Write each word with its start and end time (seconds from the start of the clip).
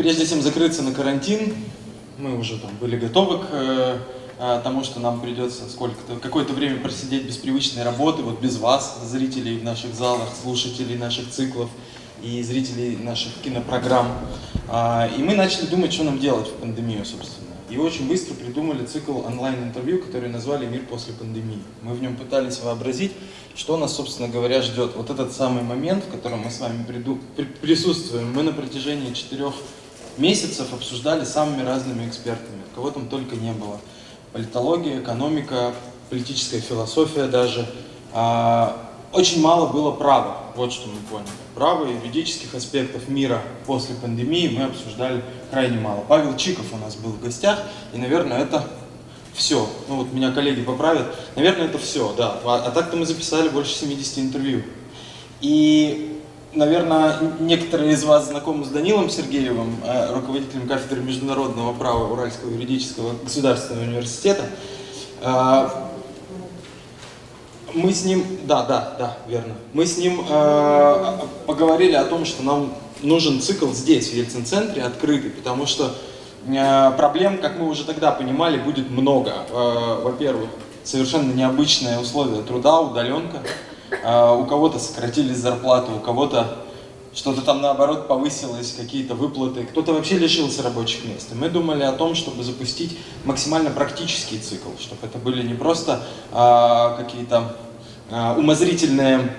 прежде 0.00 0.26
чем 0.26 0.40
закрыться 0.40 0.82
на 0.82 0.92
карантин, 0.92 1.54
мы 2.16 2.38
уже 2.38 2.56
там 2.58 2.70
были 2.80 2.96
готовы 2.96 3.38
к 3.38 3.48
э, 3.50 3.98
э, 4.38 4.60
тому, 4.64 4.82
что 4.82 4.98
нам 4.98 5.20
придется 5.20 5.68
сколько-то, 5.68 6.16
какое-то 6.16 6.54
время 6.54 6.80
просидеть 6.80 7.26
без 7.26 7.36
привычной 7.36 7.82
работы, 7.82 8.22
вот 8.22 8.40
без 8.40 8.56
вас, 8.56 8.98
зрителей 9.04 9.58
в 9.58 9.64
наших 9.64 9.94
залах, 9.94 10.28
слушателей 10.42 10.96
наших 10.96 11.28
циклов 11.28 11.68
и 12.22 12.42
зрителей 12.42 12.96
наших 12.96 13.34
кинопрограмм. 13.44 14.08
А, 14.68 15.06
и 15.18 15.22
мы 15.22 15.34
начали 15.34 15.66
думать, 15.66 15.92
что 15.92 16.04
нам 16.04 16.18
делать 16.18 16.48
в 16.48 16.52
пандемию, 16.52 17.04
собственно. 17.04 17.48
И 17.68 17.76
очень 17.76 18.08
быстро 18.08 18.32
придумали 18.34 18.86
цикл 18.86 19.18
онлайн-интервью, 19.18 20.00
который 20.02 20.30
назвали 20.30 20.64
«Мир 20.64 20.80
после 20.88 21.12
пандемии». 21.12 21.62
Мы 21.82 21.92
в 21.92 22.00
нем 22.00 22.16
пытались 22.16 22.58
вообразить, 22.60 23.12
что 23.54 23.76
нас, 23.76 23.94
собственно 23.94 24.28
говоря, 24.28 24.62
ждет. 24.62 24.92
Вот 24.96 25.10
этот 25.10 25.32
самый 25.32 25.62
момент, 25.62 26.04
в 26.04 26.10
котором 26.10 26.40
мы 26.40 26.50
с 26.50 26.58
вами 26.58 26.84
приду, 26.84 27.18
при, 27.36 27.44
присутствуем, 27.44 28.32
мы 28.32 28.42
на 28.42 28.52
протяжении 28.52 29.12
четырех 29.12 29.54
месяцев 30.18 30.72
обсуждали 30.72 31.24
самыми 31.24 31.62
разными 31.62 32.08
экспертами, 32.08 32.62
кого 32.74 32.90
там 32.90 33.08
только 33.08 33.36
не 33.36 33.52
было. 33.52 33.80
Политология, 34.32 35.00
экономика, 35.00 35.74
политическая 36.08 36.60
философия 36.60 37.26
даже. 37.26 37.66
А, 38.12 38.90
очень 39.12 39.40
мало 39.40 39.66
было 39.66 39.90
права, 39.90 40.38
вот 40.54 40.72
что 40.72 40.88
мы 40.88 41.00
поняли. 41.10 41.30
Права 41.54 41.86
и 41.86 41.94
юридических 41.94 42.54
аспектов 42.54 43.08
мира 43.08 43.42
после 43.66 43.94
пандемии 43.96 44.48
мы 44.56 44.64
обсуждали 44.64 45.24
крайне 45.50 45.78
мало. 45.78 46.04
Павел 46.06 46.36
Чиков 46.36 46.72
у 46.72 46.76
нас 46.76 46.96
был 46.96 47.10
в 47.10 47.20
гостях, 47.20 47.58
и, 47.92 47.98
наверное, 47.98 48.38
это 48.38 48.64
все. 49.34 49.68
Ну 49.88 49.96
вот 49.96 50.12
меня 50.12 50.32
коллеги 50.32 50.62
поправят. 50.62 51.14
Наверное, 51.34 51.66
это 51.66 51.78
все, 51.78 52.12
да. 52.16 52.40
А, 52.44 52.64
а 52.66 52.70
так-то 52.70 52.96
мы 52.96 53.06
записали 53.06 53.48
больше 53.48 53.74
70 53.74 54.18
интервью. 54.18 54.62
И 55.40 56.09
Наверное, 56.52 57.16
некоторые 57.38 57.92
из 57.92 58.02
вас 58.02 58.26
знакомы 58.26 58.64
с 58.64 58.68
Данилом 58.68 59.08
Сергеевым, 59.08 59.76
э, 59.84 60.12
руководителем 60.12 60.66
кафедры 60.66 61.00
международного 61.00 61.72
права 61.72 62.12
Уральского 62.12 62.50
юридического 62.50 63.14
государственного 63.22 63.84
университета. 63.84 64.42
Э, 65.22 65.68
мы 67.72 67.92
с 67.92 68.04
ним, 68.04 68.24
да, 68.46 68.64
да, 68.64 68.96
да, 68.98 69.16
верно. 69.28 69.54
Мы 69.74 69.86
с 69.86 69.96
ним 69.96 70.26
э, 70.28 71.18
поговорили 71.46 71.94
о 71.94 72.04
том, 72.04 72.24
что 72.24 72.42
нам 72.42 72.74
нужен 73.00 73.40
цикл 73.40 73.68
здесь, 73.68 74.08
в 74.10 74.14
Ельцин-центре, 74.14 74.82
открытый, 74.82 75.30
потому 75.30 75.66
что 75.66 75.94
проблем, 76.96 77.38
как 77.38 77.60
мы 77.60 77.68
уже 77.68 77.84
тогда 77.84 78.10
понимали, 78.10 78.56
будет 78.56 78.90
много. 78.90 79.34
Во-первых, 79.52 80.48
совершенно 80.82 81.32
необычные 81.32 82.00
условия 82.00 82.42
труда, 82.42 82.80
удаленка. 82.80 83.40
А, 84.04 84.34
у 84.34 84.46
кого-то 84.46 84.78
сократились 84.78 85.36
зарплаты, 85.36 85.92
у 85.92 86.00
кого-то 86.00 86.58
что-то 87.12 87.42
там 87.42 87.60
наоборот 87.60 88.06
повысилось, 88.06 88.74
какие-то 88.78 89.14
выплаты, 89.14 89.64
кто-то 89.64 89.92
вообще 89.92 90.16
лишился 90.16 90.62
рабочих 90.62 91.04
мест. 91.04 91.28
И 91.32 91.34
мы 91.34 91.48
думали 91.48 91.82
о 91.82 91.92
том, 91.92 92.14
чтобы 92.14 92.44
запустить 92.44 92.96
максимально 93.24 93.70
практический 93.70 94.38
цикл, 94.38 94.70
чтобы 94.78 95.06
это 95.06 95.18
были 95.18 95.46
не 95.46 95.54
просто 95.54 96.02
а, 96.32 96.96
какие-то 96.96 97.56
а, 98.10 98.36
умозрительные 98.38 99.34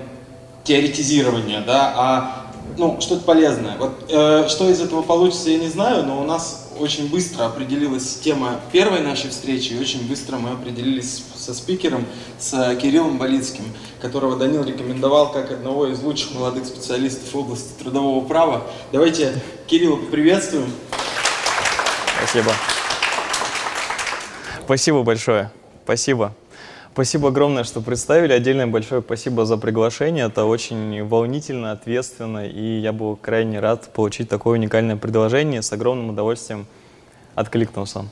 теоретизирования, 0.64 1.62
да, 1.62 1.94
а 1.96 2.42
ну, 2.78 3.00
что-то 3.02 3.24
полезное. 3.24 3.78
Вот 3.78 3.92
э, 4.10 4.48
что 4.48 4.70
из 4.70 4.80
этого 4.80 5.02
получится, 5.02 5.50
я 5.50 5.58
не 5.58 5.68
знаю, 5.68 6.06
но 6.06 6.22
у 6.22 6.24
нас 6.24 6.71
очень 6.82 7.10
быстро 7.10 7.46
определилась 7.46 8.16
тема 8.20 8.60
первой 8.72 9.02
нашей 9.02 9.30
встречи, 9.30 9.74
и 9.74 9.80
очень 9.80 10.08
быстро 10.08 10.38
мы 10.38 10.52
определились 10.52 11.24
со 11.36 11.54
спикером, 11.54 12.06
с 12.40 12.76
Кириллом 12.82 13.18
Болицким, 13.18 13.66
которого 14.02 14.36
Данил 14.36 14.64
рекомендовал 14.64 15.32
как 15.32 15.52
одного 15.52 15.88
из 15.88 16.00
лучших 16.02 16.34
молодых 16.34 16.66
специалистов 16.66 17.34
в 17.34 17.38
области 17.38 17.72
трудового 17.80 18.26
права. 18.26 18.68
Давайте 18.92 19.34
Кирилла 19.68 19.98
поприветствуем. 19.98 20.72
Спасибо. 22.18 22.52
Спасибо 24.66 25.04
большое. 25.04 25.52
Спасибо. 25.84 26.34
Спасибо 26.94 27.30
огромное, 27.30 27.64
что 27.64 27.80
представили. 27.80 28.34
Отдельное 28.34 28.68
большое 28.68 29.02
спасибо 29.02 29.46
за 29.46 29.56
приглашение. 29.56 30.26
Это 30.26 30.44
очень 30.44 31.06
волнительно, 31.06 31.72
ответственно, 31.72 32.46
и 32.46 32.80
я 32.80 32.92
был 32.92 33.16
крайне 33.16 33.62
рад 33.62 33.94
получить 33.94 34.28
такое 34.28 34.60
уникальное 34.60 34.98
предложение. 34.98 35.62
С 35.62 35.72
огромным 35.72 36.10
удовольствием 36.10 36.68
откликнулся. 37.34 38.08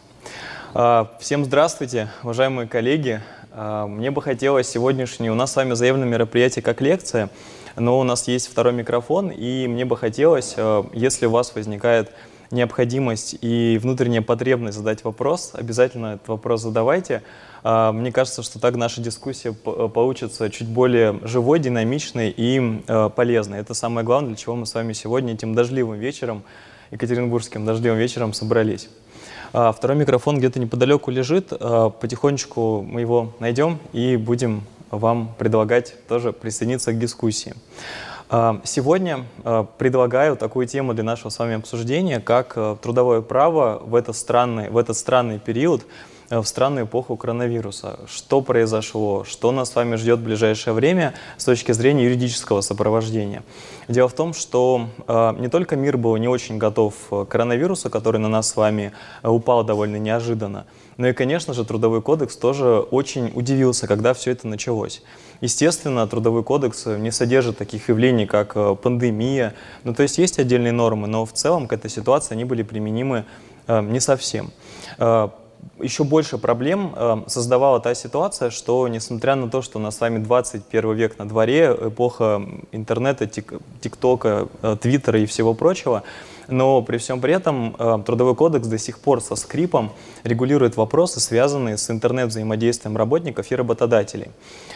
А, 0.73 1.11
всем 1.19 1.43
здравствуйте, 1.43 2.07
уважаемые 2.23 2.69
коллеги. 2.69 3.21
А, 3.51 3.85
мне 3.85 4.11
бы 4.11 4.21
хотелось 4.21 4.69
сегодняшнее, 4.69 5.33
у 5.33 5.35
нас 5.35 5.51
с 5.51 5.57
вами 5.57 5.73
заявленное 5.73 6.07
мероприятие 6.07 6.63
как 6.63 6.79
лекция, 6.79 7.29
но 7.75 7.99
у 7.99 8.03
нас 8.03 8.29
есть 8.29 8.47
второй 8.47 8.71
микрофон, 8.71 9.29
и 9.29 9.67
мне 9.67 9.83
бы 9.83 9.97
хотелось, 9.97 10.53
а, 10.55 10.87
если 10.93 11.25
у 11.25 11.31
вас 11.31 11.53
возникает 11.53 12.13
необходимость 12.49 13.35
и 13.41 13.77
внутренняя 13.81 14.21
потребность 14.21 14.77
задать 14.77 15.03
вопрос, 15.03 15.51
обязательно 15.53 16.13
этот 16.13 16.29
вопрос 16.29 16.61
задавайте. 16.61 17.23
А, 17.63 17.91
мне 17.91 18.11
кажется, 18.11 18.43
что 18.43 18.59
так 18.59 18.75
наша 18.75 19.01
дискуссия 19.01 19.49
э, 19.65 19.89
получится 19.93 20.49
чуть 20.49 20.67
более 20.67 21.19
живой, 21.23 21.59
динамичной 21.59 22.33
и 22.35 22.81
э, 22.87 23.09
полезной. 23.15 23.59
Это 23.59 23.73
самое 23.73 24.05
главное, 24.05 24.29
для 24.29 24.37
чего 24.37 24.55
мы 24.55 24.65
с 24.65 24.73
вами 24.73 24.93
сегодня 24.93 25.33
этим 25.33 25.55
дождливым 25.55 25.99
вечером, 25.99 26.43
екатеринбургским 26.91 27.65
дождливым 27.65 27.99
вечером 27.99 28.33
собрались. 28.33 28.89
А, 29.51 29.71
второй 29.71 29.97
микрофон 29.97 30.37
где-то 30.37 30.59
неподалеку 30.59 31.11
лежит. 31.11 31.51
А, 31.51 31.89
потихонечку 31.89 32.81
мы 32.81 33.01
его 33.01 33.33
найдем 33.39 33.79
и 33.91 34.15
будем 34.15 34.63
вам 34.89 35.35
предлагать 35.37 35.95
тоже 36.07 36.33
присоединиться 36.33 36.91
к 36.93 36.99
дискуссии. 36.99 37.53
Сегодня 38.63 39.25
предлагаю 39.79 40.35
такую 40.35 40.67
тему 40.67 40.93
для 40.93 41.03
нашего 41.03 41.29
с 41.29 41.39
вами 41.39 41.55
обсуждения, 41.55 42.19
как 42.19 42.53
э, 42.55 42.75
трудовое 42.79 43.21
право 43.21 43.81
в 43.83 43.95
этот 43.95 44.15
странный, 44.15 44.69
в 44.69 44.77
этот 44.77 44.95
странный 44.95 45.39
период– 45.39 45.83
в 46.29 46.43
странную 46.45 46.85
эпоху 46.85 47.17
коронавируса. 47.17 47.99
Что 48.07 48.41
произошло, 48.41 49.23
что 49.23 49.51
нас 49.51 49.71
с 49.71 49.75
вами 49.75 49.95
ждет 49.95 50.19
в 50.19 50.23
ближайшее 50.23 50.73
время 50.73 51.13
с 51.37 51.45
точки 51.45 51.71
зрения 51.71 52.05
юридического 52.05 52.61
сопровождения. 52.61 53.43
Дело 53.87 54.07
в 54.07 54.13
том, 54.13 54.33
что 54.33 54.87
э, 55.07 55.35
не 55.39 55.47
только 55.47 55.75
мир 55.75 55.97
был 55.97 56.15
не 56.17 56.27
очень 56.27 56.57
готов 56.57 56.93
к 57.09 57.25
коронавирусу, 57.25 57.89
который 57.89 58.19
на 58.19 58.29
нас 58.29 58.49
с 58.49 58.55
вами 58.55 58.91
э, 59.23 59.29
упал 59.29 59.63
довольно 59.63 59.97
неожиданно, 59.97 60.65
но 60.97 61.07
и, 61.07 61.13
конечно 61.13 61.53
же, 61.53 61.63
Трудовой 61.63 62.01
кодекс 62.01 62.35
тоже 62.35 62.79
очень 62.79 63.31
удивился, 63.33 63.87
когда 63.87 64.13
все 64.13 64.31
это 64.31 64.47
началось. 64.47 65.01
Естественно, 65.39 66.05
Трудовой 66.07 66.43
кодекс 66.43 66.85
не 66.85 67.11
содержит 67.11 67.57
таких 67.57 67.87
явлений, 67.87 68.25
как 68.25 68.51
э, 68.55 68.75
пандемия. 68.75 69.55
Ну, 69.85 69.93
то 69.93 70.03
есть 70.03 70.17
есть 70.17 70.39
отдельные 70.39 70.73
нормы, 70.73 71.07
но 71.07 71.25
в 71.25 71.31
целом 71.31 71.67
к 71.67 71.73
этой 71.73 71.89
ситуации 71.89 72.33
они 72.33 72.43
были 72.43 72.63
применимы 72.63 73.23
э, 73.67 73.81
не 73.81 74.01
совсем. 74.01 74.51
Э, 74.97 75.29
еще 75.79 76.03
больше 76.03 76.37
проблем 76.37 76.93
э, 76.95 77.23
создавала 77.27 77.79
та 77.79 77.95
ситуация, 77.95 78.49
что 78.49 78.87
несмотря 78.87 79.35
на 79.35 79.49
то, 79.49 79.61
что 79.61 79.79
у 79.79 79.81
нас 79.81 79.97
с 79.97 80.01
вами 80.01 80.19
21 80.19 80.93
век 80.93 81.17
на 81.17 81.27
дворе, 81.27 81.75
эпоха 81.79 82.41
интернета, 82.71 83.27
тик, 83.27 83.53
тиктока, 83.81 84.47
э, 84.61 84.77
твиттера 84.79 85.19
и 85.19 85.25
всего 85.25 85.53
прочего, 85.53 86.03
но 86.51 86.81
при 86.81 86.97
всем 86.97 87.21
при 87.21 87.33
этом 87.33 87.75
э, 87.77 87.99
Трудовой 88.05 88.35
кодекс 88.35 88.67
до 88.67 88.77
сих 88.77 88.99
пор 88.99 89.21
со 89.21 89.35
скрипом 89.35 89.91
регулирует 90.23 90.77
вопросы, 90.77 91.19
связанные 91.19 91.77
с 91.77 91.89
интернет-взаимодействием 91.89 92.97
работников 92.97 93.51
и 93.51 93.55
работодателей. 93.55 94.29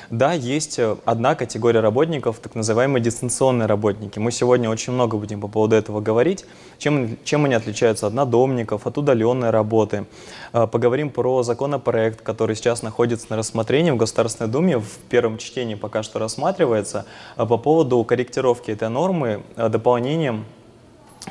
Да, 0.10 0.34
есть 0.34 0.80
э, 0.80 0.96
одна 1.06 1.36
категория 1.36 1.80
работников, 1.80 2.40
так 2.40 2.56
называемые 2.56 3.02
дистанционные 3.02 3.68
работники. 3.68 4.20
Мы 4.20 4.32
сегодня 4.32 4.70
очень 4.70 4.94
много 4.94 5.18
будем 5.18 5.42
по 5.42 5.48
поводу 5.48 5.76
этого 5.76 6.02
говорить, 6.02 6.46
чем, 6.78 7.18
чем 7.24 7.46
они 7.46 7.56
отличаются 7.56 8.08
от 8.08 8.14
надомников, 8.14 8.86
от 8.86 8.98
удаленной 8.98 9.50
работы. 9.50 10.06
Э, 10.54 10.68
поговорим 10.68 11.10
про 11.10 11.44
законопроект, 11.44 12.22
который 12.22 12.56
сейчас 12.56 12.84
находится 12.84 13.28
на 13.30 13.38
рассмотрении 13.38 13.92
в 13.92 13.98
Государственной 13.98 14.50
Думе, 14.50 14.78
в 14.78 14.98
первом 15.10 15.38
чтении 15.38 15.76
пока 15.76 16.04
что 16.04 16.20
рассматривается, 16.20 17.06
по 17.36 17.58
поводу 17.58 18.04
корректировки 18.04 18.72
этой 18.72 18.90
нормы 18.90 19.44
дополнением 19.56 20.46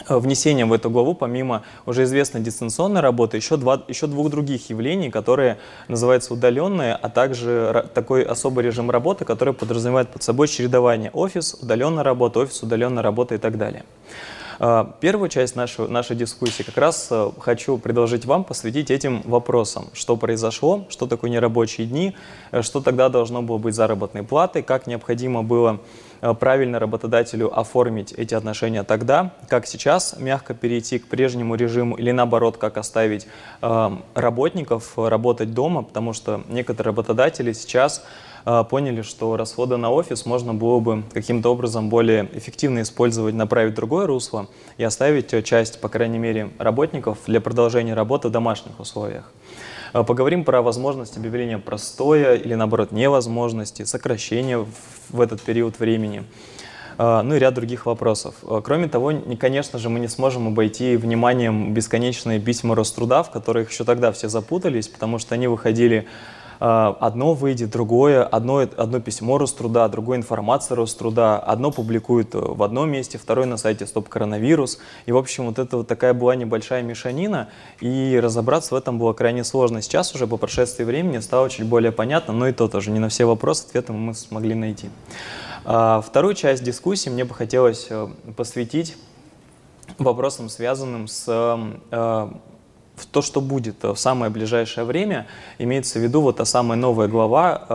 внесением 0.08 0.70
в 0.70 0.72
эту 0.72 0.90
главу, 0.90 1.14
помимо 1.14 1.62
уже 1.86 2.04
известной 2.04 2.40
дистанционной 2.40 3.00
работы, 3.00 3.36
еще, 3.36 3.56
два, 3.56 3.82
еще 3.88 4.06
двух 4.06 4.30
других 4.30 4.70
явлений, 4.70 5.10
которые 5.10 5.58
называются 5.88 6.34
удаленные, 6.34 6.94
а 6.94 7.08
также 7.08 7.88
такой 7.94 8.22
особый 8.22 8.64
режим 8.64 8.90
работы, 8.90 9.24
который 9.24 9.54
подразумевает 9.54 10.08
под 10.08 10.22
собой 10.22 10.48
чередование 10.48 11.10
офис, 11.12 11.56
удаленная 11.60 12.04
работа, 12.04 12.40
офис, 12.40 12.62
удаленная 12.62 13.02
работа 13.02 13.34
и 13.34 13.38
так 13.38 13.58
далее. 13.58 13.84
Э, 14.58 14.84
первую 15.00 15.28
часть 15.28 15.56
нашей, 15.56 15.88
нашей 15.88 16.16
дискуссии 16.16 16.62
как 16.62 16.76
раз 16.76 17.08
э, 17.10 17.30
хочу 17.38 17.78
предложить 17.78 18.24
вам 18.24 18.44
посвятить 18.44 18.90
этим 18.90 19.22
вопросам. 19.22 19.86
Что 19.92 20.16
произошло, 20.16 20.86
что 20.88 21.06
такое 21.06 21.30
нерабочие 21.30 21.86
дни, 21.86 22.14
что 22.60 22.80
тогда 22.80 23.08
должно 23.08 23.42
было 23.42 23.58
быть 23.58 23.74
заработной 23.74 24.22
платой, 24.22 24.62
как 24.62 24.86
необходимо 24.86 25.42
было 25.42 25.80
Э, 25.80 26.11
правильно 26.38 26.78
работодателю 26.78 27.56
оформить 27.58 28.12
эти 28.12 28.34
отношения 28.34 28.84
тогда, 28.84 29.34
как 29.48 29.66
сейчас 29.66 30.16
мягко 30.18 30.54
перейти 30.54 30.98
к 30.98 31.08
прежнему 31.08 31.54
режиму 31.56 31.96
или 31.96 32.12
наоборот, 32.12 32.56
как 32.56 32.76
оставить 32.76 33.26
э, 33.60 33.90
работников 34.14 34.92
работать 34.96 35.52
дома, 35.52 35.82
потому 35.82 36.12
что 36.12 36.42
некоторые 36.48 36.90
работодатели 36.90 37.52
сейчас 37.52 38.04
поняли, 38.70 39.02
что 39.02 39.36
расходы 39.36 39.76
на 39.76 39.90
офис 39.92 40.26
можно 40.26 40.52
было 40.52 40.80
бы 40.80 41.04
каким-то 41.12 41.52
образом 41.52 41.88
более 41.88 42.28
эффективно 42.32 42.82
использовать, 42.82 43.36
направить 43.36 43.72
в 43.72 43.76
другое 43.76 44.08
русло 44.08 44.48
и 44.78 44.82
оставить 44.82 45.44
часть, 45.44 45.80
по 45.80 45.88
крайней 45.88 46.18
мере, 46.18 46.50
работников 46.58 47.18
для 47.26 47.40
продолжения 47.40 47.94
работы 47.94 48.26
в 48.26 48.30
домашних 48.32 48.80
условиях. 48.80 49.30
Поговорим 49.92 50.44
про 50.44 50.62
возможность 50.62 51.18
объявления 51.18 51.58
простоя 51.58 52.34
или, 52.34 52.54
наоборот, 52.54 52.92
невозможности, 52.92 53.84
сокращения 53.84 54.66
в 55.10 55.20
этот 55.20 55.42
период 55.42 55.78
времени. 55.78 56.24
А, 56.98 57.22
ну 57.22 57.34
и 57.34 57.38
ряд 57.38 57.54
других 57.54 57.86
вопросов. 57.86 58.34
А, 58.42 58.60
кроме 58.62 58.88
того, 58.88 59.12
конечно 59.38 59.78
же, 59.78 59.88
мы 59.88 60.00
не 60.00 60.08
сможем 60.08 60.48
обойти 60.48 60.96
вниманием 60.96 61.74
бесконечные 61.74 62.40
письма 62.40 62.74
Роструда, 62.74 63.22
в 63.22 63.30
которых 63.30 63.70
еще 63.70 63.84
тогда 63.84 64.12
все 64.12 64.28
запутались, 64.28 64.88
потому 64.88 65.18
что 65.18 65.34
они 65.34 65.46
выходили 65.46 66.06
а, 66.06 66.41
одно 66.64 67.34
выйдет, 67.34 67.70
другое, 67.70 68.22
одно, 68.22 68.58
одно 68.58 69.00
письмо 69.00 69.38
Роструда, 69.38 69.88
другое 69.88 70.18
информация 70.18 70.76
Роструда, 70.76 71.38
одно 71.38 71.72
публикуют 71.72 72.34
в 72.34 72.62
одном 72.62 72.90
месте, 72.90 73.18
второе 73.18 73.46
на 73.46 73.56
сайте 73.56 73.86
Стоп 73.86 74.08
Коронавирус. 74.08 74.78
И, 75.06 75.12
в 75.12 75.16
общем, 75.16 75.46
вот 75.46 75.58
это 75.58 75.78
вот 75.78 75.88
такая 75.88 76.14
была 76.14 76.36
небольшая 76.36 76.82
мешанина, 76.82 77.48
и 77.80 78.18
разобраться 78.22 78.74
в 78.74 78.78
этом 78.78 78.98
было 78.98 79.12
крайне 79.12 79.42
сложно. 79.42 79.82
Сейчас 79.82 80.14
уже 80.14 80.26
по 80.26 80.36
прошествии 80.36 80.84
времени 80.84 81.18
стало 81.18 81.50
чуть 81.50 81.66
более 81.66 81.90
понятно, 81.90 82.32
но 82.32 82.46
и 82.46 82.52
то 82.52 82.68
тоже 82.68 82.90
не 82.90 83.00
на 83.00 83.08
все 83.08 83.24
вопросы 83.24 83.66
ответы 83.66 83.92
мы 83.92 84.14
смогли 84.14 84.54
найти. 84.54 84.90
А, 85.64 86.00
вторую 86.00 86.34
часть 86.34 86.62
дискуссии 86.62 87.08
мне 87.08 87.24
бы 87.24 87.34
хотелось 87.34 87.86
э, 87.90 88.08
посвятить 88.36 88.96
вопросам, 89.98 90.48
связанным 90.48 91.08
с 91.08 91.24
э, 91.90 92.28
в 93.02 93.06
то, 93.06 93.22
что 93.22 93.40
будет 93.40 93.82
в 93.82 93.96
самое 93.96 94.30
ближайшее 94.30 94.84
время, 94.84 95.26
имеется 95.58 95.98
в 95.98 96.02
виду 96.02 96.20
вот 96.20 96.36
та 96.36 96.44
самая 96.44 96.78
новая 96.78 97.08
глава, 97.08 97.66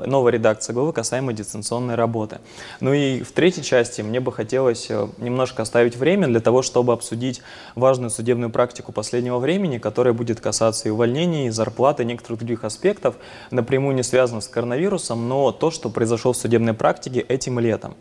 э, 0.00 0.06
новая 0.06 0.32
редакция 0.32 0.74
главы 0.74 0.92
касаемо 0.92 1.32
дистанционной 1.32 1.94
работы. 1.94 2.38
Ну 2.80 2.92
и 2.92 3.22
в 3.22 3.32
третьей 3.32 3.64
части 3.64 4.02
мне 4.02 4.20
бы 4.20 4.32
хотелось 4.32 4.86
э, 4.90 5.08
немножко 5.18 5.62
оставить 5.62 5.96
время 5.96 6.26
для 6.26 6.40
того, 6.40 6.62
чтобы 6.62 6.92
обсудить 6.92 7.42
важную 7.74 8.10
судебную 8.10 8.50
практику 8.50 8.92
последнего 8.92 9.38
времени, 9.38 9.78
которая 9.78 10.14
будет 10.14 10.40
касаться 10.40 10.88
и 10.88 10.90
увольнений, 10.90 11.46
и 11.46 11.50
зарплаты, 11.50 12.02
и 12.02 12.06
некоторых 12.06 12.38
других 12.38 12.64
аспектов, 12.64 13.16
напрямую 13.50 13.94
не 13.94 14.02
связанных 14.02 14.44
с 14.44 14.48
коронавирусом, 14.48 15.28
но 15.28 15.52
то, 15.52 15.70
что 15.70 15.88
произошло 15.88 16.32
в 16.32 16.36
судебной 16.36 16.74
практике 16.74 17.20
этим 17.20 17.58
летом. 17.58 17.94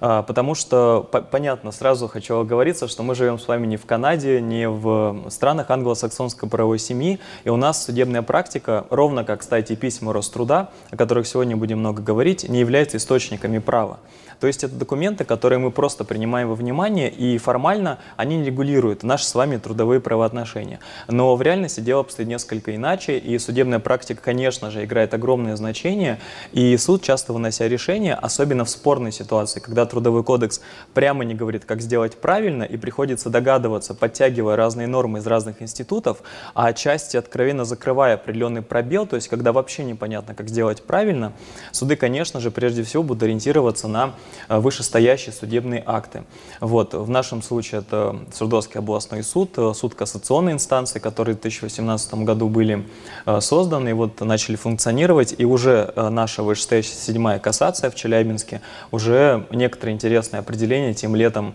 А, 0.00 0.22
потому 0.22 0.54
что, 0.54 1.08
понятно, 1.30 1.72
сразу 1.72 2.08
хочу 2.08 2.38
оговориться, 2.38 2.88
что 2.88 3.02
мы 3.02 3.14
живем 3.14 3.38
с 3.38 3.46
вами 3.46 3.66
не 3.66 3.76
в 3.76 3.86
Канаде, 3.86 4.40
не 4.40 4.68
в 4.68 5.24
странах 5.28 5.70
англосаксонской 5.70 6.48
правовой 6.48 6.78
семьи, 6.78 7.20
и 7.44 7.50
у 7.50 7.56
нас 7.56 7.84
судебная 7.84 8.22
практика, 8.22 8.86
ровно 8.90 9.24
как, 9.24 9.40
кстати, 9.40 9.74
письма 9.74 10.12
Роструда, 10.12 10.70
о 10.90 10.96
которых 10.96 11.26
сегодня 11.26 11.56
будем 11.56 11.80
много 11.80 12.02
говорить, 12.02 12.48
не 12.48 12.60
является 12.60 12.96
источниками 12.96 13.58
права. 13.58 13.98
То 14.40 14.46
есть 14.46 14.64
это 14.64 14.74
документы, 14.74 15.24
которые 15.24 15.58
мы 15.58 15.70
просто 15.70 16.04
принимаем 16.04 16.48
во 16.48 16.54
внимание, 16.54 17.10
и 17.10 17.36
формально 17.36 17.98
они 18.16 18.42
регулируют 18.42 19.02
наши 19.02 19.24
с 19.26 19.34
вами 19.34 19.58
трудовые 19.58 20.00
правоотношения. 20.00 20.80
Но 21.08 21.36
в 21.36 21.42
реальности 21.42 21.80
дело 21.80 22.00
обстоит 22.00 22.28
несколько 22.28 22.74
иначе, 22.74 23.18
и 23.18 23.38
судебная 23.38 23.80
практика, 23.80 24.22
конечно 24.22 24.70
же, 24.70 24.84
играет 24.84 25.12
огромное 25.12 25.56
значение, 25.56 26.18
и 26.52 26.76
суд, 26.78 27.02
часто 27.02 27.34
вынося 27.34 27.68
решение, 27.68 28.14
особенно 28.14 28.64
в 28.64 28.70
спорной 28.70 29.12
ситуации, 29.12 29.60
когда 29.60 29.84
Трудовой 29.84 30.24
кодекс 30.24 30.62
прямо 30.94 31.24
не 31.24 31.34
говорит, 31.34 31.66
как 31.66 31.82
сделать 31.82 32.16
правильно, 32.16 32.62
и 32.62 32.78
приходится 32.78 33.28
догадываться, 33.28 33.94
подтягивая 33.94 34.56
разные 34.56 34.86
нормы 34.86 35.18
из 35.18 35.26
разных 35.26 35.60
институтов, 35.60 36.22
а 36.54 36.68
отчасти 36.68 37.18
откровенно 37.18 37.66
закрывая 37.66 38.14
определенный 38.14 38.62
пробел, 38.62 39.06
то 39.06 39.16
есть 39.16 39.28
когда 39.28 39.52
вообще 39.52 39.84
непонятно, 39.84 40.34
как 40.34 40.48
сделать 40.48 40.82
правильно, 40.82 41.32
суды, 41.72 41.96
конечно 41.96 42.40
же, 42.40 42.50
прежде 42.50 42.82
всего 42.84 43.02
будут 43.02 43.24
ориентироваться 43.24 43.86
на 43.86 44.14
вышестоящие 44.48 45.32
судебные 45.32 45.82
акты. 45.84 46.24
Вот. 46.60 46.94
В 46.94 47.08
нашем 47.08 47.42
случае 47.42 47.80
это 47.80 48.18
Свердловский 48.32 48.78
областной 48.78 49.22
суд, 49.22 49.50
э, 49.56 49.72
суд 49.74 49.94
кассационной 49.94 50.52
инстанции, 50.52 50.98
которые 50.98 51.36
в 51.36 51.40
2018 51.40 52.14
году 52.24 52.48
были 52.48 52.86
э, 53.26 53.40
созданы 53.40 53.90
и 53.90 53.92
вот 53.92 54.20
начали 54.20 54.56
функционировать. 54.56 55.34
И 55.36 55.44
уже 55.44 55.92
наша 55.96 56.42
вышестоящая 56.42 56.94
седьмая 56.94 57.38
кассация 57.38 57.90
в 57.90 57.94
Челябинске 57.94 58.60
уже 58.90 59.46
некоторые 59.50 59.94
интересные 59.94 60.40
определения 60.40 60.94
тем 60.94 61.14
летом 61.14 61.54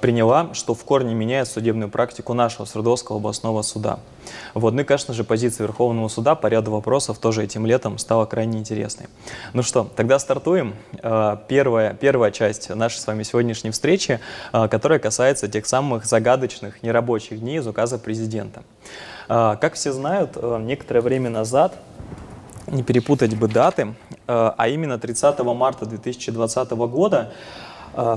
приняла, 0.00 0.54
что 0.54 0.74
в 0.74 0.84
корне 0.84 1.14
меняет 1.14 1.48
судебную 1.48 1.90
практику 1.90 2.32
нашего 2.32 2.64
Свердловского 2.64 3.18
областного 3.18 3.62
суда. 3.62 3.98
Вот. 4.54 4.72
Ну 4.74 4.82
и, 4.82 4.84
конечно 4.84 5.14
же, 5.14 5.24
позиция 5.24 5.66
Верховного 5.66 6.08
суда 6.08 6.34
по 6.34 6.46
ряду 6.46 6.70
вопросов 6.70 7.18
тоже 7.18 7.42
этим 7.42 7.66
летом 7.66 7.98
стала 7.98 8.24
крайне 8.24 8.58
интересной. 8.58 9.06
Ну 9.52 9.62
что, 9.62 9.90
тогда 9.96 10.18
стартуем. 10.18 10.74
Э, 11.02 11.36
первая, 11.48 11.94
первая 11.94 12.30
часть 12.30 12.68
нашей 12.70 12.98
с 12.98 13.06
вами 13.06 13.22
сегодняшней 13.24 13.70
встречи, 13.70 14.20
э, 14.52 14.68
которая 14.68 14.98
касается 14.98 15.48
тех 15.48 15.66
самых 15.66 16.04
загадочных 16.04 16.82
нерабочих 16.82 17.40
дней 17.40 17.58
из 17.58 17.66
указа 17.66 17.98
президента. 17.98 18.62
Как 19.26 19.72
все 19.72 19.90
знают, 19.90 20.36
некоторое 20.60 21.00
время 21.00 21.30
назад 21.30 21.74
не 22.66 22.82
перепутать 22.82 23.34
бы 23.34 23.48
даты, 23.48 23.94
а 24.26 24.68
именно 24.68 24.98
30 24.98 25.38
марта 25.54 25.86
2020 25.86 26.70
года 26.72 27.32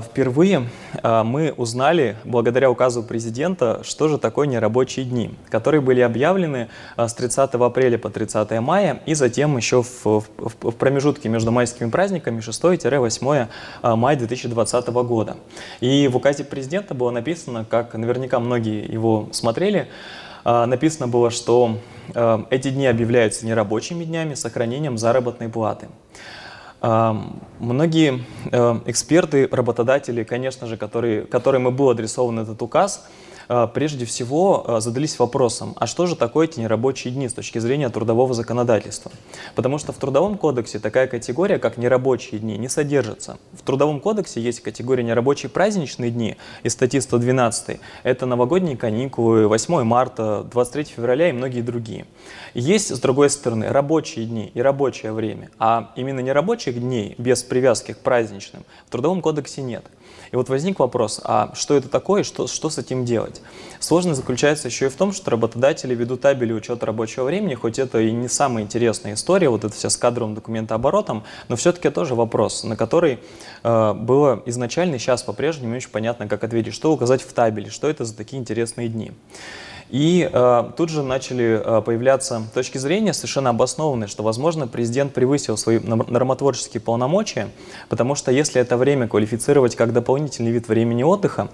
впервые 0.02 0.68
а, 1.02 1.24
мы 1.24 1.52
узнали, 1.56 2.16
благодаря 2.24 2.70
указу 2.70 3.02
президента, 3.02 3.80
что 3.84 4.08
же 4.08 4.18
такое 4.18 4.46
нерабочие 4.46 5.04
дни, 5.04 5.34
которые 5.50 5.80
были 5.80 6.00
объявлены 6.00 6.68
а, 6.96 7.08
с 7.08 7.14
30 7.14 7.54
апреля 7.54 7.98
по 7.98 8.10
30 8.10 8.50
мая 8.60 9.00
и 9.06 9.14
затем 9.14 9.56
еще 9.56 9.82
в, 9.82 10.04
в, 10.04 10.24
в 10.36 10.72
промежутке 10.72 11.28
между 11.28 11.50
майскими 11.50 11.90
праздниками 11.90 12.40
6-8 12.40 13.48
мая 13.96 14.16
2020 14.16 14.88
года. 14.88 15.36
И 15.80 16.08
в 16.08 16.16
указе 16.16 16.44
президента 16.44 16.94
было 16.94 17.10
написано, 17.10 17.64
как 17.68 17.94
наверняка 17.94 18.40
многие 18.40 18.90
его 18.90 19.28
смотрели, 19.32 19.88
написано 20.44 21.08
было, 21.08 21.30
что 21.30 21.78
эти 22.50 22.70
дни 22.70 22.86
объявляются 22.86 23.46
нерабочими 23.46 24.04
днями 24.04 24.34
с 24.34 24.40
сохранением 24.40 24.96
заработной 24.98 25.48
платы. 25.48 25.88
Многие 26.80 28.24
э, 28.52 28.80
эксперты, 28.86 29.48
работодатели, 29.50 30.22
конечно 30.22 30.68
же, 30.68 30.76
которые, 30.76 31.22
которым 31.22 31.66
и 31.66 31.70
был 31.72 31.90
адресован 31.90 32.38
этот 32.38 32.62
указ, 32.62 33.08
прежде 33.48 34.04
всего 34.04 34.64
а, 34.66 34.80
задались 34.80 35.18
вопросом, 35.18 35.74
а 35.76 35.86
что 35.86 36.06
же 36.06 36.16
такое 36.16 36.46
эти 36.46 36.60
нерабочие 36.60 37.12
дни 37.12 37.28
с 37.28 37.32
точки 37.32 37.58
зрения 37.58 37.88
трудового 37.88 38.34
законодательства? 38.34 39.10
Потому 39.54 39.78
что 39.78 39.92
в 39.92 39.96
Трудовом 39.96 40.36
кодексе 40.36 40.78
такая 40.78 41.06
категория, 41.06 41.58
как 41.58 41.78
нерабочие 41.78 42.40
дни, 42.40 42.58
не 42.58 42.68
содержится. 42.68 43.38
В 43.52 43.62
Трудовом 43.62 44.00
кодексе 44.00 44.40
есть 44.40 44.60
категория 44.60 45.02
нерабочие 45.02 45.50
праздничные 45.50 46.10
дни 46.10 46.36
из 46.62 46.74
статьи 46.74 47.00
112. 47.00 47.80
Это 48.02 48.26
новогодние 48.26 48.76
каникулы, 48.76 49.48
8 49.48 49.82
марта, 49.82 50.46
23 50.50 50.84
февраля 50.84 51.30
и 51.30 51.32
многие 51.32 51.62
другие. 51.62 52.06
Есть, 52.54 52.94
с 52.94 53.00
другой 53.00 53.30
стороны, 53.30 53.68
рабочие 53.68 54.26
дни 54.26 54.50
и 54.54 54.60
рабочее 54.60 55.12
время, 55.12 55.50
а 55.58 55.92
именно 55.96 56.20
нерабочих 56.20 56.80
дней 56.80 57.14
без 57.18 57.42
привязки 57.42 57.92
к 57.92 57.98
праздничным 57.98 58.64
в 58.86 58.90
Трудовом 58.90 59.22
кодексе 59.22 59.62
нет. 59.62 59.84
И 60.32 60.36
вот 60.36 60.48
возник 60.48 60.78
вопрос, 60.78 61.20
а 61.24 61.52
что 61.54 61.74
это 61.76 61.88
такое, 61.88 62.22
что, 62.22 62.46
что 62.46 62.70
с 62.70 62.78
этим 62.78 63.04
делать? 63.04 63.40
Сложность 63.80 64.20
заключается 64.20 64.68
еще 64.68 64.86
и 64.86 64.88
в 64.88 64.94
том, 64.96 65.12
что 65.12 65.30
работодатели 65.30 65.94
ведут 65.94 66.20
табели 66.20 66.52
учета 66.52 66.86
рабочего 66.86 67.24
времени, 67.24 67.54
хоть 67.54 67.78
это 67.78 68.00
и 68.00 68.12
не 68.12 68.28
самая 68.28 68.64
интересная 68.64 69.14
история, 69.14 69.48
вот 69.48 69.64
это 69.64 69.74
вся 69.74 69.90
с 69.90 69.96
кадровым 69.96 70.34
документооборотом, 70.34 71.24
но 71.48 71.56
все-таки 71.56 71.90
тоже 71.90 72.14
вопрос, 72.14 72.64
на 72.64 72.76
который 72.76 73.20
э, 73.62 73.92
было 73.94 74.42
изначально 74.46 74.96
и 74.96 74.98
сейчас 74.98 75.22
по-прежнему 75.22 75.70
не 75.70 75.76
очень 75.76 75.90
понятно, 75.90 76.28
как 76.28 76.44
ответить, 76.44 76.74
что 76.74 76.92
указать 76.92 77.22
в 77.22 77.32
табеле, 77.32 77.70
что 77.70 77.88
это 77.88 78.04
за 78.04 78.16
такие 78.16 78.40
интересные 78.40 78.88
дни. 78.88 79.12
И 79.90 80.28
э, 80.30 80.70
тут 80.76 80.90
же 80.90 81.02
начали 81.02 81.60
э, 81.64 81.82
появляться 81.82 82.42
точки 82.54 82.78
зрения 82.78 83.12
совершенно 83.14 83.50
обоснованные, 83.50 84.08
что, 84.08 84.22
возможно, 84.22 84.66
президент 84.66 85.14
превысил 85.14 85.56
свои 85.56 85.78
нормотворческие 85.78 86.80
полномочия, 86.80 87.48
потому 87.88 88.14
что 88.14 88.30
если 88.30 88.60
это 88.60 88.76
время 88.76 89.08
квалифицировать 89.08 89.76
как 89.76 89.92
дополнительный 89.92 90.50
вид 90.50 90.68
времени 90.68 91.02
отдыха, 91.02 91.48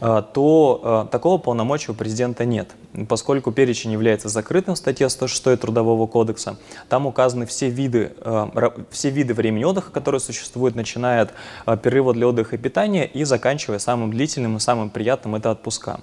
э, 0.00 0.22
то 0.34 1.06
э, 1.08 1.10
такого 1.10 1.38
полномочия 1.38 1.92
у 1.92 1.94
президента 1.94 2.44
нет, 2.44 2.70
поскольку 3.08 3.52
перечень 3.52 3.92
является 3.92 4.28
закрытым 4.28 4.74
в 4.74 4.78
статье 4.78 5.08
106 5.08 5.60
Трудового 5.60 6.06
кодекса. 6.06 6.58
Там 6.88 7.06
указаны 7.06 7.46
все 7.46 7.70
виды, 7.70 8.12
э, 8.20 8.70
все 8.90 9.10
виды 9.10 9.34
времени 9.34 9.64
отдыха, 9.64 9.90
которые 9.90 10.20
существуют, 10.20 10.74
начиная 10.74 11.22
от 11.22 11.30
э, 11.66 11.76
перерыва 11.76 12.12
для 12.12 12.28
отдыха 12.28 12.56
и 12.56 12.58
питания 12.58 13.06
и 13.06 13.24
заканчивая 13.24 13.78
самым 13.78 14.10
длительным 14.10 14.58
и 14.58 14.60
самым 14.60 14.90
приятным– 14.90 15.34
это 15.36 15.50
отпуска. 15.50 16.00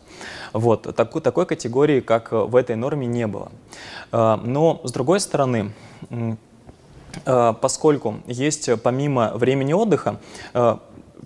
Вот. 0.53 0.95
Такой, 0.95 1.21
такой 1.21 1.45
категории, 1.45 1.74
как 1.99 2.31
э, 2.31 2.37
в 2.37 2.55
этой 2.55 2.75
норме, 2.75 3.05
не 3.05 3.27
было. 3.27 3.51
Э, 4.11 4.37
но, 4.41 4.79
с 4.83 4.91
другой 4.91 5.19
стороны, 5.19 5.73
э, 6.09 7.53
поскольку 7.61 8.15
есть 8.27 8.69
помимо 8.81 9.31
времени 9.35 9.73
отдыха 9.73 10.19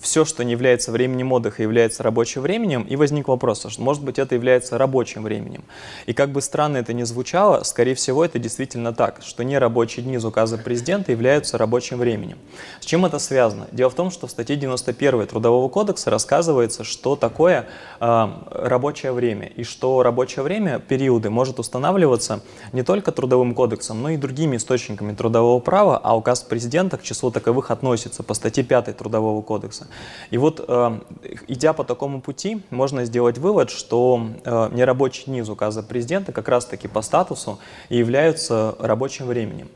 все, 0.01 0.25
что 0.25 0.43
не 0.43 0.51
является 0.51 0.91
временем 0.91 1.31
отдыха, 1.31 1.61
является 1.61 2.03
рабочим 2.03 2.41
временем, 2.41 2.83
и 2.83 2.95
возник 2.95 3.27
вопрос, 3.27 3.65
что, 3.67 3.81
может 3.81 4.03
быть, 4.03 4.19
это 4.19 4.35
является 4.35 4.77
рабочим 4.77 5.23
временем. 5.23 5.63
И 6.05 6.13
как 6.13 6.31
бы 6.31 6.41
странно 6.41 6.77
это 6.77 6.93
ни 6.93 7.03
звучало, 7.03 7.63
скорее 7.63 7.95
всего, 7.95 8.23
это 8.23 8.39
действительно 8.39 8.93
так, 8.93 9.19
что 9.21 9.43
нерабочие 9.43 10.03
дни 10.05 10.15
из 10.15 10.25
указа 10.25 10.57
президента 10.57 11.11
являются 11.11 11.57
рабочим 11.57 11.97
временем. 11.97 12.37
С 12.79 12.85
чем 12.85 13.05
это 13.05 13.19
связано? 13.19 13.67
Дело 13.71 13.89
в 13.89 13.95
том, 13.95 14.11
что 14.11 14.27
в 14.27 14.31
статье 14.31 14.55
91 14.55 15.27
Трудового 15.27 15.69
кодекса 15.69 16.09
рассказывается, 16.09 16.83
что 16.83 17.15
такое 17.15 17.67
э, 17.99 18.27
рабочее 18.51 19.11
время, 19.11 19.47
и 19.47 19.63
что 19.63 20.01
рабочее 20.03 20.43
время, 20.43 20.79
периоды, 20.79 21.29
может 21.29 21.59
устанавливаться 21.59 22.41
не 22.71 22.83
только 22.83 23.11
Трудовым 23.11 23.53
кодексом, 23.53 24.01
но 24.01 24.11
и 24.11 24.17
другими 24.17 24.55
источниками 24.55 25.13
трудового 25.13 25.59
права, 25.59 25.99
а 26.01 26.15
указ 26.15 26.41
президента 26.41 26.97
к 26.97 27.03
числу 27.03 27.31
таковых 27.31 27.71
относится 27.71 28.23
по 28.23 28.33
статье 28.33 28.63
5 28.63 28.95
Трудового 28.97 29.41
кодекса. 29.41 29.88
И 30.31 30.37
вот, 30.37 30.63
э, 30.67 30.99
идя 31.47 31.73
по 31.73 31.83
такому 31.83 32.21
пути, 32.21 32.61
можно 32.69 33.05
сделать 33.05 33.37
вывод, 33.37 33.69
что 33.69 34.27
э, 34.43 34.69
нерабочие 34.71 35.25
дни 35.25 35.39
из 35.39 35.49
указа 35.49 35.83
президента 35.83 36.31
как 36.31 36.47
раз-таки 36.47 36.87
по 36.87 37.01
статусу 37.01 37.59
и 37.89 37.97
являются 37.97 38.75
рабочим 38.79 39.27
временем. 39.27 39.69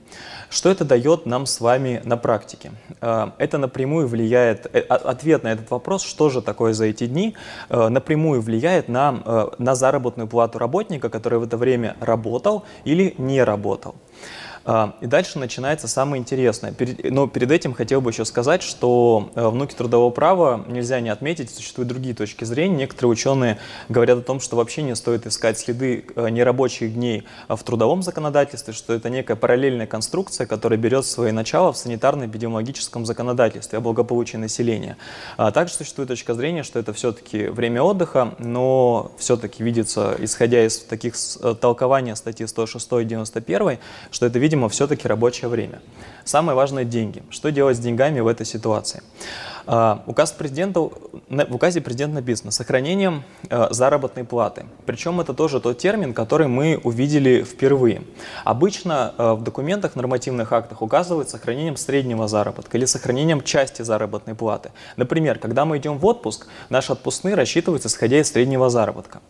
Что 0.49 0.69
это 0.69 0.85
дает 0.85 1.25
нам 1.25 1.47
с 1.47 1.59
вами 1.59 2.01
на 2.03 2.17
практике? 2.17 2.71
Э, 3.01 3.31
это 3.37 3.57
напрямую 3.57 4.07
влияет, 4.07 4.67
ответ 4.89 5.43
на 5.43 5.49
этот 5.49 5.71
вопрос, 5.71 6.03
что 6.03 6.29
же 6.29 6.41
такое 6.41 6.73
за 6.73 6.85
эти 6.85 7.07
дни, 7.07 7.35
напрямую 7.69 8.41
влияет 8.41 8.87
на, 8.87 9.49
на 9.57 9.75
заработную 9.75 10.27
плату 10.27 10.59
работника, 10.59 11.09
который 11.09 11.39
в 11.39 11.43
это 11.43 11.57
время 11.57 11.95
работал 11.99 12.63
или 12.85 13.15
не 13.17 13.43
работал. 13.43 13.95
А, 14.65 14.95
и 15.01 15.07
дальше 15.07 15.39
начинается 15.39 15.87
самое 15.87 16.21
интересное. 16.21 16.73
Но 17.03 17.27
перед 17.27 17.51
этим 17.51 17.73
хотел 17.73 17.99
бы 17.99 18.11
еще 18.11 18.23
сказать, 18.23 18.63
что 18.63 19.31
э, 19.35 19.45
в 19.45 19.55
науке 19.55 19.75
трудового 19.75 20.09
права 20.09 20.63
нельзя 20.67 21.01
не 21.01 21.09
отметить, 21.09 21.49
существуют 21.49 21.89
другие 21.89 22.15
точки 22.15 22.45
зрения. 22.45 22.77
Некоторые 22.77 23.11
ученые 23.11 23.59
говорят 23.89 24.19
о 24.19 24.21
том, 24.21 24.39
что 24.39 24.55
вообще 24.55 24.83
не 24.83 24.95
стоит 24.95 25.27
искать 25.27 25.59
следы 25.59 26.05
э, 26.15 26.29
нерабочих 26.29 26.93
дней 26.93 27.25
в 27.49 27.61
трудовом 27.63 28.03
законодательстве, 28.03 28.73
что 28.73 28.93
это 28.93 29.09
некая 29.09 29.35
параллельная 29.35 29.87
конструкция, 29.87 30.47
которая 30.47 30.79
берет 30.79 31.05
свое 31.05 31.33
начало 31.33 31.73
в 31.73 31.75
санитарно-эпидемиологическом 31.75 33.05
законодательстве 33.05 33.79
о 33.79 33.81
благополучии 33.81 34.37
населения. 34.37 34.95
А 35.35 35.51
также 35.51 35.73
существует 35.73 36.07
точка 36.07 36.35
зрения, 36.35 36.63
что 36.63 36.79
это 36.79 36.93
все-таки 36.93 37.47
время 37.47 37.81
отдыха, 37.81 38.35
но 38.39 39.11
все-таки 39.17 39.61
видится, 39.61 40.15
исходя 40.19 40.65
из 40.65 40.79
таких 40.79 41.15
э, 41.41 41.55
толкования 41.59 42.15
статьи 42.15 42.47
106 42.47 42.91
и 43.01 43.03
91, 43.03 43.79
что 44.11 44.25
это 44.25 44.39
видится 44.39 44.52
видимо, 44.53 44.69
все-таки 44.69 45.07
рабочее 45.07 45.49
время. 45.49 45.81
Самое 46.25 46.55
важное– 46.55 46.83
деньги. 46.85 47.23
Что 47.31 47.51
делать 47.51 47.75
с 47.75 47.79
деньгами 47.79 48.19
в 48.19 48.27
этой 48.27 48.45
ситуации? 48.45 49.01
А, 49.65 50.03
указ 50.07 50.31
президента, 50.31 50.79
в 50.79 51.55
указе 51.55 51.81
президента 51.81 52.15
написано 52.15 52.51
«сохранением 52.51 53.23
э, 53.49 53.67
заработной 53.71 54.25
платы». 54.25 54.65
Причем 54.85 55.21
это 55.21 55.33
тоже 55.33 55.61
тот 55.61 55.77
термин, 55.77 56.13
который 56.13 56.47
мы 56.47 56.79
увидели 56.83 57.43
впервые. 57.43 58.03
Обычно 58.43 59.13
э, 59.17 59.33
в 59.33 59.43
документах, 59.43 59.95
нормативных 59.95 60.51
актах 60.51 60.81
указывают 60.81 61.29
сохранением 61.29 61.77
среднего 61.77 62.27
заработка 62.27 62.77
или 62.77 62.85
сохранением 62.85 63.41
части 63.41 63.81
заработной 63.83 64.35
платы. 64.35 64.71
Например, 64.97 65.39
когда 65.39 65.65
мы 65.65 65.77
идем 65.77 65.97
в 65.97 66.05
отпуск, 66.05 66.47
наши 66.69 66.91
отпускные 66.91 67.35
рассчитываются 67.35 67.87
исходя 67.87 68.19
из 68.19 68.31
среднего 68.31 68.69
заработка. 68.69 69.21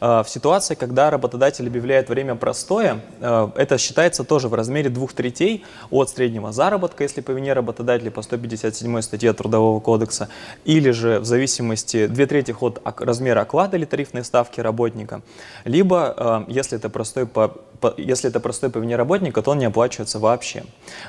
Э, 0.00 0.22
в 0.24 0.28
ситуации, 0.28 0.74
когда 0.76 1.10
работодатель 1.10 1.66
объявляет 1.66 2.08
время 2.08 2.34
простое, 2.36 3.00
это 3.20 3.78
считается 3.78 4.24
тоже 4.24 4.48
в 4.48 4.54
размере 4.54 4.88
двух 4.88 5.12
третей 5.12 5.64
от 5.90 6.10
среднего 6.10 6.52
заработка, 6.52 7.02
если 7.02 7.20
по 7.20 7.32
вине 7.32 7.52
работодателя 7.52 8.10
по 8.10 8.22
157 8.22 9.00
статье 9.02 9.32
Трудового 9.32 9.79
кодекса, 9.80 10.28
или 10.64 10.90
же 10.90 11.20
в 11.20 11.24
зависимости 11.24 12.06
две 12.06 12.26
трети 12.26 12.54
от 12.60 13.00
размера 13.00 13.40
оклада 13.40 13.76
или 13.76 13.84
тарифной 13.84 14.24
ставки 14.24 14.60
работника, 14.60 15.22
либо, 15.64 16.44
э, 16.48 16.52
если 16.52 16.78
это 16.78 16.88
простой 16.88 17.26
по, 17.26 17.56
если 17.96 18.30
это 18.30 18.40
простой 18.40 18.70
по 18.70 18.78
вине 18.78 18.96
работника, 18.96 19.42
то 19.42 19.52
он 19.52 19.58
не 19.58 19.66
оплачивается 19.66 20.18
вообще. 20.18 20.64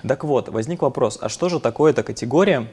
Так 0.07 0.23
вот, 0.23 0.49
возник 0.49 0.81
вопрос, 0.81 1.17
а 1.21 1.29
что 1.29 1.49
же 1.49 1.59
такое 1.59 1.91
эта 1.91 2.03
категория 2.03 2.67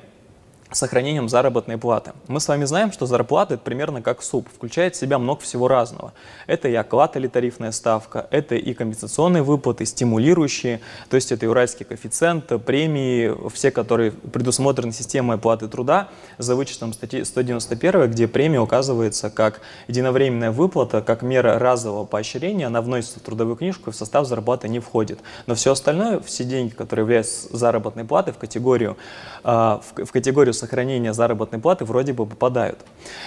сохранением 0.70 1.28
заработной 1.28 1.78
платы. 1.78 2.12
Мы 2.26 2.40
с 2.40 2.48
вами 2.48 2.64
знаем, 2.64 2.92
что 2.92 3.06
зарплата 3.06 3.54
это 3.54 3.62
примерно 3.62 4.02
как 4.02 4.22
суп, 4.22 4.48
включает 4.54 4.94
в 4.94 4.98
себя 4.98 5.18
много 5.18 5.40
всего 5.40 5.66
разного. 5.66 6.12
Это 6.46 6.68
и 6.68 6.74
оклад 6.74 7.16
или 7.16 7.26
тарифная 7.26 7.72
ставка, 7.72 8.26
это 8.30 8.54
и 8.54 8.74
компенсационные 8.74 9.42
выплаты, 9.42 9.86
стимулирующие, 9.86 10.80
то 11.08 11.14
есть 11.16 11.32
это 11.32 11.46
и 11.46 11.48
уральский 11.48 11.86
коэффициент, 11.86 12.52
премии, 12.64 13.34
все, 13.50 13.70
которые 13.70 14.12
предусмотрены 14.12 14.92
системой 14.92 15.36
оплаты 15.36 15.68
труда, 15.68 16.08
за 16.36 16.54
вычетом 16.54 16.92
статьи 16.92 17.24
191, 17.24 18.10
где 18.10 18.28
премия 18.28 18.60
указывается 18.60 19.30
как 19.30 19.60
единовременная 19.86 20.50
выплата, 20.50 21.00
как 21.00 21.22
мера 21.22 21.58
разового 21.58 22.04
поощрения, 22.04 22.66
она 22.66 22.82
вносится 22.82 23.20
в 23.20 23.22
трудовую 23.22 23.56
книжку 23.56 23.90
и 23.90 23.92
в 23.92 23.96
состав 23.96 24.26
зарплаты 24.26 24.68
не 24.68 24.80
входит. 24.80 25.20
Но 25.46 25.54
все 25.54 25.72
остальное, 25.72 26.20
все 26.20 26.44
деньги, 26.44 26.72
которые 26.72 27.04
являются 27.04 27.56
заработной 27.56 28.04
платой 28.04 28.34
в 28.34 28.38
категорию, 28.38 28.98
а, 29.44 29.80
в 29.96 30.12
категорию 30.12 30.52
сохранения 30.58 31.12
заработной 31.12 31.58
платы 31.58 31.84
вроде 31.84 32.12
бы 32.12 32.26
попадают. 32.26 32.80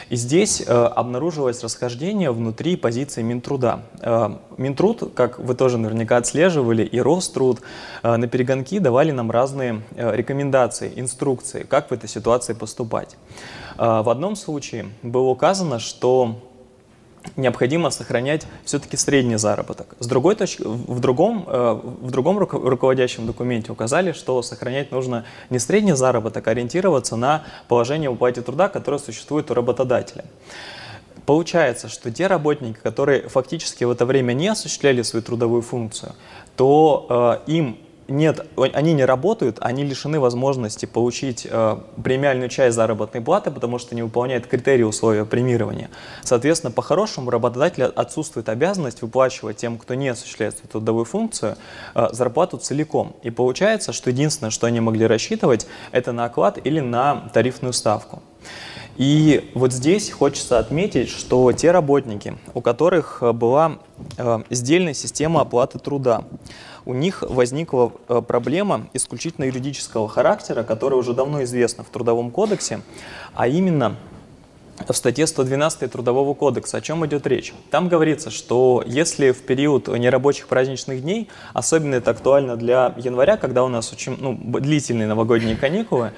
И 0.10 0.16
здесь 0.16 0.62
э, 0.62 0.72
обнаружилось 0.72 1.64
расхождение 1.64 2.32
внутри 2.32 2.76
позиции 2.76 3.22
Минтруда. 3.22 3.82
Э, 4.02 4.30
Минтруд, 4.58 5.14
как 5.16 5.40
вы 5.40 5.56
тоже 5.56 5.78
наверняка 5.78 6.18
отслеживали, 6.18 6.84
и 6.84 7.00
Роструд 7.00 7.62
э, 8.04 8.16
на 8.16 8.28
перегонки 8.28 8.80
давали 8.80 9.12
нам 9.12 9.32
разные 9.32 9.82
э, 9.96 10.16
рекомендации, 10.16 10.92
инструкции, 10.96 11.64
как 11.64 11.90
в 11.90 11.94
этой 11.94 12.10
ситуации 12.10 12.54
поступать. 12.54 13.18
Э, 13.78 14.02
в 14.02 14.10
одном 14.10 14.36
случае 14.36 14.90
было 15.02 15.30
указано, 15.30 15.80
что 15.80 16.51
необходимо 17.36 17.90
сохранять 17.90 18.48
все-таки 18.66 18.98
средний 18.98 19.38
заработок. 19.38 19.96
С 20.00 20.08
другой 20.08 20.36
точки, 20.36 20.64
в 20.66 21.00
другом, 21.00 21.46
э, 21.48 21.80
в 22.02 22.12
другом 22.12 22.40
руководящем 22.40 23.26
документе 23.26 23.72
указали, 23.72 24.12
что 24.12 24.42
сохранять 24.42 24.92
нужно 24.92 25.26
не 25.50 25.60
средний 25.60 25.94
заработок, 25.94 26.48
а 26.48 26.52
ориентироваться 26.52 27.16
на 27.16 27.44
положение 27.68 28.10
в 28.10 28.14
уплате 28.14 28.42
труда, 28.42 28.70
которое 28.70 29.00
существует 29.00 29.52
у 29.52 29.54
работодателя. 29.54 30.26
Получается, 31.26 31.88
что 31.88 32.12
те 32.12 32.28
работники, 32.28 32.78
которые 32.82 33.30
фактически 33.30 33.84
в 33.84 33.92
это 33.92 34.06
время 34.06 34.34
не 34.34 34.48
осуществляли 34.48 35.02
свою 35.04 35.24
трудовую 35.24 35.62
функцию, 35.62 36.14
то 36.56 37.42
э, 37.48 37.52
им 37.52 37.78
нет, 38.12 38.46
они 38.56 38.94
не 38.94 39.06
работают, 39.06 39.58
они 39.62 39.84
лишены 39.84 40.20
возможности 40.20 40.86
получить 40.86 41.48
э, 41.50 41.78
премиальную 42.04 42.50
часть 42.50 42.76
заработной 42.76 43.22
платы, 43.22 43.52
потому 43.52 43.80
что 43.80 43.96
не 43.96 44.04
выполняют 44.04 44.48
критерии 44.48 44.84
условия 44.84 45.26
премирования. 45.26 45.90
Соответственно, 46.24 46.72
по-хорошему 46.72 47.32
работодателя 47.32 47.86
отсутствует 47.86 48.50
обязанность 48.50 49.02
выплачивать 49.02 49.58
тем, 49.58 49.78
кто 49.78 49.94
не 49.94 50.10
осуществляет 50.10 50.58
свою 50.58 50.70
трудовую 50.70 51.06
функцию, 51.06 51.58
э, 51.96 52.10
зарплату 52.12 52.58
целиком. 52.58 53.16
И 53.24 53.30
получается, 53.30 53.94
что 53.94 54.10
единственное, 54.10 54.52
что 54.52 54.68
они 54.68 54.80
могли 54.80 55.08
рассчитывать, 55.08 55.66
это 55.92 56.12
на 56.12 56.26
оклад 56.26 56.60
или 56.64 56.80
на 56.80 57.30
тарифную 57.34 57.74
ставку. 57.74 58.22
И 58.98 59.52
вот 59.56 59.72
здесь 59.72 60.12
хочется 60.12 60.60
отметить, 60.60 61.10
что 61.10 61.52
те 61.54 61.72
работники, 61.72 62.38
у 62.54 62.62
которых 62.62 63.24
была 63.34 63.80
э, 64.18 64.40
сдельная 64.50 64.94
система 64.94 65.42
оплаты 65.42 65.80
труда, 65.80 66.26
у 66.92 66.94
них 66.94 67.22
возникла 67.22 67.94
э, 68.10 68.22
проблема 68.22 68.88
исключительно 68.94 69.46
юридического 69.46 70.10
характера, 70.10 70.64
которая 70.64 71.00
уже 71.00 71.14
давно 71.14 71.42
известна 71.44 71.86
в 71.86 71.88
Трудовом 71.88 72.32
кодексе, 72.32 72.82
а 73.34 73.48
именно 73.48 73.96
в 74.86 74.94
статье 74.94 75.26
112 75.26 75.90
Трудового 75.90 76.34
кодекса. 76.34 76.78
О 76.78 76.82
чем 76.82 77.06
идет 77.06 77.26
речь? 77.28 77.54
Там 77.70 77.88
говорится, 77.88 78.30
что 78.30 78.84
если 78.86 79.32
в 79.32 79.42
период 79.44 79.88
нерабочих 79.88 80.48
праздничных 80.48 81.02
дней, 81.02 81.30
особенно 81.54 81.96
это 81.96 82.12
актуально 82.12 82.58
для 82.58 82.94
января, 82.98 83.38
когда 83.38 83.64
у 83.64 83.70
нас 83.70 83.94
очень 83.94 84.18
ну, 84.20 84.38
длительные 84.60 85.08
новогодние 85.08 85.56
каникулы, 85.56 86.12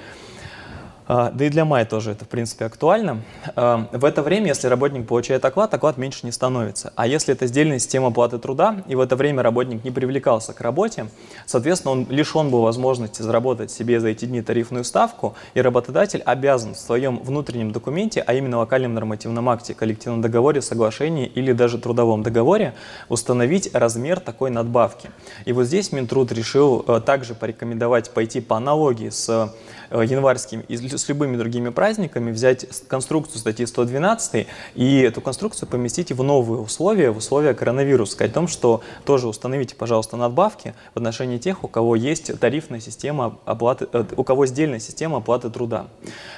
да 1.06 1.44
и 1.44 1.50
для 1.50 1.64
мая 1.64 1.84
тоже 1.84 2.12
это, 2.12 2.24
в 2.24 2.28
принципе, 2.28 2.64
актуально. 2.64 3.22
А, 3.56 3.88
в 3.92 4.04
это 4.04 4.22
время, 4.22 4.48
если 4.48 4.68
работник 4.68 5.06
получает 5.06 5.44
оклад, 5.44 5.72
оклад 5.74 5.98
меньше 5.98 6.20
не 6.24 6.32
становится. 6.32 6.92
А 6.96 7.06
если 7.06 7.34
это 7.34 7.46
сдельная 7.46 7.78
система 7.78 8.08
оплаты 8.08 8.38
труда, 8.38 8.82
и 8.88 8.94
в 8.94 9.00
это 9.00 9.14
время 9.16 9.42
работник 9.42 9.84
не 9.84 9.90
привлекался 9.90 10.54
к 10.54 10.60
работе, 10.60 11.08
соответственно, 11.46 11.92
он 11.92 12.06
лишен 12.08 12.50
был 12.50 12.62
возможности 12.62 13.20
заработать 13.20 13.70
себе 13.70 14.00
за 14.00 14.08
эти 14.08 14.24
дни 14.24 14.40
тарифную 14.40 14.84
ставку, 14.84 15.34
и 15.52 15.60
работодатель 15.60 16.22
обязан 16.22 16.74
в 16.74 16.78
своем 16.78 17.18
внутреннем 17.18 17.70
документе, 17.70 18.22
а 18.26 18.32
именно 18.32 18.58
локальном 18.58 18.94
нормативном 18.94 19.48
акте, 19.50 19.74
коллективном 19.74 20.22
договоре, 20.22 20.62
соглашении 20.62 21.26
или 21.26 21.52
даже 21.52 21.78
трудовом 21.78 22.22
договоре, 22.22 22.74
установить 23.08 23.70
размер 23.74 24.20
такой 24.20 24.50
надбавки. 24.50 25.10
И 25.44 25.52
вот 25.52 25.64
здесь 25.64 25.92
Минтруд 25.92 26.32
решил 26.32 26.84
э, 26.86 27.00
также 27.04 27.34
порекомендовать 27.34 28.10
пойти 28.10 28.40
по 28.40 28.56
аналогии 28.56 29.10
с 29.10 29.52
э, 29.94 30.04
январским, 30.04 30.64
с 30.68 31.08
любыми 31.08 31.36
другими 31.36 31.70
праздниками 31.70 32.30
взять 32.30 32.66
конструкцию 32.88 33.38
статьи 33.38 33.64
112 33.64 34.46
и 34.74 35.00
эту 35.00 35.20
конструкцию 35.20 35.68
поместить 35.68 36.12
в 36.12 36.22
новые 36.22 36.60
условия, 36.60 37.10
в 37.10 37.18
условия 37.18 37.54
коронавируса. 37.54 38.12
Сказать 38.12 38.32
о 38.32 38.34
том, 38.34 38.48
что 38.48 38.82
тоже 39.04 39.28
установите, 39.28 39.74
пожалуйста, 39.76 40.16
надбавки 40.16 40.74
в 40.94 40.98
отношении 40.98 41.38
тех, 41.38 41.64
у 41.64 41.68
кого 41.68 41.96
есть 41.96 42.38
тарифная 42.38 42.80
система 42.80 43.38
оплаты, 43.44 43.88
э, 43.92 44.04
у 44.16 44.24
кого 44.24 44.46
сдельная 44.46 44.80
система 44.80 45.18
оплаты 45.18 45.50
труда. 45.50 45.86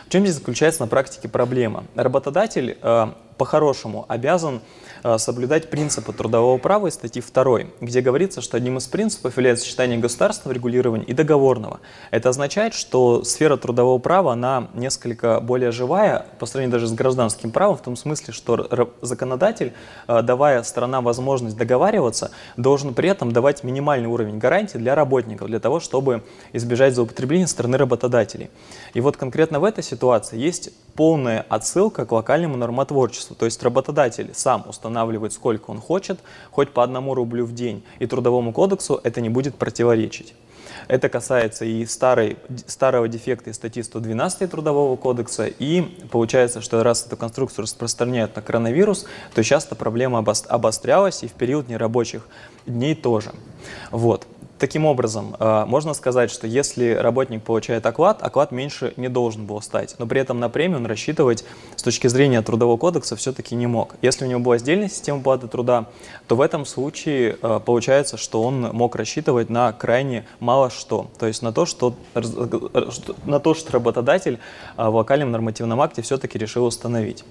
В 0.06 0.10
чем 0.10 0.22
здесь 0.22 0.36
заключается 0.36 0.82
на 0.82 0.88
практике 0.88 1.28
проблема? 1.28 1.84
Работодатель 1.94 2.78
э, 2.80 3.06
по-хорошему 3.38 4.04
обязан 4.08 4.60
соблюдать 5.16 5.70
принципы 5.70 6.12
трудового 6.12 6.58
права 6.58 6.88
из 6.88 6.94
статьи 6.94 7.22
2, 7.22 7.58
где 7.80 8.00
говорится, 8.00 8.40
что 8.40 8.56
одним 8.56 8.78
из 8.78 8.86
принципов 8.86 9.36
является 9.36 9.64
сочетание 9.64 9.98
государственного 9.98 10.54
регулирования 10.54 11.04
и 11.04 11.12
договорного. 11.12 11.80
Это 12.10 12.28
означает, 12.28 12.74
что 12.74 13.24
сфера 13.24 13.56
трудового 13.56 13.98
права, 13.98 14.32
она 14.32 14.68
несколько 14.74 15.40
более 15.40 15.70
живая 15.70 16.26
по 16.38 16.46
сравнению 16.46 16.72
даже 16.72 16.86
с 16.86 16.92
гражданским 16.92 17.50
правом, 17.50 17.76
в 17.76 17.82
том 17.82 17.96
смысле, 17.96 18.32
что 18.32 18.92
законодатель, 19.02 19.72
э, 20.08 20.22
давая 20.22 20.62
сторонам 20.62 21.04
возможность 21.04 21.56
договариваться, 21.56 22.30
должен 22.56 22.94
при 22.94 23.08
этом 23.08 23.32
давать 23.32 23.64
минимальный 23.64 24.08
уровень 24.08 24.38
гарантий 24.38 24.78
для 24.78 24.94
работников, 24.94 25.48
для 25.48 25.60
того, 25.60 25.80
чтобы 25.80 26.22
избежать 26.52 26.94
злоупотребления 26.94 27.46
стороны 27.46 27.76
работодателей. 27.78 28.50
И 28.94 29.00
вот 29.00 29.16
конкретно 29.16 29.60
в 29.60 29.64
этой 29.64 29.84
ситуации 29.84 30.38
есть 30.38 30.70
полная 30.96 31.44
отсылка 31.48 32.06
к 32.06 32.12
локальному 32.12 32.56
нормотворчеству, 32.56 33.36
то 33.36 33.44
есть 33.44 33.62
работодатель 33.62 34.30
сам 34.34 34.64
устанавливает 34.68 35.32
сколько 35.32 35.70
он 35.70 35.80
хочет, 35.80 36.18
хоть 36.50 36.72
по 36.72 36.82
одному 36.82 37.14
рублю 37.14 37.44
в 37.44 37.54
день, 37.54 37.84
и 37.98 38.06
Трудовому 38.06 38.52
кодексу 38.52 39.00
это 39.04 39.20
не 39.20 39.28
будет 39.28 39.56
противоречить. 39.56 40.34
Это 40.88 41.08
касается 41.08 41.64
и 41.64 41.84
старой, 41.86 42.36
старого 42.66 43.08
дефекта 43.08 43.50
из 43.50 43.56
статьи 43.56 43.82
112 43.82 44.50
Трудового 44.50 44.96
кодекса, 44.96 45.46
и 45.46 45.82
получается, 46.10 46.60
что 46.60 46.82
раз 46.82 47.06
эту 47.06 47.16
конструкцию 47.16 47.64
распространяют 47.64 48.36
на 48.36 48.42
коронавирус, 48.42 49.06
то 49.34 49.42
часто 49.42 49.74
проблема 49.74 50.18
обострялась 50.48 51.22
и 51.22 51.28
в 51.28 51.32
период 51.32 51.68
нерабочих 51.68 52.28
дней 52.66 52.94
тоже. 52.94 53.32
Вот. 53.90 54.26
Таким 54.58 54.86
образом, 54.86 55.36
э, 55.38 55.64
можно 55.66 55.92
сказать, 55.92 56.30
что 56.30 56.46
если 56.46 56.94
работник 56.94 57.42
получает 57.42 57.84
оклад, 57.84 58.22
оклад 58.22 58.52
меньше 58.52 58.94
не 58.96 59.08
должен 59.08 59.44
был 59.44 59.60
стать, 59.60 59.96
но 59.98 60.06
при 60.06 60.20
этом 60.20 60.40
на 60.40 60.48
премию 60.48 60.78
он 60.78 60.86
рассчитывать 60.86 61.44
с 61.76 61.82
точки 61.82 62.06
зрения 62.06 62.40
Трудового 62.40 62.78
кодекса 62.78 63.16
все-таки 63.16 63.54
не 63.54 63.66
мог. 63.66 63.96
Если 64.00 64.24
у 64.24 64.28
него 64.28 64.40
была 64.40 64.56
сдельная 64.56 64.88
система 64.88 65.20
платы 65.20 65.46
труда, 65.46 65.86
то 66.26 66.36
в 66.36 66.40
этом 66.40 66.64
случае 66.64 67.36
э, 67.42 67.60
получается, 67.64 68.16
что 68.16 68.42
он 68.42 68.62
мог 68.72 68.96
рассчитывать 68.96 69.50
на 69.50 69.72
крайне 69.72 70.26
мало 70.40 70.70
что, 70.70 71.10
то 71.18 71.26
есть 71.26 71.42
на 71.42 71.52
то, 71.52 71.66
что, 71.66 71.94
на 73.24 73.40
то, 73.40 73.52
что 73.52 73.72
работодатель 73.72 74.38
э, 74.78 74.88
в 74.88 74.94
локальном 74.94 75.32
нормативном 75.32 75.82
акте 75.82 76.00
все-таки 76.00 76.38
решил 76.38 76.64
установить 76.64 77.24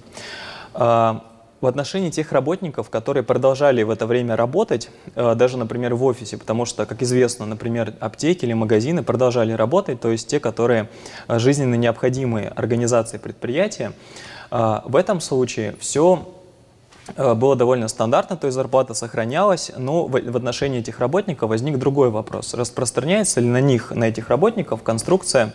в 1.66 1.68
отношении 1.68 2.12
тех 2.12 2.32
работников, 2.32 2.92
которые 2.92 3.24
продолжали 3.24 3.82
в 3.82 3.90
это 3.90 4.06
время 4.06 4.36
работать, 4.36 4.92
э, 5.16 5.34
даже, 5.34 5.58
например, 5.58 5.96
в 5.96 6.04
офисе, 6.04 6.38
потому 6.38 6.66
что, 6.66 6.86
как 6.86 7.02
известно, 7.02 7.48
например, 7.48 7.96
аптеки 8.00 8.46
или 8.46 8.54
магазины 8.54 9.02
продолжали 9.02 9.52
работать, 9.52 10.00
то 10.00 10.12
есть 10.12 10.28
те, 10.28 10.40
которые 10.40 10.90
э, 11.28 11.40
жизненно 11.40 11.74
необходимые 11.74 12.50
организации 12.50 13.18
предприятия, 13.18 13.94
э, 14.52 14.80
в 14.86 14.96
этом 14.96 15.20
случае 15.20 15.76
все 15.80 16.32
было 17.18 17.56
довольно 17.56 17.88
стандартно, 17.88 18.36
то 18.36 18.48
есть 18.48 18.56
зарплата 18.56 18.96
сохранялась, 18.96 19.72
но 19.78 20.06
в, 20.06 20.16
отношении 20.16 20.80
этих 20.80 21.00
работников 21.00 21.50
возник 21.50 21.78
другой 21.78 22.10
вопрос. 22.10 22.56
Распространяется 22.56 23.42
ли 23.42 23.48
на 23.48 23.62
них, 23.62 23.92
на 23.92 24.06
этих 24.06 24.30
работников, 24.30 24.82
конструкция 24.82 25.54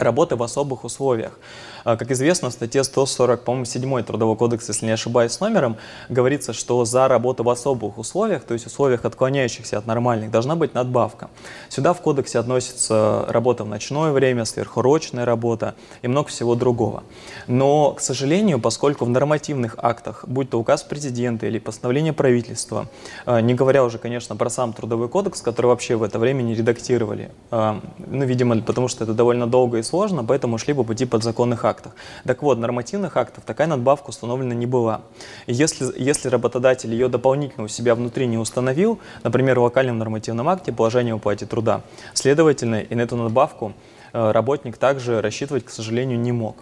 работы 0.00 0.34
в 0.34 0.42
особых 0.42 0.82
условиях? 0.82 1.38
А, 1.84 1.96
как 1.96 2.10
известно, 2.10 2.50
в 2.50 2.52
статье 2.52 2.84
140, 2.84 3.44
по-моему, 3.44 3.64
7 3.64 4.02
Трудового 4.02 4.36
кодекса, 4.36 4.72
если 4.72 4.86
не 4.86 4.92
ошибаюсь 4.92 5.32
с 5.32 5.40
номером, 5.40 5.76
говорится, 6.08 6.52
что 6.52 6.84
за 6.84 7.08
работу 7.08 7.44
в 7.44 7.50
особых 7.50 7.98
условиях, 7.98 8.44
то 8.44 8.54
есть 8.54 8.66
условиях, 8.66 9.04
отклоняющихся 9.04 9.78
от 9.78 9.86
нормальных, 9.86 10.30
должна 10.30 10.56
быть 10.56 10.74
надбавка. 10.74 11.30
Сюда 11.68 11.92
в 11.92 12.00
кодексе 12.00 12.38
относится 12.38 13.24
работа 13.28 13.64
в 13.64 13.68
ночное 13.68 14.12
время, 14.12 14.44
сверхурочная 14.44 15.24
работа 15.24 15.74
и 16.02 16.08
много 16.08 16.28
всего 16.28 16.54
другого. 16.54 17.02
Но, 17.46 17.92
к 17.92 18.00
сожалению, 18.00 18.60
поскольку 18.60 19.04
в 19.04 19.10
нормативных 19.10 19.76
актах, 19.78 20.24
будь 20.26 20.50
то 20.50 20.58
указ 20.58 20.82
президента 20.82 21.46
или 21.46 21.58
постановление 21.58 22.12
правительства, 22.12 22.86
а, 23.26 23.40
не 23.40 23.54
говоря 23.54 23.84
уже, 23.84 23.98
конечно, 23.98 24.36
про 24.36 24.50
сам 24.50 24.72
Трудовой 24.72 25.08
кодекс, 25.08 25.40
который 25.40 25.66
вообще 25.66 25.96
в 25.96 26.02
это 26.02 26.18
время 26.18 26.42
не 26.42 26.54
редактировали, 26.54 27.30
а, 27.50 27.80
ну, 27.98 28.24
видимо, 28.24 28.60
потому 28.62 28.88
что 28.88 29.04
это 29.04 29.14
довольно 29.14 29.46
долго 29.46 29.78
и 29.78 29.82
сложно, 29.82 30.24
поэтому 30.24 30.58
шли 30.58 30.74
по 30.74 30.84
пути 30.84 31.04
подзаконных 31.04 31.64
актах. 31.78 31.92
Так 32.24 32.42
вот, 32.42 32.58
нормативных 32.58 33.16
актов 33.16 33.44
такая 33.44 33.66
надбавка 33.66 34.10
установлена 34.10 34.54
не 34.54 34.66
была. 34.66 35.02
Если, 35.46 35.86
если 35.96 36.28
работодатель 36.28 36.92
ее 36.92 37.08
дополнительно 37.08 37.64
у 37.64 37.68
себя 37.68 37.94
внутри 37.94 38.26
не 38.26 38.36
установил, 38.36 38.98
например, 39.22 39.60
в 39.60 39.62
локальном 39.62 39.98
нормативном 39.98 40.48
акте 40.48 40.72
положение 40.72 41.14
о 41.14 41.16
уплате 41.16 41.46
труда, 41.46 41.82
следовательно, 42.14 42.80
и 42.80 42.94
на 42.94 43.02
эту 43.02 43.16
надбавку 43.16 43.72
э, 44.12 44.30
работник 44.32 44.76
также 44.76 45.20
рассчитывать, 45.20 45.64
к 45.64 45.70
сожалению, 45.70 46.18
не 46.18 46.32
мог. 46.32 46.56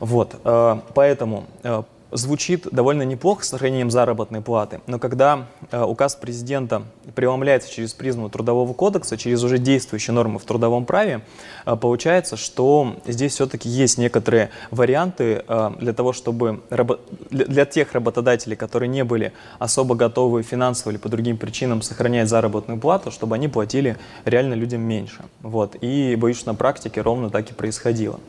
Вот, 0.00 0.36
э, 0.44 0.80
поэтому 0.94 1.46
э, 1.62 1.82
звучит 2.10 2.68
довольно 2.70 3.02
неплохо 3.02 3.44
с 3.44 3.48
сохранением 3.48 3.90
заработной 3.90 4.40
платы, 4.40 4.80
но 4.86 4.98
когда 4.98 5.46
э, 5.70 5.82
указ 5.82 6.14
президента 6.14 6.82
преломляется 7.14 7.70
через 7.70 7.94
призму 7.94 8.28
Трудового 8.28 8.72
кодекса, 8.72 9.16
через 9.16 9.42
уже 9.42 9.58
действующие 9.58 10.14
нормы 10.14 10.38
в 10.38 10.44
трудовом 10.44 10.84
праве, 10.84 11.22
э, 11.64 11.76
получается, 11.76 12.36
что 12.36 12.94
здесь 13.06 13.32
все-таки 13.32 13.68
есть 13.68 13.98
некоторые 13.98 14.50
варианты 14.70 15.44
э, 15.46 15.70
для 15.78 15.92
того, 15.92 16.12
чтобы 16.12 16.60
рабо- 16.70 17.00
для 17.30 17.64
тех 17.64 17.92
работодателей, 17.92 18.56
которые 18.56 18.88
не 18.88 19.04
были 19.04 19.32
особо 19.58 19.94
готовы 19.94 20.42
финансово 20.42 20.92
или 20.92 20.98
по 20.98 21.08
другим 21.08 21.36
причинам 21.36 21.82
сохранять 21.82 22.28
заработную 22.28 22.78
плату, 22.78 23.10
чтобы 23.10 23.34
они 23.34 23.48
платили 23.48 23.96
реально 24.24 24.54
людям 24.54 24.80
меньше. 24.82 25.24
Вот. 25.42 25.76
И 25.80 26.14
боюсь, 26.16 26.46
на 26.46 26.54
практике 26.54 27.00
ровно 27.00 27.30
так 27.30 27.50
и 27.50 27.54
происходило. 27.54 28.20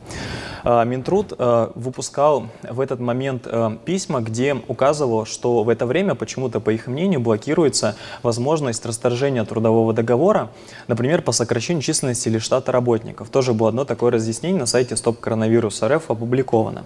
Э, 0.64 0.84
Минтруд 0.84 1.32
э, 1.38 1.68
выпускал 1.74 2.46
в 2.62 2.80
этот 2.80 3.00
момент 3.00 3.46
письма, 3.76 4.20
где 4.20 4.54
указывал, 4.54 5.26
что 5.26 5.62
в 5.62 5.68
это 5.68 5.86
время 5.86 6.14
почему-то, 6.14 6.60
по 6.60 6.70
их 6.70 6.86
мнению, 6.86 7.20
блокируется 7.20 7.96
возможность 8.22 8.86
расторжения 8.86 9.44
трудового 9.44 9.92
договора, 9.92 10.50
например, 10.86 11.22
по 11.22 11.32
сокращению 11.32 11.82
численности 11.82 12.28
или 12.28 12.38
штата 12.38 12.72
работников. 12.72 13.28
Тоже 13.28 13.52
было 13.52 13.68
одно 13.68 13.84
такое 13.84 14.12
разъяснение 14.12 14.60
на 14.60 14.66
сайте 14.66 14.96
Стоп 14.96 15.20
Коронавирус 15.20 15.82
РФ 15.82 16.10
опубликовано. 16.10 16.84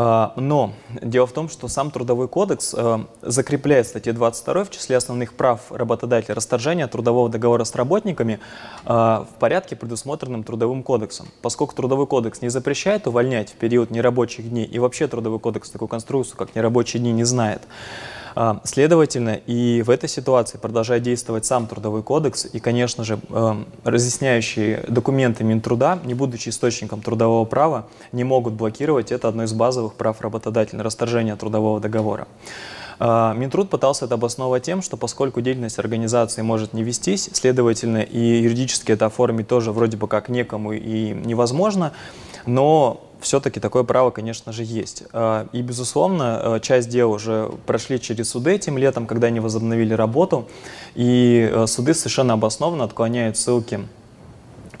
А, 0.00 0.32
но 0.36 0.74
дело 1.02 1.26
в 1.26 1.32
том, 1.32 1.48
что 1.48 1.66
сам 1.66 1.90
Трудовой 1.90 2.28
кодекс 2.28 2.72
э, 2.72 2.98
закрепляет 3.20 3.86
в 3.86 3.88
статье 3.88 4.12
22 4.12 4.64
в 4.64 4.70
числе 4.70 4.96
основных 4.96 5.32
прав 5.32 5.72
работодателя 5.72 6.36
расторжение 6.36 6.86
трудового 6.86 7.28
договора 7.28 7.64
с 7.64 7.74
работниками 7.74 8.38
э, 8.84 8.88
в 8.88 9.28
порядке, 9.40 9.74
предусмотренным 9.74 10.44
Трудовым 10.44 10.84
кодексом. 10.84 11.26
Поскольку 11.42 11.74
Трудовой 11.74 12.06
кодекс 12.06 12.42
не 12.42 12.48
запрещает 12.48 13.08
увольнять 13.08 13.50
в 13.50 13.54
период 13.54 13.90
нерабочих 13.90 14.48
дней, 14.48 14.66
и 14.66 14.78
вообще 14.78 15.08
Трудовой 15.08 15.40
кодекс 15.40 15.68
такую 15.68 15.88
конструкцию, 15.88 16.36
как 16.36 16.54
нерабочие 16.54 17.00
дни, 17.00 17.10
не 17.10 17.24
знает, 17.24 17.62
следовательно, 18.64 19.40
и 19.46 19.82
в 19.82 19.90
этой 19.90 20.08
ситуации 20.08 20.58
продолжает 20.58 21.02
действовать 21.02 21.44
сам 21.44 21.66
Трудовой 21.66 22.02
кодекс 22.02 22.46
и, 22.52 22.60
конечно 22.60 23.04
же, 23.04 23.18
эм, 23.30 23.66
разъясняющие 23.84 24.84
документы 24.88 25.44
Минтруда, 25.44 25.98
не 26.04 26.14
будучи 26.14 26.50
источником 26.50 27.00
трудового 27.00 27.44
права, 27.44 27.86
не 28.12 28.24
могут 28.24 28.54
блокировать 28.54 29.12
это 29.12 29.28
одно 29.28 29.44
из 29.44 29.52
базовых 29.52 29.94
прав 29.94 30.20
работодателя– 30.20 30.82
расторжение 30.84 31.36
трудового 31.36 31.80
договора. 31.80 32.28
А, 33.00 33.32
Минтруд 33.34 33.70
пытался 33.70 34.06
это 34.06 34.14
обосновывать 34.14 34.64
тем, 34.64 34.82
что 34.82 34.96
поскольку 34.96 35.40
деятельность 35.40 35.78
организации 35.78 36.42
может 36.42 36.72
не 36.72 36.82
вестись, 36.82 37.30
следовательно, 37.32 37.98
и 37.98 38.42
юридически 38.42 38.92
это 38.92 39.06
оформить 39.06 39.48
тоже 39.48 39.72
вроде 39.72 39.96
бы 39.96 40.08
как 40.08 40.28
некому 40.28 40.72
и 40.72 41.10
невозможно, 41.10 41.92
но 42.46 43.07
все-таки 43.20 43.60
такое 43.60 43.82
право, 43.82 44.10
конечно 44.10 44.52
же, 44.52 44.64
есть. 44.64 45.04
А, 45.12 45.48
и, 45.52 45.62
безусловно, 45.62 46.40
э, 46.42 46.60
часть 46.60 46.88
дел 46.88 47.10
уже 47.12 47.50
прошли 47.66 48.00
через 48.00 48.30
суды 48.30 48.52
этим 48.52 48.78
летом, 48.78 49.06
когда 49.06 49.28
они 49.28 49.40
возобновили 49.40 49.94
работу, 49.94 50.48
и 50.94 51.50
э, 51.52 51.66
суды 51.66 51.94
совершенно 51.94 52.34
обоснованно 52.34 52.84
отклоняют 52.84 53.36
ссылки 53.36 53.80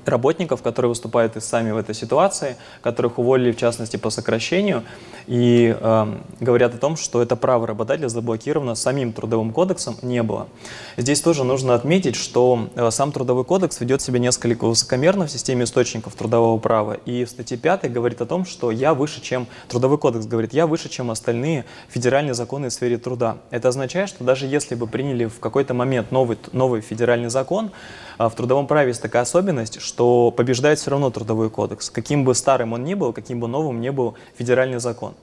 работников, 0.08 0.62
которые 0.62 0.90
выступают 0.90 1.36
и 1.36 1.40
сами 1.40 1.70
в 1.70 1.76
этой 1.76 1.94
ситуации, 1.94 2.56
которых 2.82 3.18
уволили, 3.18 3.52
в 3.52 3.56
частности, 3.56 3.96
по 3.96 4.10
сокращению, 4.10 4.84
и 5.26 5.76
э, 5.78 6.18
говорят 6.40 6.74
о 6.74 6.78
том, 6.78 6.96
что 6.96 7.20
это 7.20 7.36
право 7.36 7.66
работодателя 7.66 8.08
заблокировано 8.08 8.74
самим 8.74 9.12
Трудовым 9.12 9.52
кодексом 9.52 9.96
не 10.02 10.22
было. 10.22 10.48
Здесь 10.96 11.20
тоже 11.20 11.44
нужно 11.44 11.74
отметить, 11.74 12.16
что 12.16 12.68
э, 12.74 12.90
сам 12.90 13.12
Трудовой 13.12 13.44
кодекс 13.44 13.80
ведет 13.80 14.00
себя 14.00 14.18
несколько 14.18 14.66
высокомерно 14.66 15.26
в 15.26 15.30
системе 15.30 15.64
источников 15.64 16.14
трудового 16.14 16.58
права, 16.58 16.94
и 16.94 17.24
в 17.24 17.30
статье 17.30 17.58
5 17.58 17.92
говорит 17.92 18.20
о 18.20 18.26
том, 18.26 18.46
что 18.46 18.70
я 18.70 18.94
выше, 18.94 19.20
чем 19.20 19.46
Трудовой 19.68 19.98
кодекс 19.98 20.26
говорит, 20.26 20.54
я 20.54 20.66
выше, 20.66 20.88
чем 20.88 21.10
остальные 21.10 21.64
федеральные 21.88 22.34
законы 22.34 22.68
в 22.68 22.72
сфере 22.72 22.96
труда. 22.96 23.38
Это 23.50 23.68
означает, 23.68 24.08
что 24.08 24.24
даже 24.24 24.46
если 24.46 24.74
бы 24.74 24.86
приняли 24.86 25.26
в 25.26 25.40
какой-то 25.40 25.74
момент 25.74 26.10
новый, 26.10 26.38
новый 26.52 26.80
федеральный 26.80 27.28
закон, 27.28 27.70
э, 28.18 28.28
в 28.28 28.34
трудовом 28.34 28.66
праве 28.66 28.88
есть 28.88 29.02
такая 29.02 29.22
особенность, 29.22 29.80
что 29.80 29.97
что 29.98 30.30
побеждает 30.30 30.78
все 30.78 30.92
равно 30.92 31.10
трудовой 31.10 31.50
кодекс, 31.50 31.90
каким 31.90 32.22
бы 32.22 32.32
старым 32.36 32.72
он 32.72 32.84
ни 32.84 32.94
был, 32.94 33.12
каким 33.12 33.40
бы 33.40 33.48
новым 33.48 33.80
ни 33.80 33.90
был 33.90 34.14
федеральный 34.36 34.78
закон. 34.78 35.14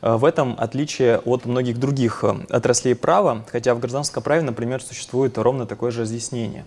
Э, 0.00 0.14
в 0.14 0.24
этом 0.24 0.54
отличие 0.56 1.18
от 1.18 1.44
многих 1.44 1.80
других 1.80 2.22
э, 2.22 2.36
отраслей 2.48 2.94
права, 2.94 3.44
хотя 3.50 3.74
в 3.74 3.80
гражданском 3.80 4.22
праве, 4.22 4.42
например, 4.42 4.80
существует 4.80 5.36
ровно 5.38 5.66
такое 5.66 5.90
же 5.90 6.02
разъяснение. 6.02 6.64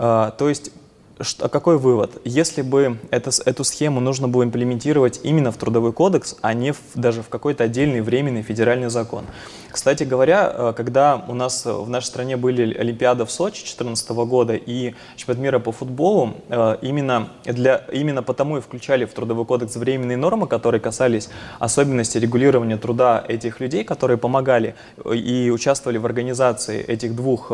Э, 0.00 0.32
то 0.36 0.48
есть 0.48 0.72
что, 1.20 1.48
какой 1.48 1.78
вывод? 1.78 2.20
Если 2.24 2.60
бы 2.60 2.98
это, 3.10 3.30
эту 3.46 3.64
схему 3.64 4.00
нужно 4.00 4.28
было 4.28 4.44
имплементировать 4.44 5.20
именно 5.22 5.50
в 5.50 5.56
Трудовой 5.56 5.92
кодекс, 5.92 6.36
а 6.42 6.52
не 6.52 6.72
в, 6.72 6.78
даже 6.94 7.22
в 7.22 7.28
какой-то 7.28 7.64
отдельный 7.64 8.02
временный 8.02 8.42
федеральный 8.42 8.90
закон. 8.90 9.24
Кстати 9.70 10.04
говоря, 10.04 10.52
э, 10.52 10.72
когда 10.76 11.24
у 11.26 11.34
нас 11.34 11.64
в 11.64 11.88
нашей 11.88 12.06
стране 12.06 12.36
были 12.36 12.74
Олимпиада 12.76 13.24
в 13.24 13.30
Сочи 13.30 13.60
2014 13.60 14.10
года 14.10 14.54
и 14.54 14.94
чемпионат 15.16 15.42
мира 15.42 15.58
по 15.58 15.72
футболу, 15.72 16.34
э, 16.48 16.76
именно, 16.82 17.30
для, 17.44 17.76
именно 17.92 18.22
потому 18.22 18.58
и 18.58 18.60
включали 18.60 19.06
в 19.06 19.14
Трудовой 19.14 19.46
кодекс 19.46 19.76
временные 19.76 20.18
нормы, 20.18 20.46
которые 20.46 20.82
касались 20.82 21.30
особенностей 21.58 22.20
регулирования 22.20 22.76
труда 22.76 23.24
этих 23.26 23.60
людей, 23.60 23.84
которые 23.84 24.18
помогали 24.18 24.74
э, 25.02 25.14
и 25.14 25.50
участвовали 25.50 25.96
в 25.96 26.04
организации 26.04 26.82
этих 26.82 27.16
двух 27.16 27.52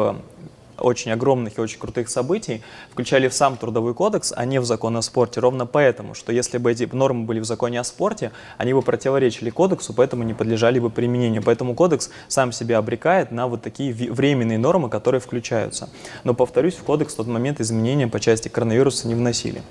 очень 0.79 1.13
огромных 1.13 1.59
и 1.59 1.61
очень 1.61 1.79
крутых 1.79 2.09
событий 2.09 2.63
включали 2.91 3.29
в 3.29 3.35
сам 3.35 3.57
Трудовой 3.57 3.95
кодекс, 3.95 4.33
а 4.35 4.45
не 4.45 4.61
в 4.61 4.65
закон 4.65 4.97
о 4.97 5.03
спорте. 5.03 5.41
Ровно 5.41 5.67
поэтому, 5.67 6.15
что 6.15 6.33
если 6.33 6.59
бы 6.59 6.73
эти 6.73 6.89
нормы 6.93 7.25
были 7.25 7.41
в 7.41 7.45
законе 7.45 7.81
о 7.81 7.85
спорте, 7.85 8.33
они 8.59 8.73
бы 8.73 8.83
противоречили 8.83 9.51
кодексу, 9.51 9.93
поэтому 9.93 10.23
не 10.23 10.35
подлежали 10.35 10.79
бы 10.79 10.91
применению. 10.91 11.43
Поэтому 11.43 11.75
кодекс 11.75 12.11
сам 12.29 12.53
себя 12.53 12.79
обрекает 12.79 13.31
на 13.31 13.47
вот 13.47 13.63
такие 13.63 13.93
временные 13.93 14.59
нормы, 14.59 14.89
которые 14.89 15.21
включаются. 15.21 15.91
Но, 16.25 16.35
повторюсь, 16.35 16.75
в 16.75 16.83
кодекс 16.83 17.15
в 17.15 17.17
тот 17.17 17.27
момент 17.27 17.61
изменения 17.61 18.09
по 18.09 18.21
части 18.21 18.49
коронавируса 18.49 19.09
не 19.09 19.15
вносили. 19.15 19.63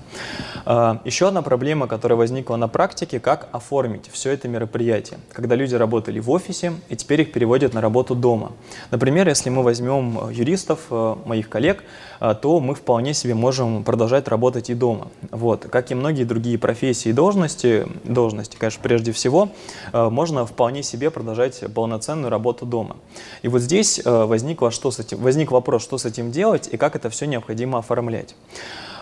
А, 0.65 1.01
еще 1.05 1.27
одна 1.27 1.41
проблема, 1.41 1.87
которая 1.87 2.17
возникла 2.17 2.55
на 2.55 2.67
практике, 2.67 3.19
как 3.19 3.49
оформить 3.51 4.09
все 4.11 4.31
это 4.31 4.47
мероприятие. 4.47 5.19
Когда 5.33 5.55
люди 5.55 5.75
работали 5.75 6.19
в 6.19 6.29
офисе, 6.29 6.73
и 6.89 6.95
теперь 6.95 7.21
их 7.21 7.31
переводят 7.31 7.73
на 7.73 7.81
работу 7.81 8.15
дома. 8.15 8.51
Например, 8.91 9.27
если 9.27 9.49
мы 9.49 9.63
возьмем 9.63 10.29
юристов, 10.29 10.91
Э, 10.91 11.00
моих 11.25 11.49
коллег, 11.49 11.83
э, 12.19 12.35
то 12.41 12.59
мы 12.59 12.75
вполне 12.75 13.13
себе 13.13 13.33
можем 13.33 13.83
продолжать 13.83 14.27
работать 14.27 14.69
и 14.69 14.73
дома. 14.73 15.07
Вот. 15.31 15.65
Как 15.65 15.91
и 15.91 15.95
многие 15.95 16.23
другие 16.23 16.57
профессии 16.57 17.09
и 17.09 17.13
должности, 17.13 17.87
должности, 18.03 18.57
конечно, 18.57 18.81
прежде 18.83 19.11
всего, 19.11 19.49
э, 19.93 20.09
можно 20.09 20.45
вполне 20.45 20.83
себе 20.83 21.09
продолжать 21.09 21.63
полноценную 21.73 22.29
работу 22.29 22.65
дома. 22.65 22.97
И 23.41 23.47
вот 23.47 23.61
здесь 23.61 24.01
возникло, 24.05 24.71
что 24.71 24.91
с 24.91 24.99
этим, 24.99 25.17
возник 25.19 25.51
вопрос, 25.51 25.83
что 25.83 25.97
с 25.97 26.05
этим 26.05 26.31
делать 26.31 26.69
и 26.71 26.77
как 26.77 26.95
это 26.95 27.09
все 27.09 27.25
необходимо 27.25 27.79
оформлять. 27.79 28.35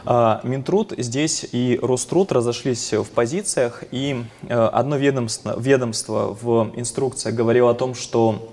Минтруд 0.06 0.94
здесь 0.98 1.46
и 1.52 1.78
Роструд 1.82 2.32
разошлись 2.32 2.94
в 2.94 3.06
позициях, 3.10 3.84
и 3.92 4.24
одно 4.50 4.96
ведомство, 4.96 5.60
ведомство 5.60 6.38
в 6.42 6.72
инструкции 6.76 7.32
говорило 7.32 7.72
о 7.72 7.74
том, 7.74 7.94
что 7.94 8.50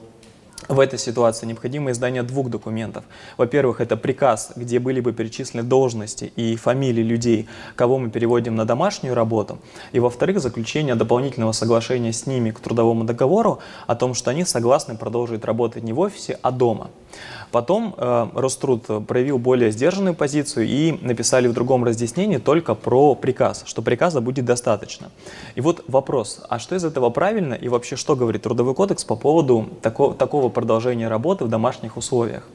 в 0.68 0.80
этой 0.80 0.98
ситуации 0.98 1.46
необходимо 1.46 1.90
издание 1.90 2.22
двух 2.22 2.50
документов. 2.50 3.04
Во-первых, 3.36 3.80
это 3.80 3.96
приказ, 3.96 4.52
где 4.56 4.78
были 4.78 5.00
бы 5.00 5.12
перечислены 5.12 5.62
должности 5.62 6.32
и 6.36 6.56
фамилии 6.56 7.02
людей, 7.02 7.48
кого 7.76 7.98
мы 7.98 8.10
переводим 8.10 8.56
на 8.56 8.64
домашнюю 8.64 9.14
работу. 9.14 9.58
И 9.92 10.00
во-вторых, 10.00 10.40
заключение 10.40 10.94
дополнительного 10.94 11.52
соглашения 11.52 12.12
с 12.12 12.26
ними 12.26 12.50
к 12.50 12.60
трудовому 12.60 13.04
договору 13.04 13.60
о 13.86 13.94
том, 13.94 14.14
что 14.14 14.30
они 14.30 14.44
согласны 14.44 14.96
продолжить 14.96 15.44
работать 15.44 15.84
не 15.84 15.92
в 15.92 16.00
офисе, 16.00 16.38
а 16.42 16.50
дома. 16.50 16.90
Потом 17.52 17.94
э, 17.96 18.28
Роструд 18.34 19.06
проявил 19.06 19.38
более 19.38 19.70
сдержанную 19.70 20.14
позицию 20.14 20.66
и 20.66 20.92
написали 21.00 21.48
в 21.48 21.52
другом 21.52 21.84
разъяснении 21.84 22.38
только 22.38 22.74
про 22.74 23.14
приказ, 23.14 23.62
что 23.66 23.82
приказа 23.82 24.20
будет 24.20 24.44
достаточно. 24.44 25.10
И 25.54 25.60
вот 25.60 25.84
вопрос, 25.88 26.42
а 26.48 26.58
что 26.58 26.74
из 26.74 26.84
этого 26.84 27.10
правильно 27.10 27.54
и 27.54 27.68
вообще 27.68 27.96
что 27.96 28.16
говорит 28.16 28.42
Трудовой 28.42 28.74
кодекс 28.74 29.04
по 29.04 29.16
поводу 29.16 29.68
такого, 29.82 30.14
такого 30.14 30.48
продолжения 30.48 31.08
работы 31.08 31.44
в 31.44 31.48
домашних 31.48 31.96
условиях? 31.96 32.48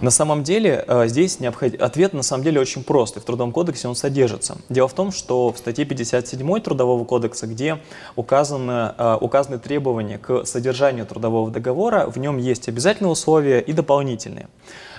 На 0.00 0.10
самом 0.10 0.42
деле 0.42 0.84
э, 0.86 1.08
здесь 1.08 1.40
необход... 1.40 1.74
ответ 1.74 2.12
на 2.14 2.22
самом 2.22 2.42
деле 2.42 2.60
очень 2.60 2.82
прост, 2.82 3.16
и 3.16 3.20
в 3.20 3.24
Трудовом 3.24 3.52
кодексе 3.52 3.88
он 3.88 3.94
содержится. 3.94 4.56
Дело 4.68 4.88
в 4.88 4.94
том, 4.94 5.12
что 5.12 5.52
в 5.52 5.58
статье 5.58 5.84
57 5.84 6.60
Трудового 6.60 7.04
кодекса, 7.04 7.46
где 7.46 7.78
указаны, 8.16 8.92
э, 8.96 9.18
указаны 9.20 9.58
требования 9.58 10.18
к 10.18 10.44
содержанию 10.46 11.06
трудового 11.06 11.50
договора, 11.50 12.06
в 12.08 12.18
нем 12.18 12.38
есть 12.38 12.68
обязательные 12.68 13.10
условия 13.10 13.60
и 13.60 13.72
дополнительные. 13.72 14.48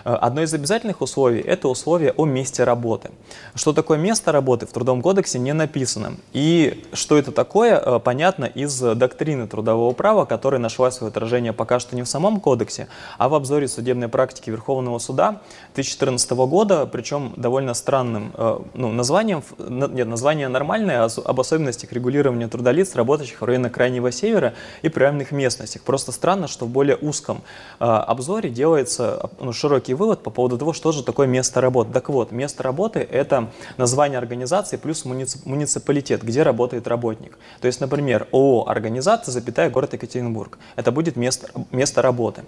Э, 0.04 0.14
одно 0.14 0.42
из 0.42 0.54
обязательных 0.54 1.02
условий– 1.02 1.42
это 1.46 1.68
условие 1.68 2.14
о 2.18 2.26
месте 2.26 2.64
работы. 2.64 3.12
Что 3.56 3.74
такое 3.74 3.98
место 3.98 4.32
работы 4.32 4.66
в 4.66 4.72
Трудовом 4.72 5.02
кодексе 5.02 5.40
не 5.40 5.54
написано. 5.54 6.18
И 6.34 6.84
что 6.94 7.18
это 7.18 7.32
такое, 7.32 7.80
э, 7.80 8.00
понятно 8.00 8.46
из 8.46 8.80
доктрины 8.80 9.48
трудового 9.48 9.94
права, 9.94 10.26
которая 10.26 10.60
нашла 10.60 10.92
свое 10.92 11.10
отражение 11.10 11.54
пока 11.54 11.80
что 11.80 11.96
не 11.96 12.04
в 12.04 12.08
самом 12.08 12.40
кодексе, 12.40 12.88
а 13.18 13.30
в 13.30 13.36
обзоре 13.36 13.68
судебной 13.68 14.08
практики 14.08 14.50
Верховного 14.50 15.00
суда 15.00 15.42
2014 15.76 16.32
года, 16.32 16.86
причем 16.86 17.34
довольно 17.36 17.74
странным 17.74 18.32
э, 18.36 18.60
ну, 18.74 18.92
названием, 18.92 19.44
нет, 19.58 20.08
название 20.08 20.48
нормальное, 20.48 21.04
об 21.04 21.40
особенностях 21.40 21.92
регулирования 21.92 22.48
трудолиц, 22.48 22.96
работающих 22.96 23.42
в 23.42 23.46
районах 23.46 23.72
Крайнего 23.72 24.12
Севера 24.12 24.54
и 24.82 24.90
приемных 24.90 25.32
местностях. 25.32 25.82
Просто 25.84 26.12
странно, 26.12 26.48
что 26.48 26.66
в 26.66 26.70
более 26.70 26.98
узком 26.98 27.42
обзоре 27.80 28.50
делается 28.50 29.30
ну, 29.40 29.54
широкий 29.54 29.91
некий 29.92 29.94
вывод 29.94 30.24
по 30.24 30.30
поводу 30.32 30.58
того, 30.58 30.74
что 30.74 30.92
же 30.92 31.04
такое 31.04 31.28
место 31.28 31.62
работы. 31.62 31.92
Так 31.94 32.10
вот, 32.10 32.32
место 32.32 32.64
работы– 32.64 33.00
это 33.12 33.48
название 33.78 34.18
организации 34.18 34.78
плюс 34.78 35.06
муниципалитет, 35.06 36.24
где 36.24 36.44
работает 36.44 36.88
работник. 36.88 37.38
То 37.62 37.68
есть, 37.68 37.82
например, 37.82 38.28
ООО 38.32 38.70
«Организация», 38.70 39.32
запятая, 39.32 39.70
город 39.70 39.94
Екатеринбург. 39.94 40.58
Это 40.78 40.92
будет 40.92 41.18
место, 41.18 41.48
место 41.72 42.02
работы. 42.02 42.44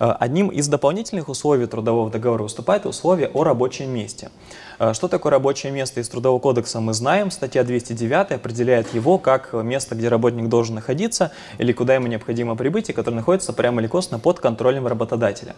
Э, 0.00 0.14
одним 0.20 0.48
из 0.48 0.68
дополнительных 0.68 1.28
условий 1.28 1.66
трудового 1.66 2.10
договора 2.10 2.42
выступает 2.42 2.86
условие 2.86 3.28
о 3.34 3.44
рабочем 3.44 3.90
месте. 3.90 4.30
Э, 4.78 4.92
что 4.94 5.08
такое 5.08 5.32
рабочее 5.32 5.72
место 5.72 6.00
из 6.00 6.08
Трудового 6.08 6.38
кодекса 6.38 6.80
мы 6.80 6.94
знаем. 6.94 7.30
Статья 7.30 7.64
209 7.64 8.32
определяет 8.32 8.94
его 8.94 9.18
как 9.18 9.52
место, 9.52 9.94
где 9.94 10.08
работник 10.08 10.48
должен 10.48 10.74
находиться 10.74 11.32
или 11.58 11.72
куда 11.72 11.94
ему 11.94 12.06
необходимо 12.06 12.56
прибыть, 12.56 12.90
и 12.90 12.92
которое 12.92 13.16
находится 13.16 13.52
прямо 13.52 13.80
или 13.80 13.88
косвенно 13.88 14.18
под 14.18 14.40
контролем 14.40 14.86
работодателя. 14.86 15.54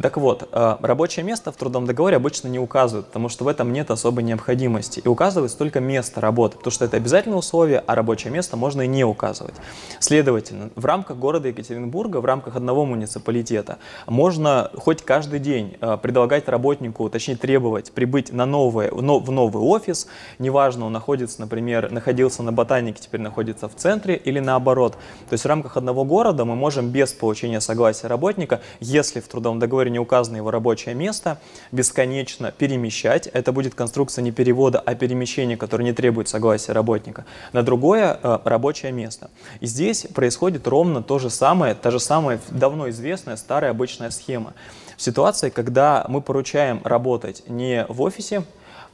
Так 0.00 0.16
вот, 0.16 0.48
э, 0.50 0.63
рабочее 0.82 1.24
место 1.24 1.52
в 1.52 1.56
трудовом 1.56 1.86
договоре 1.86 2.16
обычно 2.16 2.48
не 2.48 2.58
указывают, 2.58 3.06
потому 3.06 3.28
что 3.28 3.44
в 3.44 3.48
этом 3.48 3.72
нет 3.72 3.90
особой 3.90 4.24
необходимости. 4.24 5.00
И 5.04 5.08
указывается 5.08 5.56
только 5.56 5.80
место 5.80 6.20
работы, 6.20 6.56
потому 6.56 6.72
что 6.72 6.84
это 6.84 6.96
обязательное 6.96 7.38
условие, 7.38 7.82
а 7.86 7.94
рабочее 7.94 8.32
место 8.32 8.56
можно 8.56 8.82
и 8.82 8.86
не 8.86 9.04
указывать. 9.04 9.54
Следовательно, 10.00 10.70
в 10.74 10.84
рамках 10.84 11.16
города 11.16 11.48
Екатеринбурга, 11.48 12.18
в 12.18 12.24
рамках 12.24 12.56
одного 12.56 12.84
муниципалитета, 12.84 13.78
можно 14.06 14.70
хоть 14.76 15.02
каждый 15.02 15.38
день 15.38 15.76
э, 15.80 15.98
предлагать 16.00 16.48
работнику, 16.48 17.08
точнее 17.08 17.36
требовать 17.36 17.92
прибыть 17.92 18.32
на 18.32 18.46
новое, 18.46 18.90
в 18.90 19.30
новый 19.30 19.62
офис, 19.62 20.06
неважно, 20.38 20.86
он 20.86 20.92
находится, 20.92 21.40
например, 21.40 21.90
находился 21.90 22.42
на 22.42 22.52
ботанике, 22.52 23.02
теперь 23.02 23.20
находится 23.20 23.68
в 23.68 23.74
центре 23.74 24.16
или 24.16 24.40
наоборот. 24.40 24.92
То 25.28 25.32
есть 25.32 25.44
в 25.44 25.48
рамках 25.48 25.76
одного 25.76 26.04
города 26.04 26.44
мы 26.44 26.56
можем 26.56 26.90
без 26.90 27.12
получения 27.12 27.60
согласия 27.60 28.06
работника, 28.06 28.60
если 28.80 29.20
в 29.20 29.28
трудовом 29.28 29.58
договоре 29.58 29.90
не 29.90 29.98
указано 29.98 30.36
его 30.36 30.50
рабочее 30.54 30.94
место, 30.94 31.38
бесконечно 31.72 32.50
перемещать, 32.50 33.26
это 33.26 33.52
будет 33.52 33.74
конструкция 33.74 34.22
не 34.22 34.32
перевода, 34.32 34.80
а 34.80 34.94
перемещения, 34.94 35.56
которое 35.56 35.84
не 35.84 35.92
требует 35.92 36.28
согласия 36.28 36.72
работника, 36.72 37.24
на 37.52 37.62
другое 37.62 38.18
э, 38.22 38.38
рабочее 38.44 38.92
место. 38.92 39.30
И 39.60 39.66
здесь 39.66 40.06
происходит 40.14 40.66
ровно 40.66 41.02
то 41.02 41.18
же 41.18 41.28
самое, 41.28 41.74
та 41.74 41.90
же 41.90 42.00
самая 42.00 42.40
давно 42.50 42.88
известная 42.88 43.36
старая 43.36 43.70
обычная 43.70 44.10
схема 44.10 44.54
в 44.96 45.02
ситуации, 45.02 45.50
когда 45.50 46.04
мы 46.08 46.20
поручаем 46.20 46.80
работать 46.84 47.42
не 47.48 47.84
в 47.88 48.00
офисе, 48.02 48.44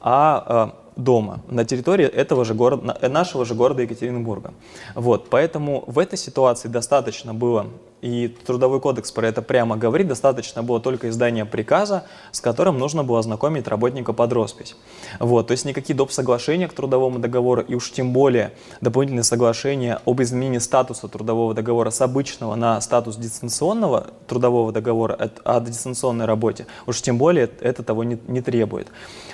а 0.01 0.73
э, 0.75 0.81
дома, 0.95 1.41
на 1.47 1.63
территории 1.65 2.05
этого 2.05 2.45
же 2.45 2.53
города, 2.53 2.97
нашего 3.07 3.45
же 3.45 3.55
города 3.55 3.81
Екатеринбурга. 3.81 4.53
Вот, 4.95 5.29
поэтому 5.29 5.83
в 5.87 5.99
этой 5.99 6.17
ситуации 6.17 6.67
достаточно 6.67 7.33
было, 7.33 7.67
и 8.01 8.27
Трудовой 8.27 8.79
кодекс 8.79 9.11
про 9.11 9.27
это 9.27 9.41
прямо 9.41 9.77
говорит, 9.77 10.07
достаточно 10.07 10.63
было 10.63 10.79
только 10.79 11.09
издания 11.09 11.45
приказа, 11.45 12.05
с 12.31 12.41
которым 12.41 12.79
нужно 12.79 13.03
было 13.03 13.19
ознакомить 13.19 13.67
работника 13.67 14.11
под 14.13 14.33
роспись. 14.33 14.75
Вот, 15.19 15.47
то 15.47 15.51
есть 15.51 15.65
никакие 15.65 15.95
доп. 15.95 16.11
соглашения 16.11 16.67
к 16.67 16.73
трудовому 16.73 17.19
договору, 17.19 17.61
и 17.61 17.75
уж 17.75 17.91
тем 17.91 18.11
более 18.11 18.53
дополнительные 18.81 19.23
соглашения 19.23 19.99
об 20.05 20.21
изменении 20.21 20.57
статуса 20.57 21.07
трудового 21.07 21.53
договора 21.53 21.91
с 21.91 22.01
обычного 22.01 22.55
на 22.55 22.81
статус 22.81 23.15
дистанционного 23.17 24.07
трудового 24.27 24.71
договора 24.71 25.13
о 25.43 25.59
дистанционной 25.59 26.25
работе, 26.25 26.65
уж 26.87 27.01
тем 27.01 27.17
более 27.17 27.49
это 27.61 27.83
того 27.83 28.03
не, 28.03 28.17
не 28.27 28.41
требует. 28.41 28.87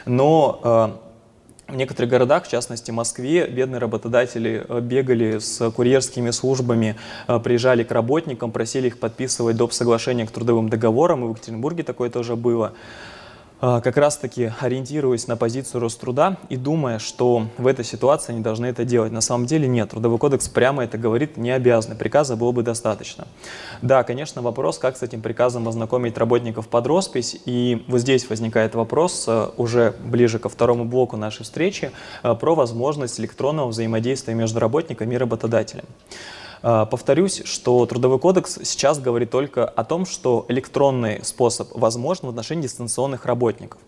Но 0.05 0.59
э, 0.63 1.06
в 1.67 1.75
некоторых 1.75 2.09
городах, 2.09 2.45
в 2.45 2.49
частности 2.49 2.91
Москве, 2.91 3.47
бедные 3.47 3.79
работодатели 3.79 4.65
э, 4.67 4.79
бегали 4.79 5.39
с 5.39 5.69
курьерскими 5.71 6.31
службами, 6.31 6.95
э, 7.27 7.39
приезжали 7.39 7.83
к 7.83 7.91
работникам, 7.91 8.51
просили 8.51 8.87
их 8.87 8.99
подписывать 8.99 9.57
доп. 9.57 9.73
соглашение 9.73 10.25
к 10.25 10.31
трудовым 10.31 10.69
договорам, 10.69 11.25
и 11.25 11.27
в 11.27 11.31
Екатеринбурге 11.31 11.83
такое 11.83 12.09
тоже 12.09 12.35
было. 12.35 12.73
А, 13.59 13.81
как 13.81 13.97
раз-таки 13.97 14.51
ориентируясь 14.59 15.27
на 15.27 15.35
позицию 15.35 15.81
Роструда 15.81 16.37
и 16.49 16.57
думая, 16.57 16.99
что 16.99 17.47
в 17.57 17.65
этой 17.65 17.83
ситуации 17.83 18.33
они 18.33 18.41
должны 18.41 18.67
это 18.67 18.85
делать. 18.85 19.11
На 19.11 19.21
самом 19.21 19.47
деле 19.47 19.67
нет. 19.67 19.89
Трудовой 19.89 20.19
кодекс 20.19 20.47
прямо 20.47 20.83
это 20.83 20.97
говорит, 20.99 21.37
не 21.37 21.49
обязаны. 21.49 21.95
Приказа 21.95 22.35
было 22.35 22.51
бы 22.51 22.61
достаточно. 22.61 23.27
Да, 23.81 24.03
конечно, 24.03 24.41
вопрос, 24.43 24.77
как 24.77 24.95
с 24.95 25.01
этим 25.01 25.21
приказом 25.21 25.67
ознакомить 25.67 26.17
работников 26.17 26.67
под 26.67 26.85
роспись. 26.85 27.37
И 27.45 27.83
вот 27.87 28.01
здесь 28.01 28.29
возникает 28.29 28.75
вопрос 28.75 29.25
э, 29.27 29.49
уже 29.57 29.95
ближе 30.03 30.37
ко 30.37 30.49
второму 30.49 30.85
блоку 30.85 31.17
нашей 31.17 31.43
встречи 31.43 31.91
э, 32.21 32.35
про 32.35 32.53
возможность 32.53 33.19
электронного 33.19 33.69
взаимодействия 33.69 34.35
между 34.35 34.59
работниками 34.59 35.15
и 35.15 35.17
работодателем. 35.17 35.85
А, 36.61 36.85
повторюсь, 36.85 37.41
что 37.45 37.85
Трудовой 37.85 38.19
кодекс 38.19 38.59
сейчас 38.63 38.99
говорит 38.99 39.29
только 39.29 39.65
о 39.65 39.83
том, 39.83 40.05
что 40.05 40.45
электронный 40.47 41.23
способ 41.23 41.69
возможен 41.73 42.27
в 42.27 42.29
отношении 42.29 42.63
дистанционных 42.63 43.25
работников. 43.25 43.79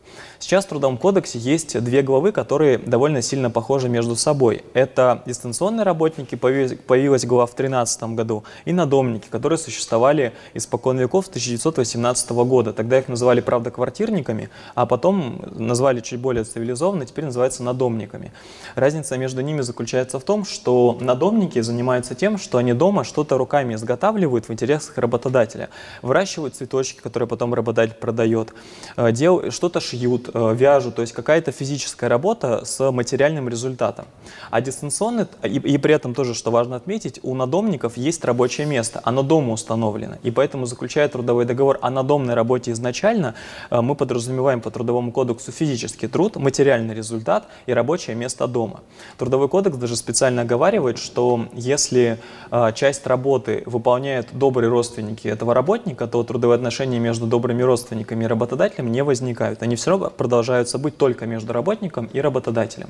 Сейчас 0.41 0.63
в 0.63 0.69
Трудовом 0.69 0.97
кодексе 0.97 1.37
есть 1.37 1.77
две 1.83 2.01
главы, 2.01 2.31
которые 2.31 2.77
довольно 2.77 3.21
сильно 3.21 3.51
похожи 3.51 3.89
между 3.89 4.15
собой. 4.15 4.63
Это 4.73 5.21
дистанционные 5.25 5.83
работники, 5.83 6.35
появилась 6.35 7.25
глава 7.25 7.45
в 7.45 7.49
2013 7.49 8.03
году, 8.15 8.45
и 8.63 8.71
надомники, 8.71 9.27
которые 9.29 9.59
существовали 9.59 10.31
испокон 10.53 10.97
веков 10.97 11.25
с 11.25 11.27
1918 11.27 12.31
года. 12.31 12.71
Тогда 12.71 12.99
их 12.99 13.09
называли, 13.09 13.41
правда, 13.41 13.69
квартирниками, 13.69 14.49
а 14.75 14.85
потом 14.85 15.43
назвали 15.51 15.99
чуть 15.99 16.21
более 16.21 16.45
цивилизованно, 16.45 17.05
теперь 17.05 17.25
называются 17.25 17.61
надомниками. 17.61 18.31
Разница 18.75 19.17
между 19.17 19.41
ними 19.41 19.59
заключается 19.59 20.19
в 20.19 20.23
том, 20.23 20.45
что 20.45 20.97
надомники 21.01 21.59
занимаются 21.59 22.15
тем, 22.15 22.37
что 22.37 22.59
они 22.59 22.71
дома 22.71 23.03
что-то 23.03 23.37
руками 23.37 23.73
изготавливают 23.73 24.47
в 24.47 24.53
интересах 24.53 24.97
работодателя. 24.97 25.67
Выращивают 26.01 26.55
цветочки, 26.55 27.01
которые 27.01 27.27
потом 27.27 27.53
работодатель 27.53 27.95
продает, 27.95 28.53
э, 28.95 29.11
дел, 29.11 29.51
что-то 29.51 29.81
шьют, 29.81 30.28
э, 30.33 30.55
вяжут, 30.55 30.95
то 30.95 31.01
есть 31.01 31.13
какая-то 31.13 31.51
физическая 31.51 32.09
работа 32.09 32.65
с 32.65 32.91
материальным 32.91 33.49
результатом. 33.49 34.05
А 34.51 34.61
дистанционный, 34.61 35.25
и, 35.43 35.57
и 35.57 35.77
при 35.77 35.93
этом 35.93 36.13
тоже, 36.13 36.33
что 36.33 36.51
важно 36.51 36.75
отметить, 36.75 37.19
у 37.23 37.35
надомников 37.35 37.97
есть 37.97 38.23
рабочее 38.25 38.67
место, 38.67 39.01
оно 39.03 39.23
дома 39.23 39.53
установлено, 39.53 40.15
и 40.23 40.31
поэтому 40.31 40.65
заключая 40.65 41.07
трудовой 41.09 41.45
договор 41.45 41.79
о 41.81 41.89
надомной 41.89 42.33
работе 42.33 42.71
изначально, 42.71 43.35
э, 43.69 43.81
мы 43.81 43.95
подразумеваем 43.95 44.61
по 44.61 44.71
Трудовому 44.71 45.11
кодексу 45.11 45.51
физический 45.51 46.07
труд, 46.07 46.35
материальный 46.35 46.95
результат 46.95 47.47
и 47.65 47.73
рабочее 47.73 48.15
место 48.15 48.47
дома. 48.47 48.81
Трудовой 49.17 49.49
кодекс 49.49 49.77
даже 49.77 49.95
специально 49.95 50.43
оговаривает, 50.43 50.97
что 50.97 51.47
если 51.53 52.19
а, 52.51 52.71
часть 52.71 53.05
работы 53.07 53.63
выполняют 53.65 54.27
добрые 54.31 54.69
родственники 54.69 55.27
этого 55.27 55.53
работника, 55.53 56.07
то 56.07 56.23
трудовые 56.23 56.55
отношения 56.55 56.99
между 56.99 57.27
добрыми 57.27 57.61
родственниками 57.61 58.23
и 58.23 58.27
работодателем 58.27 58.91
не 58.91 59.03
возникают. 59.03 59.63
Они 59.63 59.75
все 59.75 59.91
равно 59.91 60.09
продолжаются 60.19 60.77
быть 60.77 60.97
только 60.97 61.25
между 61.25 61.53
работником 61.53 62.09
и 62.11 62.19
работодателем. 62.19 62.89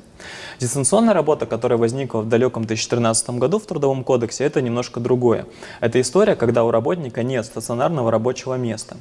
Дистанционная 0.58 1.14
работа, 1.14 1.46
которая 1.46 1.78
возникла 1.78 2.22
в 2.22 2.28
далеком 2.28 2.64
2013 2.64 3.30
году 3.38 3.60
в 3.60 3.66
Трудовом 3.66 4.02
кодексе, 4.02 4.42
это 4.42 4.60
немножко 4.60 4.98
другое. 4.98 5.46
Это 5.80 6.00
история, 6.00 6.34
когда 6.34 6.64
у 6.64 6.72
работника 6.72 7.22
нет 7.22 7.46
стационарного 7.46 8.10
рабочего 8.10 8.54
места. 8.54 8.96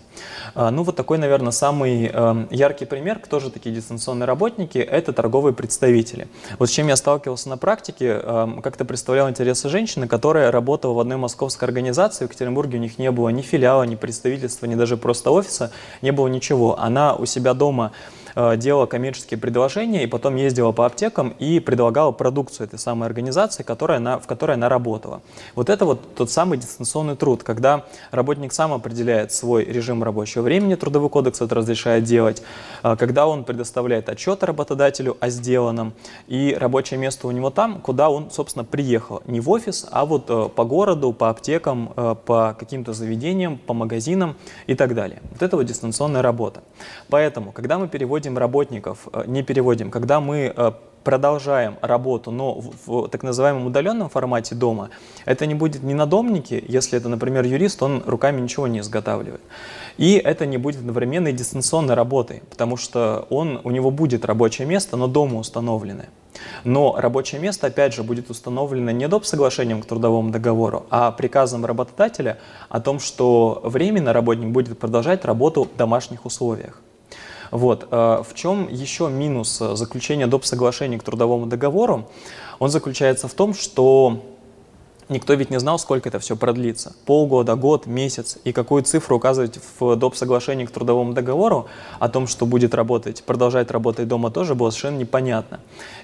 А, 0.53 0.69
ну 0.69 0.83
вот 0.83 0.95
такой, 0.95 1.17
наверное, 1.17 1.51
самый 1.51 2.05
эм, 2.05 2.47
яркий 2.51 2.85
пример, 2.85 3.17
кто 3.17 3.39
же 3.39 3.49
такие 3.49 3.75
дистанционные 3.75 4.27
работники, 4.27 4.77
это 4.77 5.11
торговые 5.11 5.55
представители. 5.55 6.27
Вот 6.59 6.69
с 6.69 6.71
чем 6.71 6.87
я 6.87 6.95
сталкивался 6.95 7.49
на 7.49 7.57
практике, 7.57 8.21
эм, 8.21 8.61
как-то 8.61 8.85
представлял 8.85 9.27
интересы 9.27 9.69
женщины, 9.69 10.07
которая 10.07 10.51
работала 10.51 10.93
в 10.93 10.99
одной 10.99 11.17
московской 11.17 11.67
организации, 11.67 12.25
в 12.25 12.29
Екатеринбурге 12.29 12.77
у 12.77 12.81
них 12.81 12.99
не 12.99 13.09
было 13.09 13.29
ни 13.29 13.41
филиала, 13.41 13.81
ни 13.83 13.95
представительства, 13.95 14.67
ни 14.67 14.75
даже 14.75 14.97
просто 14.97 15.31
офиса, 15.31 15.71
не 16.03 16.11
было 16.11 16.27
ничего. 16.27 16.79
Она 16.79 17.15
у 17.15 17.25
себя 17.25 17.55
дома 17.55 17.91
делала 18.57 18.85
коммерческие 18.85 19.37
предложения 19.37 20.03
и 20.03 20.07
потом 20.07 20.35
ездила 20.35 20.71
по 20.71 20.85
аптекам 20.85 21.35
и 21.39 21.59
предлагала 21.59 22.11
продукцию 22.11 22.67
этой 22.67 22.79
самой 22.79 23.07
организации, 23.07 23.63
которая 23.63 23.97
она, 23.97 24.19
в 24.19 24.27
которой 24.27 24.53
она 24.53 24.69
работала. 24.69 25.21
Вот 25.55 25.69
это 25.69 25.85
вот 25.85 26.15
тот 26.15 26.31
самый 26.31 26.57
дистанционный 26.57 27.15
труд, 27.15 27.43
когда 27.43 27.85
работник 28.11 28.53
сам 28.53 28.73
определяет 28.73 29.31
свой 29.31 29.65
режим 29.65 30.03
рабочего 30.03 30.41
времени, 30.43 30.75
трудовой 30.75 31.09
кодекс 31.09 31.41
это 31.41 31.55
разрешает 31.55 32.03
делать, 32.03 32.41
э, 32.83 32.95
когда 32.97 33.27
он 33.27 33.43
предоставляет 33.43 34.09
отчет 34.09 34.43
работодателю 34.43 35.17
о 35.19 35.29
сделанном, 35.29 35.93
и 36.27 36.55
рабочее 36.57 36.99
место 36.99 37.27
у 37.27 37.31
него 37.31 37.49
там, 37.49 37.81
куда 37.81 38.09
он, 38.09 38.31
собственно, 38.31 38.63
приехал. 38.63 39.21
Не 39.25 39.39
в 39.39 39.49
офис, 39.49 39.87
а 39.91 40.05
вот 40.05 40.29
э, 40.29 40.49
по 40.55 40.63
городу, 40.63 41.13
по 41.13 41.29
аптекам, 41.29 41.93
по 42.25 42.55
каким-то 42.57 42.93
заведениям, 42.93 43.57
по 43.57 43.73
магазинам 43.73 44.35
и 44.67 44.75
так 44.75 44.95
далее. 44.95 45.21
Вот 45.31 45.41
это 45.41 45.57
вот 45.57 45.65
дистанционная 45.65 46.21
работа. 46.21 46.61
Поэтому, 47.09 47.51
когда 47.51 47.77
мы 47.77 47.87
переводим 47.87 48.37
работников, 48.37 49.07
э, 49.11 49.23
не 49.27 49.43
переводим, 49.43 49.89
когда 49.89 50.19
мы 50.19 50.53
э, 50.55 50.71
продолжаем 51.03 51.77
работу, 51.81 52.31
но 52.31 52.53
в, 52.53 52.73
в 52.85 53.07
так 53.09 53.23
называемом 53.23 53.65
удаленном 53.65 54.09
формате 54.09 54.55
дома, 54.55 54.89
это 55.25 55.45
не 55.45 55.55
будет 55.55 55.83
не 55.83 55.93
надомники, 55.93 56.63
если 56.67 56.97
это, 56.97 57.09
например, 57.09 57.45
юрист, 57.45 57.81
он 57.81 58.03
руками 58.05 58.41
ничего 58.41 58.67
не 58.67 58.79
изготавливает. 58.79 59.41
И 59.97 60.13
это 60.15 60.45
не 60.45 60.57
будет 60.57 60.81
одновременно 60.81 61.29
и 61.29 61.33
дистанционной 61.33 61.95
работой, 61.95 62.43
потому 62.49 62.77
что 62.77 63.25
он, 63.29 63.59
у 63.63 63.71
него 63.71 63.91
будет 63.91 64.23
рабочее 64.25 64.67
место, 64.67 64.97
но 64.97 65.07
дома 65.07 65.39
установленное. 65.39 66.09
Но 66.63 66.95
рабочее 66.95 67.41
место, 67.41 67.67
опять 67.67 67.93
же, 67.93 68.03
будет 68.03 68.29
установлено 68.29 68.91
не 68.91 69.07
доп. 69.07 69.25
соглашением 69.25 69.81
к 69.81 69.85
трудовому 69.85 70.31
договору, 70.31 70.85
а 70.89 71.11
приказом 71.11 71.65
работодателя 71.65 72.37
о 72.69 72.79
том, 72.79 72.99
что 72.99 73.61
временно 73.63 74.13
работник 74.13 74.49
будет 74.49 74.77
продолжать 74.77 75.25
работу 75.25 75.63
в 75.63 75.75
домашних 75.75 76.25
условиях. 76.25 76.81
Вот. 77.51 77.87
Э, 77.91 78.23
в 78.27 78.33
чем 78.33 78.67
еще 78.69 79.09
минус 79.09 79.57
заключения 79.57 80.27
доп. 80.27 80.45
соглашений 80.45 80.97
к 80.97 81.03
трудовому 81.03 81.45
договору? 81.45 82.09
Он 82.59 82.69
заключается 82.69 83.27
в 83.27 83.33
том, 83.33 83.53
что 83.53 84.21
никто 85.09 85.33
ведь 85.33 85.49
не 85.49 85.59
знал, 85.59 85.79
сколько 85.79 86.09
это 86.09 86.19
все 86.19 86.35
продлится. 86.35 86.93
Полгода, 87.05 87.55
год, 87.55 87.85
месяц. 87.85 88.37
И 88.43 88.51
какую 88.51 88.83
цифру 88.83 89.17
указывать 89.17 89.59
в 89.79 89.95
доп. 89.95 90.15
соглашении 90.15 90.65
к 90.65 90.71
трудовому 90.71 91.13
договору 91.13 91.67
о 91.99 92.09
том, 92.09 92.27
что 92.27 92.45
будет 92.45 92.73
работать, 92.73 93.23
продолжать 93.23 93.71
работать 93.71 94.07
дома, 94.07 94.31
тоже 94.31 94.55
было 94.55 94.69
совершенно 94.69 94.97
непонятно. 94.97 95.59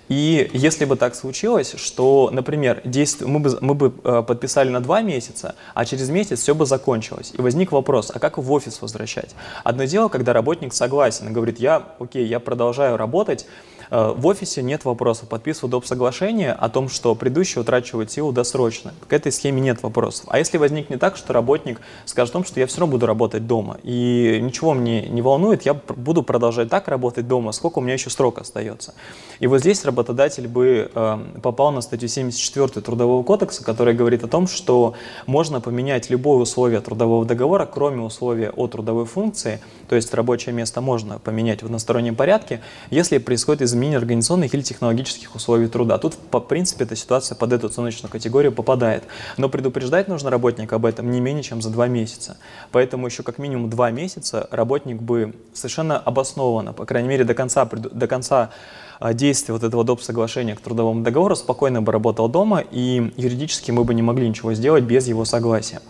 И 0.07 0.49
если 0.53 0.85
бы 0.85 0.95
так 0.95 1.15
случилось, 1.15 1.73
что, 1.77 2.29
например, 2.31 2.81
действие, 2.85 3.27
мы, 3.27 3.39
бы, 3.39 3.57
мы 3.61 3.73
бы 3.73 3.93
э, 4.03 4.23
подписали 4.25 4.69
на 4.69 4.79
два 4.79 5.01
месяца, 5.01 5.55
а 5.73 5.85
через 5.85 6.09
месяц 6.09 6.41
все 6.41 6.53
бы 6.53 6.65
закончилось. 6.65 7.33
И 7.37 7.41
возник 7.41 7.71
вопрос, 7.71 8.11
а 8.13 8.19
как 8.19 8.37
в 8.37 8.51
офис 8.51 8.81
возвращать? 8.81 9.35
Одно 9.63 9.85
дело, 9.85 10.09
когда 10.09 10.33
работник 10.33 10.73
согласен 10.73 11.29
и 11.29 11.31
говорит, 11.31 11.59
я, 11.59 11.83
окей, 11.99 12.25
я 12.27 12.39
продолжаю 12.39 12.97
работать, 12.97 13.47
в 13.89 14.25
офисе 14.25 14.61
нет 14.61 14.85
вопросов. 14.85 15.29
Подписываю 15.29 15.71
доп. 15.71 15.85
соглашение 15.85 16.51
о 16.51 16.69
том, 16.69 16.89
что 16.89 17.15
предыдущий 17.15 17.61
утрачивает 17.61 18.11
силу 18.11 18.31
досрочно. 18.31 18.93
К 19.07 19.13
этой 19.13 19.31
схеме 19.31 19.61
нет 19.61 19.83
вопросов. 19.83 20.25
А 20.27 20.39
если 20.39 20.57
возникнет 20.57 20.99
так, 20.99 21.17
что 21.17 21.33
работник 21.33 21.79
скажет 22.05 22.31
о 22.31 22.33
том, 22.33 22.45
что 22.45 22.59
я 22.59 22.67
все 22.67 22.81
равно 22.81 22.93
буду 22.93 23.05
работать 23.05 23.47
дома, 23.47 23.77
и 23.83 24.39
ничего 24.41 24.73
мне 24.73 25.07
не 25.07 25.21
волнует, 25.21 25.63
я 25.63 25.73
буду 25.73 26.23
продолжать 26.23 26.69
так 26.69 26.87
работать 26.87 27.27
дома, 27.27 27.51
сколько 27.51 27.79
у 27.79 27.81
меня 27.81 27.93
еще 27.93 28.09
срок 28.09 28.39
остается. 28.39 28.93
И 29.39 29.47
вот 29.47 29.59
здесь 29.59 29.85
работодатель 29.85 30.47
бы 30.47 30.91
э, 30.93 31.17
попал 31.41 31.71
на 31.71 31.81
статью 31.81 32.09
74 32.09 32.81
Трудового 32.81 33.23
кодекса, 33.23 33.63
которая 33.63 33.95
говорит 33.95 34.23
о 34.23 34.27
том, 34.27 34.47
что 34.47 34.93
можно 35.25 35.61
поменять 35.61 36.09
любое 36.09 36.39
условие 36.39 36.81
трудового 36.81 37.25
договора, 37.25 37.65
кроме 37.71 38.01
условия 38.01 38.49
о 38.49 38.67
трудовой 38.67 39.05
функции, 39.05 39.59
то 39.87 39.95
есть 39.95 40.13
рабочее 40.13 40.53
место 40.53 40.81
можно 40.81 41.19
поменять 41.19 41.61
в 41.61 41.65
одностороннем 41.65 42.15
порядке, 42.15 42.61
если 42.89 43.17
происходит 43.17 43.61
изменение 43.61 43.74
организационных 43.97 44.53
или 44.53 44.61
технологических 44.61 45.35
условий 45.35 45.67
труда. 45.67 45.97
Тут, 45.97 46.15
по 46.15 46.39
принципе, 46.39 46.85
эта 46.85 46.95
ситуация 46.95 47.35
под 47.35 47.53
эту 47.53 47.67
оценочную 47.67 48.11
категорию 48.11 48.51
попадает. 48.51 49.03
Но 49.37 49.49
предупреждать 49.49 50.07
нужно 50.07 50.29
работника 50.29 50.75
об 50.75 50.85
этом 50.85 51.11
не 51.11 51.19
менее 51.19 51.43
чем 51.43 51.61
за 51.61 51.69
два 51.69 51.87
месяца. 51.87 52.37
Поэтому 52.71 53.07
еще 53.07 53.23
как 53.23 53.37
минимум 53.37 53.69
два 53.69 53.91
месяца 53.91 54.47
работник 54.51 55.01
бы 55.01 55.35
совершенно 55.53 55.97
обоснованно, 55.97 56.73
по 56.73 56.85
крайней 56.85 57.09
мере, 57.09 57.23
до 57.23 57.33
конца, 57.33 57.65
до 57.65 58.07
конца 58.07 58.51
а, 58.99 59.13
действия 59.13 59.53
вот 59.53 59.63
этого 59.63 59.83
доп. 59.83 60.01
соглашения 60.01 60.55
к 60.55 60.61
трудовому 60.61 61.03
договору 61.03 61.35
спокойно 61.35 61.81
бы 61.81 61.91
работал 61.91 62.29
дома, 62.29 62.59
и 62.59 63.11
юридически 63.17 63.71
мы 63.71 63.83
бы 63.83 63.93
не 63.93 64.01
могли 64.01 64.27
ничего 64.27 64.53
сделать 64.53 64.83
без 64.83 65.07
его 65.07 65.25
согласия. 65.25 65.81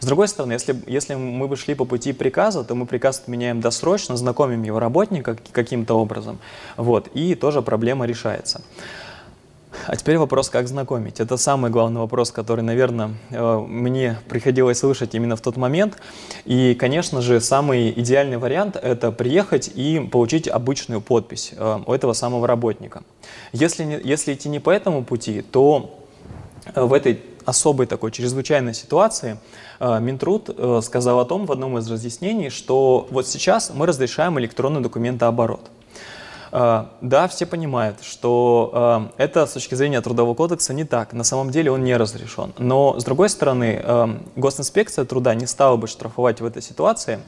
С 0.00 0.06
другой 0.06 0.28
стороны, 0.28 0.52
если, 0.52 0.76
если 0.86 1.14
мы 1.14 1.48
бы 1.48 1.56
шли 1.56 1.74
по 1.74 1.84
пути 1.84 2.12
приказа, 2.12 2.64
то 2.64 2.74
мы 2.74 2.86
приказ 2.86 3.20
отменяем 3.20 3.60
досрочно, 3.60 4.16
знакомим 4.16 4.62
его 4.62 4.78
работника 4.78 5.36
каким-то 5.52 5.94
образом, 5.94 6.38
вот, 6.76 7.08
и 7.14 7.34
тоже 7.34 7.62
проблема 7.62 8.06
решается. 8.06 8.60
А 9.86 9.96
теперь 9.96 10.18
вопрос, 10.18 10.48
как 10.50 10.68
знакомить. 10.68 11.20
Это 11.20 11.36
самый 11.36 11.70
главный 11.70 12.00
вопрос, 12.00 12.30
который, 12.30 12.62
наверное, 12.62 13.10
э, 13.30 13.58
мне 13.58 14.18
приходилось 14.28 14.78
слышать 14.78 15.14
именно 15.14 15.36
в 15.36 15.40
тот 15.40 15.56
момент. 15.56 15.98
И, 16.44 16.74
конечно 16.74 17.20
же, 17.20 17.40
самый 17.40 17.90
идеальный 17.90 18.38
вариант– 18.38 18.76
это 18.82 19.12
приехать 19.12 19.70
и 19.74 20.00
получить 20.10 20.48
обычную 20.48 21.00
подпись 21.00 21.52
э, 21.56 21.78
у 21.86 21.92
этого 21.92 22.12
самого 22.12 22.46
работника. 22.46 23.02
Если, 23.52 23.84
не, 23.84 24.00
если 24.02 24.34
идти 24.34 24.48
не 24.48 24.60
по 24.60 24.70
этому 24.70 25.04
пути, 25.04 25.42
то 25.42 26.00
в 26.74 26.92
этой 26.92 27.20
особой 27.44 27.86
такой 27.86 28.10
чрезвычайной 28.10 28.72
ситуации 28.72 29.36
Минтруд 29.78 30.48
сказал 30.82 31.20
о 31.20 31.26
том 31.26 31.44
в 31.44 31.52
одном 31.52 31.76
из 31.76 31.90
разъяснений, 31.90 32.48
что 32.48 33.06
вот 33.10 33.26
сейчас 33.26 33.70
мы 33.74 33.84
разрешаем 33.84 34.38
электронный 34.38 34.80
документооборот. 34.80 35.70
Да, 36.54 37.28
все 37.28 37.46
понимают, 37.46 37.96
что 38.02 39.10
это 39.16 39.44
с 39.46 39.52
точки 39.52 39.74
зрения 39.74 40.00
Трудового 40.00 40.34
кодекса 40.34 40.72
не 40.72 40.84
так. 40.84 41.12
На 41.12 41.24
самом 41.24 41.50
деле 41.50 41.72
он 41.72 41.82
не 41.82 41.96
разрешен. 41.96 42.52
Но, 42.58 42.98
с 42.98 43.04
другой 43.04 43.28
стороны, 43.28 43.82
госинспекция 44.36 45.04
труда 45.04 45.34
не 45.34 45.46
стала 45.46 45.76
бы 45.76 45.88
штрафовать 45.88 46.40
в 46.40 46.46
этой 46.46 46.62
ситуации, 46.62 47.18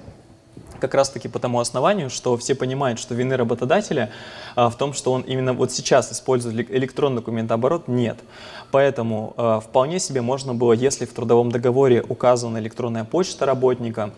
как 0.79 0.95
раз-таки 0.95 1.29
по 1.29 1.39
тому 1.39 1.61
основанию, 1.61 2.11
что 2.11 2.37
все 2.37 2.55
понимают, 2.55 2.99
что 2.99 3.15
вины 3.15 3.37
работодателя 3.37 4.11
а, 4.55 4.71
в 4.71 4.77
том, 4.77 4.93
что 4.93 5.13
он 5.13 5.23
именно 5.23 5.53
вот 5.53 5.73
сейчас 5.73 6.13
использует 6.13 6.71
электронный 6.71 7.17
документооборот, 7.17 7.89
нет. 7.89 8.19
Поэтому 8.71 9.35
а, 9.37 9.61
вполне 9.61 9.99
себе 9.99 10.23
можно 10.23 10.55
было, 10.55 10.73
если 10.73 11.05
в 11.05 11.13
трудовом 11.13 11.51
договоре 11.51 12.05
указана 12.09 12.59
электронная 12.59 13.05
почта 13.05 13.47
работника, 13.47 14.11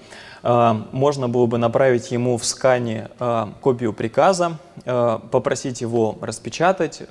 а, 0.43 0.83
можно 0.93 1.29
было 1.29 1.47
бы 1.47 1.59
направить 1.59 2.11
ему 2.11 2.37
в 2.37 2.45
скане 2.45 3.09
а, 3.19 3.53
копию 3.61 3.93
приказа, 3.93 4.47
а, 4.47 4.68
попросить 4.85 5.81
его 5.81 6.17
распечатать, 6.21 7.03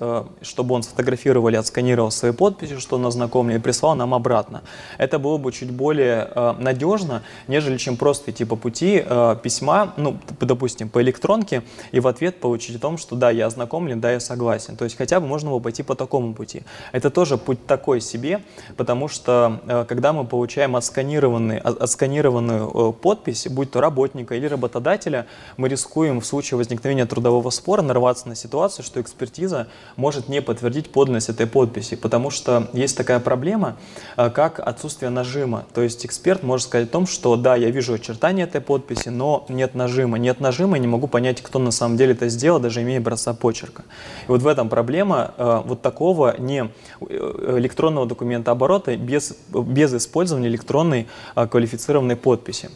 чтобы 0.42 0.76
он 0.76 0.84
сфотографировал 0.84 1.50
или 1.50 1.56
отсканировал 1.56 2.12
свои 2.12 2.32
подписи, 2.32 2.78
что 2.80 2.96
он 2.98 3.06
ознакомлен, 3.06 3.58
и 3.58 3.60
прислал 3.60 3.96
нам 3.96 4.14
обратно. 4.14 4.62
Это 4.98 5.20
было 5.20 5.38
бы 5.38 5.52
чуть 5.52 5.72
более 5.72 6.56
надежно, 6.60 7.24
нежели 7.48 7.78
чем 7.78 7.98
просто 7.98 8.32
идти 8.32 8.46
по 8.46 8.56
пути 8.56 9.04
письма, 9.44 9.94
ну, 9.98 10.18
допустим, 10.40 10.90
по 10.90 11.02
электронке, 11.02 11.64
и 11.92 12.00
в 12.00 12.08
ответ 12.08 12.40
получить 12.40 12.76
о 12.76 12.80
том, 12.80 12.98
что 12.98 13.16
да, 13.16 13.32
я 13.32 13.48
ознакомлен, 13.48 14.00
да, 14.00 14.12
я 14.12 14.20
согласен. 14.20 14.76
То 14.76 14.86
есть 14.86 14.98
хотя 14.98 15.20
бы 15.20 15.28
можно 15.28 15.50
было 15.50 15.60
пойти 15.60 15.84
по 15.84 15.96
такому 15.96 16.34
пути. 16.34 16.64
Это 16.92 17.10
тоже 17.10 17.38
путь 17.38 17.66
такой 17.66 18.02
себе, 18.02 18.42
потому 18.76 19.08
что 19.08 19.86
когда 19.88 20.14
мы 20.14 20.26
получаем 20.26 20.76
отсканированный, 20.76 21.58
отсканированную 21.60 22.94
подпись, 22.94 23.48
будь 23.48 23.72
то 23.72 23.82
работника 23.82 24.36
или 24.36 24.46
работодателя, 24.48 25.28
мы 25.58 25.70
рискуем 25.70 26.22
в 26.22 26.26
случае 26.26 26.58
возникновения 26.58 27.06
трудового 27.06 27.50
спора 27.58 27.82
нарваться 27.82 28.30
на 28.30 28.36
ситуацию, 28.36 28.86
что 28.86 29.02
экспертиза 29.02 29.67
может 29.96 30.30
не 30.30 30.41
подтвердить 30.41 30.89
подлинность 30.91 31.30
этой 31.30 31.48
подписи, 31.48 31.96
потому 31.96 32.30
что 32.30 32.70
есть 32.74 32.96
такая 32.96 33.20
проблема, 33.20 33.78
э, 34.15 34.30
как 34.30 34.60
отсутствие 34.60 35.10
нажима. 35.10 35.65
То 35.74 35.82
есть 35.82 36.06
эксперт 36.06 36.43
может 36.43 36.67
сказать 36.67 36.88
о 36.88 36.91
том, 36.91 37.08
что 37.08 37.36
да, 37.36 37.56
я 37.56 37.70
вижу 37.70 37.93
очертания 37.93 38.43
этой 38.43 38.62
подписи, 38.62 39.10
но 39.10 39.46
нет 39.50 39.76
нажима. 39.76 40.17
Нет 40.17 40.39
нажима, 40.39 40.78
и 40.78 40.80
не 40.80 40.88
могу 40.88 41.08
понять, 41.08 41.41
кто 41.41 41.60
на 41.60 41.72
самом 41.72 41.98
деле 41.98 42.13
это 42.13 42.30
сделал, 42.30 42.60
даже 42.60 42.82
имея 42.82 43.00
образца 43.00 43.34
почерка. 43.34 43.84
И 44.28 44.32
вот 44.32 44.41
в 44.41 44.48
этом 44.48 44.70
проблема 44.70 45.34
э, 45.38 45.62
вот 45.65 45.82
такого 45.82 46.36
не 46.39 46.70
э, 47.02 47.56
электронного 47.58 48.06
документа 48.06 48.52
оборота 48.52 48.96
без, 48.96 49.36
без 49.50 49.93
использования 49.93 50.48
электронной 50.48 51.08
квалифицированной 51.36 52.15
подписи. 52.15 52.70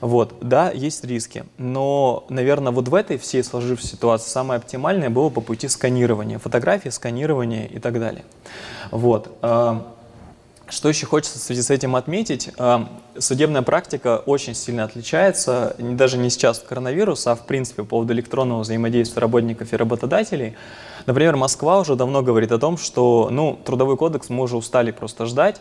Вот, 0.00 0.34
да, 0.40 0.70
есть 0.70 1.04
риски, 1.04 1.44
но, 1.56 2.24
наверное, 2.28 2.72
вот 2.72 2.88
в 2.88 2.94
этой 2.94 3.18
всей 3.18 3.42
сложившейся 3.42 3.96
ситуации 3.96 4.30
самое 4.30 4.58
оптимальное 4.58 5.10
было 5.10 5.28
по 5.28 5.40
пути 5.40 5.68
сканирования, 5.68 6.38
фотографии, 6.38 6.88
сканирования 6.88 7.66
и 7.66 7.78
так 7.78 7.98
далее. 7.98 8.24
Вот. 8.90 9.36
А, 9.42 9.94
что 10.68 10.88
еще 10.88 11.06
хочется 11.06 11.38
в 11.38 11.42
связи 11.42 11.62
с 11.62 11.70
этим 11.70 11.96
отметить? 11.96 12.50
А, 12.58 12.88
судебная 13.18 13.62
практика 13.62 14.22
очень 14.24 14.54
сильно 14.54 14.84
отличается, 14.84 15.74
даже 15.78 16.18
не 16.18 16.30
сейчас 16.30 16.58
в 16.58 16.66
коронавирус, 16.66 17.26
а 17.26 17.34
в 17.34 17.46
принципе 17.46 17.82
по 17.82 17.88
поводу 17.88 18.12
электронного 18.12 18.60
взаимодействия 18.60 19.20
работников 19.20 19.72
и 19.72 19.76
работодателей. 19.76 20.56
Например, 21.06 21.36
Москва 21.36 21.80
уже 21.80 21.96
давно 21.96 22.22
говорит 22.22 22.52
о 22.52 22.58
том, 22.58 22.76
что 22.76 23.28
ну, 23.30 23.58
трудовой 23.64 23.96
кодекс 23.96 24.28
мы 24.28 24.44
уже 24.44 24.56
устали 24.56 24.90
просто 24.90 25.26
ждать, 25.26 25.60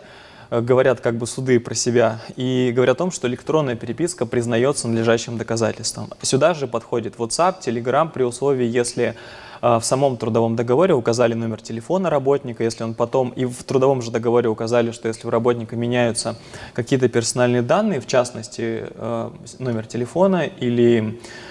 говорят 0.52 1.02
как 1.02 1.18
бы 1.18 1.28
суды 1.28 1.60
про 1.60 1.76
себя 1.76 2.20
и 2.36 2.72
говорят 2.76 2.98
о 2.98 3.00
том, 3.00 3.12
что 3.12 3.28
электронная 3.28 3.76
переписка 3.76 4.26
признается 4.26 4.88
надлежащим 4.88 5.38
доказательством. 5.38 6.10
Сюда 6.22 6.54
же 6.54 6.68
подходит 6.68 7.16
WhatsApp, 7.16 7.60
Telegram 7.62 8.10
при 8.12 8.24
условии, 8.24 8.66
если 8.66 9.16
э, 9.62 9.78
в 9.78 9.84
самом 9.84 10.18
трудовом 10.18 10.56
договоре 10.56 10.94
указали 10.94 11.34
номер 11.34 11.62
телефона 11.62 12.10
работника, 12.10 12.64
если 12.64 12.84
он 12.84 12.94
потом 12.94 13.30
и 13.30 13.46
в 13.46 13.64
трудовом 13.64 14.02
же 14.02 14.12
договоре 14.12 14.50
указали, 14.50 14.92
что 14.92 15.08
если 15.08 15.28
у 15.28 15.30
работника 15.30 15.76
меняются 15.76 16.38
какие-то 16.74 17.10
персональные 17.10 17.62
данные, 17.62 18.00
в 18.00 18.08
частности 18.08 18.86
э, 18.90 19.32
номер 19.60 19.86
телефона 19.86 20.44
или 20.46 21.20
Э, 21.20 21.47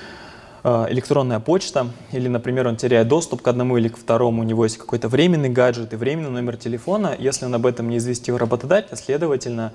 электронная 0.66 1.38
почта, 1.38 1.86
или, 2.10 2.28
например, 2.28 2.66
он 2.66 2.76
теряет 2.76 3.06
доступ 3.08 3.42
к 3.42 3.48
одному 3.48 3.76
или 3.76 3.88
к 3.88 3.96
второму, 3.96 4.42
у 4.42 4.44
него 4.44 4.64
есть 4.64 4.78
какой-то 4.78 5.08
временный 5.08 5.48
гаджет 5.48 5.92
и 5.92 5.96
временный 5.96 6.30
номер 6.30 6.56
телефона, 6.56 7.14
если 7.16 7.44
он 7.44 7.54
об 7.54 7.66
этом 7.66 7.88
не 7.88 7.98
известил 7.98 8.36
работодателя, 8.36 8.96
следовательно, 8.96 9.72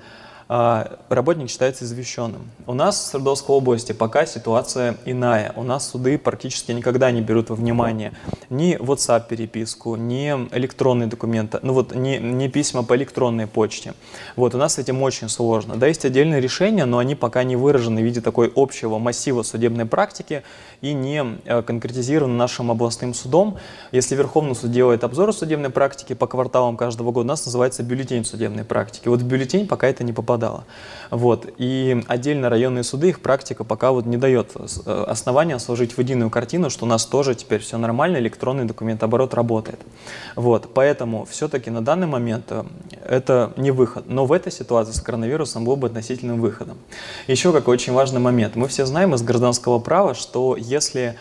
работник 0.48 1.48
считается 1.48 1.84
извещенным. 1.84 2.50
У 2.66 2.74
нас 2.74 2.98
в 2.98 3.06
Свердловской 3.06 3.56
области 3.56 3.92
пока 3.92 4.26
ситуация 4.26 4.96
иная. 5.04 5.52
У 5.56 5.62
нас 5.62 5.90
суды 5.90 6.18
практически 6.18 6.72
никогда 6.72 7.10
не 7.10 7.20
берут 7.20 7.50
во 7.50 7.56
внимание 7.56 8.12
ни 8.50 8.76
WhatsApp 8.76 9.28
переписку, 9.28 9.96
ни 9.96 10.28
электронные 10.54 11.06
документы, 11.06 11.58
ну 11.62 11.72
вот 11.72 11.94
не, 11.94 12.18
не 12.18 12.48
письма 12.48 12.82
по 12.82 12.94
электронной 12.96 13.46
почте. 13.46 13.94
Вот 14.36 14.54
у 14.54 14.58
нас 14.58 14.74
с 14.74 14.78
этим 14.78 15.02
очень 15.02 15.28
сложно. 15.28 15.76
Да, 15.76 15.86
есть 15.86 16.04
отдельные 16.04 16.40
решения, 16.40 16.84
но 16.84 16.98
они 16.98 17.14
пока 17.14 17.44
не 17.44 17.56
выражены 17.56 18.02
в 18.02 18.04
виде 18.04 18.20
такой 18.20 18.52
общего 18.54 18.98
массива 18.98 19.42
судебной 19.42 19.86
практики 19.86 20.42
и 20.82 20.92
не 20.92 21.24
э, 21.44 21.62
конкретизированы 21.62 22.34
нашим 22.34 22.70
областным 22.70 23.14
судом. 23.14 23.56
Если 23.90 24.14
Верховный 24.16 24.54
суд 24.54 24.70
делает 24.70 25.04
обзор 25.04 25.32
судебной 25.32 25.70
практики 25.70 26.12
по 26.12 26.26
кварталам 26.26 26.76
каждого 26.76 27.10
года, 27.10 27.24
у 27.24 27.28
нас 27.28 27.46
называется 27.46 27.82
бюллетень 27.82 28.24
судебной 28.24 28.64
практики. 28.64 29.08
Вот 29.08 29.20
в 29.20 29.26
бюллетень 29.26 29.66
пока 29.66 29.88
это 29.88 30.04
не 30.04 30.12
попадает 30.12 30.31
совпадало. 30.32 30.64
Вот. 31.10 31.46
И 31.58 32.02
отдельно 32.08 32.48
районные 32.48 32.84
суды, 32.84 33.10
их 33.10 33.20
практика 33.20 33.64
пока 33.64 33.92
вот 33.92 34.06
не 34.06 34.16
дает 34.16 34.52
э, 34.56 35.04
основания 35.08 35.58
сложить 35.58 35.92
в 35.92 35.98
единую 35.98 36.30
картину, 36.30 36.70
что 36.70 36.86
у 36.86 36.88
нас 36.88 37.04
тоже 37.06 37.34
теперь 37.34 37.60
все 37.60 37.78
нормально, 37.78 38.16
электронный 38.16 38.64
документооборот 38.64 39.34
работает. 39.34 39.80
Вот. 40.36 40.68
Поэтому 40.74 41.24
все-таки 41.24 41.70
на 41.70 41.82
данный 41.82 42.06
момент 42.06 42.46
э, 42.50 42.64
это 43.04 43.52
не 43.56 43.72
выход. 43.72 44.04
Но 44.08 44.24
в 44.24 44.32
этой 44.32 44.52
ситуации 44.52 44.92
с 44.92 45.00
коронавирусом 45.00 45.64
был 45.64 45.76
бы 45.76 45.88
относительным 45.88 46.40
выходом. 46.40 46.78
Еще 47.28 47.52
какой 47.52 47.74
очень 47.74 47.92
важный 47.92 48.20
момент. 48.20 48.56
Мы 48.56 48.66
все 48.68 48.86
знаем 48.86 49.14
из 49.14 49.22
гражданского 49.22 49.80
права, 49.80 50.14
что 50.14 50.56
если 50.56 51.16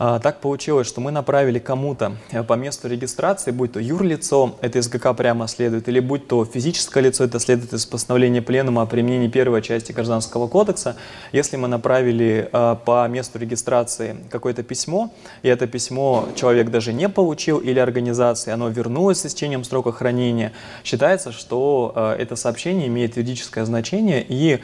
так 0.00 0.40
получилось, 0.40 0.86
что 0.86 1.02
мы 1.02 1.10
направили 1.10 1.58
кому-то 1.58 2.16
э, 2.30 2.42
по 2.42 2.54
месту 2.54 2.88
регистрации, 2.88 3.50
будь 3.50 3.72
то 3.72 3.80
юрлицо, 3.80 4.56
это 4.62 4.78
из 4.78 4.88
ГК 4.88 5.12
прямо 5.12 5.46
следует, 5.46 5.88
или 5.88 6.00
будь 6.00 6.26
то 6.26 6.46
физическое 6.46 7.02
лицо, 7.02 7.24
это 7.24 7.38
следует 7.38 7.74
из 7.74 7.84
постановления 7.84 8.40
Пленума 8.40 8.80
о 8.80 8.86
применении 8.86 9.28
первой 9.28 9.60
части 9.60 9.92
Гражданского 9.92 10.48
кодекса. 10.48 10.96
Если 11.32 11.58
мы 11.58 11.68
направили 11.68 12.48
а, 12.50 12.76
по 12.76 13.06
месту 13.08 13.38
регистрации 13.38 14.16
какое-то 14.30 14.62
письмо, 14.62 15.12
и 15.42 15.48
это 15.48 15.66
письмо 15.66 16.26
человек 16.34 16.70
даже 16.70 16.94
не 16.94 17.10
получил, 17.10 17.58
или 17.58 17.78
организация, 17.78 18.54
оно 18.54 18.70
вернулось 18.70 19.20
с 19.20 19.26
истечением 19.26 19.64
срока 19.64 19.92
хранения, 19.92 20.52
считается, 20.82 21.30
что 21.30 21.92
а, 21.94 22.16
это 22.16 22.36
сообщение 22.36 22.86
имеет 22.86 23.18
юридическое 23.18 23.66
значение, 23.66 24.24
и 24.26 24.60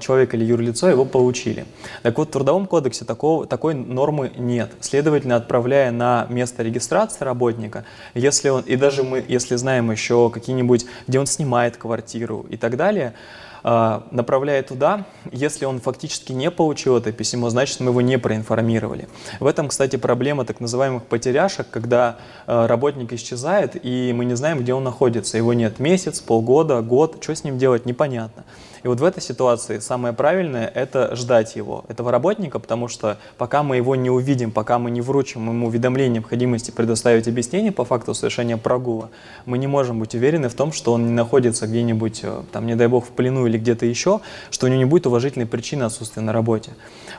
человек 0.00 0.34
или 0.34 0.44
юрлицо 0.44 0.88
его 0.88 1.04
получили. 1.04 1.64
Так 2.02 2.18
вот, 2.18 2.28
в 2.28 2.32
Трудовом 2.32 2.66
кодексе 2.66 3.04
такого, 3.04 3.46
такой 3.46 3.74
нормы 3.74 4.32
нет. 4.36 4.72
Следовательно, 4.80 5.36
отправляя 5.36 5.90
на 5.90 6.26
место 6.30 6.62
регистрации 6.62 7.24
работника, 7.24 7.84
если 8.14 8.48
он, 8.48 8.62
и 8.62 8.76
даже 8.76 9.02
мы, 9.02 9.22
если 9.28 9.56
знаем 9.56 9.90
еще 9.90 10.30
какие-нибудь, 10.30 10.86
где 11.06 11.20
он 11.20 11.26
снимает 11.26 11.76
квартиру 11.76 12.46
и 12.48 12.56
так 12.56 12.76
далее, 12.76 13.14
а, 13.62 14.06
направляя 14.10 14.62
туда, 14.62 15.04
если 15.32 15.66
он 15.66 15.80
фактически 15.80 16.32
не 16.32 16.50
получил 16.50 16.96
это 16.96 17.12
письмо, 17.12 17.50
значит 17.50 17.80
мы 17.80 17.90
его 17.90 18.00
не 18.00 18.18
проинформировали. 18.18 19.08
В 19.38 19.46
этом, 19.46 19.68
кстати, 19.68 19.96
проблема 19.96 20.44
так 20.44 20.60
называемых 20.60 21.04
потеряшек, 21.04 21.68
когда 21.70 22.16
а, 22.46 22.66
работник 22.66 23.12
исчезает, 23.12 23.76
и 23.82 24.12
мы 24.14 24.24
не 24.24 24.34
знаем, 24.34 24.60
где 24.60 24.72
он 24.72 24.84
находится. 24.84 25.36
Его 25.36 25.52
нет 25.52 25.78
месяц, 25.78 26.20
полгода, 26.20 26.80
год, 26.80 27.18
что 27.22 27.34
с 27.34 27.44
ним 27.44 27.58
делать, 27.58 27.86
непонятно. 27.86 28.44
И 28.82 28.88
вот 28.88 29.00
в 29.00 29.04
этой 29.04 29.22
ситуации 29.22 29.78
самое 29.78 30.14
правильное– 30.14 30.66
это 30.74 31.14
ждать 31.14 31.56
его, 31.56 31.84
этого 31.88 32.10
работника, 32.10 32.58
потому 32.58 32.88
что 32.88 33.18
пока 33.36 33.62
мы 33.62 33.76
его 33.76 33.94
не 33.96 34.10
увидим, 34.10 34.50
пока 34.50 34.78
мы 34.78 34.90
не 34.90 35.00
вручим 35.00 35.48
ему 35.48 35.66
уведомление 35.66 36.20
необходимости 36.20 36.70
предоставить 36.70 37.28
объяснение 37.28 37.72
по 37.72 37.84
факту 37.84 38.14
совершения 38.14 38.56
прогула, 38.56 39.10
мы 39.44 39.58
не 39.58 39.66
можем 39.66 40.00
быть 40.00 40.14
уверены 40.14 40.48
в 40.48 40.54
том, 40.54 40.72
что 40.72 40.92
он 40.92 41.06
не 41.06 41.12
находится 41.12 41.66
где-нибудь, 41.66 42.20
э, 42.22 42.42
там, 42.52 42.66
не 42.66 42.74
дай 42.74 42.86
бог, 42.86 43.06
в 43.06 43.10
плену 43.10 43.46
или 43.46 43.58
где-то 43.58 43.86
еще, 43.86 44.20
что 44.50 44.66
у 44.66 44.68
него 44.68 44.78
не 44.78 44.84
будет 44.86 45.06
уважительной 45.06 45.46
причины 45.46 45.84
отсутствия 45.84 46.22
на 46.22 46.32
работе. 46.32 46.72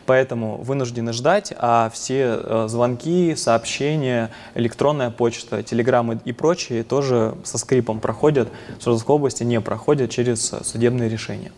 Поэтому 0.05 0.57
вынуждены 0.57 1.13
ждать, 1.13 1.53
а 1.57 1.91
все 1.93 2.39
э, 2.41 2.65
звонки, 2.67 3.35
сообщения, 3.35 4.31
электронная 4.55 5.11
почта, 5.11 5.63
телеграммы 5.63 6.19
и 6.25 6.31
прочие 6.31 6.83
тоже 6.83 7.35
со 7.43 7.57
скрипом 7.57 7.99
проходят, 7.99 8.49
в 8.79 8.81
Свердловской 8.81 9.15
области 9.15 9.43
не 9.43 9.61
проходят 9.61 10.09
через 10.09 10.53
судебные 10.63 11.09
решения. 11.09 11.50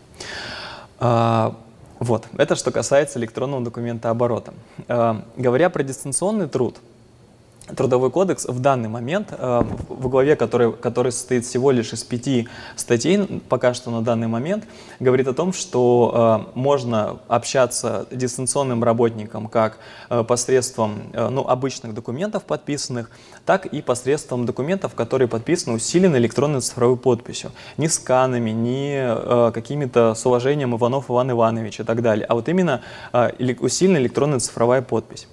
А, 0.98 1.56
вот, 1.98 2.26
это 2.36 2.56
что 2.56 2.70
касается 2.70 3.18
электронного 3.18 3.62
документа 3.62 4.10
оборота. 4.10 4.54
А, 4.88 5.24
говоря 5.36 5.70
про 5.70 5.82
дистанционный 5.82 6.48
труд, 6.48 6.76
Трудовой 7.66 8.10
кодекс 8.10 8.44
в 8.44 8.60
данный 8.60 8.90
момент, 8.90 9.28
э, 9.30 9.62
в 9.88 10.08
главе, 10.08 10.36
который, 10.36 10.70
который 10.70 11.12
состоит 11.12 11.46
всего 11.46 11.70
лишь 11.70 11.94
из 11.94 12.04
пяти 12.04 12.46
статей, 12.76 13.40
пока 13.48 13.72
что 13.72 13.90
на 13.90 14.02
данный 14.02 14.26
момент, 14.26 14.64
говорит 15.00 15.28
о 15.28 15.32
том, 15.32 15.54
что 15.54 16.46
э, 16.46 16.58
можно 16.58 17.20
общаться 17.26 18.06
дистанционным 18.10 18.84
работникам 18.84 19.48
как 19.48 19.78
э, 20.10 20.22
посредством 20.24 21.04
ну, 21.14 21.48
обычных 21.48 21.94
документов 21.94 22.44
подписанных, 22.44 23.10
так 23.46 23.64
и 23.64 23.80
посредством 23.80 24.44
документов, 24.44 24.94
которые 24.94 25.28
подписаны 25.28 25.76
усиленной 25.76 26.18
электронной 26.18 26.60
цифровой 26.60 26.98
подписью. 26.98 27.50
Не 27.78 27.88
сканами, 27.88 28.50
не 28.50 29.52
какими-то 29.52 30.14
с 30.14 30.26
уважением 30.26 30.76
Иванов 30.76 31.10
Иван 31.10 31.30
Иванович 31.30 31.80
и 31.80 31.82
так 31.82 32.02
далее, 32.02 32.26
а 32.26 32.34
вот 32.34 32.48
именно 32.48 32.82
усиленная 33.12 34.02
электронная 34.02 34.40
цифровая 34.40 34.82
подпись. 34.82 35.28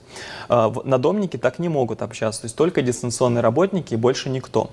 А, 0.50 0.74
надомники 0.84 1.38
так 1.38 1.60
не 1.60 1.70
могут 1.70 2.02
общаться, 2.02 2.42
то 2.42 2.46
есть 2.46 2.56
только 2.56 2.82
дистанционные 2.82 3.42
работники 3.42 3.94
и 3.94 3.98
больше 3.98 4.30
никто. 4.30 4.70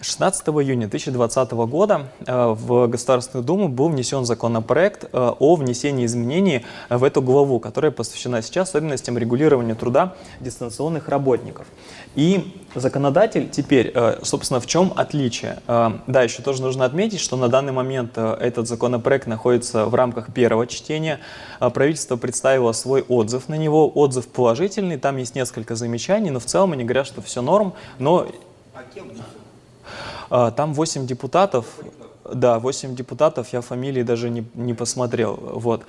16 0.00 0.48
а, 0.48 0.50
июня 0.62 0.88
2020 0.88 1.52
года 1.52 2.06
а, 2.26 2.54
в 2.54 2.86
Государственную 2.86 3.44
Думу 3.44 3.68
был 3.68 3.88
внесен 3.88 4.24
законопроект 4.24 5.08
о 5.12 5.56
внесении 5.56 6.06
изменений 6.06 6.64
в 6.88 7.04
эту 7.04 7.22
главу, 7.22 7.60
которая 7.60 7.90
посвящена 7.90 8.42
сейчас 8.42 8.68
особенностям 8.68 9.18
регулирования 9.18 9.74
труда 9.74 10.14
дистанционных 10.40 11.08
работников. 11.08 11.66
И 12.14 12.54
законодатель 12.74 13.48
теперь, 13.48 13.90
э, 13.94 14.18
собственно, 14.22 14.60
в 14.60 14.66
чем 14.66 14.92
отличие? 14.94 15.58
Э, 15.66 15.90
да, 16.06 16.22
еще 16.22 16.42
тоже 16.42 16.62
нужно 16.62 16.84
отметить, 16.84 17.20
что 17.20 17.36
на 17.36 17.48
данный 17.48 17.72
момент 17.72 18.12
э, 18.16 18.36
этот 18.40 18.68
законопроект 18.68 19.26
находится 19.26 19.86
в 19.86 19.94
рамках 19.94 20.32
первого 20.32 20.66
чтения. 20.66 21.20
Правительство 21.58 22.16
представило 22.16 22.72
свой 22.72 23.02
отзыв 23.02 23.48
на 23.48 23.56
него. 23.56 23.88
Отзыв 23.88 24.28
положительный, 24.28 24.98
там 24.98 25.16
есть 25.16 25.34
несколько 25.34 25.74
замечаний, 25.74 26.30
но 26.30 26.38
в 26.38 26.44
целом 26.44 26.72
они 26.72 26.84
говорят, 26.84 27.06
что 27.06 27.20
все 27.22 27.42
норм, 27.42 27.74
но... 27.98 28.26
А 28.74 28.82
там 30.28 30.74
8 30.74 31.06
депутатов, 31.06 31.66
да, 32.32 32.58
8 32.58 32.94
депутатов, 32.94 33.52
я 33.52 33.60
фамилии 33.60 34.02
даже 34.02 34.30
не, 34.30 34.44
не 34.54 34.74
посмотрел, 34.74 35.34
вот. 35.36 35.82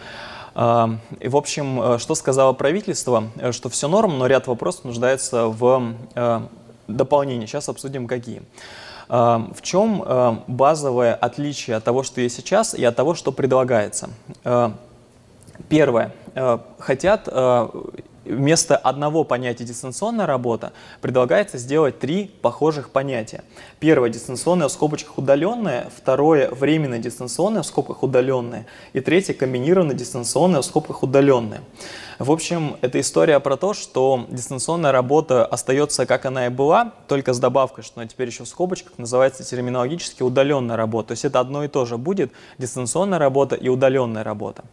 И, 0.56 1.28
в 1.30 1.38
общем, 1.38 1.82
э, 1.82 1.98
что 2.00 2.16
сказало 2.16 2.54
правительство, 2.54 3.30
э, 3.38 3.52
что 3.52 3.70
все 3.70 3.88
норм, 3.88 4.18
но 4.18 4.28
ряд 4.28 4.48
вопросов 4.48 4.86
нуждается 4.86 5.48
в 5.48 5.94
э, 6.16 6.42
дополнении. 6.88 7.46
Сейчас 7.46 7.70
обсудим, 7.70 8.08
какие. 8.08 8.42
В 9.08 9.64
чем 9.64 10.44
базовое 10.46 11.16
отличие 11.16 11.78
от 11.78 11.84
того, 11.84 12.04
что 12.04 12.22
есть 12.22 12.36
сейчас, 12.36 12.76
и 12.76 12.84
от 12.84 12.96
того, 12.96 13.16
что 13.16 13.32
предлагается? 13.32 14.12
Первое. 15.68 16.14
Хотят 16.78 17.28
вместо 18.30 18.78
одного 18.78 19.24
понятия 19.24 19.64
дистанционная 19.64 20.26
работа 20.26 20.74
предлагается 21.02 21.58
сделать 21.58 22.00
три 22.00 22.26
похожих 22.42 22.92
понятия. 22.92 23.44
Первое– 23.80 24.10
дистанционное 24.12 24.68
в 24.68 24.72
скобочках 24.72 25.18
удаленное, 25.18 25.90
второе– 25.96 26.50
временное 26.52 27.00
дистанционное 27.00 27.62
в 27.62 27.66
скобках 27.66 28.04
удаленное, 28.04 28.66
и 28.94 29.00
третье– 29.00 29.34
комбинированное 29.36 29.96
дистанционное 29.96 30.62
в 30.62 30.66
скобках 30.66 31.04
удаленное. 31.04 31.62
В 32.20 32.32
общем, 32.32 32.76
это 32.82 33.00
история 33.00 33.40
про 33.40 33.56
то, 33.56 33.74
что 33.74 34.26
дистанционная 34.30 34.92
работа 34.92 35.46
остается, 35.46 36.06
как 36.06 36.26
она 36.26 36.48
и 36.48 36.50
была, 36.50 36.92
только 37.08 37.32
с 37.32 37.40
добавкой, 37.40 37.86
что 37.86 38.02
она 38.02 38.10
теперь 38.10 38.28
еще 38.28 38.44
в 38.44 38.48
скобочках 38.50 38.98
называется 38.98 39.46
терминологически 39.46 40.22
удаленная 40.22 40.76
работа. 40.76 41.10
То 41.10 41.12
есть 41.14 41.24
это 41.24 41.40
одно 41.40 41.64
и 41.64 41.70
то 41.70 41.86
же 41.86 41.98
будет 41.98 42.34
дистанционная 42.58 43.20
работа 43.20 43.56
и 43.56 43.70
удаленная 43.70 44.26
работа. 44.26 44.66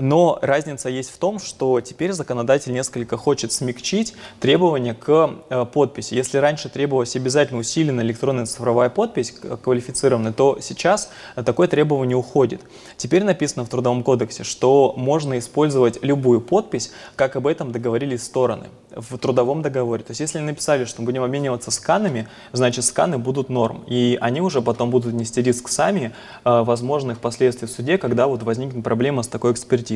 Но 0.00 0.38
разница 0.40 0.88
есть 0.88 1.10
в 1.10 1.18
том, 1.18 1.38
что 1.38 1.80
теперь 1.80 2.12
законодатель 2.12 2.72
несколько 2.72 3.16
хочет 3.16 3.52
смягчить 3.52 4.14
требования 4.40 4.94
к 4.94 5.34
э, 5.50 5.66
подписи. 5.66 6.14
Если 6.14 6.38
раньше 6.38 6.68
требовалась 6.68 7.14
обязательно 7.16 7.60
усиленная 7.60 8.04
электронная 8.04 8.46
цифровая 8.46 8.88
подпись, 8.88 9.32
квалифицированная, 9.62 10.32
то 10.32 10.58
сейчас 10.60 11.10
такое 11.34 11.68
требование 11.68 12.16
уходит. 12.16 12.62
Теперь 12.96 13.24
написано 13.24 13.64
в 13.64 13.68
Трудовом 13.68 14.02
кодексе, 14.02 14.44
что 14.44 14.94
можно 14.96 15.38
использовать 15.38 16.02
любую 16.02 16.40
подпись, 16.40 16.92
как 17.16 17.36
об 17.36 17.46
этом 17.46 17.72
договорились 17.72 18.22
стороны 18.24 18.68
в 18.94 19.18
трудовом 19.18 19.62
договоре. 19.62 20.02
То 20.02 20.10
есть 20.12 20.20
если 20.20 20.38
написали, 20.38 20.84
что 20.84 21.02
будем 21.02 21.22
обмениваться 21.22 21.70
сканами, 21.70 22.28
значит 22.52 22.84
сканы 22.84 23.18
будут 23.18 23.48
норм. 23.48 23.84
И 23.86 24.18
они 24.20 24.40
уже 24.40 24.62
потом 24.62 24.90
будут 24.90 25.14
нести 25.14 25.42
риск 25.42 25.68
сами 25.68 26.12
э, 26.44 26.62
возможных 26.62 27.20
последствий 27.20 27.68
в 27.68 27.70
суде, 27.70 27.98
когда 27.98 28.26
вот 28.26 28.42
возникнет 28.42 28.82
проблема 28.82 29.22
с 29.22 29.28
такой 29.28 29.52
экспертизой. 29.52 29.89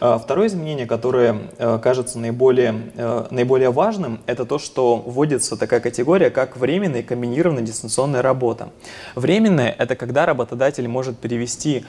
Э, 0.00 0.18
второе 0.22 0.48
изменение, 0.48 0.86
которое 0.86 1.38
э, 1.58 1.78
кажется 1.82 2.18
наиболее, 2.18 2.92
э, 2.94 3.26
наиболее 3.30 3.70
важным, 3.70 4.20
это 4.26 4.44
то, 4.44 4.58
что 4.58 4.96
вводится 4.96 5.56
такая 5.56 5.80
категория, 5.80 6.30
как 6.30 6.56
временная 6.56 7.00
и 7.00 7.02
комбинированная 7.02 7.62
дистанционная 7.62 8.22
работа. 8.22 8.70
Временная– 9.14 9.74
это 9.78 9.96
когда 9.96 10.26
работодатель 10.26 10.86
может 10.88 11.18
перевести 11.18 11.84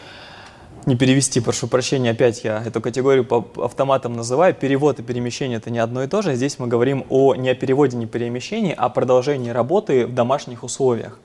не 0.86 0.96
перевести, 0.96 1.40
прошу 1.40 1.68
прощения, 1.68 2.12
опять 2.12 2.44
я 2.44 2.64
эту 2.66 2.82
категорию 2.82 3.26
по 3.26 3.46
автоматам 3.64 4.14
называю. 4.14 4.54
Перевод 4.54 5.00
и 5.00 5.04
перемещение 5.04 5.58
это 5.58 5.70
не 5.70 5.80
одно 5.80 6.04
и 6.04 6.08
то 6.08 6.22
же. 6.22 6.34
Здесь 6.36 6.58
мы 6.58 6.68
говорим 6.68 7.06
о 7.10 7.36
не 7.36 7.50
о 7.50 7.56
переводе, 7.56 7.98
не 7.98 8.06
перемещении, 8.06 8.74
а 8.76 8.86
о 8.86 8.90
продолжении 8.90 9.50
работы 9.50 10.08
в 10.08 10.14
домашних 10.14 10.64
условиях. 10.64 11.20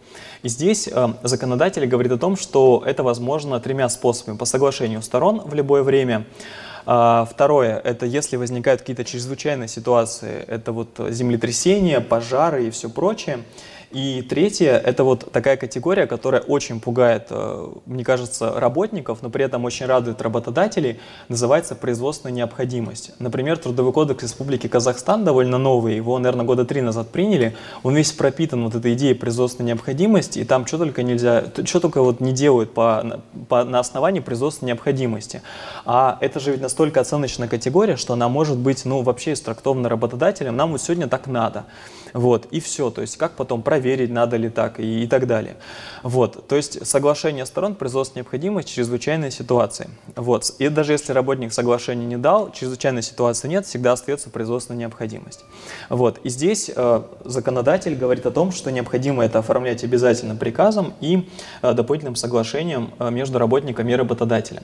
И 0.45 0.49
здесь 0.49 0.88
э, 0.92 1.09
законодатель 1.22 1.86
говорит 1.86 2.12
о 2.12 2.18
том, 2.18 2.36
что 2.36 2.82
это 2.84 3.03
возможно 3.03 3.59
тремя 3.61 3.88
способами. 3.88 4.36
По 4.36 4.45
соглашению 4.45 5.01
сторон 5.01 5.40
в 5.40 5.55
любое 5.55 5.82
время. 5.82 6.26
А, 6.84 7.24
второе, 7.24 7.80
это 7.82 8.05
если 8.05 8.36
возникают 8.36 8.82
какие-то 8.82 9.07
чрезвычайные 9.07 9.68
ситуации, 9.68 10.45
это 10.47 10.72
вот 10.72 11.01
землетрясения, 11.09 12.01
пожары 12.01 12.66
и 12.66 12.70
все 12.70 12.90
прочее. 12.90 13.38
И 13.95 14.22
третье, 14.22 14.72
это 14.72 15.05
вот 15.05 15.30
такая 15.30 15.57
категория, 15.57 16.09
которая 16.09 16.40
очень 16.40 16.80
пугает, 16.80 17.28
э, 17.30 17.68
мне 17.86 18.03
кажется, 18.03 18.59
работников, 18.59 19.22
но 19.22 19.30
при 19.30 19.45
этом 19.45 19.64
очень 19.64 19.86
радует 19.86 20.20
работодателей, 20.20 20.99
называется 21.28 21.76
производственная 21.76 22.34
необходимость. 22.34 23.12
Например, 23.20 23.57
Трудовой 23.57 23.92
кодекс 23.92 24.24
Республики 24.24 24.66
Казахстан 24.66 25.24
довольно 25.24 25.59
новый, 25.59 25.95
его, 25.95 26.18
наверное, 26.18 26.45
года 26.45 26.64
три 26.64 26.80
назад 26.80 27.11
приняли, 27.11 27.55
он 27.84 27.95
весь 27.95 28.11
пропитан 28.11 28.64
вот 28.64 28.74
этой 28.74 28.95
идеей 28.95 29.14
производственной 29.14 29.68
необходимости, 29.68 30.40
и 30.40 30.45
там 30.45 30.66
что 30.66 30.78
только 30.78 31.05
нельзя, 31.05 31.45
что 31.64 31.78
только 31.78 32.03
вот 32.03 32.18
не 32.18 32.32
делают 32.32 32.74
по, 32.74 33.20
по, 33.49 33.62
на 33.62 33.78
основании 33.78 34.18
производственной 34.18 34.70
необходимости. 34.70 35.40
А 35.84 36.18
это 36.20 36.40
же 36.40 36.51
ведь 36.51 36.61
настолько 36.61 37.01
оценочная 37.01 37.47
категория, 37.47 37.95
что 37.95 38.14
она 38.14 38.28
может 38.28 38.59
быть, 38.59 38.84
ну, 38.86 39.03
вообще 39.03 39.34
истрактована 39.34 39.88
работодателем, 39.88 40.57
нам 40.57 40.72
вот 40.72 40.82
сегодня 40.82 41.07
так 41.07 41.28
надо. 41.28 41.66
Вот, 42.14 42.47
и 42.53 42.61
все. 42.61 42.90
То 42.90 43.03
есть 43.03 43.16
как 43.16 43.32
потом 43.32 43.62
проверить, 43.62 43.84
надо 44.12 44.37
ли 44.37 44.49
так 44.49 44.80
и, 44.80 45.05
и 45.05 45.07
так 45.07 45.26
далее. 45.26 45.57
Вот, 46.03 46.49
то 46.49 46.57
есть 46.57 46.87
соглашение 46.87 47.47
сторон 47.47 47.74
производство 47.74 48.18
необходимость 48.18 48.68
чрезвычайной 48.68 49.30
ситуации. 49.30 49.89
Вот, 50.16 50.51
и 50.59 50.68
даже 50.68 50.93
если 50.93 51.12
работник 51.12 51.53
соглашение 51.53 52.07
не 52.07 52.16
дал, 52.16 52.53
чрезвычайной 52.53 53.03
ситуации 53.03 53.49
нет, 53.49 53.66
всегда 53.66 53.93
остается 53.93 54.30
производственная 54.30 54.80
необходимость. 54.80 55.45
Вот, 55.89 56.18
и 56.24 56.28
здесь 56.28 56.70
э, 56.74 57.03
законодатель 57.24 57.95
говорит 57.95 58.26
о 58.26 58.30
том, 58.30 58.53
что 58.53 58.70
необходимо 58.70 59.24
это 59.24 59.39
оформлять 59.39 59.85
обязательно 59.85 60.37
приказом 60.37 60.95
и 61.01 61.28
э, 61.62 61.72
дополнительным 61.72 62.16
соглашением 62.16 62.93
э, 62.99 63.11
между 63.11 63.39
работником 63.39 63.89
и 63.89 63.95
работодателем. 63.95 64.62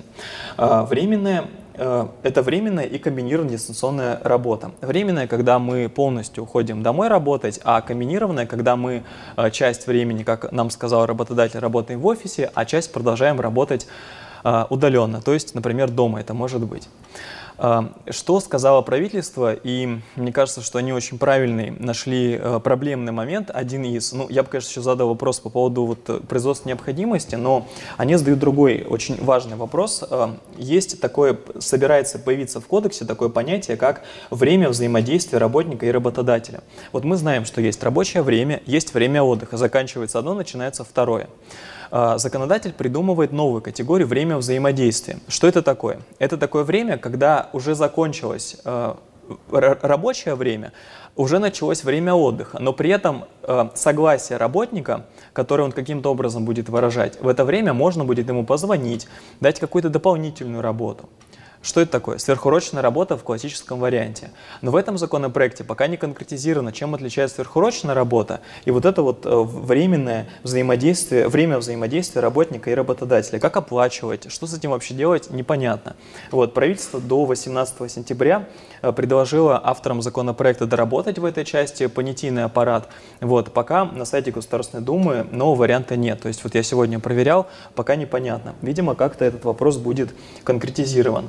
Э, 0.59 0.87
временное 0.89 1.49
это 1.81 2.43
временная 2.43 2.85
и 2.85 2.99
комбинированная 2.99 3.55
дистанционная 3.55 4.21
работа. 4.23 4.73
Временная, 4.83 5.27
когда 5.27 5.59
мы 5.59 5.89
полностью 5.89 6.45
уходим 6.45 6.83
домой 6.83 7.09
работать, 7.09 7.59
а 7.65 7.81
комбинированная, 7.81 8.47
когда 8.47 8.77
мы 8.77 9.03
э, 9.37 9.51
часть 9.51 9.87
времени, 9.87 10.23
как 10.23 10.53
нам 10.53 10.69
сказал 10.71 11.07
работодатель, 11.07 11.59
работаем 11.59 12.01
в 12.01 12.07
офисе, 12.07 12.51
а 12.55 12.65
часть 12.67 12.93
продолжаем 12.93 13.41
работать 13.41 13.87
э, 14.45 14.65
удаленно, 14.69 15.23
то 15.23 15.33
есть, 15.33 15.55
например, 15.55 15.91
дома 15.91 16.21
это 16.21 16.35
может 16.35 16.63
быть. 16.63 16.89
Что 18.09 18.41
сказало 18.41 18.81
правительство, 18.81 19.53
и 19.53 19.99
мне 20.17 20.33
кажется, 20.33 20.63
что 20.63 20.79
они 20.79 20.95
очень 20.95 21.19
правильный 21.19 21.71
нашли 21.71 22.39
э, 22.41 22.59
проблемный 22.59 23.13
момент, 23.13 23.51
один 23.53 23.85
из, 23.85 24.13
ну, 24.15 24.27
я 24.31 24.43
бы, 24.43 24.49
конечно, 24.49 24.71
еще 24.71 24.81
задал 24.81 25.09
вопрос 25.09 25.41
по 25.41 25.51
поводу 25.51 25.85
вот 25.85 26.09
э, 26.09 26.21
производства 26.21 26.71
необходимости, 26.71 27.35
но 27.35 27.69
они 27.99 28.17
задают 28.17 28.39
другой 28.39 28.87
очень 28.89 29.23
важный 29.23 29.57
вопрос. 29.57 30.03
Э, 30.11 30.29
есть 30.57 31.03
такое, 31.03 31.39
собирается 31.59 32.19
появиться 32.19 32.63
в 32.63 32.67
кодексе 32.67 33.05
такое 33.05 33.29
понятие, 33.29 33.77
как 33.77 34.05
время 34.31 34.71
взаимодействия 34.71 35.37
работника 35.37 35.85
и 35.85 35.91
работодателя. 35.91 36.63
Вот 36.93 37.05
мы 37.05 37.17
знаем, 37.17 37.45
что 37.45 37.61
есть 37.61 37.83
рабочее 37.83 38.23
время, 38.23 38.63
есть 38.65 38.95
время 38.95 39.23
отдыха, 39.23 39.59
заканчивается 39.59 40.19
одно, 40.19 40.33
начинается 40.33 40.83
второе. 40.83 41.29
А, 41.91 42.19
законодатель 42.19 42.73
придумывает 42.73 43.33
новую 43.33 43.63
категорию 43.63 44.07
«время 44.07 44.37
взаимодействия». 44.37 45.19
Что 45.29 45.49
это 45.49 45.63
такое? 45.63 46.01
Это 46.19 46.37
такое 46.37 46.65
время, 46.65 46.99
когда 46.99 47.51
уже 47.53 47.75
закончилось 47.75 48.57
а, 48.65 48.99
рабочее 49.51 50.35
время, 50.35 50.73
уже 51.17 51.39
началось 51.39 51.85
время 51.85 52.15
отдыха, 52.15 52.59
но 52.61 52.73
при 52.73 52.91
этом 52.91 53.25
э, 53.43 53.69
согласие 53.75 54.39
работника, 54.39 55.07
которое 55.33 55.65
он 55.65 55.73
каким-то 55.73 56.11
образом 56.11 56.45
будет 56.45 56.69
выражать, 56.69 57.21
в 57.21 57.29
это 57.29 57.45
время 57.45 57.73
можно 57.73 58.05
будет 58.05 58.29
ему 58.29 58.45
позвонить, 58.45 59.09
дать 59.41 59.61
какую-то 59.61 59.91
дополнительную 59.91 60.63
работу. 60.63 61.09
Что 61.63 61.83
это 61.83 61.93
такое? 61.93 62.17
Сверхурочная 62.17 62.81
работа 62.81 63.19
в 63.19 63.23
классическом 63.23 63.81
варианте. 63.81 64.31
Но 64.63 64.71
в 64.71 64.77
этом 64.77 64.97
законопроекте 64.97 65.63
пока 65.63 65.89
не 65.89 65.99
конкретизировано, 65.99 66.73
чем 66.73 66.95
отличается 66.95 67.37
сверхурочная 67.37 67.95
работа 67.95 68.41
и 68.65 68.71
вот 68.71 68.87
это 68.87 69.03
вот 69.03 69.27
э, 69.27 69.31
временное 69.31 70.27
взаимодействие, 70.43 71.29
время 71.29 71.59
взаимодействия 71.59 72.23
работника 72.23 72.71
и 72.71 72.75
работодателя. 72.75 73.39
Как 73.39 73.59
оплачивать, 73.59 74.33
что 74.33 74.47
с 74.47 74.55
этим 74.55 74.71
вообще 74.71 74.95
делать, 74.95 75.29
непонятно. 75.29 75.97
Вот, 76.31 76.55
правительство 76.55 76.99
до 76.99 77.27
18 77.27 77.93
сентября 77.93 78.49
э, 78.81 78.91
предложило 78.93 79.61
авторам 79.63 80.01
законопроекта 80.01 80.65
доработать 80.65 81.19
в 81.19 81.27
этой 81.27 81.45
части 81.45 81.89
понятийный 81.89 82.45
аппарат. 82.45 82.89
Вот, 83.21 83.53
пока 83.53 83.85
на 83.85 84.07
сайте 84.07 84.31
Государственной 84.31 84.83
Думы 84.83 85.27
нового 85.31 85.57
варианта 85.57 85.97
нет. 85.97 86.23
То 86.23 86.29
есть 86.29 86.43
вот 86.43 86.55
я 86.55 86.63
сегодня 86.63 86.99
проверял, 87.01 87.49
пока 87.75 87.97
непонятно. 87.97 88.55
Видимо, 88.63 88.95
как-то 88.95 89.27
этот 89.27 89.45
вопрос 89.45 89.77
будет 89.77 90.15
конкретизирован. 90.43 91.29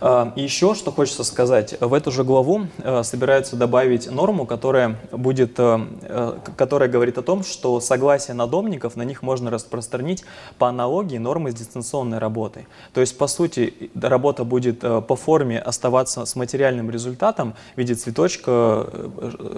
А, 0.00 0.32
и 0.36 0.42
еще, 0.42 0.74
что 0.74 0.92
хочется 0.92 1.24
сказать, 1.24 1.76
в 1.80 1.92
эту 1.92 2.10
же 2.10 2.24
главу 2.24 2.66
э, 2.78 3.02
собираются 3.02 3.56
добавить 3.56 4.10
норму, 4.10 4.46
которая, 4.46 4.96
будет, 5.10 5.58
э, 5.58 5.80
э, 6.02 6.38
которая 6.56 6.88
говорит 6.88 7.18
о 7.18 7.22
том, 7.22 7.42
что 7.42 7.80
согласие 7.80 8.34
надомников, 8.34 8.96
на 8.96 9.02
них 9.02 9.22
можно 9.22 9.50
распространить 9.50 10.24
по 10.58 10.68
аналогии 10.68 11.18
нормы 11.18 11.50
с 11.50 11.54
дистанционной 11.54 12.18
работой. 12.18 12.66
То 12.92 13.00
есть, 13.00 13.18
по 13.18 13.26
сути, 13.26 13.90
работа 14.00 14.44
будет 14.44 14.80
по 14.80 15.16
форме 15.16 15.58
оставаться 15.58 16.24
с 16.24 16.36
материальным 16.36 16.90
результатом 16.90 17.54
в 17.74 17.78
виде 17.78 17.94
цветочка, 17.94 18.86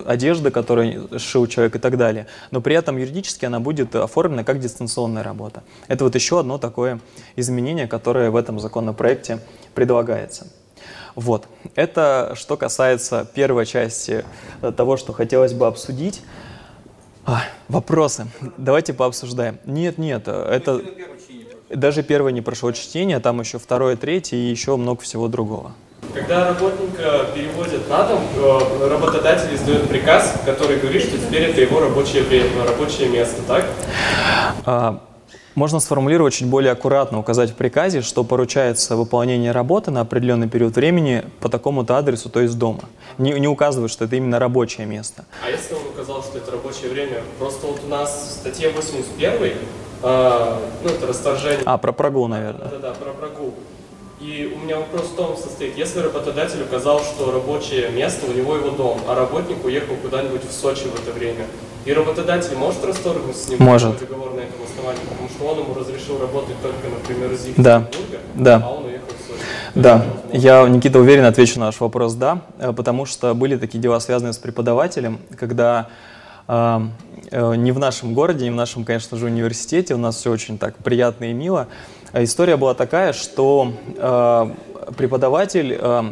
одежды, 0.07 0.51
которую 0.51 1.19
шил 1.19 1.47
человек 1.47 1.77
и 1.77 1.79
так 1.79 1.97
далее. 1.97 2.27
Но 2.51 2.61
при 2.61 2.75
этом 2.75 2.97
юридически 2.97 3.45
она 3.45 3.61
будет 3.61 3.95
оформлена 3.95 4.45
как 4.45 4.61
дистанционная 4.61 5.23
работа. 5.23 5.63
Это 5.89 6.05
вот 6.05 6.15
еще 6.15 6.41
одно 6.41 6.59
такое 6.59 7.01
изменение, 7.37 7.87
которое 7.87 8.31
в 8.31 8.37
этом 8.37 8.59
законопроекте 8.61 9.41
предлагается. 9.75 10.47
Вот. 11.15 11.47
Это 11.75 12.35
что 12.37 12.57
касается 12.57 13.27
первой 13.35 13.67
части 13.67 14.25
э, 14.63 14.73
того, 14.73 14.97
что 14.97 15.13
хотелось 15.13 15.53
бы 15.53 15.67
обсудить. 15.67 16.23
А, 17.27 17.43
вопросы. 17.69 18.29
Давайте 18.57 18.95
пообсуждаем. 18.95 19.59
Нет, 19.65 19.99
нет, 19.99 20.25
э, 20.27 20.33
это 20.33 20.83
даже 21.69 22.03
первое 22.03 22.33
не 22.33 22.41
прошло 22.41 22.73
чтение, 22.73 23.21
там 23.21 23.41
еще 23.41 23.59
второе, 23.59 23.97
третье 23.97 24.37
и 24.37 24.51
еще 24.51 24.77
много 24.77 25.03
всего 25.03 25.29
другого. 25.29 25.73
Когда 26.13 26.49
работника 26.49 27.27
переводят 27.35 27.89
на 27.89 28.09
дом, 28.09 28.23
э, 28.37 28.89
работодатель 28.89 29.55
издает 29.55 29.89
приказ, 29.89 30.35
который 30.45 30.79
говорит, 30.79 31.03
что 31.03 31.19
теперь 31.19 31.43
это 31.43 31.61
его 31.61 31.81
рабочее 31.81 32.23
время, 32.25 32.65
рабочее 32.67 33.09
место, 33.09 33.43
так? 33.47 33.67
А, 34.67 35.01
можно 35.55 35.81
сформулировать 35.81 36.35
чуть 36.35 36.49
более 36.49 36.73
аккуратно, 36.73 37.19
указать 37.19 37.51
в 37.51 37.55
приказе, 37.55 38.03
что 38.03 38.25
поручается 38.25 38.97
выполнение 38.97 39.53
работы 39.53 39.91
на 39.91 40.03
определенный 40.03 40.49
период 40.49 40.77
времени 40.77 41.25
по 41.41 41.49
такому-то 41.49 41.97
адресу, 41.97 42.29
то 42.29 42.41
есть 42.41 42.59
дома. 42.59 42.85
Не, 43.19 43.33
не 43.33 43.49
указывать, 43.49 43.91
что 43.91 44.05
это 44.05 44.17
именно 44.17 44.39
рабочее 44.39 44.87
место. 44.87 45.25
А 45.45 45.51
если 45.51 45.75
он 45.75 45.83
указал, 45.93 46.23
что 46.23 46.39
это 46.39 46.53
рабочее 46.53 46.91
время? 46.91 47.23
Просто 47.39 47.67
вот 47.67 47.81
у 47.85 47.89
нас 47.89 48.11
в 48.11 48.41
статье 48.41 48.71
81, 48.71 49.53
э, 50.03 50.59
ну 50.83 50.89
это 50.89 51.07
расторжение... 51.07 51.63
А, 51.65 51.79
про 51.79 51.93
прогул, 51.93 52.29
наверное. 52.29 52.69
Да-да-да, 52.69 52.95
про 52.95 53.13
прогул. 53.13 53.55
И 54.21 54.55
у 54.55 54.63
меня 54.63 54.77
вопрос 54.77 55.07
в 55.07 55.15
том 55.17 55.35
состоит, 55.35 55.79
если 55.79 56.01
работодатель 56.01 56.61
указал, 56.61 57.01
что 57.01 57.33
рабочее 57.33 57.91
место 57.91 58.27
у 58.27 58.35
него 58.35 58.55
его 58.55 58.69
дом, 58.69 59.01
а 59.09 59.15
работник 59.15 59.65
уехал 59.65 59.97
куда-нибудь 59.97 60.43
в 60.45 60.53
Сочи 60.53 60.83
в 60.83 60.95
это 60.95 61.11
время, 61.13 61.47
и 61.87 61.93
работодатель 61.95 62.55
может 62.55 62.85
расторгнуть 62.85 63.37
с 63.37 63.49
ним 63.49 63.61
может. 63.61 63.99
договор 63.99 64.35
на 64.35 64.41
этом 64.41 64.63
основании, 64.63 65.01
ему 65.59 65.75
разрешил 65.75 66.19
работать 66.19 66.57
только, 66.63 66.89
например, 66.89 67.33
из 67.33 67.47
Екатеринбурга, 67.47 68.19
да. 68.35 68.63
а 68.65 68.71
он 68.71 68.85
уехал 68.85 69.07
в. 69.09 69.81
Да, 69.81 70.05
я, 70.33 70.69
Никита, 70.69 70.99
уверен, 70.99 71.25
отвечу 71.25 71.59
на 71.61 71.67
наш 71.67 71.81
вопрос 71.81 72.15
«да», 72.15 72.43
э, 72.59 72.73
потому 72.73 73.07
что 73.07 73.35
были 73.35 73.57
такие 73.57 73.79
дела, 73.79 74.01
связанные 74.01 74.33
с 74.33 74.39
преподавателем, 74.39 75.19
когда 75.37 75.89
э, 76.49 76.81
э, 77.31 77.55
не 77.57 77.73
в 77.73 77.79
нашем 77.79 78.15
городе, 78.15 78.45
не 78.45 78.51
в 78.51 78.57
нашем, 78.57 78.85
конечно 78.85 79.17
же, 79.17 79.27
университете, 79.27 79.95
у 79.95 79.99
нас 79.99 80.17
все 80.17 80.31
очень 80.31 80.59
так 80.59 80.77
приятно 80.77 81.31
и 81.31 81.33
мило, 81.33 81.69
история 82.13 82.57
была 82.57 82.75
такая, 82.75 83.13
что 83.13 83.73
э, 83.97 84.51
преподаватель 84.97 85.77
э, 85.79 86.03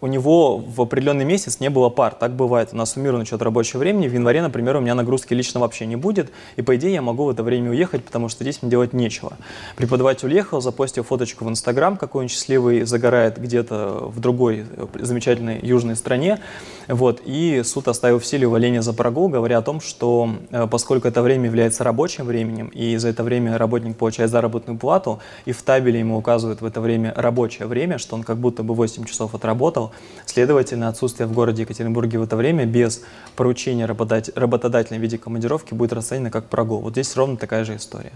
у 0.00 0.06
него 0.06 0.58
в 0.58 0.80
определенный 0.80 1.24
месяц 1.24 1.60
не 1.60 1.70
было 1.70 1.88
пар. 1.88 2.14
Так 2.14 2.32
бывает. 2.36 2.70
У 2.72 2.76
нас 2.76 2.92
суммированный 2.92 3.24
учет 3.24 3.42
рабочего 3.42 3.80
времени. 3.80 4.06
В 4.06 4.14
январе, 4.14 4.42
например, 4.42 4.76
у 4.76 4.80
меня 4.80 4.94
нагрузки 4.94 5.34
лично 5.34 5.60
вообще 5.60 5.86
не 5.86 5.96
будет. 5.96 6.30
И, 6.56 6.62
по 6.62 6.76
идее, 6.76 6.94
я 6.94 7.02
могу 7.02 7.24
в 7.24 7.30
это 7.30 7.42
время 7.42 7.70
уехать, 7.70 8.04
потому 8.04 8.28
что 8.28 8.44
здесь 8.44 8.62
мне 8.62 8.70
делать 8.70 8.92
нечего. 8.92 9.32
Преподаватель 9.76 10.28
уехал, 10.28 10.60
запостил 10.60 11.02
фоточку 11.02 11.44
в 11.44 11.48
Инстаграм, 11.48 11.96
какой 11.96 12.24
он 12.24 12.28
счастливый, 12.28 12.84
загорает 12.84 13.38
где-то 13.38 14.08
в 14.08 14.20
другой 14.20 14.66
э, 14.70 14.86
замечательной 14.94 15.58
южной 15.62 15.96
стране. 15.96 16.38
Вот. 16.86 17.20
И 17.24 17.62
суд 17.64 17.88
оставил 17.88 18.20
в 18.20 18.26
силе 18.26 18.46
увольнение 18.46 18.82
за 18.82 18.92
прогул, 18.92 19.28
говоря 19.28 19.58
о 19.58 19.62
том, 19.62 19.80
что 19.80 20.30
э, 20.50 20.68
поскольку 20.70 21.08
это 21.08 21.22
время 21.22 21.46
является 21.46 21.82
рабочим 21.82 22.24
временем, 22.24 22.68
и 22.68 22.96
за 22.96 23.08
это 23.08 23.24
время 23.24 23.58
работник 23.58 23.96
получает 23.96 24.30
заработную 24.30 24.78
плату, 24.78 25.18
и 25.44 25.52
в 25.52 25.62
табеле 25.62 25.98
ему 25.98 26.16
указывают 26.16 26.60
в 26.60 26.64
это 26.64 26.80
время 26.80 27.12
рабочее 27.16 27.66
время, 27.66 27.98
что 27.98 28.14
он 28.14 28.22
как 28.22 28.38
будто 28.38 28.62
бы 28.62 28.74
8 28.74 29.04
часов 29.04 29.34
отработал, 29.34 29.87
Следовательно, 30.26 30.88
отсутствие 30.88 31.26
в 31.26 31.32
городе 31.32 31.62
Екатеринбурге 31.62 32.18
в 32.18 32.22
это 32.22 32.36
время 32.36 32.66
без 32.66 33.02
поручения 33.36 33.86
работодателя 33.86 34.98
в 34.98 35.00
виде 35.00 35.18
командировки 35.18 35.74
будет 35.74 35.92
расценено 35.92 36.30
как 36.30 36.46
прогул. 36.46 36.80
Вот 36.80 36.92
здесь 36.92 37.16
ровно 37.16 37.36
такая 37.36 37.64
же 37.64 37.76
история 37.76 38.12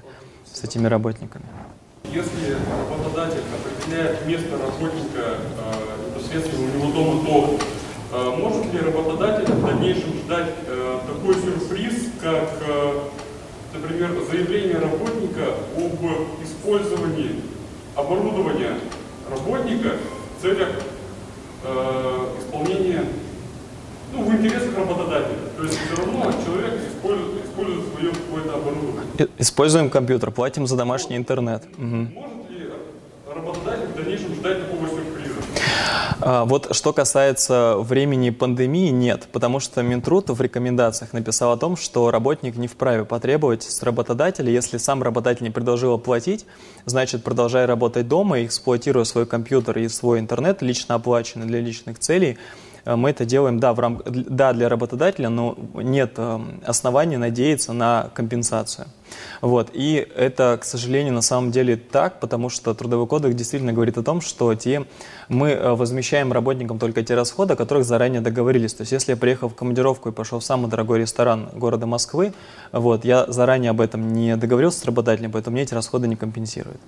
с 0.52 0.62
этими 0.62 0.86
работниками. 0.86 1.44
Если 2.04 2.56
работодатель 2.88 3.42
определяет 3.54 4.26
место 4.26 4.58
работника 4.58 5.38
э, 5.58 6.12
непосредственно 6.14 6.66
у 6.66 6.78
него 6.78 6.92
дома 6.92 7.24
дом, 7.24 7.58
э, 8.12 8.36
может 8.36 8.72
ли 8.72 8.80
работодатель 8.80 9.52
в 9.52 9.66
дальнейшем 9.66 10.12
ждать 10.24 10.50
э, 10.66 10.98
такой 11.06 11.34
сюрприз, 11.34 11.94
как, 12.20 12.50
э, 12.68 13.00
например, 13.72 14.10
заявление 14.30 14.78
работника 14.78 15.54
об 15.76 16.44
использовании 16.44 17.40
оборудования 17.96 18.78
работника 19.30 19.96
в 20.38 20.42
целях 20.42 20.68
э, 21.64 22.26
исполнения, 22.40 23.04
ну, 24.12 24.24
в 24.24 24.34
интересах 24.34 24.76
работодателя. 24.76 25.38
То 25.56 25.62
есть 25.64 25.78
все 25.78 25.96
равно 25.96 26.32
человек 26.44 26.80
использует, 26.88 27.44
использует 27.46 27.86
свое 27.94 28.10
какое-то 28.10 28.54
оборудование. 28.54 29.28
Используем 29.38 29.90
компьютер, 29.90 30.30
платим 30.30 30.66
за 30.66 30.76
домашний 30.76 31.16
интернет. 31.16 31.64
Угу. 31.78 31.84
Может 31.84 32.50
ли 32.50 32.70
работодатель 33.26 33.86
в 33.86 33.96
дальнейшем 33.96 34.34
ждать 34.34 34.66
такого? 34.66 34.81
А, 36.24 36.44
вот 36.44 36.74
что 36.74 36.92
касается 36.92 37.76
времени 37.78 38.30
пандемии, 38.30 38.90
нет, 38.90 39.28
потому 39.32 39.58
что 39.58 39.82
Минтруд 39.82 40.30
в 40.30 40.40
рекомендациях 40.40 41.12
написал 41.12 41.50
о 41.50 41.56
том, 41.56 41.76
что 41.76 42.12
работник 42.12 42.56
не 42.56 42.68
вправе 42.68 43.04
потребовать 43.04 43.64
с 43.64 43.82
работодателя, 43.82 44.50
если 44.50 44.76
сам 44.76 45.02
работодатель 45.02 45.42
не 45.42 45.50
предложил 45.50 45.94
оплатить, 45.94 46.46
значит, 46.86 47.24
продолжай 47.24 47.66
работать 47.66 48.06
дома, 48.06 48.44
эксплуатируя 48.44 49.02
свой 49.02 49.26
компьютер 49.26 49.78
и 49.78 49.88
свой 49.88 50.20
интернет, 50.20 50.62
лично 50.62 50.94
оплаченный 50.94 51.46
для 51.46 51.60
личных 51.60 51.98
целей, 51.98 52.38
мы 52.84 53.10
это 53.10 53.24
делаем, 53.24 53.60
да, 53.60 53.72
в 53.74 53.80
рам... 53.80 54.02
да, 54.04 54.52
для 54.52 54.68
работодателя, 54.68 55.28
но 55.28 55.56
нет 55.74 56.14
э, 56.16 56.40
оснований 56.64 57.16
надеяться 57.16 57.72
на 57.72 58.10
компенсацию. 58.14 58.86
Вот. 59.40 59.70
И 59.72 60.06
это, 60.16 60.58
к 60.60 60.64
сожалению, 60.64 61.14
на 61.14 61.22
самом 61.22 61.50
деле 61.50 61.76
так, 61.76 62.20
потому 62.20 62.48
что 62.48 62.74
Трудовой 62.74 63.06
кодекс 63.06 63.34
действительно 63.34 63.72
говорит 63.72 63.98
о 63.98 64.02
том, 64.02 64.20
что 64.20 64.54
те, 64.54 64.86
мы 65.28 65.50
э, 65.50 65.74
возмещаем 65.74 66.32
работникам 66.32 66.78
только 66.78 67.02
те 67.02 67.14
расходы, 67.14 67.54
о 67.54 67.56
которых 67.56 67.84
заранее 67.84 68.20
договорились. 68.20 68.74
То 68.74 68.82
есть 68.82 68.92
если 68.92 69.12
я 69.12 69.16
приехал 69.16 69.48
в 69.48 69.54
командировку 69.54 70.08
и 70.08 70.12
пошел 70.12 70.40
в 70.40 70.44
самый 70.44 70.70
дорогой 70.70 71.00
ресторан 71.00 71.50
города 71.54 71.86
Москвы, 71.86 72.32
вот, 72.72 73.04
я 73.04 73.26
заранее 73.28 73.70
об 73.70 73.80
этом 73.80 74.12
не 74.12 74.36
договорился 74.36 74.80
с 74.80 74.84
работодателем, 74.84 75.32
поэтому 75.32 75.54
мне 75.54 75.62
эти 75.62 75.74
расходы 75.74 76.08
не 76.08 76.16
компенсируют. 76.16 76.80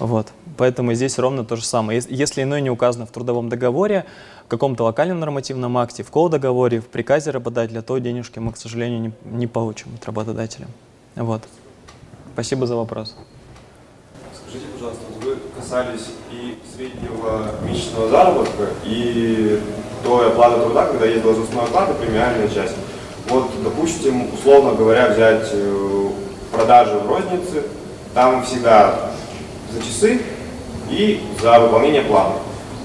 Вот. 0.00 0.28
Поэтому 0.56 0.94
здесь 0.94 1.18
ровно 1.18 1.44
то 1.44 1.56
же 1.56 1.64
самое. 1.64 2.02
Если 2.08 2.42
иное 2.42 2.62
не 2.62 2.70
указано 2.70 3.04
в 3.04 3.10
трудовом 3.10 3.50
договоре, 3.50 4.06
каком-то 4.50 4.84
локальном 4.84 5.20
нормативном 5.20 5.78
акте, 5.78 6.02
в 6.02 6.10
колл-договоре, 6.10 6.80
в 6.80 6.88
приказе 6.88 7.30
работодателя, 7.30 7.80
то 7.80 7.96
денежки 7.98 8.38
мы, 8.38 8.52
к 8.52 8.56
сожалению, 8.56 9.00
не, 9.00 9.12
не 9.38 9.46
получим 9.46 9.88
от 9.94 10.04
работодателя. 10.04 10.66
Вот. 11.16 11.42
Спасибо 12.34 12.66
за 12.66 12.76
вопрос. 12.76 13.16
Скажите, 14.34 14.66
пожалуйста, 14.74 15.04
вы 15.24 15.36
касались 15.56 16.08
и 16.32 16.58
среднего 16.74 17.52
месячного 17.66 18.08
заработка, 18.08 18.68
и 18.84 19.60
той 20.04 20.28
оплаты 20.28 20.60
труда, 20.60 20.86
когда 20.86 21.06
есть 21.06 21.22
должностная 21.22 21.64
оплата, 21.64 21.94
премиальная 21.94 22.48
часть. 22.48 22.74
Вот, 23.28 23.50
допустим, 23.62 24.34
условно 24.34 24.74
говоря, 24.74 25.08
взять 25.08 25.48
э, 25.52 26.08
продажи 26.52 26.98
в 26.98 27.08
рознице, 27.08 27.62
там 28.14 28.44
всегда 28.44 29.12
за 29.72 29.80
часы 29.80 30.20
и 30.90 31.22
за 31.40 31.60
выполнение 31.60 32.02
плана. 32.02 32.34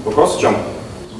Вопрос 0.04 0.36
в 0.36 0.40
чем? 0.40 0.56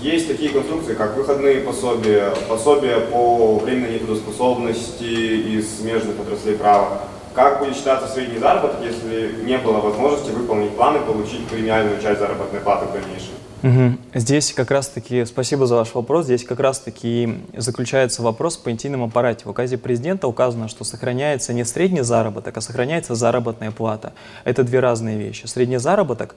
Есть 0.00 0.28
такие 0.28 0.50
конструкции, 0.50 0.94
как 0.94 1.16
выходные 1.16 1.60
пособия, 1.60 2.34
пособия 2.48 3.00
по 3.00 3.58
временной 3.58 3.94
нетрудоспособности 3.94 5.04
из 5.04 5.78
смежных 5.78 6.20
отраслей 6.20 6.56
права, 6.56 7.02
как 7.34 7.58
будет 7.58 7.76
считаться 7.76 8.08
средний 8.08 8.38
заработок, 8.38 8.80
если 8.82 9.44
не 9.44 9.58
было 9.58 9.78
возможности 9.78 10.30
выполнить 10.30 10.70
планы, 10.76 11.00
получить 11.00 11.46
премиальную 11.48 12.00
часть 12.00 12.20
заработной 12.20 12.60
платы 12.60 12.86
в 12.86 12.92
дальнейшем? 12.92 13.34
Угу. 13.62 13.98
Здесь 14.14 14.52
как 14.52 14.70
раз-таки, 14.70 15.24
спасибо 15.24 15.66
за 15.66 15.76
ваш 15.76 15.94
вопрос, 15.94 16.26
здесь 16.26 16.44
как 16.44 16.60
раз-таки 16.60 17.40
заключается 17.56 18.22
вопрос 18.22 18.56
по 18.56 18.70
пенсийном 18.70 19.02
аппарате. 19.02 19.44
В 19.44 19.50
указе 19.50 19.76
президента 19.76 20.28
указано, 20.28 20.68
что 20.68 20.84
сохраняется 20.84 21.52
не 21.52 21.64
средний 21.64 22.02
заработок, 22.02 22.56
а 22.56 22.60
сохраняется 22.60 23.14
заработная 23.14 23.70
плата. 23.70 24.12
Это 24.44 24.62
две 24.62 24.80
разные 24.80 25.18
вещи. 25.18 25.46
Средний 25.46 25.78
заработок 25.78 26.36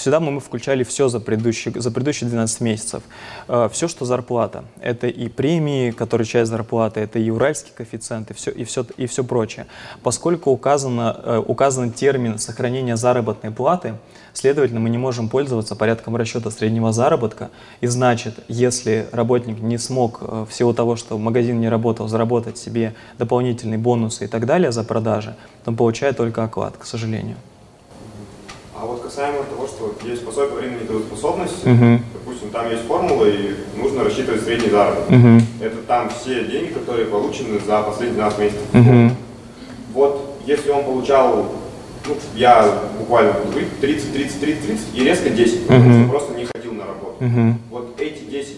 Сюда 0.00 0.18
мы 0.18 0.40
включали 0.40 0.82
все 0.82 1.08
за 1.08 1.20
предыдущие, 1.20 1.78
за 1.78 1.90
предыдущие 1.90 2.30
12 2.30 2.62
месяцев. 2.62 3.02
Э, 3.48 3.68
все, 3.70 3.86
что 3.86 4.06
зарплата. 4.06 4.64
Это 4.80 5.08
и 5.08 5.28
премии, 5.28 5.90
которые 5.90 6.26
часть 6.26 6.50
зарплаты, 6.50 7.00
это 7.00 7.18
и 7.18 7.28
уральский 7.28 7.72
коэффициент, 7.76 8.30
и 8.30 8.34
все, 8.34 8.50
и 8.50 8.64
все, 8.64 8.86
и 8.96 9.06
все 9.06 9.24
прочее. 9.24 9.66
Поскольку 10.02 10.52
указано, 10.52 11.20
э, 11.22 11.42
указан 11.46 11.92
термин 11.92 12.38
сохранения 12.38 12.96
заработной 12.96 13.50
платы, 13.50 13.96
следовательно, 14.32 14.80
мы 14.80 14.88
не 14.88 14.96
можем 14.96 15.28
пользоваться 15.28 15.76
порядком 15.76 16.16
расчета 16.16 16.50
среднего 16.50 16.92
заработка. 16.92 17.50
И 17.82 17.86
значит, 17.86 18.36
если 18.48 19.06
работник 19.12 19.60
не 19.60 19.76
смог 19.76 20.20
э, 20.22 20.46
в 20.48 20.54
силу 20.54 20.72
того, 20.72 20.96
что 20.96 21.18
магазин 21.18 21.60
не 21.60 21.68
работал, 21.68 22.08
заработать 22.08 22.56
себе 22.56 22.94
дополнительные 23.18 23.78
бонусы 23.78 24.24
и 24.24 24.28
так 24.28 24.46
далее 24.46 24.72
за 24.72 24.82
продажи, 24.82 25.36
то 25.62 25.72
он 25.72 25.76
получает 25.76 26.16
только 26.16 26.42
оклад, 26.42 26.78
к 26.78 26.86
сожалению. 26.86 27.36
А 28.80 28.86
вот 28.86 29.02
касаемо 29.02 29.44
того, 29.44 29.66
что 29.66 29.94
есть 30.08 30.24
пособие 30.24 30.50
по 30.50 30.56
временной 30.56 30.86
трудоспособности, 30.86 31.68
Мгм. 31.68 32.02
допустим, 32.14 32.48
там 32.50 32.70
есть 32.70 32.84
формула, 32.86 33.26
и 33.26 33.54
нужно 33.76 34.04
рассчитывать 34.04 34.42
средний 34.42 34.70
заработок. 34.70 35.10
Мгм. 35.10 35.42
Это 35.60 35.76
там 35.86 36.08
все 36.08 36.44
деньги, 36.46 36.72
которые 36.72 37.04
получены 37.06 37.60
за 37.60 37.82
последние 37.82 38.14
12 38.14 38.38
месяцев. 38.38 38.62
Мгм. 38.72 39.16
Вот 39.92 40.34
если 40.46 40.70
он 40.70 40.84
получал, 40.84 41.52
ну, 42.06 42.14
я 42.34 42.80
буквально 42.98 43.32
буду 43.34 43.48
говорить, 43.50 43.80
30, 43.82 44.12
30, 44.14 44.40
30, 44.40 44.66
30 44.66 44.86
и 44.94 45.04
резко 45.04 45.28
10, 45.28 45.66
потому 45.66 45.84
Мгм. 45.84 46.00
что 46.04 46.10
просто 46.10 46.34
не 46.34 46.46
ходил 46.46 46.72
на 46.72 46.86
работу. 46.86 47.16
Мгм. 47.20 47.60
Вот 47.70 48.00
эти 48.00 48.24
10 48.24 48.56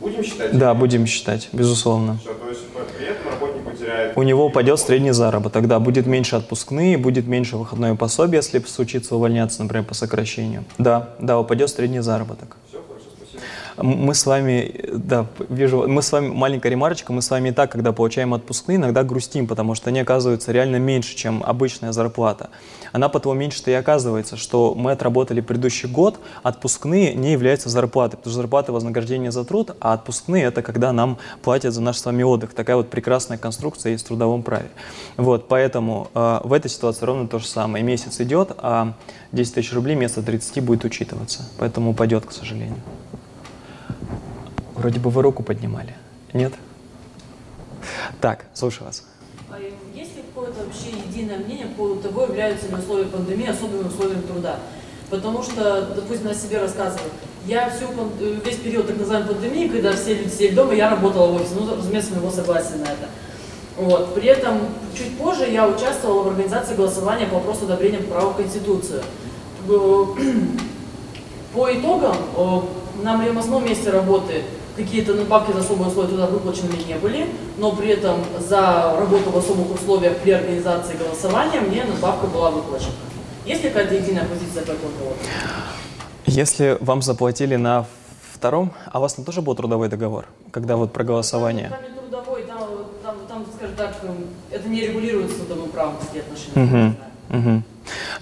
будем 0.00 0.22
считать? 0.22 0.56
Да, 0.56 0.72
будем 0.74 1.04
считать, 1.06 1.48
безусловно. 1.52 2.18
Все, 2.22 2.32
то 2.32 2.48
есть 2.48 2.60
при 2.96 3.06
этом 3.08 3.28
работник 3.32 3.47
потеряет... 3.88 4.16
У 4.16 4.22
него 4.22 4.46
упадет 4.46 4.78
средний 4.78 5.12
заработок, 5.12 5.66
да, 5.66 5.78
будет 5.78 6.06
меньше 6.06 6.36
отпускные, 6.36 6.98
будет 6.98 7.26
меньше 7.26 7.56
выходное 7.56 7.94
пособие, 7.94 8.38
если 8.38 8.60
случится 8.60 9.16
увольняться, 9.16 9.62
например, 9.62 9.84
по 9.84 9.94
сокращению. 9.94 10.64
Да, 10.78 11.10
да, 11.18 11.38
упадет 11.38 11.70
средний 11.70 12.00
заработок. 12.00 12.56
Все, 12.68 12.82
хорошо, 12.86 13.06
спасибо. 13.16 13.42
Мы 13.82 14.14
с 14.14 14.26
вами, 14.26 14.74
да, 14.92 15.26
вижу, 15.48 15.86
мы 15.88 16.02
с 16.02 16.12
вами, 16.12 16.28
маленькая 16.28 16.70
ремарочка, 16.70 17.12
мы 17.12 17.22
с 17.22 17.30
вами 17.30 17.50
и 17.50 17.52
так, 17.52 17.70
когда 17.70 17.92
получаем 17.92 18.34
отпускные, 18.34 18.76
иногда 18.76 19.02
грустим, 19.02 19.46
потому 19.46 19.74
что 19.74 19.90
они 19.90 20.00
оказываются 20.00 20.52
реально 20.52 20.76
меньше, 20.76 21.16
чем 21.16 21.42
обычная 21.44 21.92
зарплата. 21.92 22.50
Она 22.92 23.08
потому 23.08 23.34
меньше-то 23.34 23.70
и 23.70 23.74
оказывается, 23.74 24.36
что 24.36 24.74
мы 24.74 24.92
отработали 24.92 25.40
предыдущий 25.40 25.88
год, 25.88 26.18
отпускные 26.42 27.14
не 27.14 27.32
являются 27.32 27.68
зарплатой, 27.68 28.18
потому 28.18 28.32
что 28.32 28.42
зарплата 28.42 28.72
вознаграждение 28.72 29.30
за 29.30 29.44
труд, 29.44 29.76
а 29.80 29.92
отпускные 29.92 30.44
это 30.44 30.62
когда 30.62 30.92
нам 30.92 31.18
платят 31.42 31.74
за 31.74 31.80
наш 31.80 31.98
с 31.98 32.04
вами 32.04 32.22
отдых. 32.22 32.54
Такая 32.54 32.76
вот 32.76 32.90
прекрасная 32.90 33.38
конструкция 33.38 33.92
есть 33.92 34.04
в 34.04 34.08
трудовом 34.08 34.42
праве. 34.42 34.68
Вот, 35.16 35.48
поэтому 35.48 36.08
э, 36.14 36.40
в 36.44 36.52
этой 36.52 36.70
ситуации 36.70 37.04
ровно 37.04 37.28
то 37.28 37.38
же 37.38 37.46
самое. 37.46 37.84
Месяц 37.84 38.20
идет, 38.20 38.52
а 38.58 38.94
10 39.32 39.54
тысяч 39.54 39.72
рублей 39.72 39.96
вместо 39.96 40.22
30 40.22 40.62
будет 40.62 40.84
учитываться, 40.84 41.44
поэтому 41.58 41.90
упадет, 41.90 42.26
к 42.26 42.32
сожалению. 42.32 42.80
Вроде 44.74 45.00
бы 45.00 45.10
вы 45.10 45.22
руку 45.22 45.42
поднимали. 45.42 45.94
Нет? 46.32 46.54
Так, 48.20 48.46
слушаю 48.54 48.86
вас. 48.86 49.04
А 49.50 49.58
есть 49.94 50.16
ли 50.16 50.22
какое-то 50.22 50.64
вообще 50.64 50.90
единое 51.18 51.38
мнение 51.38 51.66
по 51.66 51.84
поводу 51.84 52.00
того, 52.00 52.22
являются 52.24 52.68
ли 52.68 52.74
условия 52.74 53.04
пандемии 53.04 53.48
особыми 53.48 53.86
условиями 53.86 54.22
труда? 54.22 54.58
Потому 55.10 55.42
что, 55.42 55.88
допустим, 55.94 56.26
на 56.26 56.34
себе 56.34 56.60
рассказываю, 56.60 57.10
я 57.46 57.70
всю, 57.70 57.86
э, 58.20 58.38
весь 58.44 58.56
период 58.56 58.86
так 58.86 58.98
называемой 58.98 59.34
пандемии, 59.34 59.68
когда 59.68 59.92
все 59.94 60.14
люди 60.14 60.28
сидели 60.28 60.54
дома, 60.54 60.74
я 60.74 60.90
работала 60.90 61.28
в 61.28 61.36
офисе, 61.36 61.54
ну, 61.58 61.76
разумеется, 61.76 62.12
моего 62.12 62.30
согласия 62.30 62.76
на 62.76 62.84
это. 62.84 63.08
Вот. 63.76 64.14
При 64.14 64.26
этом 64.26 64.58
чуть 64.96 65.16
позже 65.16 65.48
я 65.48 65.66
участвовала 65.66 66.24
в 66.24 66.28
организации 66.28 66.74
голосования 66.74 67.26
по 67.26 67.36
вопросу 67.36 67.64
одобрения 67.64 67.98
права 67.98 68.32
в 68.32 68.36
Конституцию. 68.36 69.02
Э, 69.68 70.04
По 71.54 71.72
итогам 71.72 72.14
э, 72.36 72.60
на 73.02 73.16
моем 73.16 73.38
основном 73.38 73.64
месте 73.64 73.90
работы 73.90 74.42
какие-то 74.78 75.14
надбавки 75.14 75.52
за 75.52 75.58
особые 75.58 75.88
условия 75.88 76.08
туда 76.08 76.26
выплачены 76.26 76.70
не 76.86 76.94
были, 76.94 77.26
но 77.58 77.72
при 77.72 77.88
этом 77.88 78.20
за 78.38 78.94
работу 78.96 79.30
в 79.30 79.36
особых 79.36 79.74
условиях 79.74 80.16
при 80.18 80.30
организации 80.30 80.96
голосования 80.96 81.60
мне 81.60 81.84
надбавка 81.84 82.26
была 82.26 82.50
выплачена. 82.50 82.92
Есть 83.44 83.64
ли 83.64 83.70
какая-то 83.70 83.94
единая 83.94 84.24
позиция 84.24 84.62
по 84.62 84.70
этому 84.70 84.92
поводу? 84.92 85.18
Если 86.26 86.78
вам 86.80 87.02
заплатили 87.02 87.56
на 87.56 87.86
втором, 88.32 88.72
а 88.86 88.98
у 88.98 89.02
вас 89.02 89.14
там 89.14 89.24
тоже 89.24 89.42
был 89.42 89.56
трудовой 89.56 89.88
договор, 89.88 90.26
когда 90.52 90.76
вот 90.76 90.92
про 90.92 91.02
голосование? 91.02 91.70
Там 91.70 91.82
не 91.82 91.98
трудовой, 91.98 92.42
там, 92.44 92.60
там, 93.02 93.16
там, 93.26 93.46
скажем 93.56 93.76
так, 93.76 93.96
эм, 94.04 94.26
это 94.50 94.68
не 94.68 94.82
регулируется 94.82 95.38
трудовым 95.38 95.70
правом, 95.70 95.96
такие 96.00 96.22
отношения. 96.22 96.64
Мгм. 96.64 96.96
Мгм. 97.28 97.64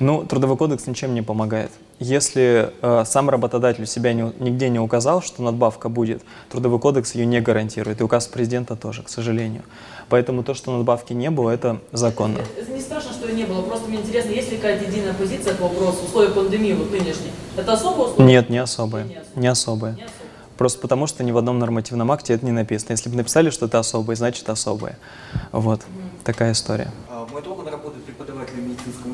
Ну, 0.01 0.25
трудовой 0.25 0.57
кодекс 0.57 0.87
ничем 0.87 1.15
не 1.15 1.23
помогает. 1.23 1.71
Если 1.99 2.71
э, 2.83 3.05
сам 3.07 3.31
работодатель 3.31 3.83
у 3.85 3.87
себя 3.87 4.13
не- 4.13 4.33
нигде 4.39 4.69
не 4.69 4.79
указал, 4.79 5.23
что 5.23 5.43
надбавка 5.43 5.89
будет, 5.89 6.23
трудовой 6.51 6.79
кодекс 6.79 7.15
ее 7.15 7.25
не 7.27 7.41
гарантирует, 7.41 8.01
и 8.01 8.05
указ 8.05 8.27
президента 8.27 8.77
тоже, 8.77 9.03
к 9.03 9.09
сожалению. 9.09 9.63
Поэтому 10.09 10.43
то, 10.45 10.55
что 10.55 10.77
надбавки 10.77 11.15
не 11.15 11.31
было, 11.31 11.51
это 11.51 11.81
законно. 11.93 12.39
Это 12.57 12.71
не 12.71 12.81
страшно, 12.81 13.13
что 13.13 13.27
ее 13.29 13.35
не 13.35 13.45
было, 13.45 13.63
просто 13.63 13.89
мне 13.89 13.99
интересно, 13.99 14.31
есть 14.31 14.51
ли 14.53 14.57
какая-то 14.59 14.85
единая 14.85 15.15
позиция 15.15 15.55
по 15.55 15.65
вопросу 15.65 16.05
условия 16.05 16.31
пандемии 16.31 16.75
вот 16.75 16.91
нынешней? 16.91 17.31
Это 17.57 17.73
особые 17.73 18.09
условия? 18.11 18.29
Нет, 18.29 18.51
не 18.51 18.59
особые. 18.59 19.05
Не 19.07 19.15
особые. 19.17 19.43
Не 19.43 19.49
особые. 19.49 19.93
Не 19.97 20.03
особые. 20.05 20.11
Просто 20.59 20.79
потому, 20.81 21.07
что 21.07 21.23
ни 21.25 21.33
в 21.33 21.39
одном 21.39 21.59
нормативном 21.59 22.11
акте 22.13 22.33
это 22.35 22.45
не 22.47 22.53
написано. 22.53 22.93
Если 22.93 23.11
бы 23.11 23.17
написали, 23.17 23.51
что 23.51 23.67
это 23.67 23.79
особое, 23.79 24.17
значит 24.17 24.49
особое. 24.49 24.97
Вот. 25.53 25.83
Такая 26.25 26.53
история. 26.53 26.91
А, 27.11 27.27
Мой 27.31 27.43
друг, 27.43 27.59
он 27.59 27.69
работает 27.69 28.05
преподавателем 28.05 28.65
в 28.65 28.69
медицинском 28.69 29.13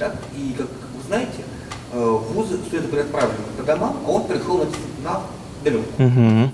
да, 0.00 0.14
и, 0.34 0.54
как 0.56 0.66
вы 0.66 1.02
знаете, 1.06 1.44
э, 1.92 2.18
вузы 2.32 2.56
студенты 2.56 2.88
были 2.88 3.02
отправлены 3.02 3.38
по 3.56 3.62
домам, 3.62 3.96
а 4.04 4.10
он 4.10 4.26
перешел 4.26 4.58
на, 4.58 4.64
на 5.04 5.20
удаленку. 5.60 6.02
Мгм. 6.02 6.50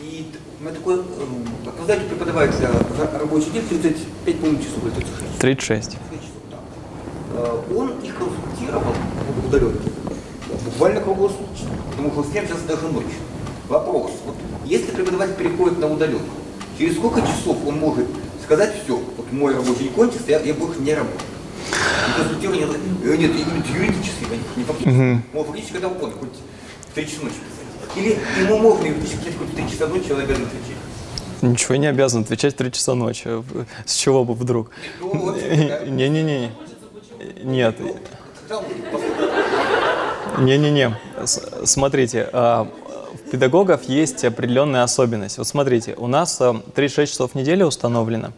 И 0.00 0.32
меня 0.60 0.70
такой, 0.72 1.02
как 1.64 1.78
вы 1.78 1.84
знаете, 1.84 2.06
преподавателя 2.06 2.70
за 2.96 3.18
рабочий 3.18 3.50
день 3.50 3.68
35, 3.68 4.40
по-моему, 4.40 4.62
часов 4.62 4.84
или 4.84 4.90
36. 4.90 5.38
36. 5.38 5.90
35 5.90 6.20
часов, 6.20 6.42
да. 6.50 6.58
Э, 7.34 7.74
Он 7.76 7.90
их 8.00 8.14
консультировал 8.16 8.94
в 9.42 9.46
удаленке 9.46 9.90
буквально 10.64 11.00
круглосуточно, 11.00 11.70
потому 11.90 12.12
что 12.12 12.22
всем 12.22 12.46
сейчас 12.46 12.62
даже 12.62 12.88
ночью. 12.88 13.20
Вопрос, 13.68 14.12
вот, 14.24 14.36
если 14.64 14.90
преподаватель 14.92 15.34
переходит 15.34 15.78
на 15.80 15.92
удаленку, 15.92 16.24
через 16.78 16.94
сколько 16.94 17.20
часов 17.20 17.58
он 17.66 17.78
может 17.78 18.06
сказать 18.42 18.72
все, 18.84 18.96
вот 19.16 19.32
мой 19.32 19.54
рабочий 19.54 19.84
день 19.84 19.92
кончится, 19.92 20.30
я, 20.30 20.40
я 20.40 20.54
больше 20.54 20.80
не 20.80 20.94
работаю. 20.94 21.35
Консультирование, 22.16 22.66
э, 23.04 23.16
нет, 23.16 23.30
именно 23.30 23.64
юридически, 23.74 24.24
не 24.56 24.64
фактически. 24.64 25.22
Он 25.34 25.44
фактически 25.44 25.72
когда 25.72 25.88
угодно, 25.88 26.16
хоть 26.18 26.28
в 26.90 26.94
3 26.94 27.06
часа 27.06 27.22
ночи 27.22 27.34
писать. 27.34 27.96
Или 27.96 28.18
ему 28.42 28.58
можно 28.58 28.86
юридически 28.86 29.18
писать 29.18 29.38
хоть 29.38 29.48
в 29.48 29.54
3 29.54 29.70
часа 29.70 29.86
ночи, 29.86 30.12
он 30.12 30.20
обязан 30.20 30.44
отвечать. 30.44 30.76
Ничего 31.42 31.76
не 31.76 31.86
обязан 31.86 32.22
отвечать 32.22 32.54
в 32.54 32.56
3 32.56 32.72
часа 32.72 32.94
ночи. 32.94 33.28
С 33.84 33.94
чего 33.94 34.24
бы 34.24 34.34
вдруг? 34.34 34.70
Ну. 35.00 35.34
Не-не-не. 35.86 36.50
Нет. 37.42 37.76
Не-не-не. 40.38 40.96
Смотрите, 41.64 42.28
а, 42.32 42.68
у 43.12 43.30
педагогов 43.30 43.84
есть 43.84 44.24
определенная 44.24 44.82
особенность. 44.82 45.38
Вот 45.38 45.46
смотрите, 45.46 45.94
у 45.96 46.06
нас 46.06 46.40
а, 46.40 46.60
36 46.74 47.12
часов 47.12 47.32
в 47.32 47.34
неделю 47.34 47.66
установлено. 47.66 48.32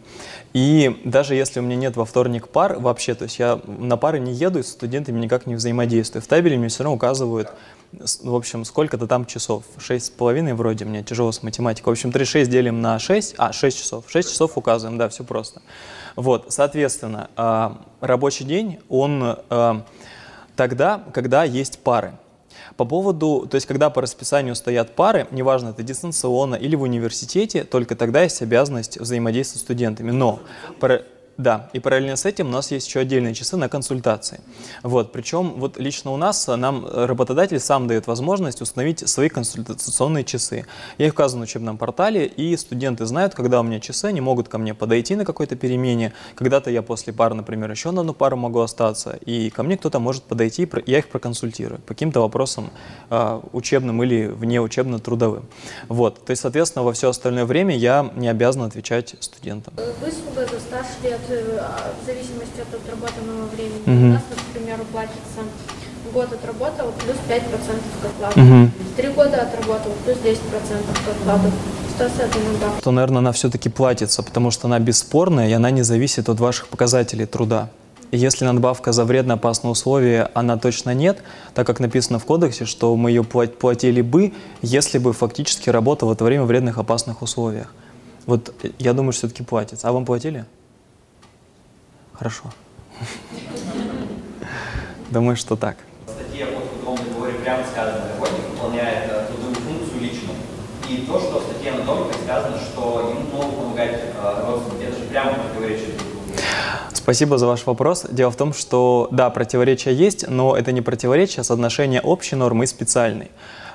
И 0.53 0.99
даже 1.05 1.35
если 1.35 1.59
у 1.59 1.63
меня 1.63 1.75
нет 1.75 1.95
во 1.95 2.05
вторник 2.05 2.47
пар 2.47 2.79
вообще, 2.79 3.13
то 3.13 3.23
есть 3.23 3.37
я 3.37 3.59
на 3.67 3.97
пары 3.97 4.19
не 4.19 4.33
еду 4.33 4.59
и 4.59 4.63
с 4.63 4.69
студентами 4.69 5.19
никак 5.19 5.45
не 5.45 5.55
взаимодействую. 5.55 6.23
В 6.23 6.27
табеле 6.27 6.57
мне 6.57 6.69
все 6.69 6.83
равно 6.83 6.95
указывают, 6.95 7.51
в 7.91 8.33
общем, 8.33 8.65
сколько-то 8.65 9.05
там 9.05 9.25
часов. 9.25 9.63
Шесть 9.77 10.07
с 10.07 10.09
половиной 10.09 10.53
вроде, 10.53 10.85
мне 10.85 11.03
тяжело 11.03 11.31
с 11.31 11.43
математикой. 11.43 11.91
В 11.91 11.93
общем, 11.93 12.11
36 12.11 12.49
делим 12.49 12.81
на 12.81 12.97
6, 12.97 13.35
а, 13.37 13.53
6 13.53 13.77
часов. 13.77 14.05
6 14.07 14.31
часов 14.31 14.57
указываем, 14.57 14.97
да, 14.97 15.09
все 15.09 15.23
просто. 15.23 15.61
Вот, 16.15 16.47
соответственно, 16.49 17.29
а, 17.35 17.81
рабочий 18.01 18.43
день, 18.43 18.79
он 18.89 19.37
а, 19.49 19.85
тогда, 20.55 21.03
когда 21.13 21.43
есть 21.43 21.79
пары. 21.79 22.13
По 22.79 22.85
поводу, 22.85 23.45
то 23.45 23.55
есть 23.55 23.67
когда 23.67 23.89
по 23.89 24.01
расписанию 24.01 24.55
стоят 24.55 24.95
пары, 24.95 25.27
неважно, 25.31 25.71
это 25.71 25.83
дистанционно 25.83 26.55
или 26.55 26.77
в 26.77 26.83
университете, 26.83 27.65
только 27.65 27.93
тогда 27.97 28.23
есть 28.23 28.41
обязанность 28.41 28.97
взаимодействовать 28.97 29.59
с 29.59 29.65
студентами. 29.65 30.11
Но, 30.11 30.39
про- 30.79 31.01
Да, 31.39 31.69
и 31.71 31.79
параллельно 31.79 32.17
с 32.17 32.25
этим 32.25 32.47
у 32.47 32.51
нас 32.51 32.69
есть 32.69 32.85
еще 32.85 32.99
отдельные 32.99 33.33
часы 33.33 33.55
на 33.55 33.69
консультации. 33.69 34.41
Вот, 34.83 35.13
причем 35.13 35.53
вот 35.55 35.79
лично 35.79 36.11
у 36.11 36.17
нас 36.17 36.45
нам 36.47 36.85
работодатель 36.85 37.61
сам 37.61 37.87
дает 37.87 38.07
возможность 38.07 38.61
установить 38.61 39.07
свои 39.07 39.29
консультационные 39.29 40.25
часы. 40.25 40.65
Я 40.97 41.05
их 41.07 41.13
указан 41.13 41.39
в 41.39 41.43
учебном 41.43 41.77
портале, 41.77 42.25
и 42.25 42.57
студенты 42.57 43.05
знают, 43.05 43.35
когда 43.35 43.61
у 43.61 43.63
меня 43.63 43.79
часы, 43.79 44.07
они 44.07 44.19
могут 44.19 44.49
ко 44.49 44.57
мне 44.57 44.73
подойти 44.73 45.15
на 45.15 45.23
какой-то 45.23 45.55
перемене. 45.55 46.11
Когда-то 46.35 46.71
я 46.71 46.81
после 46.81 47.13
пары, 47.13 47.35
например, 47.35 47.71
еще 47.71 47.91
на 47.91 48.01
одну 48.01 48.13
пару 48.13 48.35
могу 48.35 48.59
остаться, 48.59 49.17
и 49.25 49.49
ко 49.49 49.63
мне 49.63 49.77
кто-то 49.77 49.99
может 49.99 50.23
подойти, 50.23 50.69
я 50.87 50.97
их 50.97 51.07
проконсультирую 51.07 51.79
по 51.79 51.93
каким-то 51.93 52.19
вопросам 52.19 52.69
э, 53.09 53.41
учебным 53.53 54.03
или 54.03 54.27
внеучебно-трудовым. 54.27 55.45
Вот, 55.87 56.25
то 56.25 56.31
есть, 56.31 56.41
соответственно, 56.41 56.83
во 56.83 56.91
все 56.91 57.07
остальное 57.07 57.45
время 57.45 57.77
я 57.77 58.11
не 58.17 58.27
обязан 58.27 58.63
отвечать 58.63 59.15
студентам. 59.21 59.73
Выслуга 60.01 60.45
за 60.45 60.59
стаж 60.59 60.85
лет 61.01 61.19
э, 61.28 61.28
в 61.35 62.05
зависимости 62.05 62.59
от 62.61 62.73
отработанного 62.73 63.45
времени. 63.53 63.81
Мгм. 63.85 64.09
У 64.09 64.13
нас, 64.13 64.21
к 64.23 64.53
примеру, 64.57 64.83
платится 64.91 65.41
год 66.13 66.33
отработал, 66.33 66.91
плюс 67.03 67.17
5% 67.27 67.81
к 68.01 68.05
окладу. 68.05 68.39
Мгм. 68.39 68.71
Три 68.97 69.09
года 69.09 69.41
отработал, 69.41 69.91
плюс 70.05 70.17
10% 70.17 70.85
к 71.03 71.25
надбавка. 71.25 72.81
то, 72.81 72.91
наверное, 72.91 73.19
она 73.19 73.31
все-таки 73.31 73.69
платится, 73.69 74.23
потому 74.23 74.51
что 74.51 74.67
она 74.67 74.79
бесспорная, 74.79 75.49
и 75.49 75.51
она 75.51 75.69
не 75.69 75.83
зависит 75.83 76.29
от 76.29 76.39
ваших 76.39 76.67
показателей 76.67 77.25
труда. 77.25 77.69
Если 78.11 78.43
надбавка 78.45 78.91
за 78.91 79.03
вредно 79.05 79.35
опасные 79.35 79.71
условия, 79.71 80.31
она 80.33 80.57
точно 80.57 80.95
нет, 80.95 81.21
так 81.53 81.67
как 81.67 81.79
написано 81.79 82.17
в 82.17 82.25
кодексе, 82.25 82.65
что 82.65 82.95
мы 82.95 83.11
ее 83.11 83.21
пла- 83.21 83.47
платили 83.47 84.01
бы, 84.01 84.33
если 84.63 84.97
бы 84.97 85.13
фактически 85.13 85.69
работал 85.69 86.09
в 86.09 86.11
это 86.13 86.23
время 86.23 86.43
в 86.43 86.47
вредных 86.47 86.79
опасных 86.79 87.21
условиях. 87.21 87.71
Вот 88.25 88.53
э, 88.63 88.69
я 88.79 88.93
думаю, 88.93 89.11
что 89.11 89.27
все-таки 89.27 89.43
платится. 89.43 89.87
А 89.87 89.91
вам 89.91 90.05
платили? 90.05 90.45
Хорошо. 92.19 92.43
Думаю, 95.09 95.37
что 95.37 95.55
так. 95.55 95.77
В 96.05 96.09
статье 96.11 96.47
о 96.47 96.59
трудовом 96.59 96.97
договоре 96.97 97.33
прямо 97.35 97.63
сказано, 97.63 98.09
работник 98.13 98.49
выполняет 98.51 99.09
э, 99.09 99.27
трудовую 99.27 99.55
функцию 99.55 100.01
лично. 100.01 100.29
И 100.89 101.05
то, 101.07 101.17
что 101.17 101.39
в 101.39 101.43
статье 101.43 101.71
анатомика 101.71 102.17
сказано, 102.21 102.57
что 102.57 103.09
ему 103.09 103.21
могут 103.31 103.55
помогать 103.55 104.01
э, 104.03 104.43
родственники, 104.45 104.83
это 104.83 104.99
же 104.99 105.05
прямо 105.05 105.33
противоречит. 105.35 105.93
Спасибо 106.93 107.37
за 107.37 107.47
ваш 107.47 107.65
вопрос. 107.65 108.05
Дело 108.11 108.31
в 108.31 108.35
том, 108.35 108.53
что 108.53 109.07
да, 109.11 109.29
противоречия 109.29 109.93
есть, 109.93 110.27
но 110.27 110.57
это 110.57 110.73
не 110.73 110.81
противоречие, 110.81 111.39
а 111.39 111.43
соотношение 111.45 112.01
общей 112.01 112.35
нормы 112.35 112.65
и 112.65 112.67
специальной. 112.67 113.31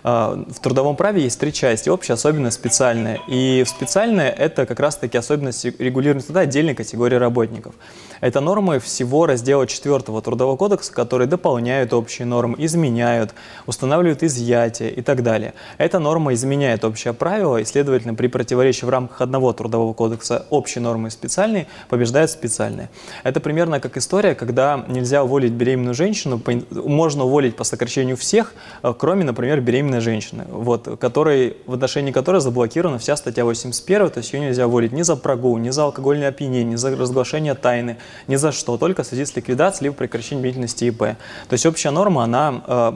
А, 0.06 0.38
В 0.50 0.60
трудовом 0.60 0.96
праве 0.96 1.22
есть 1.22 1.40
три 1.40 1.50
части– 1.50 1.88
общая, 1.90 2.12
особенная, 2.12 2.50
специальная. 2.50 3.20
И 3.26 3.64
специальная– 3.66 4.30
это 4.38 4.66
как 4.66 4.78
раз-таки 4.78 5.16
особенности 5.16 5.74
регулирования 5.78 6.22
труда 6.22 6.40
отдельной 6.40 6.74
категории 6.74 7.16
работников. 7.16 7.74
Это 8.20 8.40
нормы 8.40 8.78
всего 8.80 9.26
раздела 9.26 9.66
4 9.66 10.00
Трудового 10.00 10.56
кодекса, 10.56 10.92
которые 10.92 11.26
дополняют 11.26 11.92
общие 11.94 12.26
нормы, 12.26 12.56
изменяют, 12.58 13.34
устанавливают 13.66 14.22
изъятия 14.22 14.88
и 14.88 15.00
так 15.00 15.22
далее. 15.22 15.54
Эта 15.78 15.98
норма 15.98 16.34
изменяет 16.34 16.84
общее 16.84 17.14
правило, 17.14 17.56
и, 17.56 17.64
следовательно, 17.64 18.14
при 18.14 18.28
противоречии 18.28 18.84
в 18.84 18.90
рамках 18.90 19.22
одного 19.22 19.52
Трудового 19.54 19.94
кодекса 19.94 20.46
общей 20.50 20.80
нормы 20.80 21.08
и 21.08 21.10
специальной 21.10 21.66
побеждает 21.88 22.30
специальная. 22.30 22.90
Это 23.22 23.40
примерно 23.40 23.80
как 23.80 23.96
история, 23.96 24.34
когда 24.34 24.84
нельзя 24.86 25.24
уволить 25.24 25.52
беременную 25.52 25.94
женщину, 25.94 26.40
можно 26.70 27.24
уволить 27.24 27.56
по 27.56 27.64
сокращению 27.64 28.16
всех, 28.18 28.54
э, 28.82 28.92
кроме, 28.96 29.24
например, 29.24 29.60
беременной 29.60 29.93
женщины, 30.00 30.44
вот, 30.48 30.98
которой, 31.00 31.56
в 31.66 31.74
отношении 31.74 32.12
которой 32.12 32.40
заблокирована 32.40 32.98
вся 32.98 33.16
статья 33.16 33.44
81, 33.44 34.10
то 34.10 34.18
есть 34.18 34.32
ее 34.32 34.40
нельзя 34.40 34.66
уволить 34.66 34.92
ни 34.92 35.02
за 35.02 35.16
прогул, 35.16 35.56
ни 35.58 35.70
за 35.70 35.84
алкогольное 35.84 36.28
опьянение, 36.28 36.64
ни 36.64 36.76
за 36.76 36.96
разглашение 36.96 37.54
тайны, 37.54 37.98
ни 38.26 38.36
за 38.36 38.52
что, 38.52 38.76
только 38.76 39.02
в 39.02 39.06
связи 39.06 39.24
с 39.24 39.34
ликвидацией 39.36 39.84
либо 39.84 39.96
прекращением 39.96 40.42
деятельности 40.42 40.84
ИП. 40.84 40.98
То 40.98 41.52
есть 41.52 41.66
общая 41.66 41.90
норма, 41.90 42.24
она 42.24 42.62
э, 42.66 42.92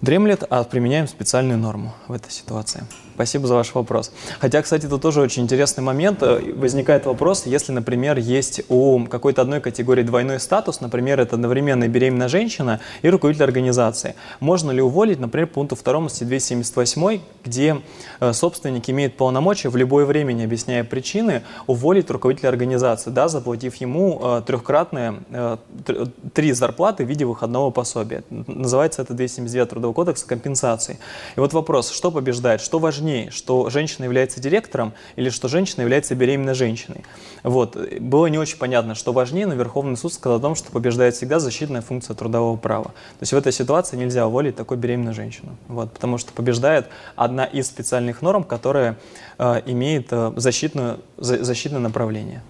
дремлет, 0.00 0.44
а 0.48 0.64
применяем 0.64 1.08
специальную 1.08 1.58
норму 1.58 1.94
в 2.08 2.12
этой 2.12 2.30
ситуации. 2.30 2.84
Спасибо 3.14 3.46
за 3.46 3.54
ваш 3.54 3.74
вопрос. 3.74 4.10
Хотя, 4.40 4.60
кстати, 4.62 4.86
тут 4.86 5.02
тоже 5.02 5.20
очень 5.20 5.44
интересный 5.44 5.82
момент. 5.82 6.22
Э, 6.22 6.40
Возникает 6.54 7.06
вопрос, 7.06 7.46
если, 7.46 7.72
например, 7.72 8.18
есть 8.18 8.62
у 8.68 9.04
какой-то 9.06 9.42
одной 9.42 9.60
категории 9.60 10.02
двойной 10.02 10.40
статус, 10.40 10.80
например, 10.80 11.20
это 11.20 11.36
одновременно 11.36 11.86
беременная 11.88 12.28
женщина 12.28 12.80
и 13.02 13.08
руководитель 13.08 13.44
организации. 13.44 14.14
Можно 14.40 14.72
ли 14.72 14.82
уволить, 14.82 15.20
например, 15.20 15.46
по 15.46 15.54
пункту 15.54 15.76
2 15.76 16.08
статьи 16.08 16.26
278, 16.26 17.20
где 17.44 17.76
э, 18.20 18.32
собственник 18.32 18.90
имеет 18.90 19.16
полномочия 19.16 19.68
в 19.68 19.76
любое 19.76 20.06
время, 20.06 20.32
не 20.32 20.44
объясняя 20.44 20.82
причины, 20.84 21.42
уволить 21.66 22.10
руководителя 22.10 22.48
организации, 22.48 23.10
да, 23.10 23.28
заплатив 23.28 23.76
ему 23.76 24.20
э, 24.22 24.42
трехкратные 24.46 25.14
тр- 25.30 26.10
три 26.34 26.52
зарплаты 26.52 27.04
в 27.04 27.08
виде 27.08 27.24
выходного 27.24 27.70
пособия. 27.70 28.24
Называется 28.30 29.02
это 29.02 29.14
279 29.14 29.68
Трудового 29.68 29.94
кодекса 29.94 30.26
компенсации. 30.26 30.98
И 31.36 31.40
вот 31.40 31.52
вопрос, 31.52 31.90
что 31.90 32.10
побеждает, 32.10 32.60
что 32.60 32.78
важнее, 32.78 33.03
что 33.30 33.68
женщина 33.70 34.04
является 34.04 34.40
директором 34.40 34.92
или 35.16 35.28
что 35.30 35.48
женщина 35.48 35.82
является 35.82 36.14
беременной 36.14 36.54
женщиной. 36.54 37.04
Вот. 37.42 37.76
Было 38.00 38.26
не 38.26 38.38
очень 38.38 38.56
понятно, 38.58 38.94
что 38.94 39.12
важнее, 39.12 39.46
но 39.46 39.54
Верховный 39.54 39.96
суд 39.96 40.12
сказал 40.12 40.38
о 40.38 40.40
том, 40.40 40.54
что 40.54 40.70
побеждает 40.72 41.14
всегда 41.14 41.38
защитная 41.38 41.82
функция 41.82 42.14
трудового 42.14 42.56
права. 42.56 42.84
То 42.86 43.22
есть 43.22 43.32
в 43.32 43.36
этой 43.36 43.52
ситуации 43.52 43.96
нельзя 43.96 44.26
уволить 44.26 44.56
такой 44.56 44.76
беременную 44.76 45.14
женщину, 45.14 45.56
вот, 45.68 45.92
потому 45.92 46.18
что 46.18 46.32
побеждает 46.32 46.86
одна 47.16 47.44
из 47.44 47.66
специальных 47.66 48.22
норм, 48.22 48.44
которая 48.44 48.96
э, 49.38 49.62
имеет 49.66 50.08
э, 50.10 50.32
защитную, 50.36 51.00
за- 51.18 51.44
защитное 51.44 51.80
направление. 51.80 52.42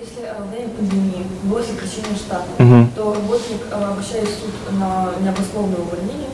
Если 0.00 0.22
э, 0.26 0.34
во 0.38 0.44
время 0.46 0.68
пандемии 0.68 1.26
было 1.44 1.62
сокращение 1.62 2.16
штата, 2.16 2.44
Мгм. 2.58 2.90
то 2.96 3.14
работник, 3.14 3.60
э, 3.70 3.74
обращаясь 3.74 4.28
в 4.28 4.40
суд 4.40 4.78
на 4.78 5.12
необоснованное 5.22 5.78
увольнение, 5.78 6.28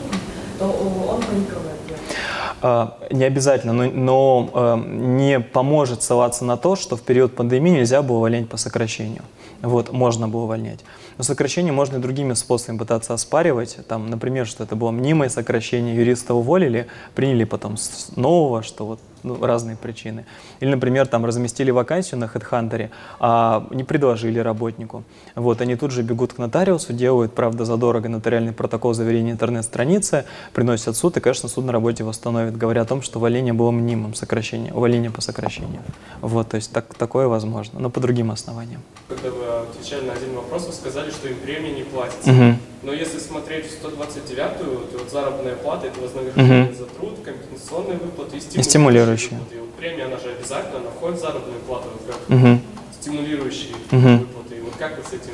то 0.59 0.65
э, 0.65 1.09
он 1.09 1.21
проигрывает. 1.21 1.79
А, 2.61 2.97
Не 3.09 3.25
обязательно, 3.25 3.73
но, 3.73 3.85
но, 3.85 4.49
э, 4.53 4.83
не 4.87 5.39
поможет 5.39 6.03
ссылаться 6.03 6.45
на 6.45 6.57
то, 6.57 6.75
что 6.75 6.95
в 6.95 7.01
период 7.01 7.35
пандемии 7.35 7.71
нельзя 7.71 8.01
было 8.03 8.17
увольнять 8.17 8.49
по 8.49 8.57
сокращению. 8.57 9.23
Вот, 9.61 9.91
можно 9.91 10.27
было 10.27 10.43
увольнять. 10.43 10.79
Но 11.17 11.23
сокращение 11.23 11.73
можно 11.73 11.97
и 11.97 11.99
другими 11.99 12.33
способами 12.33 12.77
пытаться 12.77 13.13
оспаривать. 13.13 13.77
Там, 13.87 14.09
например, 14.09 14.47
что 14.47 14.63
это 14.63 14.75
было 14.75 14.91
мнимое 14.91 15.29
сокращение, 15.29 15.95
юриста 15.95 16.33
уволили, 16.33 16.87
приняли 17.15 17.43
потом 17.43 17.75
нового, 18.15 18.63
что 18.63 18.85
вот 18.85 18.99
ну, 19.23 19.45
разные 19.45 19.75
причины. 19.75 20.25
Или, 20.59 20.69
например, 20.69 21.07
там 21.07 21.25
разместили 21.25 21.71
вакансию 21.71 22.19
на 22.19 22.25
HeadHunter, 22.25 22.89
а 23.19 23.67
не 23.71 23.83
предложили 23.83 24.39
работнику. 24.39 25.03
Вот, 25.35 25.61
они 25.61 25.75
тут 25.75 25.91
же 25.91 26.01
бегут 26.01 26.33
к 26.33 26.37
нотариусу, 26.37 26.93
делают, 26.93 27.33
правда, 27.33 27.65
задорого 27.65 28.09
нотариальный 28.09 28.53
протокол 28.53 28.93
заверения 28.93 29.31
интернет-страницы, 29.31 30.25
приносят 30.53 30.95
суд, 30.95 31.17
и, 31.17 31.19
конечно, 31.19 31.49
суд 31.49 31.65
на 31.65 31.71
работе 31.71 32.03
восстановит, 32.03 32.57
говоря 32.57 32.81
о 32.81 32.85
том, 32.85 33.01
что 33.01 33.19
увольнение 33.19 33.53
было 33.53 33.71
мнимым 33.71 34.13
сокращением, 34.13 34.75
увольнение 34.75 35.11
по 35.11 35.21
сокращению. 35.21 35.81
Вот, 36.21 36.49
то 36.49 36.55
есть 36.55 36.71
так, 36.71 36.93
такое 36.95 37.27
возможно, 37.27 37.79
но 37.79 37.89
по 37.89 37.99
другим 37.99 38.31
основаниям. 38.31 38.81
Когда 39.07 39.29
вы 39.29 39.45
отвечали 39.69 40.05
на 40.05 40.13
один 40.13 40.35
вопрос, 40.35 40.67
вы 40.67 40.73
сказали, 40.73 41.11
что 41.11 41.27
им 41.27 41.37
премия 41.37 41.71
не 41.71 41.83
платится. 41.83 42.31
Мгм. 42.31 42.57
Но 42.83 42.93
если 42.93 43.19
смотреть 43.19 43.65
в 43.67 43.85
129-ю, 43.85 44.87
то 44.91 44.97
вот 44.97 45.09
заработная 45.11 45.55
плата– 45.55 45.87
это 45.87 45.99
вознаграждение 46.01 46.63
Мгм. 46.65 46.75
за 46.75 46.85
труд, 46.85 47.19
компенсационные 47.23 47.97
выплаты 47.97 48.37
и 48.37 48.39
стимулирующие. 48.39 48.63
стимулирующие 48.63 49.29
выплаты. 49.39 49.55
И 49.55 49.59
вот 49.59 49.73
премия, 49.75 50.05
она 50.05 50.17
же 50.17 50.31
обязательно, 50.31 50.77
она 50.79 50.89
входит 50.89 51.17
в 51.17 51.21
заработную 51.21 51.59
плату, 51.59 51.89
как 52.07 52.29
Мгм. 52.29 52.61
Стимулирующие 53.01 53.73
Мгм. 53.91 54.19
выплаты. 54.19 54.55
И 54.57 54.61
вот 54.61 54.75
как 54.77 54.97
вы 54.97 55.03
с 55.03 55.13
этим 55.13 55.33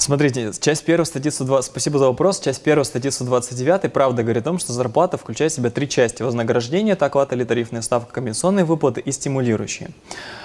Смотрите, 0.00 0.52
часть 0.60 0.84
первая 0.84 1.04
статьи 1.04 1.28
120, 1.30 1.66
спасибо 1.72 1.98
за 1.98 2.06
вопрос, 2.06 2.38
часть 2.38 2.62
первая 2.62 2.84
статьи 2.84 3.10
129 3.10 3.92
правда 3.92 4.22
говорит 4.22 4.42
о 4.42 4.44
том, 4.44 4.58
что 4.60 4.72
зарплата 4.72 5.18
включает 5.18 5.50
в 5.50 5.56
себя 5.56 5.70
три 5.70 5.88
части. 5.88 6.22
Вознаграждение, 6.22 6.92
это 6.92 7.06
оклад 7.06 7.32
или 7.32 7.42
тарифная 7.42 7.82
ставка, 7.82 8.12
компенсационные 8.14 8.64
выплаты 8.64 9.00
и 9.00 9.10
стимулирующие. 9.10 9.90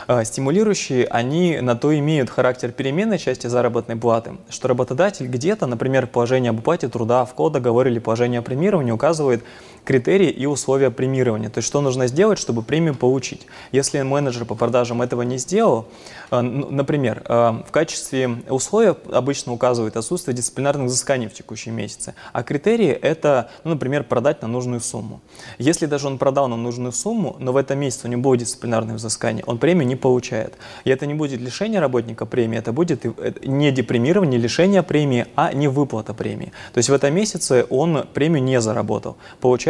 Э, 0.07 0.25
Стимулирующие, 0.25 1.05
они 1.05 1.59
на 1.61 1.75
то 1.75 1.97
имеют 1.97 2.31
характер 2.31 2.71
переменной 2.71 3.19
части 3.19 3.45
заработной 3.45 3.95
платы, 3.95 4.31
что 4.49 4.67
работодатель 4.67 5.27
где-то, 5.27 5.67
например, 5.67 6.07
положение 6.07 6.49
об 6.49 6.59
уплате 6.59 6.87
труда, 6.89 7.23
в 7.23 7.49
договоре 7.51 7.91
или 7.91 7.99
положение 7.99 8.39
о 8.39 8.41
премировании 8.41 8.91
указывает 8.91 9.43
критерии 9.85 10.29
и 10.29 10.45
условия 10.45 10.91
премирования. 10.91 11.49
То 11.49 11.59
есть, 11.59 11.67
что 11.67 11.81
нужно 11.81 12.07
сделать, 12.07 12.39
чтобы 12.39 12.61
премию 12.61 12.95
получить. 12.95 13.45
Если 13.71 14.01
менеджер 14.01 14.45
по 14.45 14.55
продажам 14.55 15.01
этого 15.01 15.21
не 15.23 15.37
сделал, 15.37 15.87
э, 16.31 16.41
например, 16.41 17.23
э, 17.27 17.33
в 17.67 17.71
качестве 17.71 18.37
условия 18.49 18.95
обычно 19.11 19.53
указывает 19.53 19.97
отсутствие 19.97 20.35
дисциплинарных 20.35 20.87
взысканий 20.87 21.27
в 21.27 21.33
текущем 21.33 21.75
месяце, 21.75 22.15
а 22.31 22.43
критерии 22.43 22.89
это, 22.89 23.49
ну, 23.63 23.71
например, 23.71 24.03
продать 24.03 24.41
на 24.41 24.47
нужную 24.47 24.79
сумму. 24.79 25.21
Если 25.57 25.85
даже 25.85 26.07
он 26.07 26.17
продал 26.17 26.47
на 26.47 26.57
нужную 26.57 26.91
сумму, 26.91 27.35
но 27.39 27.51
в 27.51 27.57
этом 27.57 27.79
месяце 27.79 28.07
у 28.07 28.09
него 28.09 28.21
будет 28.21 28.41
дисциплинарное 28.41 28.95
взыскание, 28.95 29.43
он 29.45 29.57
премию 29.57 29.87
не 29.87 29.95
получает. 29.95 30.53
И 30.85 30.89
это 30.89 31.05
не 31.05 31.13
будет 31.13 31.41
лишение 31.41 31.79
работника 31.79 32.25
премии, 32.25 32.57
это 32.57 32.71
будет 32.71 33.05
э, 33.05 33.33
не 33.43 33.71
депримирование, 33.71 34.39
лишение 34.39 34.83
премии, 34.83 35.25
а 35.35 35.53
не 35.53 35.67
выплата 35.67 36.13
премии. 36.13 36.53
То 36.73 36.77
есть 36.77 36.89
в 36.89 36.93
этом 36.93 37.13
месяце 37.13 37.65
он 37.69 38.05
премию 38.13 38.43
не 38.43 38.61
заработал, 38.61 39.17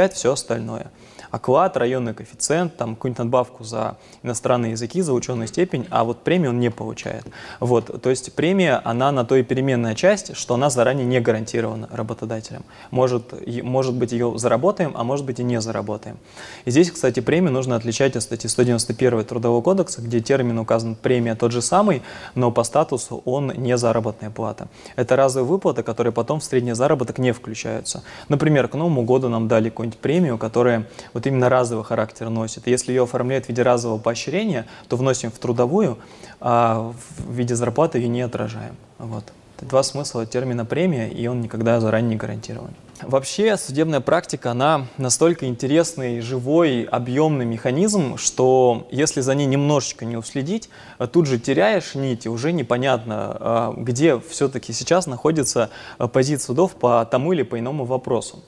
получает 0.04 0.14
все 0.14 0.34
остальное. 0.34 0.92
Оклад, 1.34 1.78
районный 1.78 2.14
коэффициент, 2.14 2.78
там 2.78 2.96
какую-нибудь 2.96 3.18
надбавку 3.18 3.64
за 3.64 3.98
иностранные 4.22 4.74
языки, 4.74 5.02
за 5.02 5.14
ученую 5.14 5.48
степень, 5.48 5.88
а 5.90 6.04
вот 6.04 6.20
премию 6.20 6.52
он 6.52 6.60
не 6.60 6.70
получает. 6.70 7.26
Вот, 7.60 8.04
то 8.04 8.10
есть 8.12 8.34
премия, 8.34 8.80
она 8.86 9.12
на 9.12 9.26
то 9.26 9.36
и 9.36 9.42
переменная 9.42 9.96
часть, 9.96 10.38
что 10.38 10.54
она 10.54 10.70
заранее 10.70 11.08
не 11.08 11.20
гарантирована 11.20 11.90
работодателем. 11.92 12.64
Может, 12.92 13.34
может 13.64 13.96
быть, 13.96 14.12
ее 14.12 14.38
заработаем, 14.38 14.94
а 14.96 15.04
может 15.04 15.26
быть 15.26 15.40
и 15.40 15.44
не 15.44 15.60
заработаем. 15.60 16.20
И 16.66 16.72
здесь, 16.72 16.92
кстати, 16.92 17.20
премию 17.20 17.52
нужно 17.52 17.78
отличать 17.78 18.16
от 18.16 18.22
статьи 18.22 18.48
191 18.48 19.26
Трудового 19.26 19.64
кодекса, 19.64 20.04
где 20.04 20.20
термин 20.20 20.60
указан 20.60 20.94
премия 20.94 21.34
тот 21.34 21.52
же 21.52 21.64
самый, 21.64 22.04
но 22.36 22.52
по 22.52 22.64
статусу 22.64 23.24
он 23.26 23.48
не 23.58 23.76
заработная 23.76 24.30
плата. 24.30 24.68
Это 24.96 25.16
разовые 25.16 25.50
выплаты, 25.50 25.82
которые 25.82 26.14
потом 26.14 26.42
в 26.42 26.44
средний 26.44 26.74
заработок 26.74 27.18
не 27.18 27.32
включаются. 27.32 28.04
Например, 28.30 28.68
к 28.68 28.76
Новому 28.76 29.02
году 29.02 29.30
нам 29.30 29.48
дали 29.48 29.70
какую-нибудь 29.70 30.00
премию, 30.00 30.38
которая 30.38 30.88
вот 31.14 31.23
именно 31.28 31.50
разовый 31.50 31.86
характер 31.86 32.30
носит. 32.30 32.68
Если 32.68 32.92
ее 32.92 33.04
оформляют 33.04 33.46
в 33.46 33.50
виде 33.50 33.62
разового 33.62 34.00
поощрения, 34.00 34.66
то 34.88 34.98
вносим 34.98 35.32
в 35.32 35.38
трудовую, 35.40 35.98
а 36.40 36.94
в 37.18 37.32
виде 37.32 37.56
зарплаты 37.56 38.00
ее 38.00 38.08
не 38.08 38.22
отражаем. 38.22 38.76
Вот. 38.98 39.24
Два 39.62 39.84
смысла 39.84 40.26
термина 40.26 40.66
премия, 40.66 41.10
и 41.10 41.26
он 41.28 41.42
никогда 41.42 41.80
заранее 41.80 42.12
не 42.12 42.16
гарантирован. 42.16 42.72
Вообще 43.02 43.58
судебная 43.58 44.00
практика, 44.00 44.52
она 44.52 44.88
настолько 44.98 45.46
интересный, 45.48 46.22
живой, 46.22 46.84
объемный 46.84 47.46
механизм, 47.46 48.18
что 48.18 48.88
если 48.92 49.22
за 49.22 49.36
ней 49.36 49.46
немножечко 49.46 50.06
не 50.06 50.16
уследить, 50.16 50.70
тут 51.12 51.28
же 51.28 51.40
теряешь 51.40 51.96
нить, 51.96 52.26
и 52.26 52.30
уже 52.30 52.54
непонятно, 52.54 53.38
а, 53.40 53.74
где 53.76 54.20
все-таки 54.20 54.74
сейчас 54.74 55.08
находится 55.08 55.70
позиция 56.12 56.46
судов 56.46 56.74
по 56.76 57.06
тому 57.06 57.34
или 57.34 57.44
по 57.44 57.60
иному 57.60 57.86
вопросу. 57.86 58.44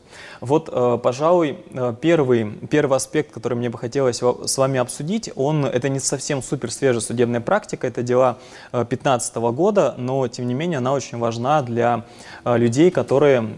Вот, 0.46 0.70
а, 0.72 0.98
пожалуй, 0.98 1.58
первый, 2.02 2.52
первый 2.70 2.98
аспект, 2.98 3.32
который 3.34 3.56
мне 3.56 3.70
бы 3.70 3.80
хотелось 3.80 4.22
с 4.22 4.58
вами 4.58 4.80
обсудить, 4.80 5.32
он, 5.36 5.66
это 5.66 5.90
не 5.90 6.00
совсем 6.00 6.44
супер 6.44 6.72
свежая 6.72 7.02
судебная 7.02 7.42
практика, 7.42 7.88
это 7.88 8.04
дела 8.04 8.38
2015 8.72 9.36
года, 9.36 9.96
но, 9.98 10.28
тем 10.28 10.48
не 10.48 10.54
менее, 10.54 10.78
она 10.78 10.94
очень 10.94 11.18
важна 11.18 11.64
для 11.64 12.06
людей, 12.46 12.92
которые 12.92 13.58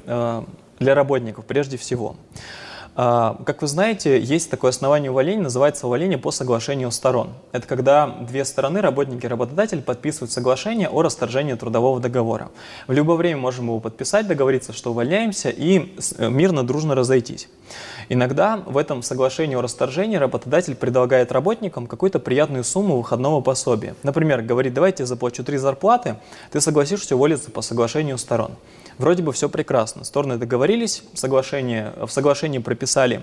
для 0.80 0.96
работников 0.96 1.46
прежде 1.46 1.76
всего. 1.76 2.16
А, 3.00 3.38
как 3.46 3.62
вы 3.62 3.68
знаете, 3.68 4.20
есть 4.20 4.50
такое 4.50 4.70
основание 4.70 5.12
увольнения, 5.12 5.44
называется 5.44 5.86
увольнение 5.86 6.18
по 6.18 6.32
соглашению 6.32 6.90
сторон. 6.90 7.30
Это 7.52 7.68
когда 7.68 8.08
две 8.08 8.44
стороны, 8.44 8.82
работники 8.82 9.24
и 9.24 9.28
работодатель, 9.28 9.84
подписывают 9.84 10.32
соглашение 10.32 10.90
о 10.90 11.04
расторжении 11.04 11.54
трудового 11.54 12.00
договора. 12.00 12.50
В 12.88 12.94
любое 12.94 13.18
время 13.18 13.40
можем 13.40 13.66
его 13.66 13.80
подписать, 13.80 14.26
договориться, 14.26 14.74
что 14.74 14.90
увольняемся 14.90 15.50
и 15.50 15.96
э, 16.18 16.28
мирно, 16.28 16.66
дружно 16.66 16.96
разойтись. 16.96 17.50
Иногда 18.10 18.64
в 18.66 18.76
этом 18.78 19.04
соглашении 19.04 19.56
о 19.56 19.62
расторжении 19.62 20.18
работодатель 20.18 20.74
предлагает 20.74 21.32
работникам 21.32 21.86
какую-то 21.86 22.18
приятную 22.18 22.64
сумму 22.64 22.98
выходного 22.98 23.42
пособия. 23.42 23.94
Например, 24.02 24.42
говорит, 24.42 24.74
давайте 24.74 25.04
я 25.04 25.08
заплачу 25.08 25.44
три 25.44 25.58
зарплаты, 25.58 26.16
ты 26.52 26.60
согласишься 26.62 27.16
уволиться 27.16 27.52
по 27.52 27.62
соглашению 27.62 28.18
сторон. 28.18 28.54
Вроде 28.98 29.24
бы 29.24 29.32
все 29.32 29.48
прекрасно. 29.50 30.04
Стороны 30.04 30.38
договорились, 30.38 31.04
соглашение, 31.14 31.94
в 31.98 32.10
соглашении 32.10 32.60
прописали 32.60 33.22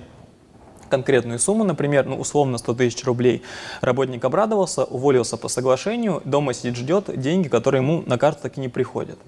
конкретную 0.88 1.38
сумму, 1.38 1.64
например, 1.64 2.06
ну, 2.06 2.16
условно 2.16 2.58
100 2.58 2.74
тысяч 2.74 3.04
рублей. 3.04 3.42
Работник 3.80 4.24
обрадовался, 4.24 4.84
уволился 4.84 5.36
по 5.36 5.48
соглашению, 5.48 6.22
дома 6.24 6.54
сидит, 6.54 6.76
ждет 6.76 7.20
деньги, 7.20 7.48
которые 7.48 7.82
ему 7.82 8.02
на 8.06 8.18
карту 8.18 8.42
так 8.42 8.56
и 8.58 8.60
не 8.60 8.68
приходят. 8.68 9.18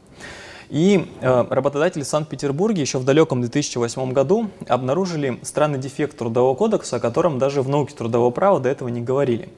И 0.68 1.06
э, 1.20 1.44
работодатели 1.48 2.02
в 2.02 2.06
Санкт-Петербурге 2.06 2.82
еще 2.82 2.98
в 2.98 3.04
далеком 3.04 3.40
2008 3.40 4.12
году 4.12 4.50
обнаружили 4.68 5.38
странный 5.42 5.78
дефект 5.78 6.16
Трудового 6.18 6.54
кодекса, 6.54 6.96
о 6.96 7.00
котором 7.00 7.38
даже 7.38 7.62
в 7.62 7.68
науке 7.68 7.94
трудового 7.94 8.30
права 8.30 8.58
до 8.58 8.68
этого 8.68 8.88
не 8.88 9.00
говорили. 9.00 9.48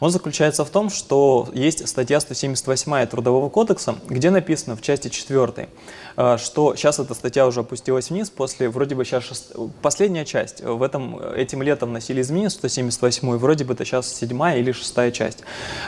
Он 0.00 0.10
заключается 0.10 0.64
в 0.64 0.70
том, 0.70 0.90
что 0.90 1.48
есть 1.52 1.86
статья 1.88 2.20
178 2.20 3.06
Трудового 3.06 3.48
кодекса, 3.48 3.96
где 4.08 4.30
написано 4.30 4.76
в 4.76 4.82
части 4.82 5.08
4, 5.08 5.68
э, 6.16 6.36
что 6.38 6.74
сейчас 6.74 6.98
эта 6.98 7.14
статья 7.14 7.46
уже 7.46 7.60
опустилась 7.60 8.10
вниз, 8.10 8.30
после 8.30 8.68
вроде 8.68 8.94
бы 8.94 9.04
сейчас 9.04 9.24
шест... 9.24 9.52
последняя 9.82 10.24
часть, 10.24 10.62
в 10.62 10.82
этом, 10.82 11.18
этим 11.18 11.62
летом 11.62 11.92
носили 11.92 12.20
изменения 12.20 12.50
178, 12.50 13.36
вроде 13.36 13.64
бы 13.64 13.74
это 13.74 13.84
сейчас 13.84 14.12
седьмая 14.12 14.58
или 14.58 14.72
шестая 14.72 15.10
часть. 15.10 15.40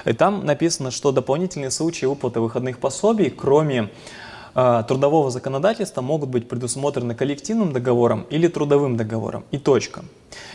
И 0.05 0.13
там 0.13 0.45
написано, 0.45 0.91
что 0.91 1.13
дополнительные 1.13 1.71
случаи 1.71 2.07
выплаты 2.07 2.41
выходных 2.41 2.79
пособий, 2.79 3.31
кроме 3.31 3.91
трудового 4.57 5.31
законодательства 5.31 6.01
могут 6.01 6.31
быть 6.31 6.49
предусмотрены 6.49 7.15
коллективным 7.15 7.75
договором 7.75 8.27
или 8.31 8.49
трудовым 8.49 8.97
договором. 8.97 9.45
И 9.51 9.59
точка. 9.59 10.03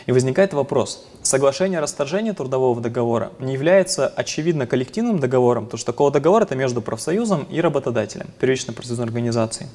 И 0.06 0.12
возникает 0.12 0.52
вопрос. 0.54 1.06
Соглашение 1.22 1.78
о 1.78 1.82
расторжении 1.82 2.32
трудового 2.32 2.80
договора 2.80 3.30
не 3.38 3.52
является 3.52 4.08
очевидно 4.08 4.66
коллективным 4.66 5.20
договором, 5.20 5.66
потому 5.66 5.78
что 5.78 5.92
такого 5.92 6.10
договора 6.10 6.42
это 6.44 6.56
между 6.56 6.82
профсоюзом 6.82 7.44
и 7.44 7.60
работодателем, 7.60 8.26
первичной 8.40 8.74
профсоюзной 8.74 9.06
организацией. 9.06 9.68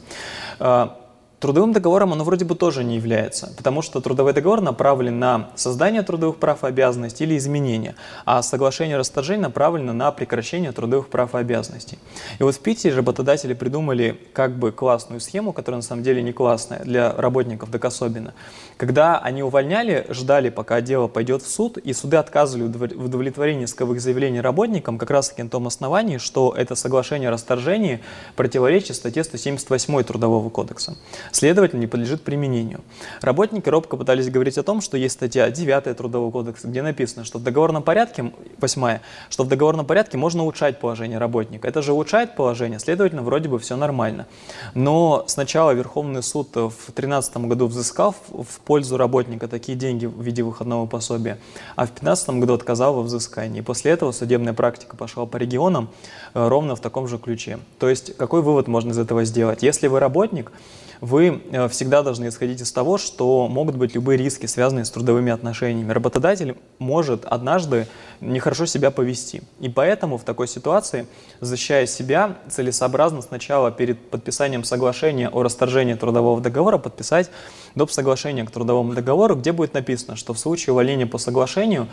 Трудовым 1.39 1.71
договором 1.71 2.13
оно 2.13 2.23
вроде 2.23 2.45
бы 2.45 2.55
тоже 2.55 2.83
не 2.83 2.95
является, 2.95 3.53
потому 3.55 3.83
что 3.83 4.01
трудовой 4.01 4.33
договор 4.33 4.59
направлен 4.59 5.19
на 5.19 5.51
создание 5.53 6.01
трудовых 6.01 6.37
прав 6.37 6.63
и 6.63 6.67
обязанностей 6.67 7.25
или 7.25 7.37
изменения, 7.37 7.93
а 8.25 8.41
соглашение 8.41 8.95
о 8.95 8.99
расторжении 8.99 9.43
направлено 9.43 9.93
на 9.93 10.11
прекращение 10.11 10.71
трудовых 10.71 11.09
прав 11.09 11.35
и 11.35 11.37
обязанностей. 11.37 11.99
И 12.39 12.43
вот 12.43 12.55
в 12.55 12.59
Питере 12.59 12.95
работодатели 12.95 13.53
придумали 13.53 14.19
как 14.33 14.57
бы 14.57 14.71
классную 14.71 15.21
схему, 15.21 15.53
которая 15.53 15.77
на 15.77 15.83
самом 15.83 16.01
деле 16.01 16.23
не 16.23 16.33
классная 16.33 16.79
для 16.79 17.13
работников, 17.13 17.69
так 17.69 17.85
особенно. 17.85 18.33
Когда 18.77 19.19
они 19.19 19.43
увольняли, 19.43 20.07
ждали, 20.09 20.49
пока 20.49 20.81
дело 20.81 21.07
пойдет 21.07 21.43
в 21.43 21.51
суд, 21.51 21.77
и 21.77 21.93
суды 21.93 22.17
отказывали 22.17 22.63
в 22.95 23.05
удовлетворении 23.05 23.65
исковых 23.65 24.01
заявлений 24.01 24.41
работникам 24.41 24.97
как 24.97 25.11
раз 25.11 25.29
таки 25.29 25.43
на 25.43 25.49
том 25.49 25.67
основании, 25.67 26.17
что 26.17 26.55
это 26.57 26.73
соглашение 26.73 27.29
о 27.29 27.31
расторжении 27.31 27.99
противоречит 28.35 28.95
статье 28.95 29.23
178 29.23 30.03
Трудового 30.03 30.49
кодекса 30.49 30.95
следовательно, 31.31 31.81
не 31.81 31.87
подлежит 31.87 32.21
применению. 32.21 32.81
Работники 33.21 33.69
робко 33.69 33.97
пытались 33.97 34.29
говорить 34.29 34.57
о 34.57 34.63
том, 34.63 34.81
что 34.81 34.97
есть 34.97 35.15
статья 35.15 35.49
9 35.49 35.97
Трудового 35.97 36.31
кодекса, 36.31 36.67
где 36.67 36.81
написано, 36.81 37.25
что 37.25 37.39
в 37.39 37.43
договорном 37.43 37.83
порядке, 37.83 38.31
8 38.59 38.99
что 39.29 39.43
в 39.43 39.47
договорном 39.47 39.85
порядке 39.85 40.17
можно 40.17 40.43
улучшать 40.43 40.79
положение 40.79 41.17
работника. 41.17 41.67
Это 41.67 41.81
же 41.81 41.93
улучшает 41.93 42.35
положение, 42.35 42.79
следовательно, 42.79 43.21
вроде 43.21 43.49
бы 43.49 43.59
все 43.59 43.75
нормально. 43.75 44.27
Но 44.73 45.23
сначала 45.27 45.71
Верховный 45.71 46.23
суд 46.23 46.49
в 46.49 46.69
2013 46.69 47.37
году 47.37 47.67
взыскал 47.67 48.15
в 48.29 48.59
пользу 48.65 48.97
работника 48.97 49.47
такие 49.47 49.77
деньги 49.77 50.05
в 50.05 50.21
виде 50.21 50.43
выходного 50.43 50.85
пособия, 50.85 51.37
а 51.75 51.83
в 51.83 51.89
2015 51.89 52.29
году 52.41 52.53
отказал 52.53 52.93
во 52.93 53.01
взыскании. 53.01 53.61
После 53.61 53.91
этого 53.91 54.11
судебная 54.11 54.53
практика 54.53 54.95
пошла 54.95 55.25
по 55.25 55.37
регионам 55.37 55.89
э, 56.33 56.47
ровно 56.47 56.75
в 56.75 56.79
таком 56.79 57.07
же 57.07 57.17
ключе. 57.17 57.59
То 57.79 57.89
есть 57.89 58.15
какой 58.17 58.41
вывод 58.41 58.67
можно 58.67 58.91
из 58.91 58.97
этого 58.97 59.23
сделать? 59.23 59.63
Если 59.63 59.87
вы 59.87 59.99
работник, 59.99 60.51
вы 61.01 61.41
э, 61.51 61.67
всегда 61.69 62.03
должны 62.03 62.27
исходить 62.27 62.61
из 62.61 62.71
того, 62.71 62.97
что 62.97 63.47
могут 63.47 63.75
быть 63.75 63.95
любые 63.95 64.17
риски, 64.17 64.45
связанные 64.45 64.85
с 64.85 64.89
трудовыми 64.89 65.31
отношениями. 65.31 65.91
Работодатель 65.91 66.55
может 66.79 67.25
однажды 67.25 67.87
нехорошо 68.19 68.65
себя 68.65 68.91
повести. 68.91 69.43
И 69.59 69.69
поэтому 69.69 70.17
в 70.17 70.23
такой 70.23 70.47
ситуации, 70.47 71.07
защищая 71.39 71.85
себя, 71.85 72.37
целесообразно 72.49 73.21
сначала 73.21 73.71
перед 73.71 74.09
подписанием 74.09 74.63
соглашения 74.63 75.29
о 75.29 75.43
расторжении 75.43 75.93
трудового 75.93 76.41
договора 76.41 76.77
подписать 76.77 77.29
доп. 77.75 77.91
соглашение 77.91 78.45
к 78.45 78.51
трудовому 78.51 78.93
договору, 78.93 79.35
где 79.35 79.51
будет 79.51 79.73
написано, 79.73 80.15
что 80.15 80.33
в 80.33 80.39
случае 80.39 80.73
увольнения 80.73 81.05
по 81.05 81.17
соглашению 81.17 81.87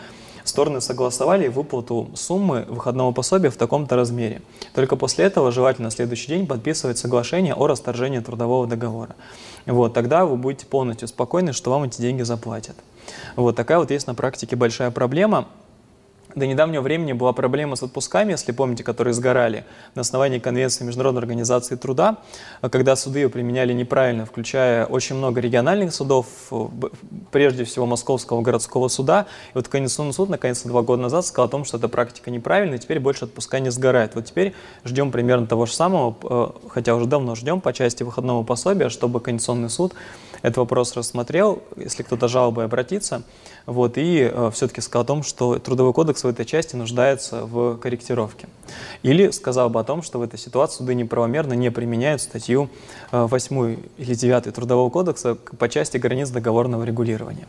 Стороны 0.44 0.82
согласовали 0.82 1.48
выплату 1.48 2.10
суммы 2.14 2.66
выходного 2.68 3.12
пособия 3.12 3.48
в 3.48 3.56
таком-то 3.56 3.96
размере. 3.96 4.42
Только 4.74 4.94
после 4.94 5.24
этого 5.24 5.50
желательно 5.50 5.90
следующий 5.90 6.28
день 6.28 6.46
подписывать 6.46 6.98
соглашение 6.98 7.54
о 7.54 7.66
расторжении 7.66 8.20
трудового 8.20 8.66
договора. 8.66 9.16
Вот, 9.64 9.94
тогда 9.94 10.26
вы 10.26 10.36
будете 10.36 10.66
полностью 10.66 11.08
спокойны, 11.08 11.54
что 11.54 11.70
вам 11.70 11.84
эти 11.84 12.00
деньги 12.02 12.22
заплатят. 12.22 12.76
Вот 13.36 13.56
такая 13.56 13.78
вот 13.78 13.90
есть 13.90 14.06
на 14.06 14.14
практике 14.14 14.54
большая 14.54 14.90
проблема. 14.90 15.48
До 16.34 16.46
недавнего 16.46 16.82
времени 16.82 17.12
была 17.12 17.32
проблема 17.32 17.76
с 17.76 17.82
отпусками, 17.82 18.32
если 18.32 18.50
помните, 18.50 18.82
которые 18.82 19.14
сгорали 19.14 19.64
на 19.94 20.00
основании 20.00 20.40
Конвенции 20.40 20.84
Международной 20.84 21.20
организации 21.20 21.76
труда, 21.76 22.18
когда 22.60 22.96
суды 22.96 23.20
ее 23.20 23.28
применяли 23.28 23.72
неправильно, 23.72 24.26
включая 24.26 24.84
очень 24.86 25.14
много 25.14 25.40
региональных 25.40 25.94
судов, 25.94 26.26
прежде 27.30 27.62
всего 27.64 27.86
Московского 27.86 28.42
городского 28.42 28.88
суда. 28.88 29.26
И 29.50 29.52
вот 29.54 29.68
Конституционный 29.68 30.12
суд 30.12 30.28
наконец 30.28 30.62
два 30.64 30.82
года 30.82 31.02
назад 31.02 31.24
сказал 31.24 31.46
о 31.46 31.50
том, 31.50 31.64
что 31.64 31.76
эта 31.76 31.88
практика 31.88 32.32
неправильная, 32.32 32.78
и 32.78 32.80
теперь 32.80 32.98
больше 32.98 33.26
отпуска 33.26 33.60
не 33.60 33.70
сгорает. 33.70 34.16
Вот 34.16 34.24
теперь 34.24 34.54
ждем 34.84 35.12
примерно 35.12 35.46
того 35.46 35.66
же 35.66 35.72
самого, 35.72 36.16
э, 36.22 36.68
хотя 36.68 36.96
уже 36.96 37.06
давно 37.06 37.36
ждем 37.36 37.60
по 37.60 37.72
части 37.72 38.02
выходного 38.02 38.42
пособия, 38.42 38.88
чтобы 38.88 39.20
Конституционный 39.20 39.70
суд 39.70 39.94
этот 40.44 40.58
вопрос 40.58 40.94
рассмотрел, 40.94 41.62
если 41.74 42.02
кто-то 42.02 42.28
жалобой 42.28 42.66
обратится, 42.66 43.22
вот, 43.64 43.96
и 43.96 44.30
э, 44.30 44.50
все-таки 44.52 44.82
сказал 44.82 45.04
о 45.04 45.06
том, 45.06 45.22
что 45.22 45.58
Трудовой 45.58 45.94
кодекс 45.94 46.22
в 46.22 46.28
этой 46.28 46.44
части 46.44 46.76
нуждается 46.76 47.46
в 47.46 47.78
корректировке. 47.78 48.46
Или 49.02 49.30
сказал 49.30 49.70
бы 49.70 49.80
о 49.80 49.84
том, 49.84 50.02
что 50.02 50.18
в 50.18 50.22
этой 50.22 50.38
ситуации 50.38 50.76
суды 50.76 50.94
неправомерно 50.94 51.54
не 51.54 51.70
применяют 51.70 52.20
статью 52.20 52.68
8 53.10 53.78
или 53.96 54.14
9 54.14 54.54
Трудового 54.54 54.90
кодекса 54.90 55.34
по 55.34 55.66
части 55.70 55.96
границ 55.96 56.28
договорного 56.28 56.84
регулирования. 56.84 57.46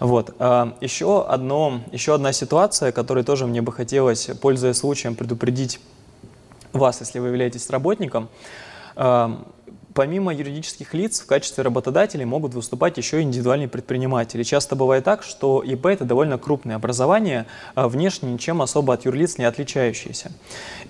Вот. 0.00 0.34
Еще, 0.80 1.24
одно, 1.24 1.80
еще 1.92 2.14
одна 2.14 2.32
ситуация, 2.32 2.90
которой 2.90 3.22
тоже 3.22 3.46
мне 3.46 3.62
бы 3.62 3.70
хотелось, 3.70 4.30
пользуясь 4.42 4.78
случаем, 4.78 5.14
предупредить 5.14 5.78
вас, 6.72 6.98
если 6.98 7.20
вы 7.20 7.28
являетесь 7.28 7.70
работником, 7.70 8.28
Помимо 9.96 10.30
юридических 10.30 10.92
лиц 10.92 11.20
в 11.20 11.26
качестве 11.26 11.64
работодателей 11.64 12.26
могут 12.26 12.52
выступать 12.52 12.98
еще 12.98 13.22
индивидуальные 13.22 13.68
предприниматели. 13.68 14.42
Часто 14.42 14.76
бывает 14.76 15.04
так, 15.04 15.22
что 15.22 15.62
ИП– 15.62 15.86
это 15.86 16.04
довольно 16.04 16.36
крупное 16.36 16.76
образование, 16.76 17.46
а 17.74 17.88
внешне 17.88 18.30
ничем 18.30 18.60
особо 18.60 18.92
от 18.92 19.06
юрлиц 19.06 19.38
не 19.38 19.46
отличающееся. 19.46 20.32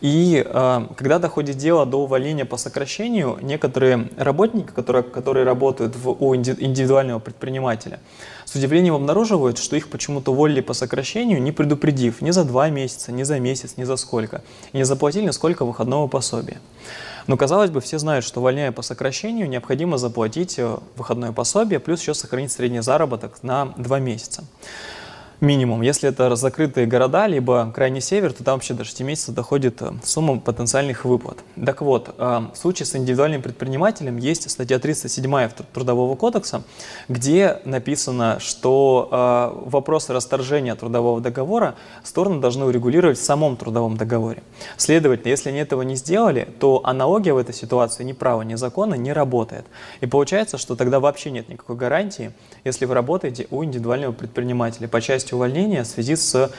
И 0.00 0.44
э, 0.44 0.86
когда 0.96 1.20
доходит 1.20 1.57
дело 1.57 1.86
до 1.86 2.02
увольнения 2.02 2.44
по 2.44 2.57
сокращению, 2.57 3.38
некоторые 3.42 4.09
работники, 4.16 4.72
которые, 4.72 5.04
которые 5.04 5.44
работают 5.44 5.94
в, 5.94 6.11
у 6.11 6.34
индивидуального 6.34 7.20
предпринимателя, 7.20 8.00
с 8.44 8.57
удивлением 8.57 8.94
обнаруживают, 8.94 9.59
что 9.59 9.76
их 9.76 9.88
почему-то 9.88 10.32
уволили 10.32 10.62
по 10.62 10.74
сокращению, 10.74 11.40
не 11.40 11.52
предупредив 11.52 12.22
ни 12.22 12.32
за 12.32 12.42
два 12.42 12.70
месяца, 12.70 13.12
ни 13.12 13.22
за 13.22 13.38
месяц, 13.38 13.76
ни 13.76 13.84
за 13.84 13.94
сколько, 13.94 14.42
и 14.72 14.78
не 14.78 14.84
заплатили 14.84 15.30
сколько 15.30 15.64
выходного 15.64 16.09
пособия. 16.09 16.59
Но, 17.26 17.36
казалось 17.36 17.70
бы, 17.70 17.80
все 17.80 17.98
знают, 17.98 18.24
что 18.24 18.40
увольняя 18.40 18.72
по 18.72 18.82
сокращению, 18.82 19.48
необходимо 19.48 19.98
заплатить 19.98 20.58
э, 20.58 20.76
выходное 20.96 21.32
пособие, 21.32 21.80
плюс 21.80 22.00
еще 22.00 22.14
сохранить 22.14 22.52
средний 22.52 22.80
заработок 22.80 23.42
на 23.42 23.74
два 23.76 23.98
месяца 23.98 24.44
минимум. 25.41 25.82
Если 25.82 26.09
это 26.09 26.34
закрытые 26.37 26.87
города, 26.87 27.26
либо 27.26 27.70
крайний 27.74 28.01
север, 28.01 28.32
то 28.32 28.45
там 28.45 28.55
вообще 28.55 28.74
до 28.74 28.84
6 28.84 29.01
месяцев 29.03 29.34
доходит 29.34 29.82
э, 29.82 29.93
сумма 30.03 30.41
потенциальных 30.41 31.05
выплат. 31.05 31.39
Так 31.62 31.82
вот, 31.82 32.14
э, 32.16 32.41
в 32.53 32.57
случае 32.57 32.87
с 32.87 32.97
индивидуальным 32.97 33.43
предпринимателем 33.43 34.16
есть 34.16 34.51
статья 34.51 34.78
307 34.78 35.49
Трудового 35.72 36.16
кодекса, 36.16 36.62
где 37.09 37.61
написано, 37.64 38.39
что 38.41 39.09
э, 39.11 39.68
вопросы 39.68 40.12
расторжения 40.12 40.74
трудового 40.74 41.20
договора 41.20 41.74
стороны 42.03 42.41
должны 42.41 42.64
урегулировать 42.64 43.18
в 43.18 43.24
самом 43.24 43.57
трудовом 43.57 43.97
договоре. 43.97 44.43
Следовательно, 44.76 45.30
если 45.30 45.51
они 45.51 45.59
этого 45.59 45.82
не 45.82 45.97
сделали, 45.97 46.49
то 46.59 46.80
аналогия 46.84 47.32
в 47.32 47.39
этой 47.39 47.55
ситуации 47.55 48.05
ни 48.05 48.12
права, 48.12 48.43
ни 48.43 48.55
закона 48.55 48.95
не 48.95 49.12
работает. 49.12 49.66
И 50.01 50.07
получается, 50.07 50.59
что 50.59 50.76
тогда 50.76 51.01
вообще 51.01 51.30
нет 51.30 51.49
никакой 51.49 51.76
гарантии, 51.76 52.32
если 52.64 52.84
вы 52.87 52.95
работаете 52.95 53.47
у 53.51 53.64
индивидуального 53.64 54.12
предпринимателя 54.12 54.89
по 54.89 55.01
части 55.01 55.25
увольнения 55.32 55.84
в 55.84 55.86
связи 55.86 56.16
с, 56.16 56.50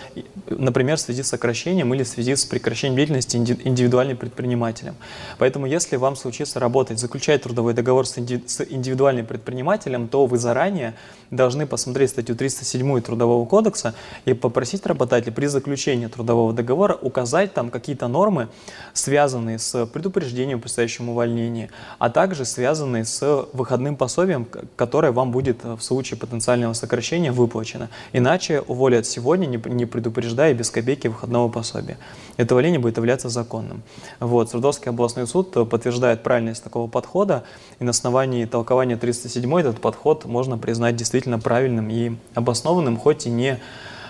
например, 0.50 0.98
в 0.98 1.02
связи 1.02 1.24
с 1.24 1.28
сокращением 1.28 1.94
или 1.94 2.04
в 2.04 2.08
связи 2.08 2.36
с 2.36 2.46
прекращением 2.46 2.96
деятельности 2.96 3.36
индивидуальным 3.38 4.16
предпринимателем. 4.16 4.96
Поэтому, 5.38 5.66
если 5.66 5.98
вам 5.98 6.16
случится 6.16 6.60
работать, 6.60 7.00
заключать 7.00 7.44
трудовой 7.44 7.74
договор 7.74 8.06
с 8.06 8.18
индивидуальным 8.18 9.26
предпринимателем, 9.26 10.08
то 10.08 10.26
вы 10.26 10.38
заранее 10.38 10.94
должны 11.32 11.66
посмотреть 11.66 12.12
статью 12.12 12.36
307 12.36 13.02
Трудового 13.02 13.46
кодекса 13.46 13.94
и 14.26 14.34
попросить 14.34 14.86
работодателя 14.86 15.34
при 15.34 15.48
заключении 15.48 16.08
трудового 16.08 16.54
договора 16.54 16.98
указать 17.02 17.54
там 17.54 17.70
какие-то 17.70 18.08
нормы, 18.08 18.48
связанные 18.94 19.60
с 19.60 19.86
предупреждением 19.86 20.62
при 20.62 20.68
предстоящем 20.68 21.10
увольнении, 21.10 21.70
а 21.98 22.10
также 22.10 22.46
связанные 22.46 23.04
с 23.04 23.48
выходным 23.54 23.96
пособием, 23.96 24.48
которое 24.76 25.12
вам 25.12 25.32
будет 25.32 25.64
в 25.64 25.80
случае 25.80 26.20
потенциального 26.20 26.74
сокращения 26.74 27.32
выплачено. 27.32 27.90
Иначе 28.14 28.57
уволят 28.62 29.06
сегодня, 29.06 29.46
не 29.46 29.86
предупреждая 29.86 30.54
без 30.54 30.70
копейки 30.70 31.08
выходного 31.08 31.50
пособия. 31.50 31.98
Это 32.38 32.54
увольнение 32.54 32.80
будет 32.80 32.98
являться 32.98 33.30
законным. 33.30 33.84
Вот. 34.20 34.50
Свердловский 34.50 34.90
областной 34.90 35.28
суд 35.28 35.52
подтверждает 35.52 36.24
правильность 36.24 36.64
такого 36.64 36.90
подхода, 36.90 37.44
и 37.80 37.84
на 37.84 37.92
основании 37.92 38.46
толкования 38.46 38.98
307 38.98 39.60
этот 39.60 39.82
подход 39.82 40.26
можно 40.26 40.58
признать 40.58 40.96
действительно 40.96 41.40
правильным 41.40 41.90
и 41.90 42.16
обоснованным, 42.34 42.98
хоть 42.98 43.26
и 43.26 43.30
не 43.30 43.60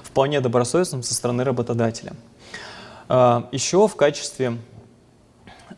вполне 0.04 0.42
добросовестным 0.42 1.04
со 1.04 1.14
стороны 1.14 1.44
работодателя. 1.44 2.14
А, 3.10 3.48
Еще 3.52 3.88
в 3.88 3.96
качестве 3.96 4.58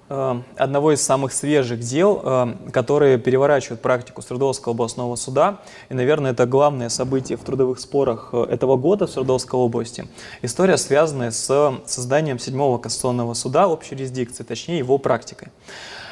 одного 0.10 0.91
из 0.91 1.01
самых 1.01 1.34
свежих 1.34 1.80
дел, 1.80 2.22
а, 2.24 2.57
которые 2.72 3.18
переворачивают 3.18 3.82
практику 3.82 4.22
Свердловского 4.22 4.74
областного 4.74 5.16
суда, 5.16 5.60
и, 5.89 5.93
наверное, 5.93 6.32
это 6.32 6.45
главное 6.45 6.89
событие 6.89 7.38
в 7.38 7.43
трудовых 7.43 7.80
спорах 7.80 8.34
этого 8.34 8.76
года 8.76 9.07
в 9.07 9.12
Свердловской 9.12 9.60
области. 9.60 10.07
История, 10.41 10.78
связанная 10.78 11.32
с 11.32 11.80
созданием 11.86 12.39
седьмого 12.39 12.78
кассационного 12.80 13.34
суда 13.36 13.68
общей 13.68 13.95
юрисдикции, 13.95 14.43
точнее 14.43 14.80
его 14.80 14.97
практикой. 14.97 15.49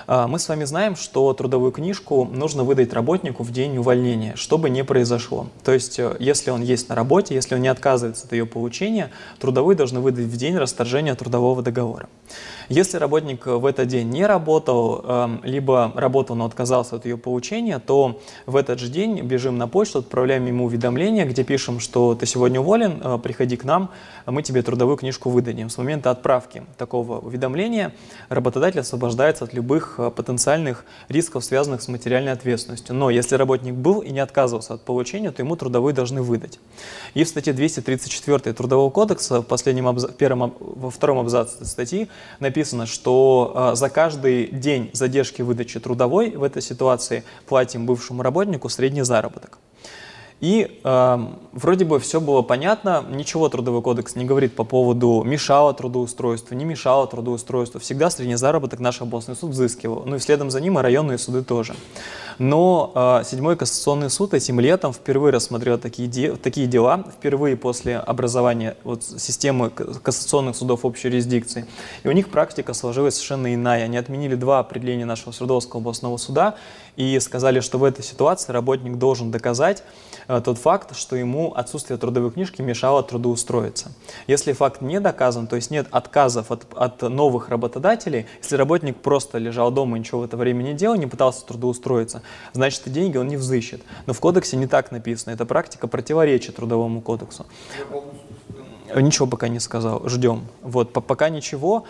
А, 0.09 0.25
мы 0.25 0.39
с 0.39 0.47
вами 0.47 0.63
знаем, 0.63 0.95
что 0.95 1.33
трудовую 1.33 1.73
книжку 1.73 2.23
нужно 2.23 2.63
выдать 2.63 2.93
работнику 2.93 3.43
в 3.43 3.51
день 3.51 3.77
увольнения, 3.77 4.35
что 4.37 4.57
бы 4.57 4.69
ни 4.69 4.81
произошло. 4.81 5.47
То 5.65 5.73
есть, 5.73 5.99
э, 5.99 6.15
если 6.19 6.49
он 6.49 6.61
есть 6.61 6.87
на 6.87 6.95
работе, 6.95 7.35
если 7.35 7.55
он 7.55 7.61
не 7.61 7.67
отказывается 7.67 8.25
от 8.25 8.31
ее 8.31 8.45
получения, 8.45 9.11
трудовой 9.37 9.75
должны 9.75 9.99
выдать 9.99 10.27
в 10.27 10.37
день 10.37 10.55
расторжения 10.55 11.13
трудового 11.13 11.61
договора. 11.61 12.07
Если 12.69 12.97
работник 12.97 13.47
в 13.47 13.65
этот 13.65 13.89
день 13.89 14.09
не 14.09 14.25
работал, 14.25 15.03
эм, 15.05 15.41
либо 15.43 15.91
работал, 15.95 16.37
но 16.37 16.45
отказался 16.45 16.95
от 16.95 17.05
ее 17.05 17.17
получения, 17.17 17.79
то 17.79 18.21
в 18.45 18.55
этот 18.55 18.79
же 18.79 18.87
день 18.89 19.21
бежим 19.21 19.57
на 19.57 19.67
почту, 19.67 19.99
отправляем 19.99 20.45
ему 20.45 20.65
уведомление, 20.65 21.25
где 21.25 21.43
пишем, 21.43 21.81
что 21.81 22.15
ты 22.15 22.25
сегодня 22.25 22.61
уволен, 22.61 23.01
э, 23.03 23.19
приходи 23.21 23.57
к 23.57 23.65
нам, 23.65 23.91
мы 24.31 24.43
тебе 24.43 24.61
трудовую 24.61 24.97
книжку 24.97 25.29
выдадим. 25.29 25.69
С 25.69 25.77
момента 25.77 26.11
отправки 26.11 26.63
такого 26.77 27.19
уведомления 27.19 27.93
работодатель 28.29 28.81
освобождается 28.81 29.45
от 29.45 29.53
любых 29.53 29.95
э, 29.97 30.11
потенциальных 30.11 30.85
рисков, 31.07 31.45
связанных 31.45 31.81
с 31.81 31.87
материальной 31.87 32.33
ответственностью. 32.33 32.93
Но 32.93 33.09
если 33.09 33.35
работник 33.35 33.73
был 33.73 33.99
и 33.99 34.11
не 34.11 34.19
отказывался 34.19 34.73
от 34.73 34.83
получения, 34.83 35.31
то 35.31 35.41
ему 35.41 35.55
трудовую 35.55 35.93
должны 35.93 36.21
выдать. 36.21 36.59
И 37.13 37.23
в 37.23 37.27
статье 37.27 37.53
234 37.53 38.53
Трудового 38.53 38.89
кодекса, 38.89 39.41
в 39.41 39.45
последнем 39.45 39.87
абзац, 39.87 40.11
первом, 40.11 40.53
во 40.59 40.89
втором 40.89 41.19
абзаце 41.19 41.65
статьи, 41.65 42.09
написано, 42.39 42.85
что 42.85 43.53
э, 43.55 43.75
за 43.75 43.89
каждый 43.89 44.47
день 44.47 44.89
задержки 44.93 45.41
выдачи 45.41 45.79
трудовой 45.79 46.31
в 46.31 46.43
этой 46.43 46.61
ситуации 46.61 47.23
платим 47.45 47.85
бывшему 47.85 48.23
работнику 48.23 48.69
средний 48.69 49.03
заработок. 49.03 49.59
И 50.39 50.79
э, 50.83 51.17
вроде 51.51 51.85
бы 51.85 51.99
все 51.99 52.21
было 52.21 52.43
понятно, 52.43 53.03
ничего 53.09 53.49
Трудовой 53.49 53.81
кодекс 53.81 54.15
не 54.15 54.23
говорит 54.23 54.55
по 54.55 54.63
поводу 54.63 55.23
мешало 55.23 55.73
трудоустройству, 55.73 56.55
не 56.55 56.63
мешало 56.63 57.07
трудоустройству. 57.07 57.79
Всегда 57.79 58.11
средний 58.11 58.35
заработок 58.35 58.79
наш 58.79 59.01
областной 59.01 59.35
суд 59.35 59.51
взыскивал, 59.51 60.03
ну 60.05 60.17
и 60.17 60.19
следом 60.19 60.51
за 60.51 60.61
ним 60.61 60.77
и 60.77 60.81
районные 60.83 61.17
суды 61.17 61.43
тоже. 61.43 61.75
Но 62.37 62.91
э, 62.93 63.23
Седьмой 63.25 63.55
кассационный 63.55 64.11
суд 64.11 64.35
этим 64.35 64.59
летом 64.59 64.93
впервые 64.93 65.33
рассмотрел 65.33 65.79
такие, 65.79 66.07
де, 66.07 66.35
такие 66.35 66.67
дела, 66.67 67.03
впервые 67.17 67.57
после 67.57 67.97
образования 67.97 68.77
вот, 68.83 69.03
системы 69.03 69.71
кассационных 69.71 70.55
судов 70.55 70.85
общей 70.85 71.07
юрисдикции. 71.07 71.65
И 72.03 72.07
у 72.07 72.11
них 72.11 72.29
практика 72.29 72.73
сложилась 72.73 73.15
совершенно 73.15 73.53
иная. 73.55 73.85
Они 73.85 73.97
отменили 73.97 74.35
два 74.35 74.59
определения 74.59 75.05
нашего 75.05 75.31
Свердловского 75.31 75.81
областного 75.81 76.17
суда 76.17 76.55
и 76.97 77.17
сказали, 77.19 77.61
что 77.61 77.77
в 77.77 77.83
этой 77.83 78.03
ситуации 78.03 78.51
работник 78.51 78.97
должен 78.97 79.31
доказать 79.31 79.83
э, 80.27 80.41
тот 80.43 80.57
факт, 80.57 80.97
что 80.97 81.15
ему 81.15 81.53
отсутствие 81.53 81.97
трудовой 81.97 82.31
книжки 82.31 82.61
мешало 82.61 83.03
трудоустроиться. 83.03 83.91
Если 84.25 84.51
факт 84.51 84.81
не 84.81 84.99
доказан, 84.99 85.47
то 85.47 85.55
есть 85.55 85.71
нет 85.71 85.87
отказов 85.91 86.51
от, 86.51 86.65
от 86.75 87.03
новых 87.03 87.49
работодателей, 87.49 88.25
если 88.41 88.55
работник 88.55 88.97
просто 88.97 89.37
лежал 89.37 89.71
дома 89.71 89.95
и 89.95 89.99
ничего 89.99 90.21
в 90.21 90.23
это 90.23 90.37
время 90.37 90.63
не 90.63 90.73
делал, 90.73 90.95
не 90.95 91.05
пытался 91.05 91.45
трудоустроиться, 91.45 92.23
значит, 92.53 92.87
и 92.87 92.89
деньги 92.89 93.17
он 93.17 93.27
не 93.27 93.37
взыщет. 93.37 93.81
Но 94.07 94.13
в 94.13 94.19
кодексе 94.19 94.57
не 94.57 94.65
так 94.65 94.91
написано. 94.91 95.33
Эта 95.33 95.45
практика 95.45 95.87
противоречит 95.87 96.55
трудовому 96.55 97.01
кодексу. 97.01 97.45
Ничего 98.95 99.27
пока 99.27 99.49
не 99.49 99.59
сказал. 99.59 100.07
Ждем. 100.09 100.47
Вот, 100.61 100.93
пока 100.93 101.29
ничего. 101.29 101.85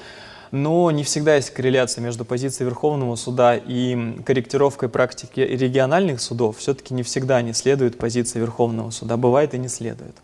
Но 0.52 0.90
не 0.92 1.04
всегда 1.04 1.36
есть 1.36 1.52
корреляция 1.52 2.02
между 2.02 2.26
позицией 2.26 2.68
Верховного 2.70 3.16
суда 3.16 3.56
и 3.56 4.22
корректировкой 4.26 4.90
практики 4.90 5.40
региональных 5.40 6.22
судов. 6.22 6.58
Все-таки 6.58 6.94
не 6.94 7.04
всегда 7.04 7.38
они 7.38 7.54
следуют 7.54 7.98
позиции 7.98 8.40
Верховного 8.40 8.92
суда. 8.92 9.18
Бывает 9.18 9.54
и 9.54 9.58
не 9.58 9.68
следует. 9.68 10.16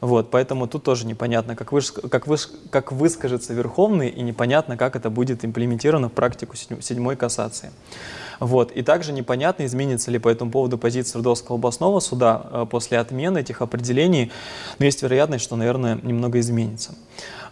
Вот, 0.00 0.30
поэтому 0.30 0.66
тут 0.66 0.82
тоже 0.82 1.06
непонятно, 1.06 1.54
как, 1.54 1.72
вы, 1.72 1.82
как, 1.82 2.26
вы, 2.26 2.36
как 2.70 2.90
выскажется 2.90 3.52
Верховный, 3.52 4.08
и 4.08 4.22
непонятно, 4.22 4.76
как 4.78 4.96
это 4.96 5.10
будет 5.10 5.44
имплементировано 5.44 6.08
в 6.08 6.12
практику 6.12 6.56
седьмой 6.56 7.16
кассации. 7.16 7.70
Вот. 8.40 8.72
И 8.72 8.82
также 8.82 9.12
непонятно, 9.12 9.64
изменится 9.64 10.10
ли 10.10 10.18
по 10.18 10.28
этому 10.28 10.50
поводу 10.50 10.78
позиция 10.78 11.18
Рудовского 11.18 11.58
областного 11.58 12.00
суда 12.00 12.46
э, 12.50 12.66
после 12.68 12.98
отмены 12.98 13.38
этих 13.38 13.62
определений, 13.62 14.32
но 14.78 14.86
есть 14.86 15.02
вероятность, 15.02 15.44
что, 15.44 15.56
наверное, 15.56 15.98
немного 16.02 16.40
изменится. 16.40 16.94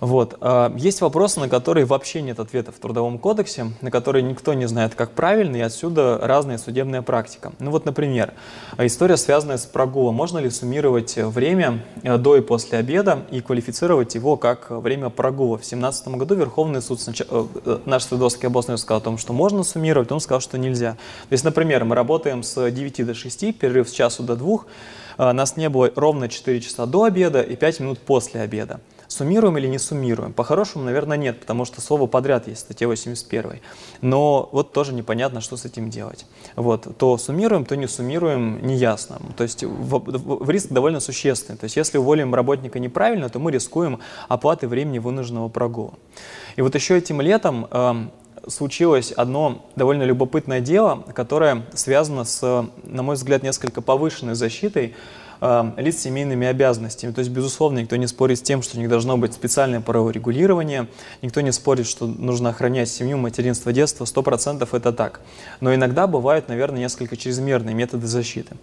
Вот. 0.00 0.36
А, 0.40 0.72
есть 0.76 1.00
вопросы, 1.00 1.40
на 1.40 1.48
которые 1.48 1.84
вообще 1.84 2.22
нет 2.22 2.38
ответов 2.38 2.76
в 2.76 2.78
Трудовом 2.78 3.18
кодексе, 3.18 3.66
на 3.80 3.90
которые 3.90 4.22
никто 4.22 4.54
не 4.54 4.66
знает, 4.66 4.94
как 4.94 5.12
правильно, 5.12 5.56
и 5.56 5.60
отсюда 5.60 6.18
разная 6.22 6.58
судебная 6.58 7.02
практика. 7.02 7.52
Ну 7.58 7.70
вот, 7.70 7.84
например, 7.84 8.34
история, 8.78 9.16
связанная 9.16 9.56
с 9.56 9.66
прогулом. 9.66 10.14
Можно 10.14 10.38
ли 10.38 10.50
суммировать 10.50 11.16
время 11.16 11.84
э, 12.02 12.16
до 12.16 12.36
и 12.36 12.40
после 12.40 12.78
обеда 12.78 13.24
и 13.30 13.40
квалифицировать 13.40 14.14
его 14.14 14.36
как 14.36 14.70
время 14.70 15.10
прогула. 15.10 15.56
В 15.56 15.60
2017 15.60 16.08
году 16.08 16.34
Верховный 16.34 16.82
суд, 16.82 17.00
э, 17.08 17.44
э, 17.64 17.78
наш 17.84 18.04
Свердловский 18.04 18.48
областной 18.48 18.78
сказал 18.78 18.98
о 18.98 19.04
том, 19.04 19.18
что 19.18 19.32
можно 19.32 19.62
суммировать, 19.64 20.12
он 20.12 20.20
сказал, 20.20 20.40
что 20.40 20.58
нельзя. 20.58 20.77
То 20.86 21.32
есть, 21.32 21.44
например, 21.44 21.84
мы 21.84 21.94
работаем 21.94 22.42
с 22.42 22.70
9 22.70 23.06
до 23.06 23.14
6, 23.14 23.58
перерыв 23.58 23.88
с 23.88 23.92
часу 23.92 24.22
до 24.22 24.36
2, 24.36 25.32
нас 25.32 25.56
не 25.56 25.68
было 25.68 25.90
ровно 25.96 26.28
4 26.28 26.60
часа 26.60 26.86
до 26.86 27.04
обеда 27.04 27.42
и 27.42 27.56
5 27.56 27.80
минут 27.80 27.98
после 27.98 28.40
обеда. 28.40 28.80
Суммируем 29.08 29.56
или 29.56 29.66
не 29.66 29.78
суммируем? 29.78 30.34
По-хорошему, 30.34 30.84
наверное, 30.84 31.16
нет, 31.16 31.40
потому 31.40 31.64
что 31.64 31.80
слово 31.80 32.06
подряд 32.06 32.46
есть 32.46 32.60
в 32.60 32.64
статье 32.64 32.86
81. 32.86 33.60
Но 34.02 34.50
вот 34.52 34.72
тоже 34.72 34.92
непонятно, 34.92 35.40
что 35.40 35.56
с 35.56 35.64
этим 35.64 35.88
делать. 35.88 36.26
Вот, 36.56 36.86
то 36.98 37.16
суммируем, 37.16 37.64
то 37.64 37.74
не 37.74 37.88
суммируем, 37.88 38.64
неясно. 38.64 39.18
То 39.34 39.44
есть 39.44 39.64
в, 39.64 39.98
в, 39.98 40.44
в 40.44 40.50
риск 40.50 40.68
довольно 40.68 41.00
существенный. 41.00 41.58
То 41.58 41.64
есть 41.64 41.76
если 41.76 41.96
уволим 41.96 42.34
работника 42.34 42.78
неправильно, 42.78 43.30
то 43.30 43.38
мы 43.38 43.50
рискуем 43.50 43.98
оплаты 44.28 44.68
времени 44.68 44.98
вынужденного 44.98 45.48
прогула. 45.48 45.94
И 46.56 46.62
вот 46.62 46.74
еще 46.74 46.98
этим 46.98 47.22
летом 47.22 47.66
случилось 48.46 49.12
одно 49.12 49.66
довольно 49.76 50.02
любопытное 50.02 50.60
дело, 50.60 51.04
которое 51.14 51.64
связано 51.74 52.24
с, 52.24 52.68
на 52.84 53.02
мой 53.02 53.16
взгляд, 53.16 53.42
несколько 53.42 53.80
повышенной 53.82 54.34
защитой 54.34 54.94
э, 55.40 55.72
лиц 55.76 55.98
семейными 55.98 56.46
обязанностями. 56.46 57.12
То 57.12 57.20
есть, 57.20 57.30
безусловно, 57.30 57.80
никто 57.80 57.96
не 57.96 58.06
спорит 58.06 58.38
с 58.38 58.42
тем, 58.42 58.62
что 58.62 58.76
у 58.76 58.80
них 58.80 58.88
должно 58.88 59.16
быть 59.16 59.32
специальное 59.32 59.80
правовое 59.80 60.12
регулирование, 60.12 60.88
никто 61.22 61.40
не 61.40 61.52
спорит, 61.52 61.86
что 61.86 62.06
нужно 62.06 62.50
охранять 62.50 62.88
семью, 62.88 63.18
материнство, 63.18 63.72
детство, 63.72 64.04
сто 64.04 64.22
процентов 64.22 64.74
это 64.74 64.92
так. 64.92 65.20
Но 65.60 65.74
иногда 65.74 66.06
бывают, 66.06 66.48
наверное, 66.48 66.80
несколько 66.80 67.16
чрезмерные 67.16 67.74
методы 67.74 68.06
защиты. 68.06 68.56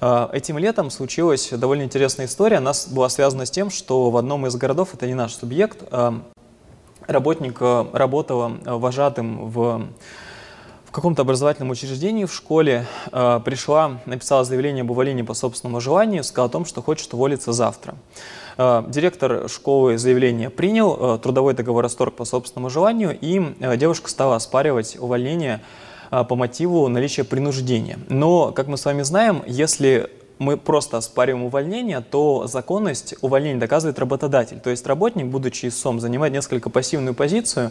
Э, 0.00 0.28
этим 0.32 0.58
летом 0.58 0.90
случилась 0.90 1.50
довольно 1.50 1.82
интересная 1.82 2.26
история, 2.26 2.56
она 2.56 2.72
была 2.90 3.08
связана 3.08 3.46
с 3.46 3.50
тем, 3.50 3.70
что 3.70 4.10
в 4.10 4.16
одном 4.16 4.46
из 4.46 4.56
городов, 4.56 4.90
это 4.94 5.06
не 5.06 5.14
наш 5.14 5.34
субъект, 5.34 5.82
э, 5.90 6.12
работник 7.06 7.58
э, 7.60 7.86
работал 7.92 8.48
э, 8.48 8.72
вожатым 8.76 9.48
в 9.48 9.88
каком-то 10.90 11.22
образовательном 11.22 11.70
учреждении 11.70 12.24
в 12.24 12.32
школе, 12.32 12.86
э, 13.10 13.40
пришла, 13.44 14.00
написала 14.06 14.44
заявление 14.44 14.82
об 14.82 14.90
увольнении 14.90 15.22
по 15.22 15.34
собственному 15.34 15.80
желанию, 15.80 16.22
сказала 16.22 16.48
о 16.48 16.52
том, 16.52 16.64
что 16.64 16.82
хочет 16.82 17.12
уволиться 17.14 17.52
завтра. 17.52 17.94
Директор 18.56 19.48
школы 19.48 19.98
заявление 19.98 20.48
принял, 20.48 21.18
трудовой 21.18 21.54
договор 21.54 21.82
расторг 21.82 22.14
по 22.14 22.24
собственному 22.24 22.70
желанию, 22.70 23.18
и 23.20 23.42
девушка 23.76 24.08
стала 24.08 24.36
оспаривать 24.36 24.96
увольнение 24.96 25.60
по 26.10 26.36
мотиву 26.36 26.86
наличия 26.86 27.24
принуждения. 27.24 27.98
Но, 28.08 28.52
как 28.52 28.68
мы 28.68 28.76
с 28.76 28.84
вами 28.84 29.02
знаем, 29.02 29.42
если 29.44 30.08
мы 30.38 30.56
просто 30.56 30.96
оспариваем 30.96 31.44
увольнение, 31.44 32.00
то 32.00 32.46
законность 32.46 33.14
увольнения 33.20 33.58
доказывает 33.60 33.98
работодатель. 33.98 34.58
То 34.58 34.70
есть 34.70 34.86
работник, 34.86 35.26
будучи 35.26 35.66
ИСом, 35.66 36.00
занимает 36.00 36.32
несколько 36.32 36.70
пассивную 36.70 37.14
позицию 37.14 37.70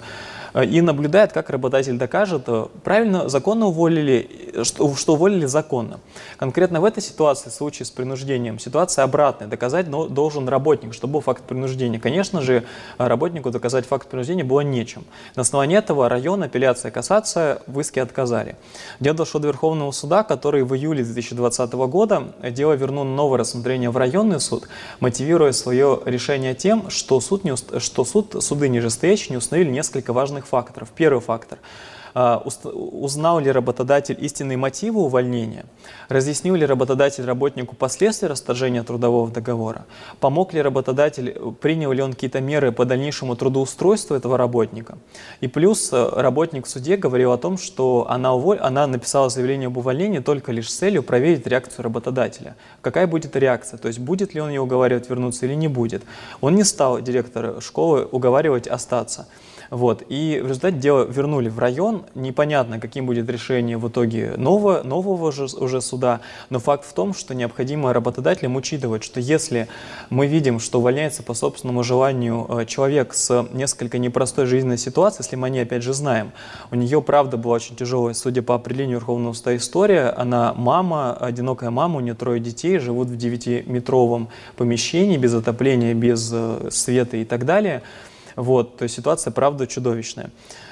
э, 0.54 0.66
и 0.66 0.82
наблюдает, 0.82 1.34
как 1.34 1.50
работодатель 1.50 1.98
докажет, 1.98 2.44
э, 2.48 2.68
правильно, 2.84 3.28
законно 3.28 3.68
уволили, 3.68 4.64
что, 4.64 4.96
что 4.96 5.14
уволили 5.14 5.46
законно. 5.46 6.00
Конкретно 6.38 6.80
в 6.80 6.86
этой 6.86 7.04
ситуации, 7.04 7.50
в 7.50 7.54
случае 7.54 7.86
с 7.86 7.92
принуждением, 7.92 8.60
ситуация 8.60 9.04
обратная. 9.04 9.48
Доказать 9.48 9.90
должен 9.90 10.48
работник, 10.48 10.94
что 10.94 11.08
был 11.08 11.20
факт 11.20 11.44
принуждения. 11.44 12.00
Конечно 12.00 12.42
же, 12.42 12.64
работнику 12.98 13.52
доказать 13.52 13.86
факт 13.86 14.08
принуждения 14.08 14.44
было 14.44 14.62
нечем. 14.62 15.04
На 15.36 15.42
основании 15.42 15.78
этого 15.78 16.08
район, 16.08 16.44
апелляция, 16.44 16.92
кассация 16.92 17.62
в 17.68 17.80
иске 17.80 18.02
отказали. 18.02 18.56
Дело 19.00 19.18
дошло 19.18 19.40
до 19.40 19.48
Верховного 19.48 19.92
суда, 19.92 20.24
который 20.24 20.64
в 20.64 20.74
июле 20.74 21.04
2020 21.04 21.74
года 21.74 22.34
дело 22.64 22.74
вернул 22.74 23.04
на 23.04 23.14
новое 23.14 23.40
рассмотрение 23.40 23.90
в 23.90 23.98
районный 23.98 24.40
суд, 24.40 24.70
мотивируя 25.02 25.52
свое 25.52 26.00
решение 26.06 26.56
тем, 26.56 26.90
что, 26.90 27.20
суд 27.20 27.44
не, 27.44 27.56
что 27.58 28.06
суд, 28.06 28.42
суды 28.42 28.70
нижестоящие 28.70 29.32
не 29.32 29.38
установили 29.38 29.70
несколько 29.70 30.14
важных 30.14 30.48
факторов. 30.48 30.88
Первый 30.96 31.20
фактор– 31.20 31.60
узнал 32.14 33.40
ли 33.40 33.52
работодатель 33.52 34.18
истинные 34.20 34.58
мотивы 34.58 35.02
увольнения, 35.02 35.66
разъяснил 36.10 36.56
ли 36.56 36.66
работодатель 36.66 37.26
работнику 37.26 37.76
последствия 37.76 38.28
расторжения 38.28 38.84
трудового 38.84 39.32
договора, 39.32 39.86
помог 40.20 40.54
ли 40.54 40.62
работодатель, 40.62 41.36
принял 41.60 41.92
ли 41.92 42.02
он 42.02 42.14
какие-то 42.14 42.40
меры 42.42 42.72
по 42.72 42.86
дальнейшему 42.86 43.36
трудоустройству 43.36 44.16
этого 44.16 44.38
работника. 44.38 44.98
И 45.42 45.48
плюс 45.48 45.92
э, 45.92 46.10
работник 46.16 46.68
в 46.68 46.70
суде 46.70 46.98
говорил 46.98 47.32
о 47.32 47.38
том, 47.38 47.58
что 47.58 48.06
она, 48.10 48.34
уволь... 48.34 48.60
она 48.60 48.86
написала 48.86 49.30
заявление 49.30 49.68
об 49.68 49.78
увольнении 49.78 50.20
только 50.20 50.52
лишь 50.52 50.70
с 50.70 50.76
целью 50.76 51.04
проверить 51.04 51.48
реакцию 51.48 51.84
работодателя. 51.84 52.56
Какая 52.82 53.08
будет 53.08 53.36
реакция, 53.36 53.78
то 53.78 53.88
есть 53.88 54.00
будет 54.00 54.34
ли 54.34 54.42
он 54.42 54.50
ее 54.50 54.62
уговаривать 54.62 55.10
вернуться 55.10 55.46
или 55.46 55.56
не 55.56 55.68
будет. 55.68 56.04
Он 56.42 56.56
не 56.56 56.64
стал 56.64 57.02
директора 57.02 57.60
школы 57.60 58.08
уговаривать 58.12 58.68
остаться. 58.68 59.28
Вот. 59.74 60.04
И 60.08 60.40
в 60.40 60.50
результате 60.50 60.78
дело 60.78 61.04
вернули 61.04 61.50
в 61.50 61.58
район. 61.58 62.04
Непонятно, 62.14 62.80
каким 62.80 63.08
будет 63.08 63.28
решение 63.28 63.76
в 63.80 63.88
итоге 63.88 64.36
нового, 64.38 64.84
нового 64.84 65.32
же, 65.32 65.48
уже 65.58 65.82
суда. 65.82 66.22
Но 66.52 66.60
факт 66.60 66.86
в 66.86 66.94
том, 66.94 67.16
что 67.16 67.34
необходимо 67.34 67.92
работодателям 67.92 68.56
учитывать, 68.56 69.04
что 69.04 69.20
если 69.20 69.68
мы 70.12 70.28
видим, 70.28 70.60
что 70.60 70.78
увольняется 70.78 71.24
по 71.24 71.34
собственному 71.34 71.82
желанию 71.82 72.46
э, 72.50 72.66
человек 72.68 73.16
с 73.16 73.48
несколько 73.52 73.98
непростой 73.98 74.46
жизненной 74.46 74.78
ситуацией, 74.78 75.24
если 75.26 75.38
мы 75.38 75.50
не 75.50 75.62
опять 75.62 75.82
же 75.82 75.94
знаем, 75.94 76.34
у 76.70 76.76
нее 76.76 77.02
правда 77.02 77.38
была 77.38 77.56
очень 77.56 77.76
тяжелая, 77.76 78.14
судя 78.14 78.44
по 78.44 78.54
определению 78.54 79.00
Верховного 79.00 79.34
суда 79.34 79.56
история, 79.56 80.10
она 80.16 80.54
мама, 80.54 81.14
одинокая 81.16 81.72
мама, 81.72 81.98
у 81.98 82.00
нее 82.00 82.14
трое 82.14 82.40
детей, 82.40 82.78
живут 82.78 83.08
в 83.08 83.18
девятиметровом 83.18 84.30
помещении, 84.56 85.18
без 85.18 85.34
отопления, 85.34 85.96
без 85.96 86.30
э, 86.32 86.68
света 86.70 87.18
и 87.18 87.26
так 87.26 87.48
далее– 87.48 87.82
вот, 88.36 88.78
то 88.78 88.84
есть 88.84 88.96
ситуация, 88.96 89.32
правда, 89.32 89.68
чудовищная. 89.68 90.32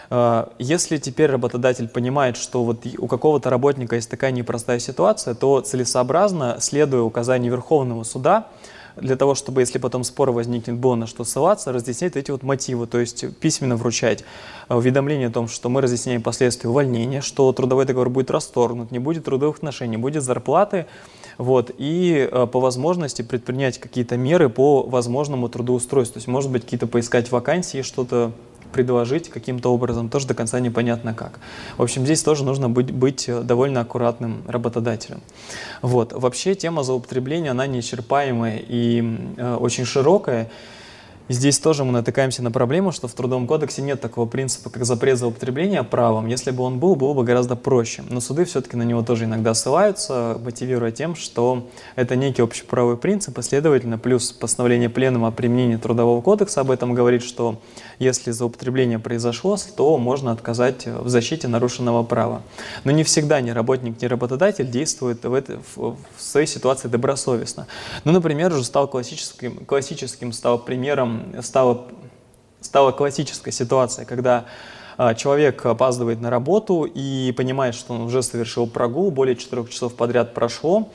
А, 0.10 0.52
если 0.60 0.98
теперь 0.98 1.30
работодатель 1.30 1.88
понимает, 1.88 2.38
что 2.38 2.64
вот 2.64 2.86
у 2.98 3.08
какого-то 3.08 3.50
работника 3.50 3.96
есть 3.96 4.10
такая 4.10 4.32
непростая 4.32 4.80
ситуация, 4.80 5.34
то 5.36 5.62
целесообразно, 5.62 6.58
следуя 6.60 7.02
указанию 7.02 7.52
Верховного 7.52 8.04
суда, 8.04 8.48
для 8.98 9.16
того, 9.16 9.36
чтобы, 9.36 9.62
если 9.62 9.78
потом 9.78 10.04
спор 10.04 10.32
возникнет, 10.32 10.76
было 10.76 10.96
на 10.96 11.08
что 11.08 11.24
ссылаться, 11.24 11.72
разъяснять 11.72 12.16
эти 12.16 12.32
вот 12.32 12.44
мотивы, 12.44 12.88
то 12.88 13.00
есть 13.00 13.26
письменно 13.38 13.76
вручать 13.76 14.24
уведомление 14.70 15.30
о 15.30 15.32
том, 15.32 15.48
что 15.48 15.70
мы 15.70 15.82
разъясняем 15.82 16.22
последствия 16.22 16.70
увольнения, 16.70 17.22
что 17.22 17.52
трудовой 17.54 17.86
договор 17.86 18.10
будет 18.10 18.32
расторгнут, 18.32 18.92
не 18.92 19.00
будет 19.00 19.26
трудовых 19.26 19.58
отношений, 19.58 19.98
будет 19.98 20.24
зарплаты, 20.24 20.88
вот, 21.38 21.72
и 21.78 22.30
э, 22.32 22.48
по 22.48 22.60
возможности 22.60 23.22
предпринять 23.22 23.78
какие-то 23.80 24.18
меры 24.18 24.50
по 24.50 24.84
возможному 24.84 25.50
трудоустройству. 25.50 26.16
То 26.16 26.18
есть, 26.18 26.28
может 26.28 26.52
быть, 26.52 26.64
какие-то 26.64 26.88
поискать 26.88 27.32
вакансии, 27.32 27.82
что-то 27.82 28.32
предложить 28.72 29.30
каким-то 29.30 29.74
образом, 29.74 30.10
тоже 30.10 30.28
до 30.28 30.34
конца 30.34 30.60
непонятно 30.60 31.14
как. 31.14 31.40
В 31.78 31.84
общем, 31.84 32.06
здесь 32.06 32.24
тоже 32.24 32.44
нужно 32.44 32.70
быть, 32.70 32.92
быть 32.92 33.28
э, 33.28 33.42
довольно 33.42 33.82
аккуратным 33.82 34.44
работодателем. 34.48 35.22
Вот. 35.82 36.14
Вообще 36.14 36.56
тема 36.56 36.84
злоупотребления, 36.84 37.52
она 37.52 37.68
неисчерпаемая 37.68 38.62
и 38.68 39.20
э, 39.38 39.56
очень 39.56 39.86
широкая. 39.86 40.50
Здесь 41.30 41.60
тоже 41.60 41.84
мы 41.86 41.92
натыкаемся 41.94 42.44
на 42.44 42.52
проблему, 42.52 42.92
что 42.92 43.08
в 43.08 43.14
Трудовом 43.14 43.48
кодексе 43.48 43.82
нет 43.82 44.02
такого 44.02 44.26
принципа, 44.26 44.70
как 44.70 44.86
запрет 44.86 45.18
за 45.18 45.28
употребление 45.28 45.84
правом. 45.84 46.28
Если 46.28 46.52
бы 46.52 46.64
он 46.64 46.80
был, 46.80 46.96
было 46.96 47.14
бы 47.14 47.24
гораздо 47.24 47.56
проще. 47.56 48.04
Но 48.10 48.20
суды 48.20 48.46
все-таки 48.46 48.76
на 48.76 48.84
него 48.84 49.02
тоже 49.02 49.26
иногда 49.26 49.54
ссылаются, 49.54 50.38
мотивируя 50.44 50.92
тем, 50.92 51.16
что 51.16 51.70
это 51.96 52.16
некий 52.16 52.42
общеправовой 52.42 52.98
принцип, 52.98 53.38
и, 53.38 53.42
следовательно, 53.42 53.98
плюс 53.98 54.32
постановление 54.32 54.90
Пленума 54.90 55.30
о 55.30 55.32
применении 55.32 55.78
Трудового 55.78 56.22
кодекса 56.22 56.62
об 56.62 56.72
этом 56.72 56.94
говорит, 56.94 57.24
что 57.24 57.62
если 58.00 58.32
злоупотребление 58.32 59.00
произошло, 59.00 59.58
то 59.76 59.98
можно 59.98 60.32
отказать 60.32 60.88
в 60.88 61.08
защите 61.08 61.48
нарушенного 61.48 62.04
права. 62.04 62.42
Но 62.84 62.92
не 62.92 63.04
всегда 63.04 63.42
ни 63.42 63.52
работник, 63.52 64.02
ни 64.02 64.06
работодатель 64.06 64.70
действует 64.70 65.24
в, 65.24 65.34
этой, 65.34 65.58
в, 65.76 65.96
в 66.16 66.22
своей 66.22 66.48
ситуации 66.48 66.88
добросовестно. 66.88 67.68
Ну, 68.04 68.12
например, 68.12 68.52
уже 68.52 68.64
стал 68.64 68.88
классическим, 68.88 69.66
классическим 69.66 70.34
стал 70.34 70.60
примером 70.60 71.11
стала, 71.42 71.88
стала 72.60 72.92
классическая 72.92 73.52
ситуация, 73.52 74.06
когда 74.06 74.46
а, 74.98 75.16
человек 75.16 75.66
опаздывает 75.66 76.22
на 76.22 76.30
работу 76.30 76.84
и 76.84 77.34
понимает, 77.36 77.76
что 77.76 77.94
он 77.94 78.02
уже 78.02 78.22
совершил 78.22 78.68
прогул, 78.68 79.10
более 79.10 79.36
4 79.36 79.66
часов 79.68 79.96
подряд 79.96 80.34
прошло. 80.34 80.90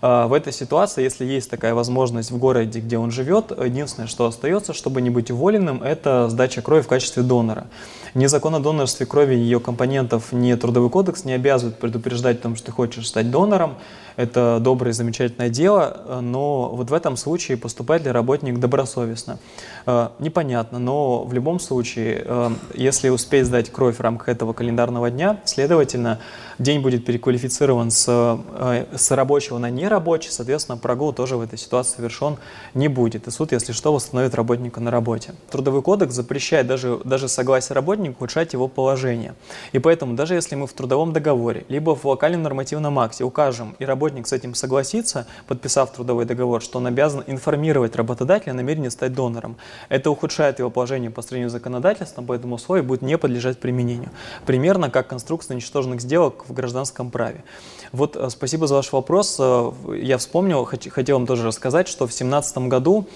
А, 0.00 0.28
в 0.28 0.32
этой 0.32 0.52
ситуации, 0.52 1.02
если 1.02 1.24
есть 1.24 1.50
такая 1.50 1.74
возможность 1.74 2.30
в 2.30 2.38
городе, 2.38 2.80
где 2.80 2.98
он 2.98 3.10
живет, 3.10 3.50
единственное, 3.50 4.06
что 4.06 4.26
остается, 4.26 4.72
чтобы 4.72 5.00
не 5.00 5.10
быть 5.10 5.30
уволенным, 5.30 5.82
это 5.82 6.28
сдача 6.28 6.62
крови 6.62 6.82
в 6.82 6.88
качестве 6.88 7.22
донора. 7.22 7.66
Ни 8.14 8.26
закон 8.26 8.54
о 8.54 8.60
донорстве 8.60 9.06
крови, 9.06 9.34
ее 9.34 9.60
компонентов, 9.60 10.32
ни 10.32 10.54
трудовой 10.54 10.90
кодекс 10.90 11.24
не 11.24 11.32
обязывают 11.32 11.78
предупреждать 11.78 12.38
о 12.38 12.42
том, 12.42 12.56
что 12.56 12.66
ты 12.66 12.72
хочешь 12.72 13.08
стать 13.08 13.30
донором. 13.30 13.74
Это 14.18 14.58
доброе, 14.60 14.92
замечательное 14.92 15.48
дело, 15.48 16.18
но 16.20 16.70
вот 16.70 16.90
в 16.90 16.92
этом 16.92 17.16
случае 17.16 17.56
поступает 17.56 18.04
ли 18.04 18.10
работник 18.10 18.58
добросовестно? 18.58 19.38
Э, 19.86 20.08
непонятно, 20.18 20.80
но 20.80 21.22
в 21.22 21.32
любом 21.32 21.60
случае, 21.60 22.24
э, 22.26 22.50
если 22.74 23.10
успеть 23.10 23.46
сдать 23.46 23.70
кровь 23.70 23.98
в 23.98 24.00
рамках 24.00 24.28
этого 24.28 24.52
календарного 24.52 25.08
дня, 25.12 25.40
следовательно, 25.44 26.18
день 26.58 26.80
будет 26.80 27.04
переквалифицирован 27.04 27.90
с, 27.90 28.06
э, 28.08 28.84
с 28.96 29.10
рабочего 29.10 29.58
на 29.58 29.70
нерабочий, 29.70 30.30
соответственно, 30.30 30.78
прогул 30.78 31.12
тоже 31.12 31.36
в 31.36 31.40
этой 31.40 31.58
ситуации 31.58 31.96
совершен 31.96 32.36
не 32.74 32.88
будет. 32.88 33.28
И 33.28 33.30
суд, 33.30 33.52
если 33.52 33.72
что, 33.72 33.92
восстановит 33.92 34.34
работника 34.34 34.80
на 34.80 34.90
работе. 34.90 35.34
Трудовой 35.50 35.82
кодекс 35.82 36.14
запрещает 36.14 36.66
даже, 36.66 37.00
даже 37.04 37.28
согласие 37.28 37.74
работника 37.74 38.16
ухудшать 38.16 38.52
его 38.52 38.68
положение. 38.68 39.34
И 39.72 39.78
поэтому, 39.78 40.14
даже 40.14 40.34
если 40.34 40.54
мы 40.54 40.66
в 40.66 40.72
трудовом 40.72 41.12
договоре, 41.12 41.64
либо 41.68 41.94
в 41.94 42.04
локальном 42.04 42.42
нормативном 42.42 42.98
акте 42.98 43.24
укажем, 43.24 43.76
и 43.78 43.84
работник 43.84 44.26
с 44.26 44.32
этим 44.32 44.54
согласится, 44.54 45.26
подписав 45.46 45.92
трудовой 45.92 46.24
договор, 46.24 46.62
что 46.62 46.78
он 46.78 46.86
обязан 46.86 47.22
информировать 47.26 47.96
работодателя 47.96 48.52
о 48.52 48.54
намерении 48.54 48.88
стать 48.88 49.14
донором, 49.14 49.56
это 49.88 50.10
ухудшает 50.10 50.58
его 50.58 50.70
положение 50.70 51.10
по 51.10 51.22
сравнению 51.22 51.50
с 51.50 51.52
законодательством, 51.52 52.26
поэтому 52.26 52.56
условие 52.56 52.82
будет 52.82 53.02
не 53.02 53.16
подлежать 53.18 53.58
применению. 53.58 54.10
Примерно 54.46 54.90
как 54.90 55.06
конструкция 55.06 55.54
ничтожных 55.54 56.00
сделок 56.00 56.47
в 56.48 56.52
гражданском 56.52 57.10
праве. 57.10 57.44
Вот 57.92 58.16
э, 58.16 58.30
спасибо 58.30 58.66
за 58.66 58.74
ваш 58.74 58.92
вопрос. 58.92 59.36
Э, 59.38 59.72
я 60.00 60.18
вспомнил, 60.18 60.64
хотел 60.64 61.18
вам 61.18 61.26
тоже 61.26 61.46
рассказать, 61.46 61.88
что 61.88 62.06
в 62.06 62.10
2017 62.10 62.58
году 62.68 63.06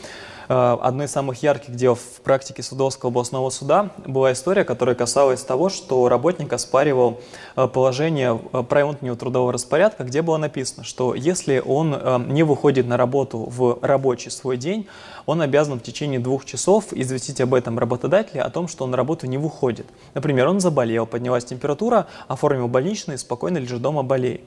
Э, 0.52 0.76
одной 0.82 1.06
из 1.06 1.10
самых 1.12 1.42
ярких 1.42 1.74
дел 1.76 1.94
в 1.94 2.20
практике 2.22 2.62
Судовского 2.62 3.08
областного 3.08 3.48
суда 3.48 3.88
была 4.06 4.32
история, 4.32 4.64
которая 4.64 4.94
касалась 4.94 5.42
того, 5.42 5.70
что 5.70 6.10
работник 6.10 6.52
оспаривал 6.52 7.22
э, 7.56 7.66
положение 7.68 8.38
э, 8.52 8.62
правил 8.62 8.88
внутреннего 8.88 9.16
трудового 9.16 9.54
распорядка, 9.54 10.04
где 10.04 10.20
было 10.20 10.36
написано, 10.36 10.84
что 10.84 11.14
если 11.14 11.62
он 11.64 11.96
не 12.28 12.42
выходит 12.42 12.86
на 12.86 12.98
работу 12.98 13.38
в 13.38 13.78
рабочий 13.80 14.28
свой 14.28 14.58
день, 14.58 14.86
он 15.24 15.40
обязан 15.40 15.78
в 15.78 15.82
течение 15.82 16.20
двух 16.20 16.44
часов 16.44 16.92
известить 16.92 17.40
об 17.40 17.54
этом 17.54 17.78
работодателя, 17.78 18.42
о 18.42 18.50
том, 18.50 18.68
что 18.68 18.84
он 18.84 18.90
на 18.90 18.98
работу 18.98 19.26
не 19.26 19.38
выходит. 19.38 19.86
Например, 20.12 20.48
он 20.48 20.60
заболел, 20.60 21.06
поднялась 21.06 21.46
температура, 21.46 22.08
оформил 22.28 22.68
больничный, 22.68 23.16
спокойно 23.16 23.56
лежит 23.56 23.80
дома, 23.80 24.02
болей 24.02 24.44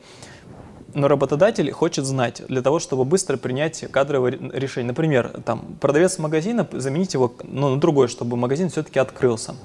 но 0.96 1.08
работодатель 1.08 1.70
хочет 1.72 2.06
знать 2.06 2.42
для 2.48 2.62
того, 2.62 2.80
чтобы 2.80 3.06
быстро 3.06 3.38
принять 3.38 3.86
кадровое 3.92 4.32
решение. 4.54 4.88
Например, 4.88 5.32
там, 5.46 5.76
продавец 5.80 6.18
магазина, 6.18 6.68
заменить 6.72 7.14
его 7.14 7.34
ну, 7.44 7.76
на 7.76 7.80
другой, 7.80 8.08
чтобы 8.08 8.38
магазин 8.38 8.70
все-таки 8.70 8.98
открылся. 8.98 9.56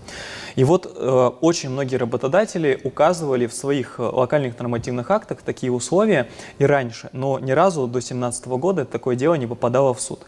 И 0.56 0.64
вот 0.64 0.92
э, 0.94 1.30
очень 1.40 1.70
многие 1.70 1.96
работодатели 1.96 2.80
указывали 2.84 3.46
в 3.46 3.54
своих 3.54 3.94
э, 3.98 4.02
локальных 4.02 4.58
нормативных 4.58 5.10
актах 5.10 5.42
такие 5.42 5.72
условия 5.72 6.28
и 6.58 6.66
раньше, 6.66 7.08
но 7.12 7.38
ни 7.38 7.52
разу 7.52 7.82
до 7.86 7.92
2017 7.94 8.46
года 8.48 8.84
такое 8.84 9.14
дело 9.14 9.34
не 9.34 9.46
попадало 9.46 9.94
в 9.94 10.00
суд. 10.00 10.20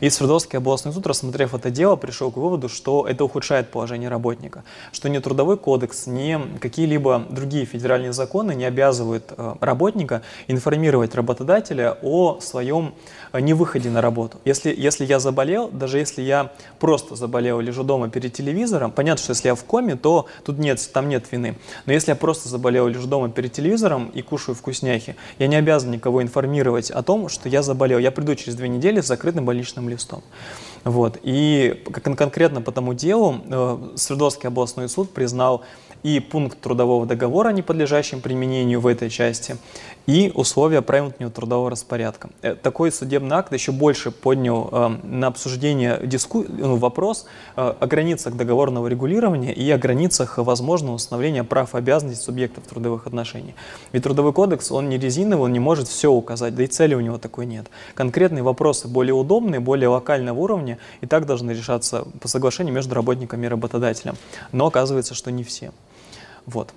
И 0.00 0.10
Свердловский 0.10 0.58
областный 0.58 0.92
суд, 0.92 1.06
рассмотрев 1.06 1.54
это 1.54 1.70
дело, 1.70 1.96
пришел 1.96 2.30
к 2.30 2.36
выводу, 2.36 2.68
что 2.68 3.06
это 3.08 3.24
ухудшает 3.24 3.70
положение 3.70 4.08
работника, 4.08 4.64
что 4.92 5.08
ни 5.08 5.18
трудовой 5.18 5.56
кодекс, 5.56 6.06
ни 6.06 6.58
какие-либо 6.58 7.24
другие 7.30 7.64
федеральные 7.64 8.12
законы 8.12 8.54
не 8.54 8.64
обязывают 8.64 9.32
э, 9.36 9.54
работника 9.60 10.22
информировать 10.48 11.14
работодателя 11.14 11.96
о 12.02 12.40
своем 12.40 12.94
э, 13.32 13.40
невыходе 13.40 13.90
на 13.90 14.00
работу. 14.00 14.38
Если, 14.44 14.74
если 14.76 15.04
я 15.04 15.18
заболел, 15.18 15.68
даже 15.68 15.98
если 15.98 16.22
я 16.22 16.52
просто 16.78 17.16
заболел, 17.16 17.60
лежу 17.60 17.82
дома 17.82 18.10
перед 18.10 18.32
телевизором, 18.32 18.90
понятно, 18.90 19.22
что 19.22 19.32
если 19.32 19.48
я 19.48 19.54
в 19.54 19.64
коме, 19.64 19.96
то 19.96 20.26
тут 20.44 20.58
нет, 20.58 20.88
там 20.92 21.08
нет 21.08 21.24
вины. 21.32 21.56
Но 21.86 21.92
если 21.92 22.10
я 22.10 22.16
просто 22.16 22.48
заболел, 22.48 22.86
лежу 22.86 23.06
дома 23.06 23.30
перед 23.30 23.52
телевизором 23.52 24.10
и 24.14 24.22
кушаю 24.22 24.54
вкусняхи, 24.54 25.16
я 25.38 25.46
не 25.46 25.56
обязан 25.56 25.90
никого 25.90 26.22
информировать 26.22 26.90
о 26.90 27.02
том, 27.02 27.28
что 27.28 27.48
я 27.48 27.62
заболел. 27.62 27.98
Я 27.98 28.10
приду 28.10 28.34
через 28.34 28.56
две 28.56 28.68
недели 28.68 29.00
с 29.00 29.06
закрытым 29.06 29.44
больничным 29.44 29.85
листом. 29.88 30.22
Вот. 30.84 31.18
И 31.22 31.82
конкретно 32.16 32.62
по 32.62 32.70
тому 32.70 32.94
делу 32.94 33.40
э, 33.44 33.88
Свердловский 33.96 34.48
областной 34.48 34.88
суд 34.88 35.10
признал 35.10 35.62
и 36.02 36.20
пункт 36.20 36.60
трудового 36.60 37.06
договора, 37.06 37.50
не 37.50 37.62
подлежащим 37.62 38.20
применению 38.20 38.80
в 38.80 38.86
этой 38.86 39.10
части, 39.10 39.56
и 40.06 40.30
условия 40.34 40.82
правил 40.82 41.12
трудового 41.30 41.70
распорядка. 41.70 42.30
Э, 42.42 42.54
такой 42.54 42.92
судебный 42.92 43.36
акт 43.36 43.52
еще 43.52 43.72
больше 43.72 44.10
поднял 44.10 44.68
э, 44.70 44.88
на 45.02 45.26
обсуждение 45.26 46.00
диску... 46.04 46.44
ну, 46.48 46.76
вопрос 46.76 47.26
э, 47.56 47.74
о 47.78 47.86
границах 47.86 48.36
договорного 48.36 48.86
регулирования 48.86 49.52
и 49.52 49.68
о 49.70 49.78
границах 49.78 50.38
возможного 50.38 50.94
установления 50.94 51.44
прав 51.44 51.74
и 51.74 51.78
обязанностей 51.78 52.24
субъектов 52.24 52.64
трудовых 52.66 53.06
отношений. 53.06 53.54
Ведь 53.92 54.04
трудовой 54.04 54.32
кодекс, 54.32 54.70
он 54.70 54.88
не 54.88 54.98
резиновый, 54.98 55.46
он 55.46 55.52
не 55.52 55.60
может 55.60 55.88
все 55.88 56.10
указать, 56.10 56.54
да 56.54 56.62
и 56.62 56.66
цели 56.66 56.94
у 56.94 57.00
него 57.00 57.18
такой 57.18 57.46
нет. 57.46 57.66
Конкретные 57.94 58.42
вопросы 58.42 58.88
более 58.88 59.14
удобные, 59.14 59.60
более 59.60 59.88
локального 59.88 60.38
уровня 60.38 60.78
и 61.00 61.06
так 61.06 61.26
должны 61.26 61.50
решаться 61.50 62.06
по 62.20 62.28
соглашению 62.28 62.74
между 62.74 62.94
работниками 62.94 63.46
и 63.46 63.48
работодателем. 63.48 64.16
Но 64.52 64.66
оказывается, 64.66 65.14
что 65.14 65.32
не 65.32 65.42
все. 65.42 65.72
Вот. 66.46 66.72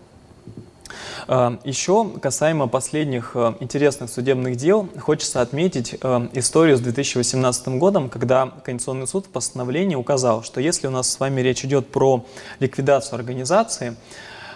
А, 1.28 1.60
Еще 1.64 2.10
касаемо 2.22 2.68
последних 2.68 3.32
э, 3.36 3.54
интересных 3.60 4.10
судебных 4.10 4.56
дел, 4.56 4.88
хочется 5.00 5.42
отметить 5.42 5.96
э, 6.02 6.28
историю 6.34 6.78
с 6.78 6.82
2018 6.82 7.68
годом, 7.80 8.10
когда 8.10 8.48
Конституционный 8.64 9.08
суд 9.08 9.28
в 9.28 9.30
постановлении 9.30 9.96
указал, 9.96 10.44
что 10.44 10.62
если 10.62 10.88
у 10.88 10.92
нас 10.92 11.10
с 11.10 11.20
вами 11.20 11.42
речь 11.42 11.64
идет 11.66 11.88
про 11.88 12.26
ликвидацию 12.60 13.16
организации, 13.16 13.96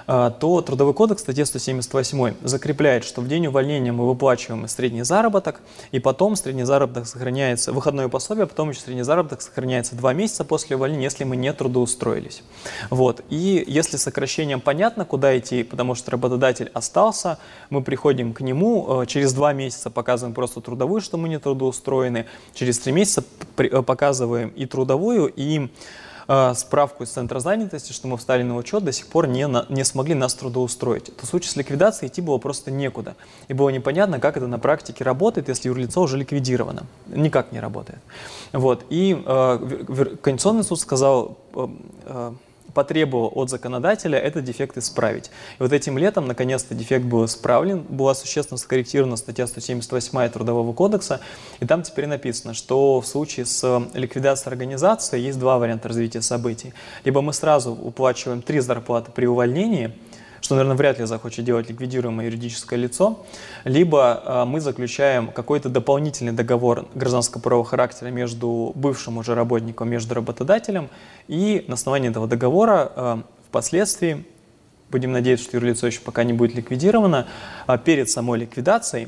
то 0.06 0.62
Трудовой 0.66 0.94
кодекс, 0.94 1.22
статья 1.22 1.46
178, 1.46 2.36
закрепляет, 2.44 3.04
что 3.04 3.22
в 3.22 3.28
день 3.28 3.48
увольнения 3.48 3.92
мы 3.92 4.08
выплачиваем 4.08 4.68
средний 4.68 5.04
заработок, 5.04 5.62
и 5.92 6.00
потом 6.00 6.36
средний 6.36 6.64
заработок 6.64 7.08
сохраняется, 7.08 7.72
выходное 7.74 8.08
пособие, 8.08 8.44
а 8.44 8.48
потом 8.48 8.70
еще 8.70 8.82
средний 8.82 9.04
заработок 9.04 9.42
сохраняется 9.42 9.96
два 9.96 10.14
месяца 10.14 10.44
после 10.44 10.76
увольнения, 10.76 11.06
если 11.06 11.24
мы 11.24 11.36
не 11.36 11.52
трудоустроились. 11.54 12.44
Вот. 12.90 13.24
И 13.30 13.64
если 13.68 13.98
сокращением 13.98 14.62
понятно, 14.62 15.06
куда 15.06 15.38
идти, 15.38 15.64
потому 15.64 15.96
что 15.96 16.12
работодатель 16.12 16.70
остался, 16.74 17.38
мы 17.70 17.82
приходим 17.82 18.34
к 18.34 18.42
нему, 18.42 19.02
э, 19.02 19.06
через 19.06 19.34
два 19.34 19.54
месяца 19.54 19.90
показываем 19.90 20.34
просто 20.34 20.62
трудовую, 20.62 21.02
что 21.02 21.18
мы 21.18 21.30
не 21.30 21.40
трудоустроены, 21.40 22.26
через 22.54 22.80
три 22.80 22.94
месяца 22.94 23.24
э, 23.58 23.82
показываем 23.82 24.50
и 24.50 24.66
трудовую, 24.66 25.32
и 25.36 25.70
справку 26.56 27.04
из 27.04 27.10
Центра 27.10 27.40
занятости, 27.40 27.91
что 27.91 28.08
мы 28.08 28.18
встали 28.18 28.44
на 28.44 28.56
учет, 28.56 28.84
до 28.84 28.91
сих 28.91 29.08
пор 29.08 29.28
не, 29.28 29.48
на, 29.48 29.66
не 29.70 29.84
смогли 29.84 30.14
нас 30.14 30.34
трудоустроить. 30.34 31.06
То 31.16 31.26
в 31.26 31.30
случае 31.30 31.52
с 31.52 31.56
ликвидацией 31.56 32.10
идти 32.10 32.22
было 32.22 32.38
просто 32.38 32.72
некуда. 32.72 33.16
И 33.48 33.54
было 33.54 33.70
непонятно, 33.70 34.20
как 34.20 34.38
это 34.38 34.48
на 34.48 34.60
практике 34.60 35.04
работает, 35.04 35.50
если 35.50 35.70
юрлицо 35.70 36.02
уже 36.02 36.18
ликвидировано. 36.18 36.86
Никак 37.08 37.52
не 37.52 37.60
работает. 37.60 38.00
Вот. 38.52 38.86
И 38.90 39.22
э, 39.26 40.18
Конституционный 40.22 40.64
суд 40.64 40.80
сказал, 40.80 41.38
э, 41.56 41.68
э, 42.06 42.34
потребовал 42.74 43.32
от 43.36 43.50
законодателя 43.50 44.18
этот 44.20 44.44
дефект 44.44 44.78
исправить. 44.78 45.32
И 45.60 45.64
вот 45.64 45.72
этим 45.74 45.98
летом, 45.98 46.28
наконец-то, 46.28 46.76
дефект 46.76 47.06
был 47.06 47.26
исправлен, 47.26 47.82
была 47.82 48.16
существенно 48.16 48.58
скорректирована 48.58 49.16
статья 49.16 49.48
178 49.48 50.30
Трудового 50.30 50.74
кодекса, 50.74 51.22
и 51.60 51.66
там 51.66 51.84
теперь 51.84 52.08
написано, 52.08 52.54
что 52.54 53.02
в 53.02 53.08
случае 53.08 53.45
с 53.45 53.88
ликвидацией 53.94 54.52
организации 54.52 55.20
есть 55.20 55.40
два 55.40 55.58
варианта 55.58 55.88
развития 55.88 56.22
событий. 56.22 56.74
Либо 57.04 57.22
мы 57.22 57.34
сразу 57.34 57.72
уплачиваем 57.72 58.41
три 58.41 58.60
зарплаты 58.60 59.12
при 59.12 59.26
увольнении, 59.26 59.94
что, 60.44 60.56
наверное, 60.56 60.76
вряд 60.76 60.99
ли 60.99 61.06
захочет 61.06 61.45
делать 61.45 61.70
ликвидируемое 61.70 62.26
юридическое 62.26 62.78
лицо, 62.78 63.26
либо 63.64 64.22
э, 64.26 64.45
мы 64.45 64.60
заключаем 64.60 65.32
какой-то 65.32 65.70
дополнительный 65.70 66.34
договор 66.34 66.86
гражданского 66.94 67.41
правового 67.41 67.65
характера 67.68 68.10
между 68.10 68.74
бывшим 68.76 69.18
уже 69.18 69.36
работником, 69.36 69.90
между 69.90 70.15
работодателем, 70.15 70.90
и 71.30 71.64
на 71.70 71.76
основании 71.76 72.10
этого 72.10 72.28
договора 72.28 72.91
э, 72.94 73.18
впоследствии, 73.48 74.26
будем 74.91 75.14
надеяться, 75.14 75.45
что 75.45 75.56
юрлицо 75.56 75.88
еще 75.88 76.02
пока 76.02 76.26
не 76.26 76.34
будет 76.34 76.56
ликвидировано, 76.56 77.26
э, 77.65 77.78
перед 77.78 78.10
самой 78.10 78.40
ликвидацией 78.40 79.07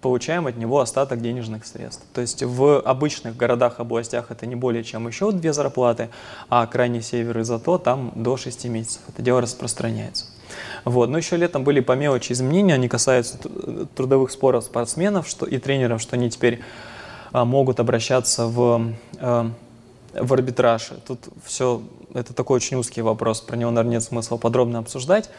получаем 0.00 0.46
от 0.46 0.58
него 0.58 0.78
остаток 0.78 1.20
денежных 1.20 1.66
средств. 1.66 2.04
То 2.14 2.20
есть 2.20 2.44
в 2.44 2.80
обычных 2.82 3.36
городах, 3.36 3.80
областях 3.80 4.30
это 4.30 4.46
не 4.46 4.54
более 4.54 4.84
чем 4.84 5.08
еще 5.08 5.32
две 5.32 5.52
зарплаты, 5.52 6.08
а 6.48 6.64
крайний 6.68 7.02
север 7.02 7.40
и 7.40 7.42
зато 7.42 7.78
там 7.78 8.12
до 8.14 8.36
6 8.36 8.66
месяцев. 8.66 9.02
Это 9.08 9.22
дело 9.22 9.40
распространяется. 9.40 10.26
Вот. 10.84 11.08
Но 11.08 11.18
еще 11.18 11.36
летом 11.36 11.64
были 11.64 11.80
по 11.80 11.92
мелочи 11.92 12.32
изменения, 12.32 12.74
они 12.74 12.88
касаются 12.88 13.38
трудовых 13.94 14.30
споров 14.30 14.64
спортсменов 14.64 15.28
что, 15.28 15.46
и 15.46 15.58
тренеров, 15.58 16.00
что 16.00 16.16
они 16.16 16.30
теперь 16.30 16.60
а, 17.32 17.44
могут 17.44 17.80
обращаться 17.80 18.46
в, 18.46 18.92
а, 19.20 19.50
в 20.14 20.32
арбитраж. 20.32 20.90
Тут 21.06 21.28
все, 21.44 21.82
это 22.14 22.32
такой 22.34 22.56
очень 22.56 22.76
узкий 22.76 23.02
вопрос, 23.02 23.40
про 23.40 23.56
него, 23.56 23.70
наверное, 23.70 23.94
нет 23.94 24.02
смысла 24.02 24.36
подробно 24.36 24.78
обсуждать. 24.78 25.30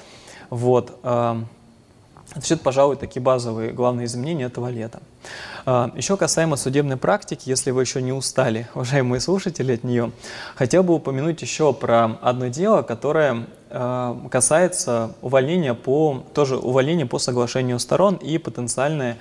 Вот. 0.50 0.98
А, 1.04 1.44
это, 2.35 2.57
пожалуй, 2.57 2.95
такие 2.95 3.22
базовые 3.22 3.72
главные 3.72 4.06
изменения 4.06 4.45
этого 4.45 4.69
лета. 4.69 5.01
А, 5.65 5.91
еще 5.95 6.18
касаемо 6.18 6.56
судебной 6.56 6.97
практики, 6.97 7.49
если 7.49 7.72
вы 7.72 7.81
еще 7.81 8.01
не 8.01 8.11
устали, 8.11 8.68
уважаемые 8.76 9.19
слушатели, 9.19 9.73
от 9.73 9.84
нее, 9.84 10.11
хотел 10.56 10.84
бы 10.84 10.93
упомянуть 10.93 11.41
еще 11.41 11.73
про 11.73 12.18
одно 12.22 12.47
дело, 12.47 12.81
которое 12.81 13.47
а, 13.69 14.19
касается 14.30 15.15
увольнения 15.22 15.73
по, 15.73 16.23
тоже 16.34 16.57
увольнения 16.57 17.06
по 17.06 17.19
соглашению 17.19 17.80
сторон 17.80 18.15
и 18.15 18.38
потенциальное 18.38 19.18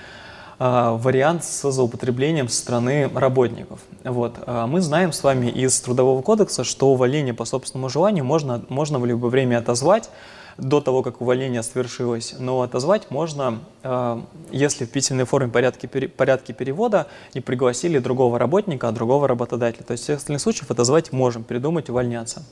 э, 0.59 0.99
вариант 0.99 1.45
с 1.45 1.71
злоупотреблением 1.71 2.49
со 2.49 2.61
стороны 2.61 3.09
работников. 3.15 3.81
Вот. 4.05 4.35
Мы 4.47 4.81
знаем 4.81 5.13
с 5.13 5.23
вами 5.23 5.47
из 5.47 5.81
Трудового 5.81 6.21
кодекса, 6.23 6.65
что 6.65 6.91
увольнение 6.91 7.35
по 7.35 7.45
собственному 7.45 7.89
желанию 7.89 8.25
можно, 8.25 8.63
можно 8.69 8.99
в 8.99 9.07
любое 9.07 9.31
время 9.31 9.59
отозвать, 9.59 10.11
до 10.59 10.81
того, 10.81 11.03
как 11.03 11.21
увольнение 11.21 11.63
свершилось, 11.63 12.35
но 12.39 12.63
отозвать 12.63 13.11
можно, 13.11 13.61
э, 13.85 14.21
если 14.51 14.85
в 14.85 14.91
письменной 14.91 15.25
форме 15.25 15.51
порядке, 15.51 15.87
порядке 15.89 16.53
перевода 16.53 17.07
не 17.35 17.41
пригласили 17.41 17.99
другого 17.99 18.39
работника, 18.39 18.89
а 18.89 18.93
другого 18.93 19.29
работодателя. 19.29 19.85
То 19.85 19.93
есть 19.93 20.05
всех 20.05 20.19
остальных 20.19 20.43
случаях 20.43 20.71
отозвать 20.71 21.13
можем, 21.13 21.45
передумать 21.45 21.89
увольняться. 21.89 22.45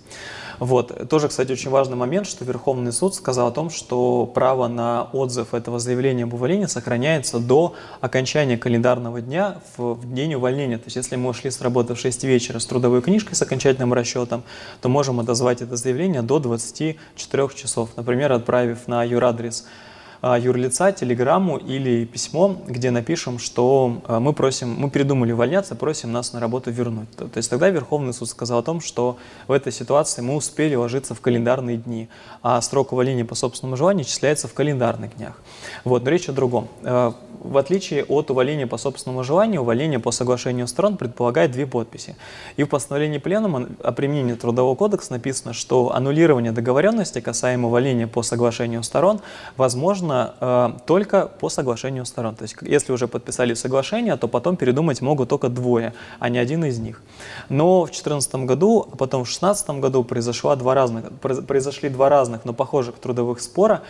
Вот. 0.58 1.08
Тоже, 1.08 1.28
кстати, 1.28 1.52
очень 1.52 1.70
важный 1.70 1.96
момент, 1.96 2.26
что 2.26 2.44
Верховный 2.44 2.92
суд 2.92 3.14
сказал 3.14 3.48
о 3.48 3.50
том, 3.50 3.70
что 3.70 4.24
право 4.26 4.68
на 4.68 5.04
отзыв 5.12 5.52
этого 5.52 5.78
заявления 5.78 6.24
об 6.24 6.34
увольнении 6.34 6.66
сохраняется 6.66 7.38
до 7.38 7.74
окончания 8.00 8.56
календарного 8.56 9.20
дня 9.20 9.60
в, 9.76 9.94
в 9.94 10.14
день 10.14 10.34
увольнения. 10.34 10.78
То 10.78 10.84
есть 10.86 10.96
если 10.96 11.16
мы 11.16 11.30
ушли 11.30 11.50
с 11.50 11.60
работы 11.60 11.94
в 11.94 11.98
6 11.98 12.24
вечера 12.24 12.58
с 12.58 12.66
трудовой 12.66 13.02
книжкой 13.02 13.34
с 13.34 13.42
окончательным 13.42 13.92
расчетом, 13.92 14.44
то 14.80 14.88
можем 14.88 15.20
отозвать 15.20 15.60
это 15.60 15.76
заявление 15.76 16.22
до 16.22 16.38
24 16.38 17.48
часов. 17.54 17.90
Например, 17.96 18.32
отправив 18.32 18.88
на 18.88 19.04
юрадрес 19.04 19.66
а, 20.22 20.38
юрлица 20.38 20.92
телеграмму 20.92 21.56
или 21.56 22.04
письмо, 22.04 22.56
где 22.66 22.90
напишем, 22.90 23.38
что 23.38 24.02
а, 24.06 24.20
мы 24.20 24.32
просим, 24.32 24.74
мы 24.78 24.90
передумали 24.90 25.32
увольняться, 25.32 25.74
просим 25.74 26.12
нас 26.12 26.32
на 26.32 26.40
работу 26.40 26.70
вернуть. 26.70 27.10
То, 27.16 27.28
есть 27.36 27.50
тогда 27.50 27.68
Верховный 27.68 28.12
суд 28.12 28.28
сказал 28.28 28.60
о 28.60 28.62
том, 28.62 28.80
что 28.80 29.18
в 29.46 29.52
этой 29.52 29.72
ситуации 29.72 30.22
мы 30.22 30.34
успели 30.34 30.74
ложиться 30.74 31.14
в 31.14 31.20
календарные 31.20 31.76
дни, 31.76 32.08
а 32.42 32.60
срок 32.60 32.92
увольнения 32.92 33.24
по 33.24 33.34
собственному 33.34 33.76
желанию 33.76 34.04
исчисляется 34.04 34.48
в 34.48 34.54
календарных 34.54 35.16
днях. 35.16 35.40
Вот, 35.84 36.04
но 36.04 36.10
речь 36.10 36.28
о 36.28 36.32
другом. 36.32 36.68
В 37.40 37.58
отличие 37.58 38.04
от 38.04 38.30
увольнения 38.30 38.66
по 38.66 38.78
собственному 38.78 39.24
желанию, 39.24 39.62
увольнение 39.62 39.98
по 39.98 40.10
соглашению 40.10 40.66
сторон 40.68 40.96
предполагает 40.96 41.50
две 41.50 41.66
подписи. 41.66 42.16
И 42.56 42.64
в 42.64 42.68
постановлении 42.68 43.18
Пленума 43.18 43.68
о 43.82 43.92
применении 43.92 44.34
Трудового 44.34 44.74
кодекса 44.74 45.12
написано, 45.12 45.52
что 45.52 45.94
аннулирование 45.94 46.52
договоренности 46.52 47.20
касаемо 47.20 47.68
увольнения 47.68 48.06
по 48.06 48.22
соглашению 48.22 48.82
сторон 48.82 49.20
возможно 49.56 50.34
э, 50.40 50.70
только 50.86 51.26
по 51.26 51.48
соглашению 51.48 52.06
сторон. 52.06 52.34
То 52.34 52.42
есть 52.42 52.56
если 52.62 52.92
уже 52.92 53.08
подписали 53.08 53.54
соглашение, 53.54 54.16
то 54.16 54.28
потом 54.28 54.56
передумать 54.56 55.00
могут 55.00 55.28
только 55.28 55.48
двое, 55.48 55.92
а 56.18 56.28
не 56.28 56.38
один 56.38 56.64
из 56.64 56.78
них. 56.78 57.02
Но 57.48 57.82
в 57.82 57.86
2014 57.86 58.34
году, 58.46 58.88
а 58.92 58.96
потом 58.96 59.24
в 59.24 59.26
2016 59.26 59.70
году 59.80 60.04
произошло 60.04 60.54
два 60.56 60.74
разных, 60.74 61.12
произошли 61.20 61.88
два 61.88 62.08
разных, 62.08 62.44
но 62.44 62.52
похожих 62.52 62.96
трудовых 62.96 63.40
спора, 63.40 63.82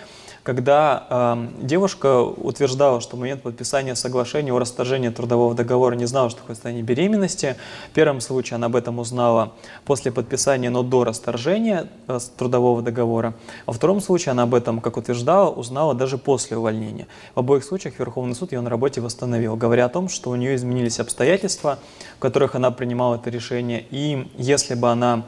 когда 0.46 1.06
э, 1.10 1.48
девушка 1.62 2.22
утверждала, 2.22 3.00
что 3.00 3.16
в 3.16 3.18
момент 3.18 3.42
подписания 3.42 3.96
соглашения 3.96 4.52
о 4.52 4.60
расторжении 4.60 5.08
трудового 5.08 5.56
договора 5.56 5.96
не 5.96 6.04
знала, 6.04 6.30
что 6.30 6.38
такое 6.38 6.54
состояние 6.54 6.84
беременности. 6.84 7.56
В 7.90 7.94
первом 7.94 8.20
случае 8.20 8.54
она 8.54 8.66
об 8.66 8.76
этом 8.76 9.00
узнала 9.00 9.54
после 9.84 10.12
подписания, 10.12 10.70
но 10.70 10.84
до 10.84 11.02
расторжения 11.02 11.88
э, 12.06 12.20
трудового 12.38 12.80
договора. 12.80 13.34
Во 13.66 13.72
втором 13.72 14.00
случае 14.00 14.30
она 14.30 14.44
об 14.44 14.54
этом, 14.54 14.80
как 14.80 14.96
утверждала, 14.96 15.50
узнала 15.50 15.94
даже 15.94 16.16
после 16.16 16.56
увольнения. 16.56 17.08
В 17.34 17.40
обоих 17.40 17.64
случаях 17.64 17.98
Верховный 17.98 18.36
суд 18.36 18.52
ее 18.52 18.60
на 18.60 18.70
работе 18.70 19.00
восстановил, 19.00 19.56
говоря 19.56 19.86
о 19.86 19.88
том, 19.88 20.08
что 20.08 20.30
у 20.30 20.36
нее 20.36 20.54
изменились 20.54 21.00
обстоятельства, 21.00 21.80
в 22.18 22.20
которых 22.20 22.54
она 22.54 22.70
принимала 22.70 23.16
это 23.16 23.30
решение. 23.30 23.84
И 23.90 24.30
если 24.36 24.76
бы 24.76 24.92
она 24.92 25.24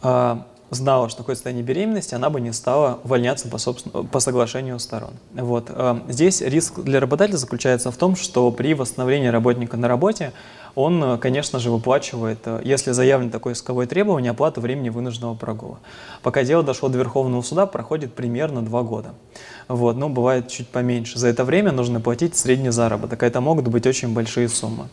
э, 0.00 0.36
знала, 0.70 1.08
что 1.08 1.18
такое 1.18 1.34
состояние 1.34 1.64
беременности, 1.64 2.14
она 2.14 2.30
бы 2.30 2.40
не 2.40 2.52
стала 2.52 3.00
увольняться 3.04 3.48
по, 3.48 3.58
собственно, 3.58 4.04
по 4.04 4.20
соглашению 4.20 4.78
сторон. 4.78 5.12
Вот. 5.34 5.66
Э, 5.68 6.00
здесь 6.08 6.40
риск 6.40 6.80
для 6.80 7.00
работодателя 7.00 7.36
заключается 7.36 7.90
в 7.90 7.96
том, 7.96 8.16
что 8.16 8.50
при 8.50 8.74
восстановлении 8.74 9.28
работника 9.28 9.76
на 9.76 9.88
работе 9.88 10.32
он, 10.74 11.02
э, 11.02 11.18
конечно 11.18 11.58
же, 11.58 11.70
выплачивает, 11.70 12.40
э, 12.44 12.60
если 12.64 12.92
заявлен 12.92 13.30
такое 13.30 13.54
исковое 13.54 13.86
требование, 13.86 14.30
оплату 14.30 14.60
времени 14.60 14.90
вынужденного 14.90 15.34
прогула. 15.34 15.78
Пока 16.22 16.44
дело 16.44 16.62
дошло 16.62 16.88
до 16.88 16.98
Верховного 16.98 17.42
суда, 17.42 17.66
проходит 17.66 18.14
примерно 18.14 18.62
два 18.62 18.82
года. 18.82 19.14
Вот, 19.68 19.96
но 19.96 20.08
бывает 20.08 20.48
чуть 20.48 20.68
поменьше. 20.68 21.18
За 21.18 21.28
это 21.28 21.44
время 21.44 21.72
нужно 21.72 22.00
платить 22.00 22.36
средний 22.36 22.70
заработок, 22.70 23.22
а 23.22 23.26
это 23.26 23.40
могут 23.40 23.68
быть 23.68 23.86
очень 23.86 24.14
большие 24.14 24.48
суммы. 24.48 24.88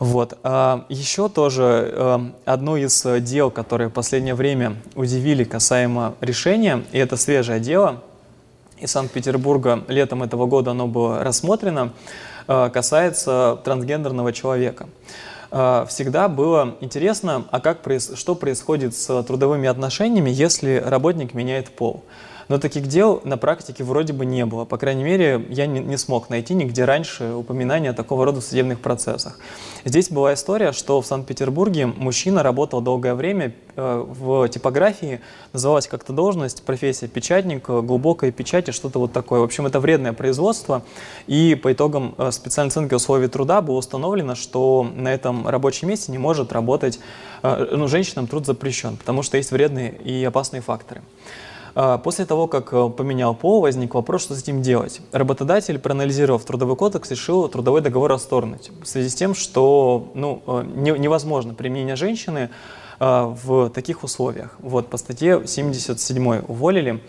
Вот. 0.00 0.38
А 0.42 0.86
еще 0.88 1.28
тоже 1.28 1.92
эм, 1.94 2.34
одно 2.46 2.78
из 2.78 3.04
э, 3.04 3.20
дел, 3.20 3.50
которые 3.50 3.90
в 3.90 3.92
последнее 3.92 4.34
время 4.34 4.76
удивили 4.94 5.44
касаемо 5.44 6.14
решения, 6.22 6.82
и 6.90 6.98
это 6.98 7.18
свежее 7.18 7.60
дело, 7.60 8.02
из 8.78 8.90
Санкт-Петербурга 8.92 9.84
летом 9.88 10.22
этого 10.22 10.46
года 10.46 10.70
оно 10.70 10.86
было 10.86 11.22
рассмотрено, 11.22 11.92
э, 12.48 12.70
касается 12.72 13.58
трансгендерного 13.62 14.32
человека. 14.32 14.88
Всегда 15.50 16.28
было 16.28 16.76
интересно, 16.80 17.44
а 17.50 17.58
как, 17.58 17.80
что 18.14 18.36
происходит 18.36 18.94
с 18.94 19.22
трудовыми 19.24 19.68
отношениями, 19.68 20.30
если 20.30 20.80
работник 20.86 21.34
меняет 21.34 21.70
пол. 21.70 22.04
Но 22.50 22.58
таких 22.58 22.88
дел 22.88 23.20
на 23.22 23.36
практике 23.36 23.84
вроде 23.84 24.12
бы 24.12 24.26
не 24.26 24.44
было. 24.44 24.64
По 24.64 24.76
крайней 24.76 25.04
мере, 25.04 25.46
я 25.50 25.66
не, 25.66 25.78
не 25.78 25.96
смог 25.96 26.30
найти 26.30 26.52
нигде 26.52 26.84
раньше 26.84 27.32
упоминания 27.32 27.92
такого 27.92 28.24
рода 28.24 28.40
в 28.40 28.44
судебных 28.44 28.80
процессах. 28.80 29.38
Здесь 29.84 30.10
была 30.10 30.34
история, 30.34 30.72
что 30.72 31.00
в 31.00 31.06
Санкт-Петербурге 31.06 31.86
мужчина 31.86 32.42
работал 32.42 32.80
долгое 32.80 33.14
время 33.14 33.54
э, 33.76 34.04
в 34.04 34.48
типографии, 34.48 35.20
называлась 35.52 35.86
как-то 35.86 36.12
должность, 36.12 36.64
профессия 36.64 37.06
печатник, 37.06 37.68
э, 37.68 37.82
глубокая 37.82 38.32
печати, 38.32 38.72
что-то 38.72 38.98
вот 38.98 39.12
такое. 39.12 39.38
В 39.38 39.44
общем, 39.44 39.66
это 39.66 39.78
вредное 39.78 40.12
производство, 40.12 40.82
и 41.28 41.54
по 41.54 41.72
итогам 41.72 42.16
э, 42.18 42.32
специальной 42.32 42.70
оценки 42.70 42.94
условий 42.94 43.28
труда 43.28 43.62
было 43.62 43.76
установлено, 43.76 44.34
что 44.34 44.84
на 44.92 45.14
этом 45.14 45.46
рабочем 45.46 45.86
месте 45.86 46.10
не 46.10 46.18
может 46.18 46.52
работать, 46.52 46.98
ну, 47.42 47.86
женщинам 47.86 48.26
труд 48.26 48.44
запрещен, 48.44 48.96
потому 48.96 49.22
что 49.22 49.36
есть 49.36 49.52
вредные 49.52 49.92
и 49.92 50.24
опасные 50.24 50.62
факторы. 50.62 51.00
А, 51.74 51.98
после 51.98 52.26
того, 52.26 52.46
как 52.46 52.72
э, 52.72 52.88
поменял 52.88 53.34
пол, 53.34 53.60
возник 53.60 53.94
вопрос, 53.94 54.22
что 54.22 54.34
с 54.34 54.42
этим 54.42 54.62
делать. 54.62 55.00
Работодатель, 55.12 55.78
проанализировав 55.78 56.44
трудовой 56.44 56.76
кодекс, 56.76 57.10
решил 57.10 57.48
трудовой 57.48 57.80
договор 57.80 58.10
расторгнуть 58.10 58.70
в 58.82 58.86
связи 58.86 59.08
с 59.08 59.14
тем, 59.14 59.34
что 59.34 60.10
ну, 60.14 60.42
э, 60.46 60.64
невозможно 60.74 61.54
применение 61.54 61.96
женщины 61.96 62.50
э, 62.98 63.34
в 63.44 63.70
таких 63.70 64.02
условиях. 64.02 64.56
Вот, 64.60 64.88
по 64.88 64.96
статье 64.96 65.46
77 65.46 66.42
уволили 66.48 67.02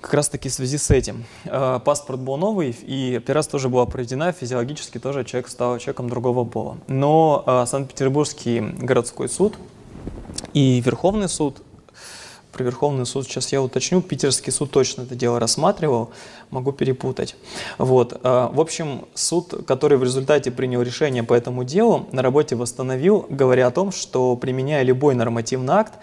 как 0.00 0.14
раз 0.14 0.28
таки 0.28 0.50
в 0.50 0.52
связи 0.52 0.76
с 0.76 0.90
этим. 0.90 1.24
Паспорт 1.44 2.20
был 2.20 2.36
новый, 2.36 2.76
и 2.82 3.14
операция 3.16 3.52
тоже 3.52 3.70
была 3.70 3.86
проведена, 3.86 4.32
физиологически 4.32 4.98
тоже 4.98 5.24
человек 5.24 5.48
стал 5.48 5.78
человеком 5.78 6.10
другого 6.10 6.44
пола. 6.44 6.76
Но 6.88 7.64
Санкт-Петербургский 7.66 8.60
городской 8.60 9.30
суд 9.30 9.54
и 10.52 10.82
Верховный 10.84 11.30
суд 11.30 11.62
про 12.54 12.64
Верховный 12.64 13.04
суд 13.04 13.26
сейчас 13.26 13.52
я 13.52 13.60
уточню. 13.60 14.00
Питерский 14.00 14.52
суд 14.52 14.70
точно 14.70 15.02
это 15.02 15.14
дело 15.14 15.40
рассматривал, 15.40 16.10
могу 16.50 16.72
перепутать. 16.72 17.36
Вот. 17.78 18.18
А, 18.22 18.50
в 18.52 18.60
общем, 18.60 19.06
суд, 19.14 19.66
который 19.66 19.98
в 19.98 20.04
результате 20.04 20.50
принял 20.50 20.80
решение 20.82 21.22
по 21.22 21.34
этому 21.34 21.64
делу, 21.64 22.06
на 22.12 22.22
работе 22.22 22.56
восстановил, 22.56 23.26
говоря 23.28 23.66
о 23.66 23.70
том, 23.70 23.90
что 23.92 24.36
применяя 24.36 24.84
любой 24.84 25.14
нормативный 25.14 25.74
акт, 25.74 25.94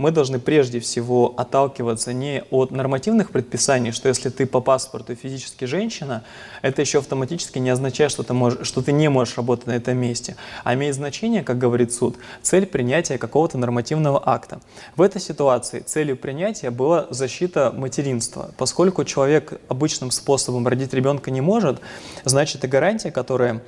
мы 0.00 0.12
должны 0.12 0.38
прежде 0.38 0.80
всего 0.80 1.34
отталкиваться 1.36 2.14
не 2.14 2.42
от 2.50 2.70
нормативных 2.70 3.32
предписаний, 3.32 3.92
что 3.92 4.08
если 4.08 4.30
ты 4.30 4.46
по 4.46 4.62
паспорту 4.62 5.14
физически 5.14 5.66
женщина, 5.66 6.24
это 6.62 6.80
еще 6.80 7.00
автоматически 7.00 7.58
не 7.58 7.68
означает, 7.68 8.10
что 8.10 8.22
ты, 8.22 8.32
можешь, 8.32 8.66
что 8.66 8.80
ты 8.80 8.92
не 8.92 9.10
можешь 9.10 9.36
работать 9.36 9.66
на 9.66 9.72
этом 9.72 9.98
месте, 9.98 10.36
а 10.64 10.72
имеет 10.72 10.94
значение, 10.94 11.42
как 11.42 11.58
говорит 11.58 11.92
суд, 11.92 12.16
цель 12.40 12.64
принятия 12.64 13.18
какого-то 13.18 13.58
нормативного 13.58 14.22
акта. 14.24 14.62
В 14.96 15.02
этой 15.02 15.20
ситуации 15.20 15.80
целью 15.80 16.16
принятия 16.16 16.70
была 16.70 17.06
защита 17.10 17.70
материнства. 17.70 18.52
Поскольку 18.56 19.04
человек 19.04 19.60
обычным 19.68 20.10
способом 20.12 20.66
родить 20.66 20.94
ребенка 20.94 21.30
не 21.30 21.42
может, 21.42 21.78
значит 22.24 22.64
и 22.64 22.68
гарантия, 22.68 23.10
которая 23.10 23.62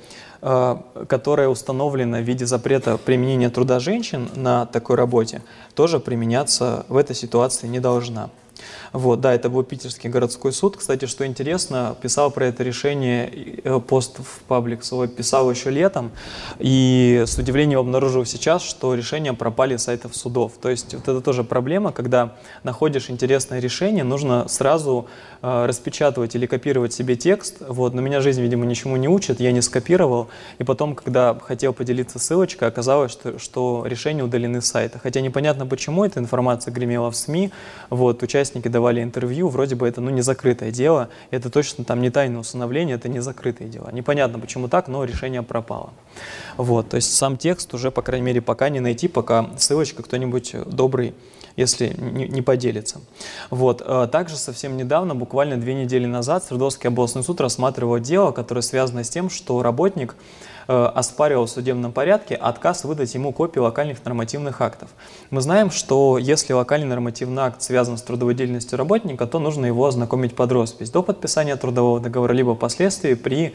которая 1.07 1.47
установлена 1.47 2.19
в 2.19 2.23
виде 2.23 2.45
запрета 2.45 2.97
применения 2.97 3.49
труда 3.49 3.79
женщин 3.79 4.27
на 4.35 4.65
такой 4.65 4.97
работе, 4.97 5.41
тоже 5.73 5.99
применяться 5.99 6.85
в 6.89 6.97
этой 6.97 7.15
ситуации 7.15 7.67
не 7.67 7.79
должна. 7.79 8.29
Вот, 8.91 9.21
да, 9.21 9.33
это 9.33 9.49
был 9.49 9.63
Питерский 9.63 10.09
городской 10.09 10.51
суд. 10.51 10.77
Кстати, 10.77 11.05
что 11.05 11.25
интересно, 11.25 11.95
писал 12.01 12.31
про 12.31 12.45
это 12.45 12.63
решение, 12.63 13.59
э, 13.63 13.79
пост 13.79 14.19
в 14.19 14.41
паблик 14.47 14.83
свой 14.83 15.07
писал 15.07 15.49
еще 15.49 15.69
летом, 15.69 16.11
и 16.59 17.23
с 17.25 17.37
удивлением 17.37 17.79
обнаружил 17.79 18.25
сейчас, 18.25 18.61
что 18.63 18.93
решения 18.95 19.33
пропали 19.33 19.77
с 19.77 19.83
сайтов 19.83 20.15
судов. 20.15 20.53
То 20.61 20.69
есть 20.69 20.93
вот 20.93 21.03
это 21.03 21.21
тоже 21.21 21.43
проблема, 21.43 21.91
когда 21.91 22.35
находишь 22.63 23.09
интересное 23.09 23.59
решение, 23.59 24.03
нужно 24.03 24.47
сразу 24.47 25.07
э, 25.41 25.65
распечатывать 25.65 26.35
или 26.35 26.45
копировать 26.45 26.93
себе 26.93 27.15
текст. 27.15 27.57
Вот, 27.67 27.93
но 27.93 28.01
меня 28.01 28.21
жизнь, 28.21 28.41
видимо, 28.41 28.65
ничему 28.65 28.97
не 28.97 29.07
учит, 29.07 29.39
я 29.39 29.51
не 29.51 29.61
скопировал, 29.61 30.29
и 30.59 30.63
потом, 30.63 30.95
когда 30.95 31.37
хотел 31.39 31.73
поделиться 31.73 32.19
ссылочкой, 32.19 32.67
оказалось, 32.67 33.11
что, 33.11 33.39
что 33.39 33.83
решения 33.85 34.23
удалены 34.23 34.61
с 34.61 34.65
сайта. 34.65 34.99
Хотя 34.99 35.21
непонятно, 35.21 35.65
почему 35.65 36.05
эта 36.05 36.19
информация 36.19 36.73
гремела 36.73 37.11
в 37.11 37.15
СМИ, 37.15 37.51
вот, 37.89 38.23
участники 38.23 38.52
участники 38.53 38.67
давали 38.67 39.01
интервью, 39.01 39.49
вроде 39.49 39.75
бы 39.75 39.87
это 39.87 40.01
ну, 40.01 40.11
не 40.11 40.21
закрытое 40.21 40.71
дело, 40.71 41.09
это 41.31 41.49
точно 41.49 41.83
там 41.83 42.01
не 42.01 42.09
тайное 42.09 42.39
усыновление, 42.39 42.95
это 42.95 43.09
не 43.09 43.19
закрытые 43.19 43.69
дела. 43.69 43.89
Непонятно, 43.91 44.39
почему 44.39 44.67
так, 44.67 44.87
но 44.87 45.03
решение 45.05 45.41
пропало. 45.41 45.91
Вот, 46.57 46.89
то 46.89 46.97
есть 46.97 47.13
сам 47.13 47.37
текст 47.37 47.73
уже, 47.73 47.89
по 47.89 48.01
крайней 48.01 48.25
мере, 48.25 48.41
пока 48.41 48.69
не 48.69 48.79
найти, 48.79 49.07
пока 49.07 49.49
ссылочка 49.57 50.03
кто-нибудь 50.03 50.55
добрый 50.67 51.13
если 51.55 51.95
не, 51.97 52.27
не 52.27 52.41
поделится. 52.41 53.01
Вот. 53.49 53.81
Э, 53.85 54.07
также 54.11 54.35
совсем 54.35 54.77
недавно, 54.77 55.15
буквально 55.15 55.57
две 55.57 55.73
недели 55.73 56.05
назад, 56.05 56.43
Свердловский 56.43 56.89
областной 56.89 57.23
суд 57.23 57.41
рассматривал 57.41 57.99
дело, 57.99 58.31
которое 58.31 58.61
связано 58.61 59.03
с 59.03 59.09
тем, 59.09 59.29
что 59.29 59.61
работник 59.61 60.15
Э, 60.67 60.85
оспаривал 60.95 61.45
в 61.45 61.49
судебном 61.49 61.91
порядке 61.91 62.35
отказ 62.35 62.85
выдать 62.85 63.13
ему 63.15 63.33
копии 63.33 63.59
локальных 63.59 64.03
нормативных 64.05 64.61
актов. 64.61 64.89
Мы 65.29 65.41
знаем, 65.41 65.71
что 65.71 66.17
если 66.17 66.53
локальный 66.53 66.87
нормативный 66.87 67.43
акт 67.43 67.61
связан 67.61 67.97
с 67.97 68.01
трудовой 68.01 68.33
деятельностью 68.33 68.77
работника, 68.77 69.27
то 69.27 69.39
нужно 69.39 69.65
его 69.65 69.85
ознакомить 69.85 70.35
под 70.35 70.51
роспись 70.53 70.89
до 70.89 71.03
подписания 71.03 71.57
трудового 71.57 71.99
договора, 71.99 72.31
либо 72.31 72.55
впоследствии 72.55 73.13
при 73.13 73.53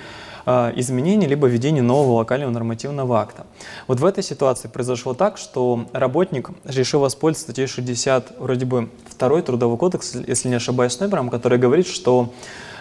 э, 0.49 0.73
изменении, 0.77 1.27
либо 1.27 1.47
введении 1.47 1.81
нового 1.81 2.16
локального 2.16 2.51
нормативного 2.51 3.20
акта. 3.20 3.47
Вот 3.87 4.01
в 4.01 4.05
этой 4.05 4.23
ситуации 4.23 4.69
произошло 4.69 5.15
так, 5.15 5.39
что 5.39 5.87
работник 5.93 6.51
решил 6.65 7.01
воспользоваться 7.01 7.53
статьей 7.53 7.66
60, 7.66 8.39
вроде 8.39 8.65
бы 8.65 8.89
второй 9.09 9.43
трудовой 9.43 9.77
кодекс, 9.77 10.15
если 10.15 10.49
не 10.49 10.57
ошибаюсь, 10.57 10.99
номером, 11.01 11.29
который 11.31 11.59
говорит, 11.59 11.87
что 11.87 12.33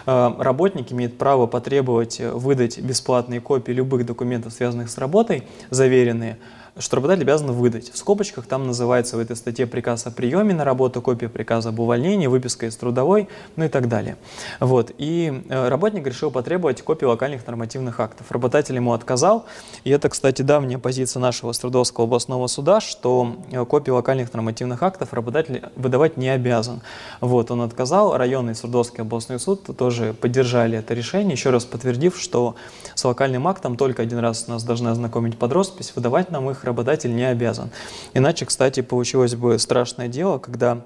Э, 0.08 0.32
работник 0.38 0.90
имеет 0.90 1.18
право 1.18 1.46
потребовать 1.46 2.18
э, 2.18 2.32
выдать 2.32 2.78
бесплатные 2.78 3.42
копии 3.42 3.72
любых 3.72 4.06
документов, 4.06 4.54
связанных 4.54 4.88
с 4.88 4.96
работой, 4.96 5.42
заверенные, 5.68 6.38
что 6.78 6.96
работодатель 6.96 7.22
обязан 7.22 7.52
выдать. 7.52 7.90
В 7.92 7.98
скобочках 7.98 8.46
там 8.46 8.66
называется 8.66 9.16
в 9.16 9.20
этой 9.20 9.36
статье 9.36 9.66
приказ 9.66 10.06
о 10.06 10.10
приеме 10.10 10.54
на 10.54 10.64
работу, 10.64 11.02
копия 11.02 11.28
приказа 11.28 11.70
об 11.70 11.80
увольнении, 11.80 12.26
выписка 12.26 12.66
из 12.66 12.76
трудовой, 12.76 13.28
ну 13.56 13.64
и 13.64 13.68
так 13.68 13.88
далее. 13.88 14.16
Вот. 14.60 14.92
И 14.98 15.42
э, 15.48 15.68
работник 15.68 16.06
решил 16.06 16.30
потребовать 16.30 16.82
копии 16.82 17.04
локальных 17.04 17.46
нормативных 17.46 18.00
актов. 18.00 18.30
Работодатель 18.30 18.76
ему 18.76 18.92
отказал, 18.92 19.46
и 19.84 19.90
это, 19.90 20.08
кстати, 20.08 20.42
давняя 20.42 20.78
позиция 20.78 21.20
нашего 21.20 21.52
Свердловского 21.52 22.06
областного 22.06 22.46
суда, 22.46 22.80
что 22.80 23.36
э, 23.50 23.64
копии 23.64 23.90
локальных 23.90 24.32
нормативных 24.32 24.82
актов 24.82 25.12
работодатель 25.12 25.62
выдавать 25.76 26.16
не 26.16 26.28
обязан. 26.28 26.80
Вот, 27.20 27.50
он 27.50 27.62
отказал, 27.62 28.16
районный 28.16 28.54
Свердловский 28.54 29.02
областной 29.02 29.40
суд 29.40 29.64
тоже 29.76 30.14
поддержали 30.14 30.78
это 30.78 30.94
решение, 30.94 31.32
еще 31.32 31.50
раз 31.50 31.64
подтвердив, 31.64 32.18
что 32.18 32.56
с 32.94 33.04
локальным 33.04 33.48
актом 33.48 33.76
только 33.76 34.02
один 34.02 34.18
раз 34.18 34.46
нас 34.48 34.62
должны 34.62 34.88
ознакомить 34.88 35.38
под 35.38 35.52
роспись, 35.52 35.92
выдавать 35.94 36.30
нам 36.30 36.50
их 36.50 36.64
работодатель 36.68 37.14
не 37.14 37.24
обязан. 37.24 37.70
Иначе, 38.14 38.46
кстати, 38.46 38.80
получилось 38.80 39.34
бы 39.34 39.58
страшное 39.58 40.08
дело, 40.08 40.38
когда 40.38 40.82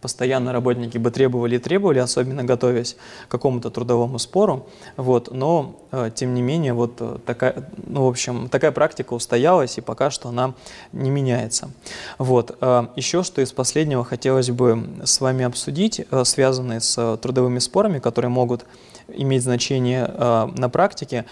постоянно 0.00 0.52
работники 0.52 0.98
бы 0.98 1.10
требовали 1.10 1.56
и 1.56 1.58
требовали, 1.58 1.98
особенно 1.98 2.44
готовясь 2.44 2.96
к 3.26 3.30
какому-то 3.30 3.70
трудовому 3.70 4.18
спору, 4.18 4.68
вот, 4.96 5.32
но, 5.32 5.76
э, 5.92 6.10
тем 6.14 6.34
не 6.34 6.42
менее, 6.42 6.72
вот 6.72 6.96
э, 7.00 7.18
такая, 7.26 7.68
ну, 7.86 8.04
в 8.04 8.08
общем, 8.08 8.48
такая 8.48 8.72
практика 8.72 9.14
устоялась, 9.14 9.78
и 9.78 9.80
пока 9.80 10.10
что 10.10 10.28
она 10.28 10.54
не 10.92 11.10
меняется. 11.10 11.70
Вот. 12.18 12.56
Э, 12.60 12.86
еще 12.96 13.22
что 13.22 13.42
из 13.42 13.52
последнего 13.52 14.04
хотелось 14.04 14.50
бы 14.50 14.88
с 15.04 15.20
вами 15.20 15.44
обсудить, 15.44 16.06
связанные 16.24 16.80
с 16.80 17.16
трудовыми 17.18 17.58
спорами, 17.58 17.98
которые 17.98 18.30
могут 18.30 18.64
иметь 19.08 19.42
значение 19.42 20.06
на 20.06 20.68
практике, 20.68 21.24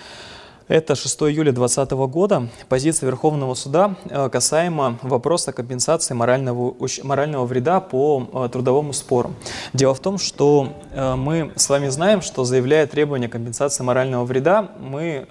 это 0.68 0.94
6 0.94 1.22
июля 1.22 1.52
2020 1.52 1.90
года. 2.10 2.48
Позиция 2.68 3.06
Верховного 3.06 3.55
суда 3.55 3.94
э, 4.05 4.28
касаемо 4.28 4.98
вопроса 5.02 5.52
компенсации 5.52 6.14
морального, 6.14 6.74
морального 7.02 7.47
вреда 7.47 7.80
по 7.80 8.28
э, 8.32 8.48
трудовому 8.51 8.93
спору. 8.93 9.34
Дело 9.72 9.94
в 9.94 10.01
том, 10.01 10.18
что 10.18 10.72
э, 10.93 11.14
мы 11.14 11.52
с 11.56 11.68
вами 11.68 11.88
знаем, 11.88 12.20
что 12.20 12.44
заявляя 12.44 12.86
требование 12.86 13.28
компенсации 13.28 13.84
морального 13.84 14.24
вреда, 14.24 14.70
мы, 14.80 15.26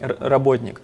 работник, 0.00 0.80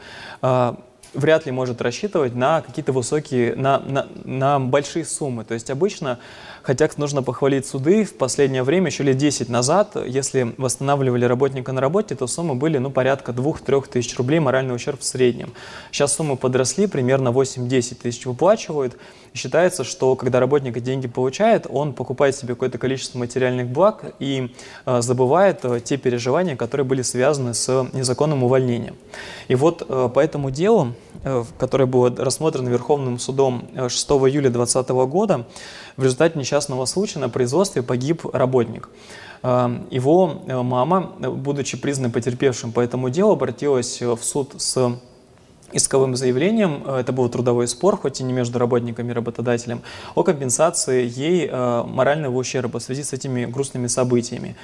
вряд 1.14 1.46
ли 1.46 1.52
может 1.52 1.80
рассчитывать 1.80 2.34
на 2.34 2.60
какие-то 2.60 2.92
высокие, 2.92 3.54
на, 3.54 3.78
на, 3.78 4.06
на 4.24 4.60
большие 4.60 5.04
суммы. 5.04 5.44
То 5.44 5.54
есть 5.54 5.70
обычно 5.70 6.18
Хотя 6.64 6.88
нужно 6.96 7.22
похвалить 7.22 7.66
суды, 7.66 8.04
в 8.04 8.14
последнее 8.14 8.62
время, 8.62 8.86
еще 8.86 9.02
лет 9.02 9.18
10 9.18 9.50
назад, 9.50 9.96
если 10.06 10.54
восстанавливали 10.56 11.26
работника 11.26 11.72
на 11.72 11.80
работе, 11.82 12.14
то 12.14 12.26
суммы 12.26 12.54
были 12.54 12.78
ну, 12.78 12.90
порядка 12.90 13.32
2-3 13.32 13.86
тысяч 13.90 14.16
рублей 14.16 14.40
моральный 14.40 14.74
ущерб 14.74 15.00
в 15.00 15.04
среднем. 15.04 15.52
Сейчас 15.92 16.14
суммы 16.14 16.36
подросли, 16.36 16.86
примерно 16.86 17.28
8-10 17.28 17.96
тысяч 17.96 18.24
выплачивают. 18.24 18.96
И 19.34 19.36
считается, 19.36 19.82
что 19.82 20.14
когда 20.14 20.38
работник 20.38 20.80
деньги 20.80 21.08
получает, 21.08 21.66
он 21.68 21.92
покупает 21.92 22.36
себе 22.36 22.54
какое-то 22.54 22.78
количество 22.78 23.18
материальных 23.18 23.68
благ 23.68 24.14
и 24.20 24.54
э, 24.86 25.02
забывает 25.02 25.64
э, 25.64 25.80
те 25.80 25.96
переживания, 25.96 26.54
которые 26.54 26.86
были 26.86 27.02
связаны 27.02 27.52
с 27.52 27.88
незаконным 27.92 28.44
увольнением. 28.44 28.94
И 29.48 29.56
вот 29.56 29.84
э, 29.88 30.08
по 30.14 30.20
этому 30.20 30.52
делу, 30.52 30.94
э, 31.24 31.42
которое 31.58 31.86
было 31.86 32.14
рассмотрено 32.16 32.68
Верховным 32.68 33.18
судом 33.18 33.68
6 33.74 34.10
э, 34.10 34.14
июля 34.14 34.50
2020 34.50 34.88
года, 35.10 35.46
в 35.96 36.04
результате 36.04 36.38
несчастного 36.38 36.84
случая 36.84 37.18
на 37.18 37.28
производстве 37.28 37.82
погиб 37.82 38.24
работник. 38.32 38.88
Э, 39.42 39.68
его 39.90 40.42
э, 40.46 40.62
мама, 40.62 41.12
будучи 41.18 41.76
признанной 41.76 42.12
потерпевшим 42.12 42.70
по 42.70 42.78
этому 42.78 43.10
делу, 43.10 43.32
обратилась 43.32 44.00
в 44.00 44.22
суд 44.22 44.52
с 44.58 44.96
исковым 45.76 46.16
заявлением, 46.16 46.82
э, 46.86 47.00
это 47.00 47.12
был 47.12 47.28
трудовой 47.28 47.68
спор, 47.68 47.96
хоть 47.96 48.20
и 48.20 48.24
не 48.24 48.32
между 48.32 48.58
работниками 48.58 49.10
и 49.10 49.14
работодателем, 49.14 49.82
о 50.14 50.22
компенсации 50.22 51.06
ей 51.06 51.50
морального 51.50 52.36
ущерба 52.36 52.78
в 52.78 52.82
связи 52.82 53.02
с 53.02 53.12
этими 53.12 53.44
грустными 53.44 53.86
событиями. 53.86 54.56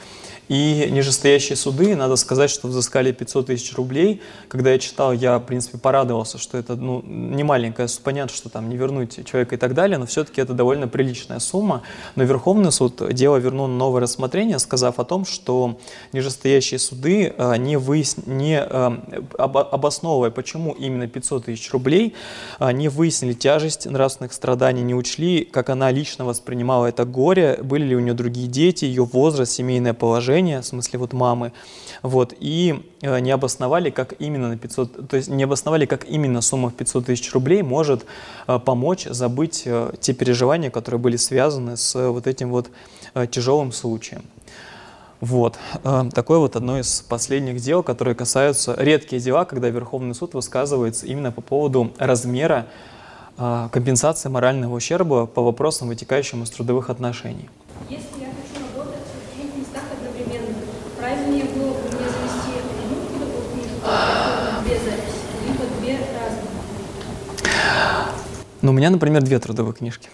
И 0.51 0.89
нижестоящие 0.91 1.55
суды, 1.55 1.95
надо 1.95 2.17
сказать, 2.17 2.51
что 2.51 2.67
взыскали 2.67 3.13
500 3.13 3.47
тысяч 3.47 3.73
рублей. 3.77 4.21
Когда 4.49 4.73
я 4.73 4.81
читал, 4.81 5.13
я, 5.13 5.39
в 5.39 5.45
принципе, 5.45 5.79
порадовался, 5.79 6.39
что 6.39 6.59
это 6.59 6.75
ну, 6.75 7.03
не 7.03 7.45
маленькая 7.45 7.87
сумма. 7.87 8.05
Понятно, 8.07 8.35
что 8.35 8.49
там 8.49 8.69
не 8.69 8.77
вернуть 8.77 9.25
человека 9.25 9.55
и 9.55 9.59
так 9.59 9.75
далее, 9.75 9.97
но 9.97 10.07
все-таки 10.07 10.41
это 10.41 10.53
довольно 10.53 10.89
приличная 10.89 11.39
сумма. 11.39 11.83
Но 12.17 12.25
Верховный 12.25 12.73
суд 12.73 13.01
дело 13.15 13.37
вернул 13.37 13.69
на 13.69 13.77
новое 13.77 14.01
рассмотрение, 14.01 14.59
сказав 14.59 14.99
о 14.99 15.05
том, 15.05 15.25
что 15.25 15.79
нижестоящие 16.13 16.81
суды, 16.81 17.33
а, 17.39 17.55
не, 17.55 17.79
выяс... 17.79 18.17
не 18.27 18.59
а, 18.61 19.01
обосновывая, 19.39 20.31
почему 20.31 20.73
именно 20.73 21.07
500 21.07 21.45
тысяч 21.45 21.71
рублей, 21.71 22.17
а, 22.59 22.73
не 22.73 22.89
выяснили 22.89 23.35
тяжесть 23.35 23.87
нравственных 23.87 24.33
страданий, 24.33 24.83
не 24.83 24.97
учли, 24.97 25.45
как 25.45 25.71
она 25.71 25.93
лично 25.93 26.25
воспринимала 26.25 26.87
это 26.87 27.05
горе, 27.05 27.61
были 27.63 27.85
ли 27.85 27.95
у 27.95 28.01
нее 28.01 28.15
другие 28.15 28.49
дети, 28.49 28.85
ее 28.85 29.05
возраст, 29.05 29.53
семейное 29.53 29.95
положение, 29.95 30.40
положение, 30.41 30.61
в 30.61 30.67
смысле 30.67 30.99
вот 30.99 31.13
мамы, 31.13 31.53
вот, 32.03 32.35
и 32.41 32.83
э, 33.03 33.21
не 33.21 33.31
обосновали, 33.31 33.91
как 33.91 34.15
именно 34.21 34.49
на 34.49 34.57
500, 34.57 35.09
то 35.09 35.17
есть 35.17 35.29
не 35.29 35.45
обосновали, 35.45 35.87
как 35.87 36.05
именно 36.09 36.41
сумма 36.41 36.71
в 36.71 36.75
500 36.75 37.07
тысяч 37.07 37.33
рублей 37.35 37.63
может 37.63 38.05
э, 38.47 38.59
помочь 38.59 39.07
забыть 39.11 39.63
э, 39.67 39.93
те 40.01 40.13
переживания, 40.13 40.71
которые 40.71 40.99
были 40.99 41.17
связаны 41.17 41.77
с 41.77 42.11
вот 42.11 42.27
этим 42.27 42.51
вот 42.51 42.71
тяжелым 43.31 43.73
случаем. 43.73 44.23
Вот. 45.21 45.59
Такое 46.15 46.39
вот 46.39 46.57
одно 46.57 46.79
из 46.79 47.03
последних 47.03 47.57
дел, 47.61 47.83
которые 47.83 48.15
касаются, 48.15 48.75
редкие 48.79 49.21
дела, 49.21 49.45
когда 49.45 49.69
Верховный 49.69 50.15
суд 50.15 50.35
высказывается 50.35 51.07
именно 51.07 51.31
по 51.33 51.43
поводу 51.43 51.91
размера 51.99 52.67
компенсации 53.37 54.31
морального 54.31 54.77
ущерба 54.77 55.27
по 55.27 55.43
вопросам, 55.43 55.89
вытекающим 55.89 56.43
из 56.43 56.51
трудовых 56.51 56.89
отношений. 56.89 57.49
Если 57.91 58.21
правильнее 61.01 61.45
было 61.45 61.73
бы 61.73 61.89
мне 61.97 62.09
завести 62.09 62.61
одну 62.61 63.07
трудовую 63.09 63.45
книжку, 63.53 63.89
две 64.63 64.75
записи, 64.79 65.23
либо 65.47 65.65
две 65.81 65.99
разные? 66.15 66.51
Ну, 68.63 68.73
у 68.73 68.75
меня, 68.75 68.91
например, 68.91 69.23
две 69.23 69.39
трудовые 69.39 69.75
книжки. 69.75 70.11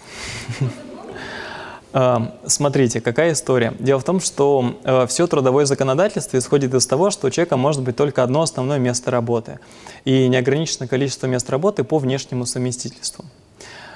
А, 1.92 2.36
смотрите, 2.46 3.00
какая 3.00 3.32
история. 3.32 3.74
Дело 3.80 3.98
в 3.98 4.04
том, 4.04 4.20
что 4.20 4.78
э, 4.84 5.06
все 5.08 5.26
трудовое 5.26 5.64
законодательство 5.64 6.38
исходит 6.38 6.72
из 6.72 6.86
того, 6.86 7.10
что 7.10 7.26
у 7.26 7.30
человека 7.30 7.56
может 7.56 7.82
быть 7.82 7.96
только 7.96 8.22
одно 8.22 8.42
основное 8.42 8.78
место 8.78 9.10
работы 9.10 9.58
и 10.04 10.28
неограниченное 10.28 10.86
количество 10.86 11.26
мест 11.26 11.50
работы 11.50 11.82
по 11.82 11.98
внешнему 11.98 12.46
совместительству. 12.46 13.24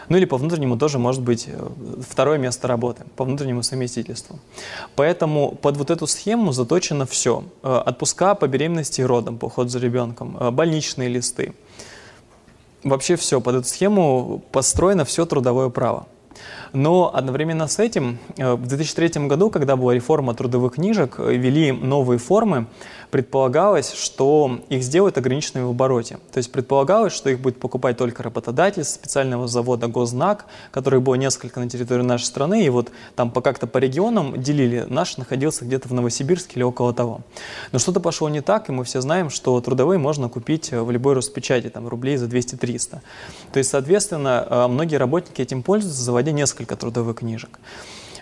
Ну 0.09 0.17
или 0.17 0.25
по 0.25 0.37
внутреннему 0.37 0.77
тоже 0.77 0.99
может 0.99 1.23
быть 1.23 1.45
э, 1.47 1.69
второе 2.09 2.39
место 2.39 2.67
работы, 2.67 3.05
по 3.15 3.25
внутреннему 3.25 3.63
совместительству. 3.63 4.41
Поэтому 4.97 5.53
под 5.53 5.77
вот 5.77 5.91
эту 5.91 6.09
схему 6.09 6.51
заточено 6.51 7.07
все. 7.07 7.45
Э, 7.63 7.83
отпуска 7.87 8.35
по 8.35 8.49
беременности 8.49 9.01
и 9.01 9.05
родам, 9.05 9.39
по 9.39 9.45
уходу 9.45 9.69
за 9.69 9.79
ребенком, 9.79 10.37
больничные 10.53 11.09
листы. 11.09 11.55
Вообще 12.82 13.16
все, 13.16 13.40
под 13.40 13.57
эту 13.57 13.69
схему 13.69 14.43
построено 14.52 15.05
все 15.05 15.27
трудовое 15.27 15.69
право. 15.69 16.07
Но 16.73 17.11
одновременно 17.15 17.67
с 17.67 17.79
этим 17.79 18.19
э, 18.37 18.55
в 18.55 18.67
2003 18.67 19.27
году, 19.27 19.51
когда 19.51 19.77
была 19.77 19.95
реформа 19.95 20.35
трудовых 20.35 20.75
книжек, 20.75 21.17
э, 21.19 21.35
ввели 21.35 21.73
новые 21.73 22.19
формы, 22.19 22.67
предполагалось, 23.11 23.93
что 23.93 24.61
их 24.69 24.83
сделают 24.83 25.19
ограниченными 25.19 25.65
в 25.67 25.71
обороте. 25.71 26.19
То 26.33 26.39
есть 26.39 26.53
предполагалось, 26.53 27.12
что 27.12 27.29
их 27.29 27.41
будет 27.41 27.59
покупать 27.59 27.97
только 27.97 28.23
работодатель 28.23 28.85
специального 28.85 29.49
завода 29.49 29.89
Гознак, 29.89 30.47
который 30.71 31.01
было 31.01 31.17
несколько 31.17 31.61
на 31.61 31.69
территории 31.69 32.03
нашей 32.03 32.25
страны, 32.25 32.65
и 32.65 32.69
вот 32.69 32.91
там 33.17 33.31
по 33.31 33.41
как-то 33.41 33.67
по 33.67 33.79
регионам 33.79 34.41
делили. 34.41 34.87
Наш 34.89 35.17
находился 35.17 35.65
где-то 35.65 35.89
в 35.89 35.93
Новосибирске 35.93 36.57
или 36.57 36.62
около 36.62 36.95
того. 36.95 37.21
Но 37.73 37.79
что-то 37.79 38.01
пошло 38.01 38.29
не 38.29 38.41
так, 38.41 38.69
и 38.69 38.73
мы 38.73 38.85
все 38.85 39.01
знаем, 39.01 39.31
что 39.31 39.61
трудовые 39.61 39.99
можно 39.99 40.29
купить 40.29 40.71
в 40.71 40.91
любой 40.91 41.15
Роспечати, 41.15 41.69
там 41.69 41.89
рублей 41.89 42.17
за 42.17 42.27
200-300. 42.27 43.01
То 43.53 43.59
есть, 43.59 43.71
соответственно, 43.71 44.47
э, 44.49 44.67
многие 44.69 44.97
работники 44.97 45.43
этим 45.43 45.62
пользуются, 45.62 46.03
заводя 46.03 46.30
несколько 46.32 46.77
трудовых 46.77 47.19
книжек. 47.19 47.59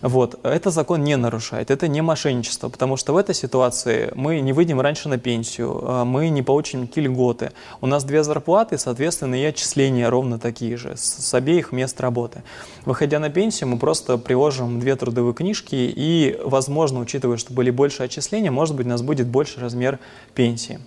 Вот. 0.01 0.39
Это 0.45 0.71
закон 0.71 1.03
не 1.03 1.17
нарушает, 1.17 1.71
это 1.71 1.89
не 1.89 2.03
мошенничество, 2.03 2.69
потому 2.69 2.97
что 2.97 3.13
в 3.13 3.17
этой 3.17 3.35
ситуации 3.35 4.13
мы 4.15 4.41
не 4.41 4.53
выйдем 4.53 4.81
раньше 4.81 5.09
на 5.09 5.19
пенсию, 5.19 5.81
а 5.83 6.05
мы 6.05 6.29
не 6.29 6.43
получим 6.43 6.83
никакие 6.83 7.09
льготы. 7.09 7.51
У 7.81 7.87
нас 7.87 8.05
две 8.05 8.23
зарплаты, 8.23 8.79
соответственно, 8.79 9.35
и 9.35 9.45
отчисления 9.45 10.09
ровно 10.09 10.39
такие 10.39 10.77
же, 10.77 10.95
с 10.97 11.35
обеих 11.35 11.73
мест 11.73 12.01
работы. 12.01 12.43
Выходя 12.85 13.19
на 13.19 13.31
пенсию, 13.31 13.71
мы 13.71 13.79
просто 13.79 14.19
приложим 14.19 14.81
две 14.81 14.95
трудовые 14.97 15.35
книжки, 15.35 15.75
и, 15.75 16.39
возможно, 16.45 17.01
учитывая, 17.01 17.37
что 17.37 17.53
были 17.53 17.71
больше 17.71 18.03
отчисления, 18.03 18.51
может 18.51 18.77
быть, 18.77 18.87
у 18.87 18.91
нас 18.91 19.03
будет 19.03 19.27
больше 19.27 19.61
размер 19.61 19.99
пенсии. 20.35 20.79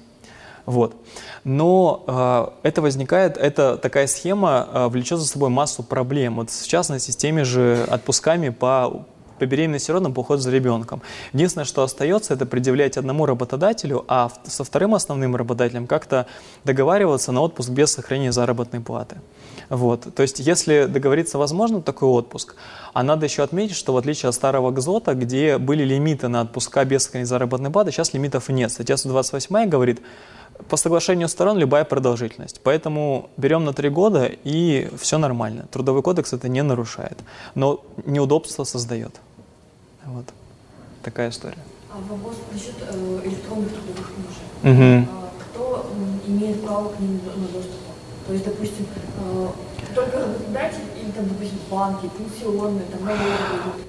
Вот. 0.65 0.95
Но 1.43 2.03
э, 2.63 2.67
это 2.67 2.81
возникает, 2.81 3.37
это 3.37 3.77
такая 3.77 4.07
схема 4.07 4.67
э, 4.71 4.87
влечет 4.87 5.19
за 5.19 5.27
собой 5.27 5.49
массу 5.49 5.83
проблем. 5.83 6.35
Вот 6.35 6.49
в 6.49 6.67
частности, 6.67 7.11
с 7.11 7.15
теми 7.15 7.43
же 7.43 7.85
отпусками 7.89 8.49
по 8.49 9.05
по 9.41 9.47
беременности 9.47 9.89
родом, 9.89 10.13
по 10.13 10.19
уходу 10.19 10.39
за 10.39 10.51
ребенком. 10.51 11.01
Единственное, 11.33 11.65
что 11.65 11.81
остается, 11.81 12.35
это 12.35 12.45
предъявлять 12.45 12.95
одному 12.95 13.25
работодателю, 13.25 14.05
а 14.07 14.31
со 14.43 14.63
вторым 14.63 14.93
основным 14.93 15.35
работодателем 15.35 15.87
как-то 15.87 16.27
договариваться 16.63 17.31
на 17.31 17.41
отпуск 17.41 17.71
без 17.71 17.91
сохранения 17.91 18.31
заработной 18.31 18.81
платы. 18.81 19.15
Вот. 19.69 20.13
То 20.13 20.21
есть, 20.21 20.39
если 20.39 20.85
договориться 20.85 21.39
возможно 21.39 21.81
такой 21.81 22.09
отпуск, 22.09 22.55
а 22.93 23.01
надо 23.01 23.25
еще 23.25 23.41
отметить, 23.41 23.75
что 23.75 23.93
в 23.93 23.97
отличие 23.97 24.29
от 24.29 24.35
старого 24.35 24.69
ГЗОТа, 24.69 25.15
где 25.15 25.57
были 25.57 25.83
лимиты 25.83 26.27
на 26.27 26.41
отпуска 26.41 26.85
без 26.85 27.05
сохранения 27.05 27.25
заработной 27.25 27.71
платы, 27.71 27.89
сейчас 27.89 28.13
лимитов 28.13 28.47
нет. 28.49 28.71
Статья 28.71 28.95
128 28.95 29.67
говорит, 29.67 30.01
по 30.71 30.77
соглашению 30.77 31.27
сторон 31.27 31.57
любая 31.57 31.83
продолжительность. 31.83 32.61
Поэтому 32.63 33.29
берем 33.35 33.65
на 33.65 33.73
три 33.73 33.89
года 33.89 34.31
и 34.45 34.89
все 34.97 35.17
нормально. 35.17 35.65
Трудовой 35.69 36.01
кодекс 36.01 36.31
это 36.31 36.47
не 36.47 36.63
нарушает, 36.63 37.17
но 37.55 37.83
неудобство 38.05 38.63
создает. 38.63 39.19
Вот 40.05 40.25
такая 41.03 41.29
история. 41.29 41.57
А 41.91 41.97
вопрос 42.09 42.37
насчет 42.53 42.75
э, 42.89 43.19
электронных 43.25 43.67
трудовых 43.73 44.11
книжек. 44.13 45.07
Угу. 45.07 45.07
Кто 45.43 45.91
имеет 46.25 46.63
право 46.63 46.87
к 46.87 46.99
ним 47.01 47.19
на 47.35 47.47
доступ? 47.47 47.81
То 48.27 48.33
есть, 48.33 48.45
допустим, 48.45 48.85
э, 49.19 49.47
только 49.93 50.19
работодатель 50.19 50.87
или 51.03 51.11
там, 51.11 51.27
допустим, 51.27 51.59
банки, 51.69 52.09
пенсионные, 52.17 52.85
там, 52.85 53.03
налоговые. 53.03 53.33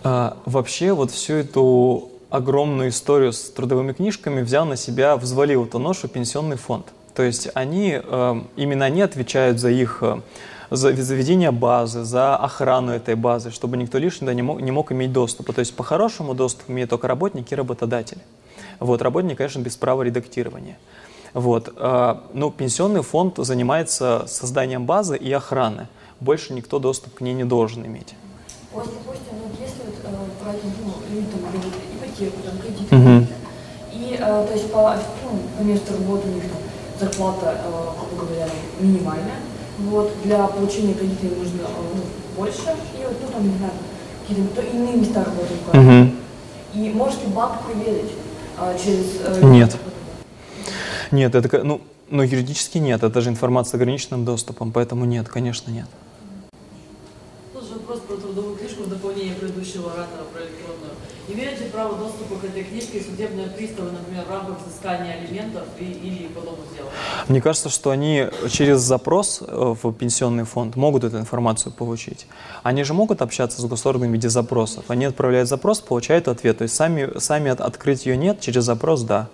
А, 0.03 0.37
вообще 0.47 0.93
вот 0.93 1.13
всю 1.13 1.35
эту 1.35 2.11
огромную 2.33 2.89
историю 2.89 3.33
с 3.35 3.51
трудовыми 3.51 3.93
книжками 3.93 4.41
взял 4.41 4.65
на 4.65 4.77
себя, 4.77 5.17
взвалил 5.17 5.67
эту 5.67 5.79
ношу 5.79 6.09
пенсионный 6.09 6.57
фонд. 6.57 6.87
То 7.15 7.23
есть 7.23 7.49
они, 7.53 8.01
э, 8.03 8.43
именно 8.57 8.87
они 8.87 9.03
отвечают 9.03 9.61
за 9.61 9.69
их, 9.69 9.99
э, 10.01 10.21
за 10.71 10.95
заведение 10.95 11.51
базы, 11.51 12.05
за 12.05 12.35
охрану 12.35 12.93
этой 12.93 13.17
базы, 13.17 13.51
чтобы 13.51 13.77
никто 13.77 13.99
лишний 13.99 14.35
не 14.35 14.41
мог, 14.41 14.63
не 14.63 14.71
мог 14.71 14.93
иметь 14.93 15.13
доступа. 15.13 15.53
То 15.53 15.61
есть 15.61 15.77
по-хорошему 15.77 16.33
доступ 16.35 16.71
имеют 16.71 16.89
только 16.89 17.07
работники 17.07 17.53
и 17.53 17.57
работодатели. 17.57 18.23
Вот, 18.81 19.03
работник, 19.03 19.37
конечно, 19.37 19.61
без 19.61 19.77
права 19.77 20.03
редактирования. 20.03 20.79
Вот. 21.35 21.69
э, 21.77 22.15
Ну, 22.33 22.51
пенсионный 22.51 23.03
фонд 23.03 23.35
занимается 23.37 24.25
созданием 24.27 24.87
базы 24.87 25.19
и 25.19 25.31
охраны. 25.31 25.87
Больше 26.21 26.55
никто 26.55 26.79
доступ 26.79 27.15
к 27.17 27.21
ней 27.21 27.35
не 27.35 27.45
должен 27.45 27.85
иметь. 27.85 28.15
Вот, 28.73 28.87
допустим, 28.87 29.35
вот 29.43 29.53
если 29.61 29.85
вот, 29.85 29.97
э, 30.03 30.43
брать, 30.43 30.57
ну, 30.83 30.95
люди 31.15 31.27
там 31.27 31.41
берут 31.53 31.75
ипотеку, 32.25 32.43
там, 32.43 32.59
кредит, 32.59 32.93
Мгм. 32.93 33.27
и, 33.93 34.17
э, 34.19 34.47
то 34.47 34.53
есть, 34.53 34.73
по, 34.73 34.97
ну, 35.25 35.39
по 35.59 35.63
месту 35.63 35.93
работы 35.93 36.29
у 36.29 36.33
них 36.33 36.45
там 36.45 36.59
зарплата, 37.01 37.61
э, 37.65 38.07
грубо 38.11 38.27
говоря, 38.27 38.49
минимальная, 38.81 39.41
вот, 39.79 40.13
для 40.25 40.47
получения 40.47 40.95
кредита 40.95 41.27
им 41.27 41.39
нужно 41.39 41.61
э, 41.63 41.95
ну, 41.95 42.03
больше, 42.37 42.63
и 42.99 43.05
вот, 43.05 43.17
ну, 43.23 43.29
там, 43.33 43.49
не 43.51 43.57
знаю, 43.59 43.73
какие-то 44.27 44.63
иные 44.63 44.97
места 44.97 45.25
работы. 45.25 45.55
Мгм. 45.73 46.17
И 46.75 46.91
может 46.91 47.21
ли 47.23 47.33
банк 47.33 47.63
проверить 47.63 48.13
э, 48.59 48.79
через... 48.83 49.43
Нет. 49.43 49.77
Нет, 51.11 51.35
это, 51.35 51.63
ну, 51.63 51.81
ну, 52.09 52.23
юридически 52.23 52.79
нет, 52.79 53.03
это 53.03 53.21
же 53.21 53.31
информация 53.31 53.73
с 53.73 53.75
ограниченным 53.75 54.25
доступом, 54.25 54.73
поэтому 54.73 55.05
нет, 55.05 55.29
конечно, 55.29 55.71
нет. 55.71 55.87
Тут 57.53 57.65
же 57.65 57.75
вопрос 57.75 58.01
про 58.01 58.17
трудовую 58.17 58.57
книжку 58.57 58.85
в 58.85 58.89
дополнение 58.89 59.35
предыдущего 59.35 59.93
оратора. 59.93 60.22
Имеют 61.29 61.61
ли 61.61 61.67
право 61.69 61.97
доступа 61.97 62.35
к 62.37 62.45
этой 62.45 62.65
книжке 62.65 63.01
судебные 63.01 63.47
приставы, 63.49 63.93
например, 63.93 64.25
в 64.25 64.31
рамках 64.31 64.57
взыскания 64.67 65.15
алиментов 65.21 65.65
и, 65.79 65.85
или 65.85 66.27
по 66.29 66.41
дому 66.41 66.59
дела? 66.77 66.89
Мне 67.29 67.41
кажется, 67.41 67.69
что 67.69 67.91
они 67.91 68.27
через 68.51 68.81
запрос 68.81 69.41
э, 69.41 69.75
в 69.83 69.93
пенсионный 69.93 70.45
фонд 70.45 70.77
могут 70.77 71.05
эту 71.05 71.19
информацию 71.19 71.73
получить. 71.73 72.27
Они 72.63 72.83
же 72.83 72.93
могут 72.93 73.23
общаться 73.23 73.63
с 73.63 73.65
госорганами 73.65 74.11
в 74.11 74.15
виде 74.15 74.29
запросов. 74.29 74.85
Они 74.89 75.05
отправляют 75.05 75.49
запрос, 75.49 75.81
получают 75.81 76.27
ответ. 76.29 76.59
То 76.59 76.63
есть 76.63 76.75
сами, 76.75 77.19
сами 77.19 77.51
от- 77.51 77.61
открыть 77.61 78.05
ее 78.07 78.17
нет, 78.17 78.41
через 78.41 78.65
запрос 78.65 79.03
да. 79.03 79.29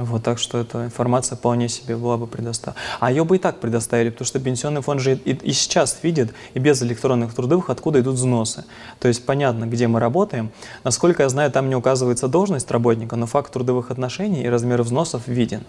Вот, 0.00 0.22
так 0.22 0.38
что 0.38 0.58
эта 0.58 0.86
информация 0.86 1.36
вполне 1.36 1.68
себе 1.68 1.94
была 1.94 2.16
бы 2.16 2.26
предоставлена. 2.26 2.80
А 3.00 3.10
ее 3.10 3.24
бы 3.24 3.36
и 3.36 3.38
так 3.38 3.60
предоставили, 3.60 4.08
потому 4.08 4.26
что 4.26 4.40
пенсионный 4.40 4.80
фонд 4.80 5.00
же 5.00 5.14
и, 5.16 5.32
и 5.32 5.52
сейчас 5.52 5.98
видит, 6.02 6.32
и 6.54 6.58
без 6.58 6.82
электронных 6.82 7.34
трудовых, 7.34 7.68
откуда 7.68 8.00
идут 8.00 8.14
взносы. 8.14 8.64
То 8.98 9.08
есть 9.08 9.26
понятно, 9.26 9.66
где 9.66 9.88
мы 9.88 10.00
работаем. 10.00 10.50
Насколько 10.84 11.24
я 11.24 11.28
знаю, 11.28 11.50
там 11.50 11.68
не 11.68 11.76
указывается 11.76 12.28
должность 12.28 12.70
работника, 12.70 13.16
но 13.16 13.26
факт 13.26 13.52
трудовых 13.52 13.90
отношений 13.90 14.42
и 14.42 14.48
размер 14.48 14.80
взносов 14.82 15.28
виден. 15.28 15.64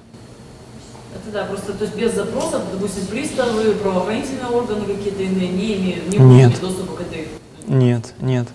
Это 1.13 1.33
да, 1.33 1.45
просто 1.45 1.73
то 1.73 1.83
есть 1.83 1.97
без 1.97 2.15
запросов, 2.15 2.61
допустим, 2.71 3.07
приставы, 3.07 3.73
правоохранительные 3.73 4.47
органы 4.47 4.85
какие-то 4.85 5.23
иные 5.23 5.49
не 5.49 5.75
имеют, 5.75 6.07
не 6.07 6.17
иметь 6.17 6.61
доступа 6.61 6.95
к 6.95 7.01
этой 7.01 7.27
Нет, 7.71 8.13
нет. 8.19 8.49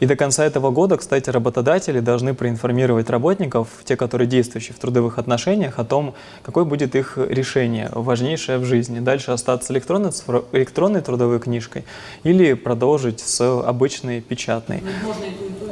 И 0.00 0.06
до 0.06 0.16
конца 0.16 0.44
этого 0.44 0.72
года, 0.72 0.96
кстати, 0.96 1.30
работодатели 1.30 2.00
должны 2.00 2.34
проинформировать 2.34 3.08
работников, 3.08 3.68
те, 3.84 3.96
которые 3.96 4.26
действующие 4.26 4.74
в 4.74 4.80
трудовых 4.80 5.18
отношениях, 5.18 5.78
о 5.78 5.84
том, 5.84 6.16
какое 6.42 6.64
будет 6.64 6.96
их 6.96 7.16
решение, 7.16 7.88
важнейшее 7.92 8.58
в 8.58 8.64
жизни. 8.64 8.98
Дальше 8.98 9.30
остаться 9.30 9.72
электронной, 9.72 10.10
электронной 10.50 11.00
трудовой 11.00 11.38
книжкой 11.38 11.84
или 12.24 12.54
продолжить 12.54 13.20
с 13.20 13.40
обычной 13.40 14.20
печатной. 14.20 14.82
Можно 15.04 15.24
и 15.26 15.30
ту, 15.30 15.44
и 15.44 15.48
ту 15.50 15.66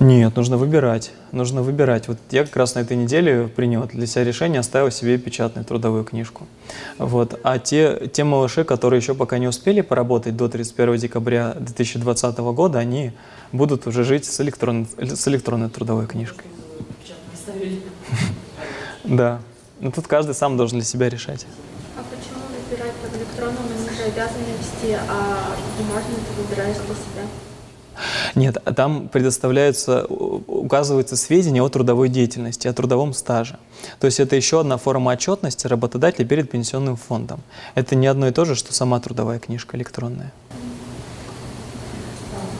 Нет, 0.00 0.36
нужно 0.36 0.56
выбирать. 0.56 1.10
Нужно 1.32 1.62
выбирать. 1.62 2.06
Вот 2.06 2.18
я 2.30 2.44
как 2.44 2.54
раз 2.56 2.76
на 2.76 2.80
этой 2.80 2.96
неделе 2.96 3.48
принял 3.48 3.84
для 3.86 4.06
себя 4.06 4.22
решение, 4.22 4.60
оставил 4.60 4.92
себе 4.92 5.18
печатную 5.18 5.64
трудовую 5.64 6.04
книжку. 6.04 6.46
Вот. 6.98 7.40
А 7.42 7.58
те, 7.58 8.08
те 8.12 8.22
малыши, 8.22 8.62
которые 8.62 9.00
еще 9.00 9.14
пока 9.14 9.38
не 9.38 9.48
успели 9.48 9.80
поработать 9.80 10.36
до 10.36 10.48
31 10.48 10.98
декабря 10.98 11.54
2020 11.58 12.38
года, 12.38 12.78
они 12.78 13.10
будут 13.50 13.88
уже 13.88 14.04
жить 14.04 14.24
с 14.24 14.40
электронной, 14.40 14.86
с 14.98 15.26
электронной 15.26 15.68
трудовой 15.68 16.06
книжкой. 16.06 16.46
Да. 19.02 19.40
Но 19.80 19.90
тут 19.90 20.06
каждый 20.06 20.34
сам 20.34 20.56
должен 20.56 20.78
для 20.78 20.86
себя 20.86 21.08
решать. 21.08 21.44
А 21.96 22.04
почему 22.08 22.44
выбирать 22.46 22.94
под 22.94 23.16
электронным? 23.16 23.62
Они 23.76 23.96
же 23.96 24.02
обязаны 24.04 24.44
вести, 24.60 24.94
а 24.94 25.56
бумажный 25.76 26.14
ты 26.14 26.40
выбираешь 26.40 26.76
для 26.76 26.94
себя. 26.94 27.47
Нет, 28.34 28.56
а 28.64 28.72
там 28.72 29.08
предоставляются, 29.08 30.04
указываются 30.04 31.16
сведения 31.16 31.62
о 31.62 31.68
трудовой 31.68 32.08
деятельности, 32.08 32.68
о 32.68 32.72
трудовом 32.72 33.12
стаже. 33.12 33.58
То 34.00 34.06
есть 34.06 34.20
это 34.20 34.36
еще 34.36 34.60
одна 34.60 34.76
форма 34.76 35.12
отчетности 35.12 35.66
работодателя 35.66 36.24
перед 36.24 36.50
пенсионным 36.50 36.96
фондом. 36.96 37.40
Это 37.74 37.94
не 37.94 38.06
одно 38.06 38.28
и 38.28 38.32
то 38.32 38.44
же, 38.44 38.54
что 38.54 38.72
сама 38.72 39.00
трудовая 39.00 39.38
книжка 39.38 39.76
электронная. 39.76 40.32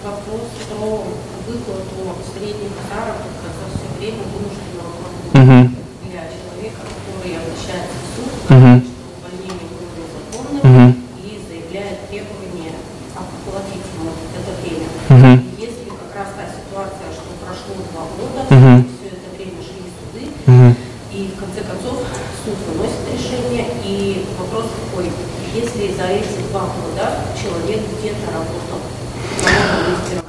Вопрос 0.05 0.41
про 0.71 1.05
выплату 1.47 2.23
средних 2.33 2.71
заработков 2.89 3.53
за 3.59 3.67
все 3.75 3.89
время 3.99 4.23
вынужденного 4.33 5.09
Мгм. 5.35 5.77
для 6.09 6.23
человека, 6.33 6.81
который 6.87 7.37
обращается 7.37 7.99
в 7.99 8.07
суд, 8.15 8.31
Мгм. 8.49 8.81
что 8.81 8.93
увольнение 9.19 9.69
было 9.69 9.91
незаконным 9.99 10.63
Мгм. 10.65 10.89
и 11.19 11.29
заявляет 11.49 12.09
требование 12.09 12.73
оплатить 13.13 13.85
ему 13.99 14.11
это 14.39 14.53
время. 14.63 14.89
Мгм. 15.11 15.35
И 15.59 15.61
Если 15.61 15.85
как 15.91 16.15
раз 16.15 16.29
та 16.39 16.45
ситуация, 16.47 17.09
что 17.13 17.29
прошло 17.43 17.75
два 17.91 18.05
года, 18.17 18.41
Мгм. 18.55 18.87
все 18.89 19.09
это 19.19 19.29
время 19.37 19.61
шли 19.61 19.83
суды, 19.99 20.25
Мгм. 20.47 20.77
и 21.13 21.19
в 21.35 21.41
конце 21.41 21.61
концов 21.69 22.07
суд 22.47 22.57
выносит 22.71 23.03
решение, 23.13 23.67
и 23.85 24.25
вопрос 24.39 24.67
такой, 24.91 25.11
если 25.55 25.93
за 25.95 26.05
эти 26.05 26.51
два 26.51 26.61
года 26.61 27.15
человек 27.41 27.81
где-то 27.99 28.33
работал. 28.33 28.79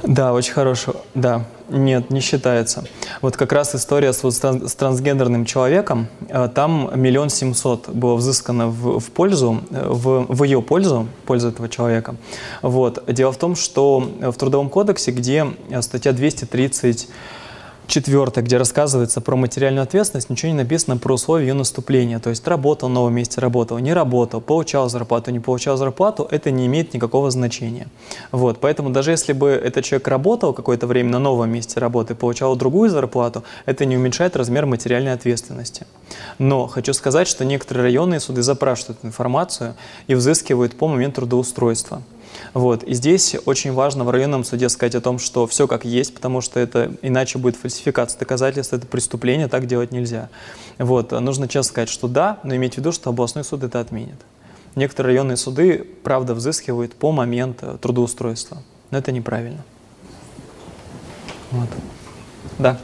Да, 0.02 0.32
очень 0.32 0.52
хорошо. 0.52 0.96
Да, 1.14 1.44
нет, 1.68 2.10
не 2.10 2.20
считается. 2.20 2.84
Вот 3.22 3.36
как 3.36 3.52
раз 3.52 3.74
история 3.74 4.12
с, 4.12 4.22
вот, 4.22 4.34
с 4.34 4.40
тран- 4.40 4.66
с 4.66 4.74
трансгендерным 4.74 5.44
человеком, 5.44 6.08
э, 6.28 6.48
там 6.52 6.90
миллион 6.94 7.30
семьсот 7.30 7.88
было 7.88 8.16
взыскано 8.16 8.68
в, 8.68 8.98
в 8.98 9.10
пользу, 9.10 9.60
э, 9.70 9.86
в, 9.88 10.26
в 10.28 10.44
ее 10.44 10.62
пользу, 10.62 11.06
пользу 11.26 11.48
этого 11.48 11.68
человека. 11.68 12.16
Вот. 12.62 13.04
Дело 13.06 13.32
в 13.32 13.36
том, 13.36 13.54
что 13.54 14.00
в 14.20 14.32
Трудовом 14.32 14.68
кодексе, 14.68 15.12
где 15.12 15.46
э, 15.68 15.82
статья 15.82 16.12
230 16.12 17.08
Четвертое, 17.90 18.42
где 18.42 18.56
рассказывается 18.56 19.20
про 19.20 19.34
материальную 19.34 19.82
ответственность, 19.82 20.30
ничего 20.30 20.52
не 20.52 20.58
написано 20.58 20.96
про 20.96 21.14
условия 21.14 21.48
ее 21.48 21.54
наступления. 21.54 22.20
То 22.20 22.30
есть 22.30 22.46
работал 22.46 22.88
в 22.88 22.92
новом 22.92 23.14
месте, 23.14 23.40
работал, 23.40 23.78
не 23.78 23.92
работал, 23.92 24.40
получал 24.40 24.88
зарплату, 24.88 25.32
не 25.32 25.40
получал 25.40 25.76
зарплату, 25.76 26.28
это 26.30 26.52
не 26.52 26.66
имеет 26.66 26.94
никакого 26.94 27.32
значения. 27.32 27.88
Вот, 28.30 28.60
поэтому 28.60 28.90
даже 28.90 29.10
если 29.10 29.32
бы 29.32 29.48
этот 29.48 29.84
человек 29.84 30.06
работал 30.06 30.52
какое-то 30.52 30.86
время 30.86 31.10
на 31.10 31.18
новом 31.18 31.50
месте 31.50 31.80
работы, 31.80 32.14
получал 32.14 32.54
другую 32.54 32.90
зарплату, 32.90 33.42
это 33.66 33.84
не 33.84 33.96
уменьшает 33.96 34.36
размер 34.36 34.66
материальной 34.66 35.12
ответственности. 35.12 35.84
Но 36.38 36.68
хочу 36.68 36.92
сказать, 36.92 37.26
что 37.26 37.44
некоторые 37.44 37.82
районные 37.82 38.20
суды 38.20 38.44
запрашивают 38.44 39.04
информацию 39.04 39.74
и 40.06 40.14
взыскивают 40.14 40.78
по 40.78 40.86
моменту 40.86 41.22
трудоустройства. 41.22 42.02
Вот. 42.52 42.82
И 42.82 42.94
здесь 42.94 43.36
очень 43.46 43.72
важно 43.72 44.04
в 44.04 44.10
районном 44.10 44.44
суде 44.44 44.68
сказать 44.68 44.94
о 44.94 45.00
том, 45.00 45.18
что 45.18 45.46
все 45.46 45.66
как 45.68 45.84
есть, 45.84 46.14
потому 46.14 46.40
что 46.40 46.58
это 46.58 46.92
иначе 47.02 47.38
будет 47.38 47.56
фальсификация 47.56 48.18
доказательств, 48.18 48.72
это 48.72 48.86
преступление, 48.86 49.48
так 49.48 49.66
делать 49.66 49.92
нельзя. 49.92 50.28
Вот. 50.78 51.12
Нужно 51.12 51.46
честно 51.46 51.70
сказать, 51.70 51.88
что 51.88 52.08
да, 52.08 52.40
но 52.42 52.56
иметь 52.56 52.74
в 52.74 52.78
виду, 52.78 52.92
что 52.92 53.10
областной 53.10 53.44
суд 53.44 53.62
это 53.62 53.80
отменит. 53.80 54.20
Некоторые 54.74 55.14
районные 55.14 55.36
суды, 55.36 55.86
правда, 56.02 56.34
взыскивают 56.34 56.94
по 56.94 57.12
моменту 57.12 57.78
трудоустройства. 57.80 58.62
Но 58.90 58.98
это 58.98 59.12
неправильно. 59.12 59.64
Вот. 61.50 61.68
Да. 62.58 62.78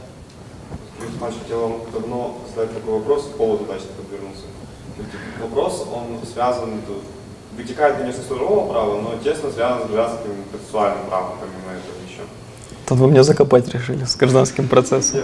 Иванович, 1.17 1.39
хотел 1.43 1.61
вам 1.61 1.81
давно 1.91 2.37
задать 2.53 2.73
такой 2.73 2.93
вопрос, 2.99 3.23
повод 3.37 3.61
удачно 3.61 3.87
подвернулся. 3.97 4.43
Вопрос, 5.41 5.87
он 5.91 6.19
связан, 6.31 6.81
вытекает, 7.57 7.97
конечно, 7.97 8.21
с 8.21 8.25
трудового 8.27 8.71
права, 8.71 9.01
но 9.01 9.15
тесно 9.23 9.51
связан 9.51 9.87
с 9.87 9.91
гражданским 9.91 10.31
процессуальным 10.51 11.05
правом, 11.07 11.37
помимо 11.39 11.77
этого 11.77 11.95
еще. 12.07 12.21
Тут 12.85 12.99
вы 12.99 13.07
меня 13.09 13.23
закопать 13.23 13.67
решили 13.73 14.05
с 14.05 14.15
гражданским 14.15 14.67
процессом. 14.67 15.19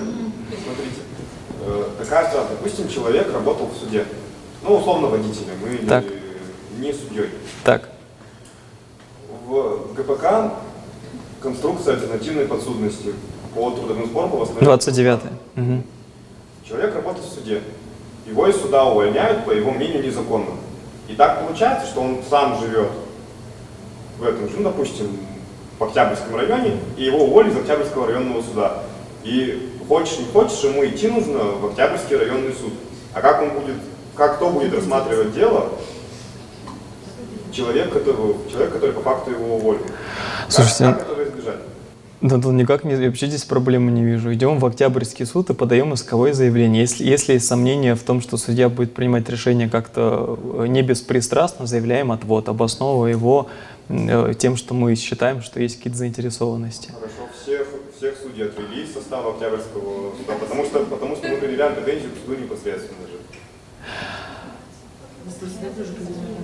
Нет, 0.49 0.60
смотрите, 0.65 0.99
э, 1.61 1.84
такая 1.99 2.30
ситуация, 2.30 2.57
допустим, 2.57 2.89
человек 2.89 3.31
работал 3.31 3.68
в 3.68 3.77
суде, 3.77 4.05
ну, 4.64 4.76
условно, 4.76 5.07
водителем 5.07 5.55
или 5.65 5.85
Так. 5.88 6.03
не 6.80 6.91
судьей. 6.91 7.30
Так. 7.64 7.89
В 9.45 9.93
ГПК 9.95 10.53
конструкция 11.41 11.95
альтернативной 11.95 12.45
подсудности 12.45 13.14
по 13.53 13.69
трудовым 13.72 14.07
спорам 14.07 14.31
по 14.31 14.38
восстановлению 14.38 14.77
29 14.77 15.19
Мгм. 15.55 15.84
Человек 16.68 16.95
работает 16.95 17.26
в 17.27 17.34
суде. 17.34 17.61
Его 18.26 18.47
из 18.47 18.55
суда 18.55 18.85
увольняют, 18.85 19.45
по 19.45 19.51
его 19.51 19.72
мнению, 19.72 20.03
незаконно. 20.03 20.51
И 21.07 21.15
так 21.15 21.45
получается, 21.45 21.88
что 21.88 22.01
он 22.01 22.19
сам 22.30 22.59
живет 22.59 22.89
в 24.17 24.23
этом 24.23 24.49
же, 24.49 24.57
ну, 24.57 24.63
допустим, 24.63 25.17
в 25.77 25.84
Октябрьском 25.84 26.35
районе, 26.35 26.80
и 26.97 27.03
его 27.03 27.25
уволили 27.25 27.51
из 27.51 27.57
Октябрьского 27.57 28.07
районного 28.07 28.41
суда. 28.41 28.84
И 29.23 29.73
хочешь 29.88 30.19
не 30.19 30.25
хочешь, 30.25 30.63
ему 30.63 30.85
идти 30.85 31.07
нужно 31.07 31.39
в 31.39 31.65
Октябрьский 31.67 32.17
районный 32.17 32.53
суд. 32.53 32.73
А 33.13 33.21
как 33.21 33.41
он 33.41 33.49
будет, 33.49 33.75
как 34.15 34.35
кто 34.35 34.49
будет 34.49 34.73
рассматривать 34.73 35.34
дело, 35.34 35.69
человек, 37.51 37.91
который, 37.91 38.35
человек, 38.49 38.73
который 38.73 38.91
по 38.93 39.01
факту 39.01 39.31
его 39.31 39.57
уволил. 39.57 39.85
Слушайте, 40.49 40.85
как, 40.85 40.99
как 40.99 41.09
этого 41.09 41.23
избежать? 41.23 41.59
Да, 42.24 42.40
тут 42.40 42.54
никак 42.54 42.86
не, 42.86 42.95
вообще 42.95 43.28
здесь 43.28 43.44
проблемы 43.44 43.91
не 43.91 44.02
вижу. 44.02 44.34
Идем 44.34 44.58
в 44.58 44.66
Октябрьский 44.66 45.26
суд 45.26 45.50
и 45.50 45.54
подаем 45.54 45.94
исковое 45.94 46.32
заявление. 46.32 46.84
Если, 46.84 47.04
если 47.04 47.34
есть 47.34 47.45
сомнения 47.45 47.95
в 47.95 48.04
том, 48.04 48.22
что 48.22 48.38
судья 48.38 48.70
будет 48.70 48.94
принимать 48.94 49.28
решение 49.28 49.70
как-то 49.70 50.40
э, 50.60 50.68
не 50.68 50.82
беспристрастно, 50.84 51.68
заявляем 51.68 52.14
отвод, 52.14 52.48
обосновывая 52.48 53.12
его 53.12 53.50
э, 53.90 54.34
тем, 54.40 54.56
что 54.56 54.74
мы 54.74 54.95
считаем, 54.95 55.41
что 55.41 55.62
есть 55.62 55.76
какие-то 55.76 56.00
заинтересованности. 56.00 56.94
Хорошо, 56.94 57.30
всех, 57.44 57.68
всех 57.98 58.16
судей 58.24 58.45
отвели 58.45 58.84
из 58.84 58.94
состава 58.94 59.32
Октябрьского 59.32 60.16
суда, 60.16 60.34
потому 60.40 60.64
что, 60.64 60.86
потому 60.86 61.18
что 61.18 61.28
мы 61.28 61.36
предъявляем 61.36 61.76
претензию 61.76 62.12
к 62.12 62.26
суду 62.26 62.41
непосредственно 62.41 63.06
же. 63.06 63.20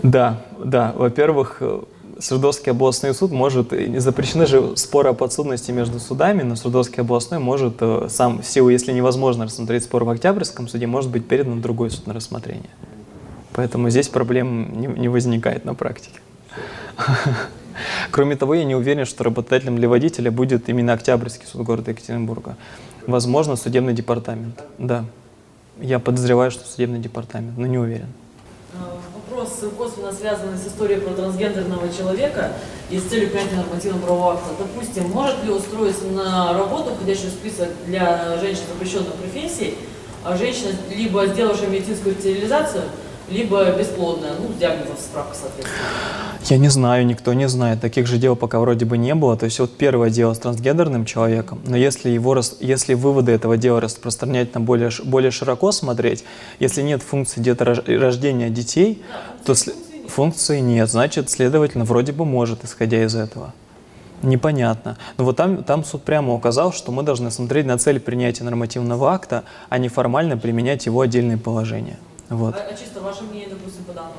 Да, 0.03 0.41
да. 0.61 0.91
Во-первых, 0.97 1.59
э, 1.61 1.83
Свердловский 2.19 2.71
областной 2.71 3.13
суд 3.13 3.31
может, 3.31 3.73
запрещены 3.97 4.45
же 4.45 4.75
споры 4.75 5.09
о 5.09 5.13
подсудности 5.13 5.71
между 5.71 5.99
судами, 5.99 6.43
но 6.43 6.55
Свердловский 6.55 7.01
областной 7.01 7.39
может 7.39 7.75
э, 7.79 8.07
сам, 8.09 8.41
в 8.41 8.45
силу, 8.45 8.69
если 8.69 8.91
невозможно 8.91 9.45
рассмотреть 9.45 9.85
спор 9.85 10.03
в 10.03 10.09
Октябрьском 10.09 10.67
суде, 10.67 10.85
может 10.85 11.09
быть 11.09 11.27
передан 11.27 11.59
в 11.59 11.61
другой 11.61 11.91
суд 11.91 12.07
на 12.07 12.13
рассмотрение. 12.13 12.69
Поэтому 13.53 13.89
здесь 13.89 14.09
проблем 14.09 14.79
не, 14.81 14.87
не 14.87 15.07
возникает 15.07 15.63
на 15.63 15.73
практике. 15.75 16.19
Кроме 18.11 18.35
того, 18.35 18.53
я 18.53 18.65
не 18.65 18.75
уверен, 18.75 19.05
что 19.05 19.23
работодателем 19.23 19.77
для 19.77 19.87
водителя 19.87 20.29
будет 20.29 20.67
именно 20.67 20.93
Октябрьский 20.93 21.47
суд 21.47 21.63
города 21.63 21.91
Екатеринбурга. 21.91 22.57
Возможно, 23.07 23.55
судебный 23.55 23.93
департамент. 23.93 24.61
Да. 24.77 25.05
Я 25.79 25.99
подозреваю, 25.99 26.51
что 26.51 26.67
судебный 26.67 26.99
департамент, 26.99 27.57
но 27.57 27.65
не 27.65 27.77
уверен. 27.77 28.09
Косвенно 29.77 30.11
связанный 30.11 30.57
с 30.57 30.67
историей 30.67 30.99
про 30.99 31.13
трансгендерного 31.13 31.91
человека 31.91 32.51
и 32.89 32.99
с 32.99 33.03
целью 33.03 33.29
принятия 33.29 33.57
нормативно-правового 33.57 34.33
акта. 34.33 34.49
Допустим, 34.59 35.09
может 35.09 35.43
ли 35.43 35.51
устроиться 35.51 36.05
на 36.05 36.53
работу, 36.53 36.91
входящую 36.95 37.31
в 37.31 37.33
список 37.33 37.69
для 37.85 38.37
женщин 38.39 38.63
запрещенных 38.73 39.13
профессий, 39.13 39.77
а 40.23 40.37
женщина, 40.37 40.71
либо 40.95 41.25
сделавшая 41.27 41.67
медицинскую 41.69 42.15
стерилизацию, 42.15 42.83
либо 43.31 43.65
бесплодная, 43.71 44.31
ну, 44.39 44.53
с 44.53 44.57
диагнозом 44.59 44.97
справка, 44.97 45.35
соответственно. 45.35 45.79
Я 46.45 46.57
не 46.57 46.69
знаю, 46.69 47.05
никто 47.05 47.33
не 47.33 47.47
знает. 47.47 47.81
Таких 47.81 48.07
же 48.07 48.17
дел 48.17 48.35
пока 48.35 48.59
вроде 48.59 48.85
бы 48.85 48.97
не 48.97 49.13
было. 49.13 49.37
То 49.37 49.45
есть 49.45 49.59
вот 49.59 49.77
первое 49.77 50.09
дело 50.09 50.33
с 50.33 50.39
трансгендерным 50.39 51.05
человеком, 51.05 51.59
но 51.65 51.77
если, 51.77 52.09
его, 52.09 52.41
если 52.59 52.93
выводы 52.93 53.31
этого 53.31 53.57
дела 53.57 53.81
распространять 53.81 54.53
на 54.55 54.61
более, 54.61 54.89
более 55.03 55.31
широко 55.31 55.71
смотреть, 55.71 56.23
если 56.59 56.81
нет 56.81 57.03
функции 57.03 57.41
где-то 57.41 57.65
рож- 57.65 57.83
рождения 57.87 58.49
детей, 58.49 59.01
то 59.45 59.53
сли- 59.53 59.75
функции 60.07 60.59
нет. 60.59 60.89
Значит, 60.89 61.29
следовательно, 61.29 61.85
вроде 61.85 62.13
бы 62.13 62.25
может, 62.25 62.63
исходя 62.63 63.03
из 63.03 63.15
этого. 63.15 63.53
Непонятно. 64.21 64.97
Но 65.17 65.25
вот 65.25 65.37
там, 65.37 65.63
там 65.63 65.83
суд 65.85 66.03
прямо 66.03 66.33
указал, 66.33 66.73
что 66.73 66.91
мы 66.91 67.03
должны 67.03 67.31
смотреть 67.31 67.65
на 67.65 67.77
цель 67.77 67.99
принятия 67.99 68.43
нормативного 68.43 69.13
акта, 69.13 69.43
а 69.69 69.77
не 69.77 69.87
формально 69.87 70.37
применять 70.37 70.85
его 70.87 71.01
отдельные 71.01 71.37
положения. 71.37 71.97
Вот. 72.29 72.55
А, 72.55 72.67
а 72.69 72.73
чисто 72.75 73.01
ваше 73.01 73.23
мнение, 73.23 73.49
допустим, 73.49 73.83
по 73.83 73.93
данному? 73.93 74.15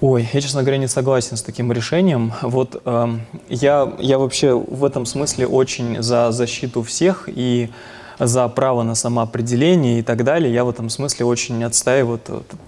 Ой, 0.00 0.28
я, 0.32 0.40
честно 0.40 0.60
говоря, 0.62 0.78
не 0.78 0.88
согласен 0.88 1.36
с 1.36 1.42
таким 1.42 1.72
решением. 1.72 2.32
Вот 2.42 2.82
эм, 2.84 3.22
я, 3.48 3.92
я 3.98 4.18
вообще 4.18 4.52
в 4.52 4.84
этом 4.84 5.06
смысле 5.06 5.46
очень 5.46 6.02
за 6.02 6.30
защиту 6.30 6.82
всех 6.82 7.28
и 7.28 7.70
за 8.18 8.48
право 8.48 8.82
на 8.82 8.94
самоопределение 8.94 10.00
и 10.00 10.02
так 10.02 10.24
далее. 10.24 10.52
Я 10.52 10.64
в 10.64 10.68
этом 10.68 10.90
смысле 10.90 11.26
очень 11.26 11.64
отстаиваю 11.64 12.20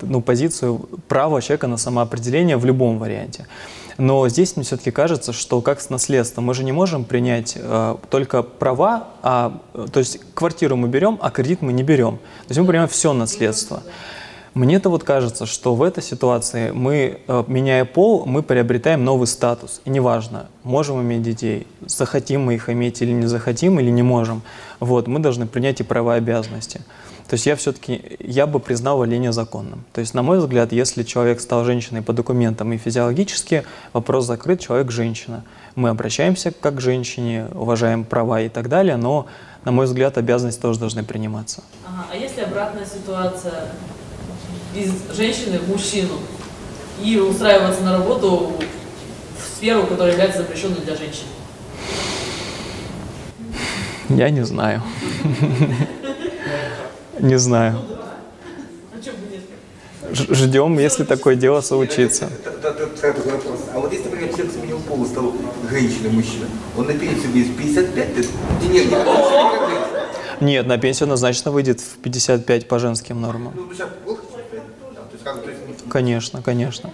ну, 0.03 0.23
позицию 0.23 0.89
права 1.09 1.43
человека 1.43 1.67
на 1.67 1.77
самоопределение 1.77 2.57
в 2.57 2.65
любом 2.65 2.99
варианте. 2.99 3.47
Но 3.99 4.29
здесь 4.29 4.57
мне 4.57 4.65
все-таки 4.65 4.91
кажется, 4.91 5.33
что 5.33 5.61
как 5.61 5.81
с 5.81 5.89
наследством, 5.89 6.45
мы 6.45 6.55
же 6.55 6.65
не 6.65 6.73
можем 6.73 7.05
принять 7.05 7.55
э, 7.57 7.97
только 8.11 8.43
права, 8.43 9.09
а, 9.23 9.61
э, 9.73 9.87
то 9.91 10.01
есть 10.01 10.21
квартиру 10.35 10.77
мы 10.77 10.89
берем, 10.89 11.19
а 11.23 11.31
кредит 11.31 11.63
мы 11.63 11.73
не 11.73 11.83
берем. 11.83 12.17
То 12.17 12.49
есть 12.49 12.61
мы 12.61 12.67
принимаем 12.67 12.89
все 12.89 13.13
наследство. 13.15 13.83
Мне-то 14.53 14.89
вот 14.89 15.05
кажется, 15.05 15.45
что 15.45 15.75
в 15.75 15.83
этой 15.83 16.03
ситуации 16.03 16.71
мы, 16.71 17.21
э, 17.27 17.45
меняя 17.47 17.85
пол, 17.85 18.25
мы 18.27 18.43
приобретаем 18.43 19.05
новый 19.05 19.27
статус. 19.27 19.81
И 19.85 19.91
неважно, 19.91 20.47
можем 20.63 21.01
иметь 21.03 21.23
детей, 21.23 21.67
захотим 21.87 22.43
мы 22.43 22.55
их 22.55 22.69
иметь 22.69 23.03
или 23.03 23.13
не 23.13 23.27
захотим, 23.27 23.81
или 23.81 23.91
не 23.91 24.03
можем. 24.03 24.43
Вот, 24.81 25.09
мы 25.09 25.21
должны 25.21 25.47
принять 25.47 25.81
и 25.81 25.85
права 25.85 26.17
и 26.17 26.19
обязанности. 26.19 26.81
То 27.29 27.35
есть 27.35 27.47
я 27.47 27.57
все-таки, 27.57 28.17
я 28.21 28.47
бы 28.47 28.61
признал 28.61 28.99
валение 28.99 29.33
законным. 29.33 29.85
То 29.93 30.01
есть, 30.01 30.15
на 30.15 30.23
мой 30.23 30.39
взгляд, 30.39 30.73
если 30.73 31.03
человек 31.03 31.41
стал 31.41 31.65
женщиной 31.65 32.03
по 32.03 32.13
документам 32.13 32.73
и 32.73 32.79
физиологически, 32.79 33.65
вопрос 33.93 34.27
закрыт, 34.27 34.61
человек 34.61 34.93
женщина. 34.93 35.43
Мы 35.75 35.89
обращаемся 35.89 36.53
как 36.53 36.77
к 36.77 36.81
женщине, 36.81 37.49
уважаем 37.53 38.05
права 38.05 38.41
и 38.43 38.49
так 38.49 38.69
далее, 38.69 38.97
но, 38.97 39.27
на 39.65 39.73
мой 39.73 39.87
взгляд, 39.87 40.17
обязанности 40.19 40.61
тоже 40.61 40.79
должны 40.79 41.03
приниматься. 41.03 41.65
Ага, 41.85 42.07
а 42.13 42.17
если 42.17 42.43
обратная 42.43 42.87
ситуация 42.87 43.73
из 44.75 44.93
женщины 45.17 45.59
в 45.59 45.69
мужчину 45.69 46.15
и 47.03 47.19
устраиваться 47.19 47.83
на 47.83 47.99
работу 47.99 48.53
в 49.37 49.57
сферу, 49.57 49.85
которая 49.85 50.13
является 50.13 50.39
запрещенной 50.39 50.81
для 50.81 50.95
женщин? 50.95 51.25
Я 54.09 54.31
не 54.31 54.45
знаю. 54.45 54.81
Не 57.21 57.39
знаю. 57.39 57.79
Ждем, 60.13 60.79
если 60.79 61.05
такое 61.05 61.35
дело 61.35 61.61
случится. 61.61 62.29
А 63.75 63.81
вот 63.81 63.93
если, 63.93 64.09
например, 64.09 64.31
человек 64.31 64.53
сменил 64.53 64.79
пол 64.81 65.05
и 65.05 65.09
стал 65.09 65.33
женщиной, 65.69 66.11
мужчина, 66.11 66.47
он 66.77 66.87
на 66.87 66.95
пенсию 66.95 67.33
выйдет 67.33 67.53
в 67.53 67.57
55 67.57 68.17
лет? 68.17 68.27
Не, 68.63 68.69
не, 68.69 68.85
не, 68.85 70.53
Нет, 70.53 70.67
на 70.67 70.79
пенсию 70.79 71.05
однозначно 71.05 71.51
выйдет 71.51 71.81
в 71.81 71.99
55 71.99 72.69
по 72.69 72.79
женским 72.79 73.21
нормам. 73.21 73.53
Ну, 73.57 73.69
Конечно, 75.89 76.43
конечно. 76.43 76.93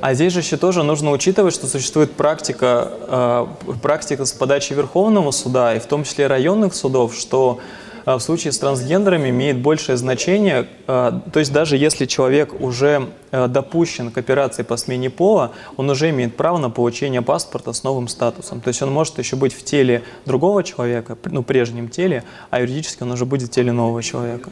А 0.00 0.14
здесь 0.14 0.32
же 0.32 0.40
еще 0.40 0.56
тоже 0.56 0.82
нужно 0.82 1.10
учитывать, 1.10 1.52
что 1.52 1.66
существует 1.66 2.12
практика, 2.12 2.90
э, 3.06 3.46
практика 3.82 4.24
с 4.24 4.32
подачи 4.32 4.72
Верховного 4.72 5.30
суда, 5.30 5.74
и 5.74 5.78
в 5.78 5.86
том 5.86 6.04
числе 6.04 6.26
районных 6.26 6.74
судов, 6.74 7.14
что 7.14 7.60
в 8.06 8.20
случае 8.20 8.52
с 8.52 8.58
трансгендерами 8.58 9.30
имеет 9.30 9.58
большее 9.58 9.96
значение, 9.96 10.68
э, 10.86 11.12
то 11.32 11.38
есть 11.38 11.52
даже 11.52 11.76
если 11.76 12.06
человек 12.06 12.60
уже 12.60 13.08
э, 13.30 13.48
допущен 13.48 14.10
к 14.10 14.18
операции 14.18 14.62
по 14.62 14.76
смене 14.76 15.10
пола, 15.10 15.52
он 15.76 15.90
уже 15.90 16.10
имеет 16.10 16.36
право 16.36 16.58
на 16.58 16.70
получение 16.70 17.22
паспорта 17.22 17.72
с 17.72 17.82
новым 17.82 18.08
статусом. 18.08 18.60
То 18.60 18.68
есть 18.68 18.82
он 18.82 18.92
может 18.92 19.18
еще 19.18 19.36
быть 19.36 19.52
в 19.52 19.64
теле 19.64 20.02
другого 20.26 20.62
человека, 20.64 21.16
ну, 21.24 21.42
прежнем 21.42 21.88
теле, 21.88 22.24
а 22.50 22.60
юридически 22.60 23.02
он 23.02 23.12
уже 23.12 23.24
будет 23.24 23.48
в 23.48 23.52
теле 23.52 23.72
нового 23.72 24.02
человека. 24.02 24.50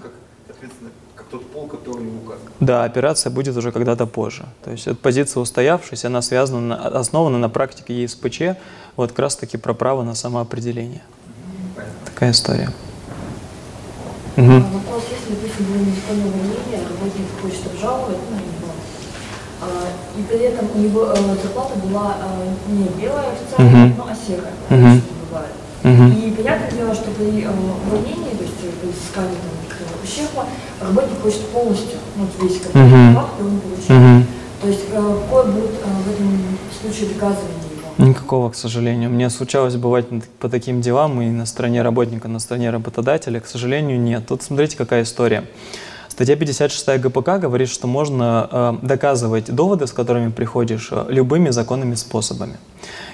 Да, 2.60 2.84
операция 2.84 3.30
будет 3.30 3.56
уже 3.56 3.72
когда-то 3.72 4.06
позже. 4.06 4.44
То 4.64 4.70
есть 4.70 4.86
эта 4.86 4.96
позиция 4.96 5.40
устоявшаяся, 5.40 6.08
она 6.08 6.22
связана, 6.22 6.60
на- 6.60 6.88
основана 7.00 7.38
на 7.38 7.48
практике 7.48 8.02
ЕСПЧ, 8.02 8.42
вот 8.96 9.10
как 9.10 9.18
раз 9.18 9.36
таки 9.36 9.56
про 9.56 9.74
право 9.74 10.02
на 10.02 10.14
самоопределение. 10.14 11.02
Такая 12.04 12.32
история. 12.32 12.70
Мгм. 14.36 14.64
Вопрос, 14.72 15.04
если, 15.10 15.34
допустим, 15.34 15.64
было 15.66 15.78
незаконное 15.82 16.28
увольнение, 16.28 16.80
работник 16.86 17.26
хочет 17.42 17.66
обжаловать 17.66 18.22
на 18.30 18.36
него, 18.36 18.70
а, 19.60 19.66
и 20.16 20.22
при 20.22 20.40
этом 20.46 20.66
у 20.74 20.78
него 20.78 21.10
э, 21.10 21.16
зарплата 21.42 21.74
была 21.82 22.16
э, 22.22 22.72
не 22.72 22.86
белая 23.00 23.32
официально, 23.32 23.86
Мгм. 23.86 23.94
но 23.98 24.04
а 24.04 24.14
серая, 24.14 24.54
обычно 24.70 25.12
бывает. 25.26 25.54
Мгм. 25.82 26.12
И 26.12 26.30
понятное 26.30 26.70
дело, 26.70 26.94
что 26.94 27.10
при 27.10 27.42
э, 27.42 27.50
увольнении, 27.50 28.34
то 28.38 28.44
есть 28.44 28.54
при 28.54 28.88
взыскании 28.90 29.38
там, 29.42 29.88
ущерба, 30.02 30.46
работник 30.80 31.20
хочет 31.22 31.46
полностью, 31.48 31.98
ну, 32.16 32.24
вот 32.26 32.42
весь 32.42 32.60
как 32.60 32.70
оклад, 32.70 33.30
и 33.38 33.42
он 33.42 33.60
получил. 33.60 33.94
Мгм. 33.94 34.26
То 34.60 34.68
есть 34.68 34.90
какое 34.90 35.44
будет 35.44 35.70
в 35.70 36.10
этом 36.10 36.58
случае 36.80 37.14
доказывание 37.14 37.70
его? 37.70 37.77
Никакого, 37.98 38.50
к 38.50 38.54
сожалению. 38.54 39.10
Мне 39.10 39.28
случалось 39.28 39.74
бывать 39.74 40.06
по 40.38 40.48
таким 40.48 40.80
делам 40.80 41.20
и 41.20 41.26
на 41.30 41.46
стороне 41.46 41.82
работника, 41.82 42.28
на 42.28 42.38
стороне 42.38 42.70
работодателя. 42.70 43.40
К 43.40 43.46
сожалению, 43.46 44.00
нет. 44.00 44.26
Тут 44.28 44.42
смотрите, 44.42 44.76
какая 44.76 45.02
история. 45.02 45.44
Статья 46.18 46.34
56 46.34 46.98
ГПК 46.98 47.38
говорит, 47.38 47.68
что 47.68 47.86
можно 47.86 48.48
э, 48.50 48.74
доказывать 48.82 49.54
доводы, 49.54 49.86
с 49.86 49.92
которыми 49.92 50.32
приходишь, 50.32 50.88
э, 50.90 51.04
любыми 51.10 51.50
законными 51.50 51.94
способами. 51.94 52.56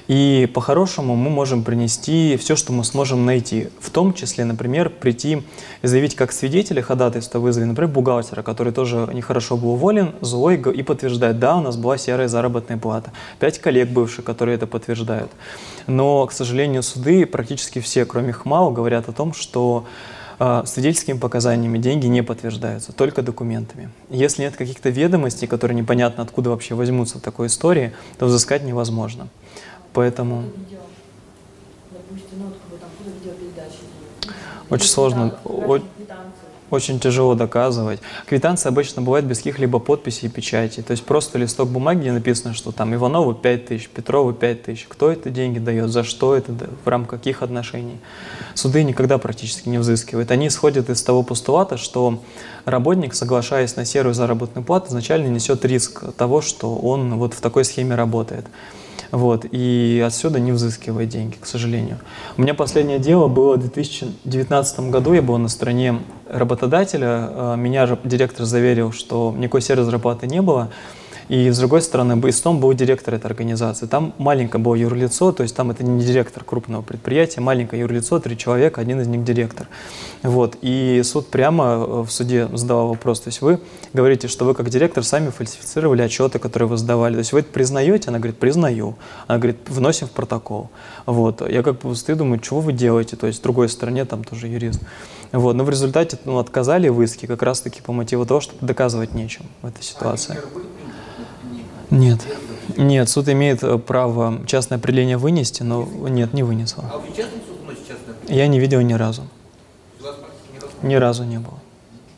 И 0.08 0.50
по-хорошему 0.54 1.14
мы 1.14 1.28
можем 1.28 1.64
принести 1.64 2.38
все, 2.38 2.56
что 2.56 2.72
мы 2.72 2.82
сможем 2.82 3.26
найти. 3.26 3.68
В 3.78 3.90
том 3.90 4.14
числе, 4.14 4.46
например, 4.46 4.88
прийти 4.88 5.42
и 5.82 5.86
заявить 5.86 6.16
как 6.16 6.32
свидетеля 6.32 6.80
ходатайства 6.80 7.40
вызове, 7.40 7.66
например, 7.66 7.90
бухгалтера, 7.90 8.40
который 8.40 8.72
тоже 8.72 9.06
нехорошо 9.12 9.58
был 9.58 9.72
уволен, 9.72 10.14
злой, 10.22 10.56
и 10.56 10.82
подтверждает, 10.82 11.38
да, 11.38 11.56
у 11.56 11.60
нас 11.60 11.76
была 11.76 11.98
серая 11.98 12.28
заработная 12.28 12.78
плата. 12.78 13.12
Пять 13.38 13.58
коллег 13.58 13.90
бывших, 13.90 14.24
которые 14.24 14.54
это 14.54 14.66
подтверждают. 14.66 15.30
Но, 15.86 16.26
к 16.26 16.32
сожалению, 16.32 16.82
суды 16.82 17.26
практически 17.26 17.80
все, 17.80 18.06
кроме 18.06 18.32
ХМАУ, 18.32 18.70
говорят 18.70 19.10
о 19.10 19.12
том, 19.12 19.34
что 19.34 19.84
свидетельскими 20.66 21.18
показаниями 21.18 21.78
деньги 21.78 22.06
не 22.06 22.22
подтверждаются, 22.22 22.92
только 22.92 23.22
документами. 23.22 23.90
Если 24.10 24.42
нет 24.42 24.56
каких-то 24.56 24.88
ведомостей, 24.90 25.46
которые 25.46 25.76
непонятно 25.76 26.22
откуда 26.22 26.50
вообще 26.50 26.74
возьмутся 26.74 27.18
в 27.18 27.20
такой 27.20 27.46
истории, 27.46 27.92
то 28.18 28.26
взыскать 28.26 28.64
невозможно. 28.64 29.28
Поэтому 29.92 30.42
ну, 30.42 30.50
очень 34.70 34.88
сложно, 34.88 35.38
очень 36.70 37.00
тяжело 37.00 37.34
доказывать. 37.34 38.00
Квитанции 38.26 38.68
обычно 38.68 39.02
бывают 39.02 39.26
без 39.26 39.38
каких-либо 39.38 39.78
подписей 39.78 40.28
и 40.28 40.30
печати. 40.30 40.80
То 40.82 40.92
есть 40.92 41.04
просто 41.04 41.38
листок 41.38 41.68
бумаги, 41.68 42.00
где 42.00 42.12
написано, 42.12 42.54
что 42.54 42.72
там 42.72 42.94
Иванову 42.94 43.34
5 43.34 43.66
тысяч, 43.66 43.88
Петрову 43.88 44.32
5 44.32 44.62
тысяч. 44.62 44.86
Кто 44.88 45.10
это 45.10 45.30
деньги 45.30 45.58
дает, 45.58 45.90
за 45.90 46.04
что 46.04 46.34
это, 46.34 46.52
в 46.84 46.88
рамках 46.88 47.20
каких 47.20 47.42
отношений. 47.42 47.98
Суды 48.54 48.82
никогда 48.82 49.18
практически 49.18 49.68
не 49.68 49.78
взыскивают. 49.78 50.30
Они 50.30 50.48
исходят 50.48 50.90
из 50.90 51.02
того 51.02 51.22
постулата, 51.22 51.76
что 51.76 52.20
работник, 52.64 53.14
соглашаясь 53.14 53.76
на 53.76 53.84
серую 53.84 54.14
заработную 54.14 54.64
плату, 54.64 54.88
изначально 54.88 55.28
несет 55.28 55.64
риск 55.64 56.12
того, 56.16 56.40
что 56.40 56.74
он 56.74 57.18
вот 57.18 57.34
в 57.34 57.40
такой 57.40 57.64
схеме 57.64 57.94
работает. 57.94 58.46
Вот, 59.14 59.46
и 59.48 60.02
отсюда 60.04 60.40
не 60.40 60.50
взыскивает 60.50 61.08
деньги, 61.08 61.36
к 61.40 61.46
сожалению. 61.46 61.98
У 62.36 62.42
меня 62.42 62.52
последнее 62.52 62.98
дело 62.98 63.28
было 63.28 63.54
в 63.54 63.60
2019 63.60 64.90
году, 64.90 65.12
я 65.12 65.22
был 65.22 65.38
на 65.38 65.46
стороне 65.46 66.00
работодателя, 66.28 67.30
э, 67.30 67.54
меня 67.56 67.86
же 67.86 67.96
директор 68.02 68.44
заверил, 68.44 68.90
что 68.90 69.32
никакой 69.38 69.60
серой 69.60 69.84
зарплаты 69.84 70.26
не 70.26 70.42
было, 70.42 70.70
и 71.28 71.50
с 71.50 71.58
другой 71.58 71.80
стороны, 71.80 72.20
истом 72.28 72.60
был 72.60 72.72
директор 72.74 73.14
этой 73.14 73.26
организации. 73.26 73.86
Там 73.86 74.14
маленькое 74.18 74.62
было 74.62 74.74
юрлицо, 74.74 75.32
то 75.32 75.42
есть 75.42 75.56
там 75.56 75.70
это 75.70 75.82
не 75.84 76.04
директор 76.04 76.44
крупного 76.44 76.82
предприятия, 76.82 77.40
маленькое 77.40 77.80
юрлицо, 77.80 78.18
три 78.20 78.36
человека, 78.36 78.80
один 78.80 79.00
из 79.00 79.06
них 79.06 79.24
директор. 79.24 79.68
Вот. 80.22 80.56
И 80.60 81.00
суд 81.04 81.28
прямо 81.28 81.64
э, 81.64 82.02
в 82.02 82.10
суде 82.10 82.48
задавал 82.52 82.88
вопрос, 82.88 83.20
то 83.20 83.28
есть 83.28 83.40
вы 83.40 83.60
говорите, 83.92 84.28
что 84.28 84.44
вы 84.44 84.54
как 84.54 84.68
директор 84.68 85.02
сами 85.02 85.30
фальсифицировали 85.30 86.02
отчеты, 86.02 86.38
которые 86.38 86.68
вы 86.68 86.76
сдавали. 86.76 87.14
То 87.14 87.20
есть 87.20 87.32
вы 87.32 87.40
это 87.40 87.50
признаете? 87.50 88.08
Она 88.08 88.18
говорит, 88.18 88.38
признаю. 88.38 88.96
Она 89.26 89.38
говорит, 89.38 89.58
вносим 89.68 90.08
в 90.08 90.10
протокол. 90.10 90.70
Вот. 91.06 91.48
Я 91.48 91.62
как 91.62 91.80
бы 91.80 91.96
стою, 91.96 92.18
думаю, 92.18 92.38
чего 92.40 92.60
вы 92.60 92.72
делаете? 92.72 93.16
То 93.16 93.26
есть 93.26 93.40
в 93.40 93.42
другой 93.42 93.68
стороне 93.68 94.04
там 94.04 94.24
тоже 94.24 94.48
юрист. 94.48 94.80
Вот. 95.32 95.54
Но 95.54 95.64
в 95.64 95.70
результате 95.70 96.18
ну, 96.24 96.38
отказали 96.38 96.88
в 96.88 97.00
иске 97.02 97.26
как 97.26 97.42
раз-таки 97.42 97.80
по 97.80 97.92
мотиву 97.92 98.26
того, 98.26 98.40
что 98.40 98.54
доказывать 98.60 99.14
нечем 99.14 99.46
в 99.62 99.66
этой 99.66 99.82
ситуации. 99.82 100.36
Нет. 101.94 102.20
Нет, 102.76 103.08
суд 103.08 103.28
имеет 103.28 103.62
э, 103.62 103.78
право 103.78 104.40
частное 104.46 104.78
определение 104.78 105.16
вынести, 105.16 105.62
но 105.62 105.84
нет, 106.08 106.32
не 106.32 106.42
вынесла. 106.42 106.90
А 106.92 106.98
вы 106.98 107.08
частный 107.08 107.40
суд 107.46 107.60
вносит 107.62 107.86
частное? 107.86 108.16
Я 108.26 108.46
не 108.48 108.58
видел 108.58 108.80
ни 108.80 108.94
разу. 108.94 109.22
У 110.00 110.04
вас 110.04 110.16
практики 110.16 110.48
ни 110.54 110.58
разу? 110.58 110.74
Ни 110.82 110.94
разу 110.94 111.24
не 111.24 111.38
было. 111.38 111.58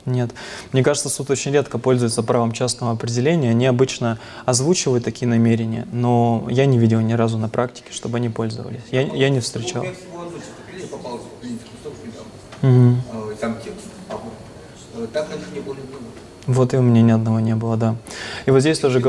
Нет. 0.06 0.30
Мне 0.72 0.82
кажется, 0.82 1.08
суд 1.08 1.30
очень 1.30 1.52
редко 1.52 1.78
пользуется 1.78 2.22
правом 2.22 2.52
частного 2.52 2.92
определения. 2.92 3.50
Они 3.50 3.66
обычно 3.66 4.18
озвучивают 4.46 5.04
такие 5.04 5.26
намерения, 5.26 5.86
но 5.92 6.46
я 6.48 6.64
не 6.66 6.78
видел 6.78 7.00
ни 7.00 7.12
разу 7.12 7.38
на 7.38 7.48
практике, 7.48 7.92
чтобы 7.92 8.18
они 8.18 8.28
пользовались. 8.28 8.82
Я, 8.92 9.02
я 9.02 9.28
не 9.28 9.40
встречал. 9.40 9.82
У 9.82 9.84
меня 9.84 9.94
всего 9.94 10.22
одно 10.22 10.38
частное 10.38 10.54
определение 10.64 10.88
попалось 10.88 11.22
в 11.22 11.40
клинический 11.40 11.72
кусок 11.82 11.94
недавно. 12.06 12.92
Мгм. 12.92 13.02
Там 13.40 13.56
текст. 13.62 13.86
Вот, 14.08 15.04
э, 15.04 15.06
Так 15.12 15.28
не 15.52 15.60
было. 15.60 15.76
Вот 16.46 16.72
и 16.72 16.76
у 16.76 16.82
меня 16.82 17.02
ни 17.02 17.10
одного 17.10 17.40
не 17.40 17.56
было, 17.56 17.76
да. 17.76 17.96
И 18.46 18.50
вот 18.50 18.60
здесь 18.60 18.78
тоже... 18.78 19.00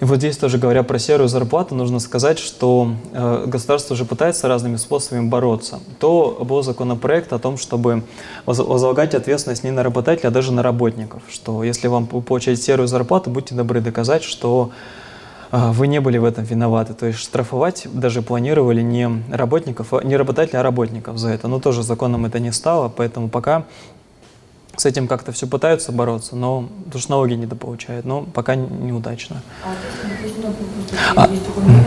И 0.00 0.04
вот 0.04 0.18
здесь 0.18 0.36
тоже 0.36 0.58
говоря 0.58 0.84
про 0.84 0.98
серую 0.98 1.28
зарплату, 1.28 1.74
нужно 1.74 1.98
сказать, 1.98 2.38
что 2.38 2.92
э, 3.12 3.44
государство 3.46 3.94
уже 3.94 4.04
пытается 4.04 4.46
разными 4.46 4.76
способами 4.76 5.28
бороться. 5.28 5.80
То 5.98 6.38
был 6.48 6.62
законопроект 6.62 7.32
о 7.32 7.38
том, 7.40 7.56
чтобы 7.58 8.04
воз- 8.46 8.60
возлагать 8.60 9.14
ответственность 9.14 9.64
не 9.64 9.72
на 9.72 9.82
работодателя, 9.82 10.28
а 10.28 10.30
даже 10.30 10.52
на 10.52 10.62
работников. 10.62 11.22
Что 11.28 11.64
если 11.64 11.88
вам 11.88 12.04
вы 12.12 12.22
получаете 12.22 12.62
серую 12.62 12.86
зарплату, 12.86 13.30
будьте 13.30 13.56
добры 13.56 13.80
доказать, 13.80 14.22
что 14.22 14.70
э, 15.50 15.70
вы 15.72 15.88
не 15.88 16.00
были 16.00 16.18
в 16.18 16.24
этом 16.24 16.44
виноваты. 16.44 16.94
То 16.94 17.06
есть 17.06 17.18
штрафовать 17.18 17.88
даже 17.92 18.22
планировали 18.22 18.82
не 18.82 19.10
работников, 19.32 19.92
а- 19.94 20.02
не 20.04 20.16
работодателя, 20.16 20.60
а 20.60 20.62
работников 20.62 21.18
за 21.18 21.30
это. 21.30 21.48
Но 21.48 21.58
тоже 21.58 21.82
законом 21.82 22.24
это 22.24 22.38
не 22.38 22.52
стало, 22.52 22.88
поэтому 22.88 23.28
пока 23.28 23.64
с 24.78 24.86
этим 24.86 25.08
как-то 25.08 25.32
все 25.32 25.46
пытаются 25.46 25.90
бороться, 25.92 26.36
но 26.36 26.68
потому 26.84 27.00
что 27.00 27.10
налоги 27.10 27.34
недополучают, 27.34 28.06
но 28.06 28.22
пока 28.22 28.54
неудачно. 28.54 29.42
А 29.64 29.68
то 29.74 30.24
есть, 30.24 30.36
ну, 30.40 31.32
есть 31.34 31.46
такое 31.46 31.64
мнение, 31.64 31.84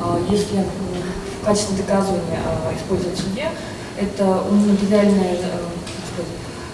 а, 0.00 0.18
если 0.30 0.56
м, 0.58 0.64
в 1.42 1.44
качестве 1.44 1.76
доказывания 1.76 2.40
а, 2.46 2.74
использовать 2.74 3.18
суде, 3.18 3.48
это 4.00 4.24
материальное, 4.50 5.34
э, 5.34 5.58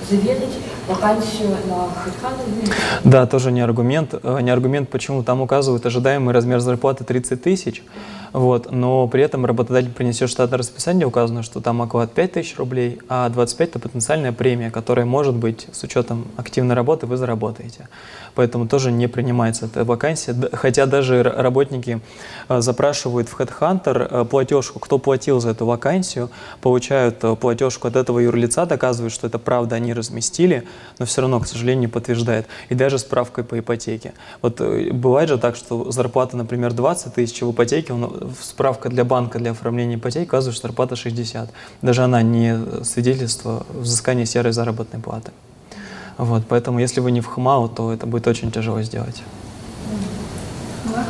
заверить 0.08 0.54
вакансию 0.88 1.50
на 1.68 1.88
HeadHunter. 2.04 2.72
Да, 3.04 3.26
тоже 3.26 3.52
не 3.52 3.60
аргумент. 3.60 4.14
Э, 4.22 4.40
Не 4.40 4.50
аргумент, 4.50 4.88
почему 4.88 5.22
там 5.22 5.40
указывают 5.40 5.84
ожидаемый 5.86 6.32
размер 6.34 6.60
зарплаты 6.60 7.04
30 7.04 7.42
тысяч. 7.42 7.82
Вот, 8.32 8.70
но 8.70 9.08
при 9.08 9.22
этом 9.22 9.44
работодатель 9.44 9.90
принесет 9.90 10.30
штатное 10.30 10.58
расписание, 10.58 11.06
указано, 11.06 11.42
что 11.42 11.60
там 11.60 11.82
оклад 11.82 12.12
5 12.12 12.32
тысяч 12.32 12.56
рублей, 12.58 13.00
а 13.08 13.28
25– 13.28 13.68
это 13.70 13.78
потенциальная 13.78 14.32
премия, 14.32 14.70
которая 14.70 15.04
может 15.04 15.34
быть 15.34 15.66
с 15.72 15.82
учетом 15.82 16.26
активной 16.36 16.74
работы 16.74 17.06
вы 17.06 17.16
заработаете. 17.16 17.88
Поэтому 18.34 18.66
тоже 18.68 18.92
не 18.92 19.06
принимается 19.08 19.66
эта 19.66 19.84
вакансия. 19.84 20.34
Хотя 20.52 20.86
даже 20.86 21.22
работники 21.22 22.00
э, 22.48 22.60
запрашивают 22.60 23.28
в 23.28 23.38
HeadHunter 23.38 24.08
э, 24.10 24.24
платежку, 24.24 24.78
кто 24.78 24.98
платил 24.98 25.40
за 25.40 25.50
эту 25.50 25.66
вакансию, 25.66 26.30
получают 26.60 27.22
э, 27.22 27.36
платежку 27.36 27.88
от 27.88 27.96
этого 27.96 28.18
юрлица, 28.18 28.66
доказывают, 28.66 29.12
что 29.12 29.26
это 29.26 29.38
правда 29.38 29.76
они 29.76 29.92
разместили, 29.92 30.66
но 30.98 31.06
все 31.06 31.22
равно, 31.22 31.40
к 31.40 31.46
сожалению, 31.46 31.80
не 31.80 31.88
подтверждает. 31.88 32.46
И 32.68 32.74
даже 32.74 32.98
справкой 32.98 33.44
по 33.44 33.58
ипотеке. 33.58 34.12
Вот 34.42 34.60
бывает 34.60 35.28
же 35.28 35.38
так, 35.38 35.56
что 35.56 35.90
зарплата, 35.90 36.36
например, 36.36 36.72
20 36.72 37.14
тысяч 37.14 37.42
в 37.42 37.50
ипотеке, 37.50 37.92
он- 37.92 38.32
справка 38.42 38.88
для 38.88 39.04
банка 39.04 39.38
для 39.38 39.52
оформления 39.52 39.96
ипотеки 39.96 40.26
указывает, 40.26 40.56
что 40.56 40.68
зарплата 40.68 40.96
60. 40.96 41.50
Даже 41.82 42.02
она 42.02 42.22
не 42.22 42.58
свидетельство 42.84 43.66
взыскания 43.72 44.24
серой 44.24 44.52
заработной 44.52 45.00
платы. 45.00 45.32
Вот, 46.18 46.42
поэтому 46.48 46.78
если 46.78 47.00
вы 47.00 47.10
не 47.10 47.20
в 47.20 47.26
ХМАУ, 47.26 47.68
то 47.68 47.92
это 47.92 48.06
будет 48.06 48.26
очень 48.26 48.50
тяжело 48.50 48.82
сделать. 48.82 49.22
Вот? 50.84 51.04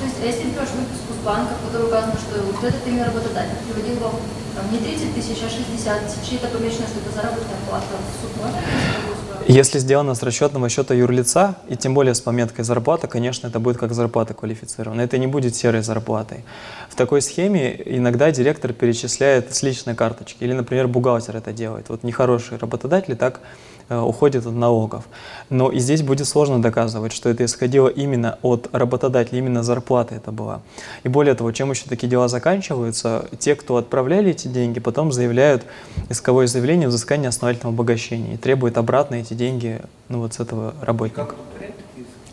То 0.00 0.04
есть, 0.04 0.16
а 0.22 0.26
если 0.26 0.50
берешь 0.50 0.74
выписку 0.74 1.12
с 1.20 1.24
банка, 1.24 1.54
в 1.54 1.66
которой 1.66 1.88
указано, 1.88 2.14
что 2.14 2.42
вот 2.42 2.64
этот 2.64 2.86
именно 2.86 3.04
работодатель 3.04 3.56
приводил 3.70 4.00
вам 4.02 4.14
там, 4.54 4.72
не 4.72 4.78
30 4.78 5.14
тысяч, 5.14 5.38
а 5.44 5.48
60 5.48 6.06
тысяч, 6.06 6.32
и 6.32 6.36
это 6.36 6.48
помечено, 6.48 6.86
что 6.86 6.98
это 6.98 7.14
заработная 7.14 7.56
плата, 7.68 7.86
в 7.86 8.22
суд 8.22 8.36
можно 8.36 8.58
внести 8.58 8.98
такую 8.98 9.16
справку? 9.16 9.52
Если 9.52 9.78
сделано 9.78 10.14
с 10.14 10.22
расчетного 10.22 10.68
счета 10.68 10.94
юрлица, 10.94 11.54
и 11.68 11.76
тем 11.76 11.94
более 11.94 12.14
с 12.14 12.20
пометкой 12.20 12.64
зарплата, 12.64 13.06
конечно, 13.06 13.46
это 13.46 13.60
будет 13.60 13.78
как 13.78 13.94
зарплата 13.94 14.34
квалифицированная. 14.34 15.04
Это 15.04 15.18
не 15.18 15.28
будет 15.28 15.54
серой 15.54 15.82
зарплатой. 15.82 16.44
В 16.90 16.96
такой 16.96 17.22
схеме 17.22 17.80
иногда 17.84 18.30
директор 18.32 18.72
перечисляет 18.72 19.54
с 19.54 19.62
личной 19.62 19.94
карточки, 19.94 20.42
или, 20.44 20.52
например, 20.52 20.88
бухгалтер 20.88 21.36
это 21.36 21.52
делает. 21.52 21.88
Вот 21.88 22.02
нехорошие 22.02 22.58
работодатели 22.58 23.14
так 23.14 23.40
э, 23.88 23.98
уходят 23.98 24.46
от 24.46 24.54
налогов. 24.54 25.04
Но 25.50 25.70
и 25.70 25.78
здесь 25.78 26.02
будет 26.02 26.26
сложно 26.26 26.60
доказывать, 26.60 27.12
что 27.12 27.28
это 27.28 27.44
исходило 27.44 27.88
именно 27.88 28.38
от 28.42 28.68
работодателя, 28.72 29.38
именно 29.38 29.62
зарплата 29.62 30.14
это 30.14 30.32
была. 30.32 30.60
И 31.04 31.08
более 31.08 31.34
того, 31.34 31.52
чем 31.52 31.70
еще 31.70 31.84
такие 31.88 32.08
дела 32.08 32.28
заканчиваются, 32.28 33.26
те, 33.38 33.54
кто 33.54 33.76
отправляли 33.76 34.30
эти 34.30 34.48
деньги, 34.48 34.80
потом 34.80 35.12
заявляют 35.12 35.64
исковое 36.08 36.46
заявление 36.46 36.86
о 36.86 36.90
взыскании 36.90 37.28
основательного 37.28 37.74
обогащения 37.74 38.34
и 38.34 38.36
требуют 38.36 38.78
обратно 38.78 39.16
эти 39.16 39.34
деньги 39.34 39.80
ну, 40.08 40.20
вот 40.20 40.34
с 40.34 40.40
этого 40.40 40.74
работника. 40.82 41.34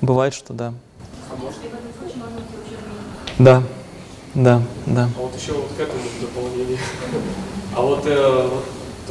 Бывает, 0.02 0.34
что 0.34 0.54
да. 0.54 0.74
Да, 3.38 3.64
да, 4.34 4.62
да. 4.86 5.10
А 5.18 5.22
вот 5.22 5.36
еще 5.36 5.54
вот 5.54 5.68
к 5.78 5.80
этому 5.80 6.02
дополнение. 6.22 6.78
А 7.76 7.82
вот, 7.82 8.06
э, 8.06 8.50
вот 8.50 8.64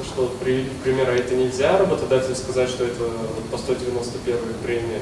что 0.04 0.32
привели 0.42 0.68
пример, 0.82 1.08
а 1.08 1.12
это 1.12 1.34
нельзя 1.34 1.76
работодателю 1.78 2.34
сказать, 2.34 2.68
что 2.68 2.84
это 2.84 3.04
по 3.50 3.58
191 3.58 4.38
премия. 4.62 5.00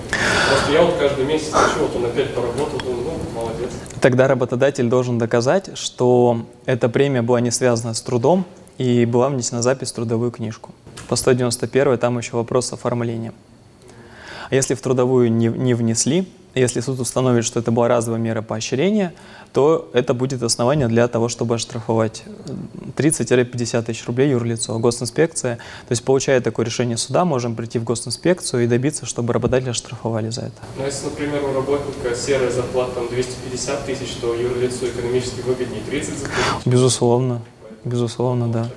Просто 0.48 0.72
я 0.72 0.82
вот 0.82 0.94
каждый 0.98 1.24
месяц 1.24 1.50
хочу, 1.52 1.80
вот 1.80 1.96
он 1.96 2.06
опять 2.06 2.34
поработал, 2.34 2.78
думаю, 2.78 3.04
ну, 3.04 3.40
молодец. 3.40 3.70
Тогда 4.00 4.28
работодатель 4.28 4.88
должен 4.88 5.18
доказать, 5.18 5.76
что 5.76 6.46
эта 6.66 6.88
премия 6.88 7.22
была 7.22 7.40
не 7.40 7.50
связана 7.50 7.94
с 7.94 8.00
трудом 8.02 8.44
и 8.78 9.04
была 9.04 9.28
внесена 9.28 9.62
запись 9.62 9.92
в 9.92 9.94
трудовую 9.94 10.30
книжку. 10.30 10.70
По 11.08 11.16
191 11.16 11.98
там 11.98 12.18
еще 12.18 12.36
вопрос 12.36 12.66
с 12.68 12.72
оформлением. 12.72 13.34
А 14.50 14.54
если 14.54 14.74
в 14.74 14.80
трудовую 14.80 15.32
не, 15.32 15.46
не 15.48 15.74
внесли, 15.74 16.28
если 16.54 16.80
суд 16.80 17.00
установит, 17.00 17.44
что 17.44 17.60
это 17.60 17.70
была 17.70 17.88
разовая 17.88 18.20
мера 18.20 18.42
поощрения, 18.42 19.14
то 19.52 19.90
это 19.92 20.14
будет 20.14 20.42
основание 20.42 20.88
для 20.88 21.08
того, 21.08 21.28
чтобы 21.28 21.54
оштрафовать 21.54 22.22
э, 22.26 22.52
30-50 22.96 23.82
тысяч 23.82 24.06
рублей 24.06 24.30
юрлицо. 24.30 24.78
Госинспекция, 24.78 25.56
то 25.56 25.92
есть 25.92 26.04
получая 26.04 26.40
такое 26.40 26.66
решение 26.66 26.96
суда, 26.96 27.24
можем 27.24 27.54
прийти 27.54 27.78
в 27.78 27.84
госинспекцию 27.84 28.64
и 28.64 28.66
добиться, 28.66 29.06
чтобы 29.06 29.32
работодателя 29.32 29.70
оштрафовали 29.70 30.30
за 30.30 30.42
это. 30.42 30.62
Но 30.78 30.86
если, 30.86 31.06
например, 31.06 31.44
у 31.44 31.52
работника 31.52 32.14
серая 32.14 32.50
зарплата 32.50 32.92
там 32.94 33.08
250 33.08 33.86
тысяч, 33.86 34.14
то 34.20 34.34
юрлицу 34.34 34.86
экономически 34.86 35.40
выгоднее 35.40 35.82
30 35.88 36.18
за 36.18 36.24
тысяч. 36.26 36.66
Безусловно, 36.66 37.42
безусловно, 37.84 38.48
да. 38.48 38.68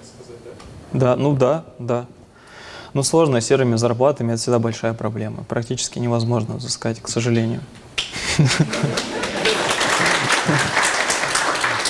Да, 0.93 1.15
ну 1.15 1.35
да, 1.35 1.65
да. 1.79 2.05
Но 2.95 3.03
сложно 3.03 3.41
серыми 3.41 3.75
зарплатами, 3.75 4.31
это 4.31 4.41
всегда 4.41 4.57
большая 4.57 4.93
проблема. 4.93 5.43
Практически 5.43 5.99
невозможно 5.99 6.55
взыскать, 6.55 7.01
к 7.01 7.09
сожалению. 7.09 7.59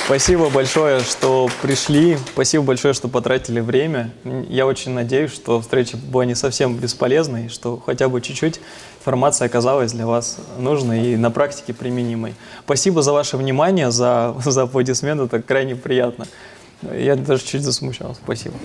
Спасибо 0.04 0.50
большое, 0.50 1.02
что 1.02 1.48
пришли. 1.62 2.18
Спасибо 2.34 2.64
большое, 2.64 2.96
что 2.96 3.08
потратили 3.08 3.60
время. 3.60 4.14
Я 4.50 4.66
очень 4.66 4.94
надеюсь, 4.94 5.32
что 5.32 5.62
встреча 5.62 5.96
была 5.96 6.26
не 6.26 6.34
совсем 6.34 6.76
бесполезной, 6.76 7.50
что 7.50 7.80
хотя 7.86 8.10
бы 8.10 8.20
чуть-чуть 8.20 8.60
информация 9.00 9.46
оказалась 9.46 9.92
для 9.92 10.08
вас 10.08 10.40
нужной 10.58 11.14
и 11.14 11.18
на 11.18 11.30
практике 11.30 11.76
применимой. 11.76 12.34
Спасибо 12.64 13.04
за 13.04 13.14
ваше 13.14 13.38
внимание, 13.38 13.92
за, 13.92 14.36
за 14.44 14.64
аплодисменты, 14.64 15.26
это 15.26 15.40
крайне 15.40 15.76
приятно. 15.76 16.26
Я 16.82 17.16
даже 17.16 17.46
чуть 17.46 17.62
засмущался. 17.62 18.20
Спасибо. 18.24 18.56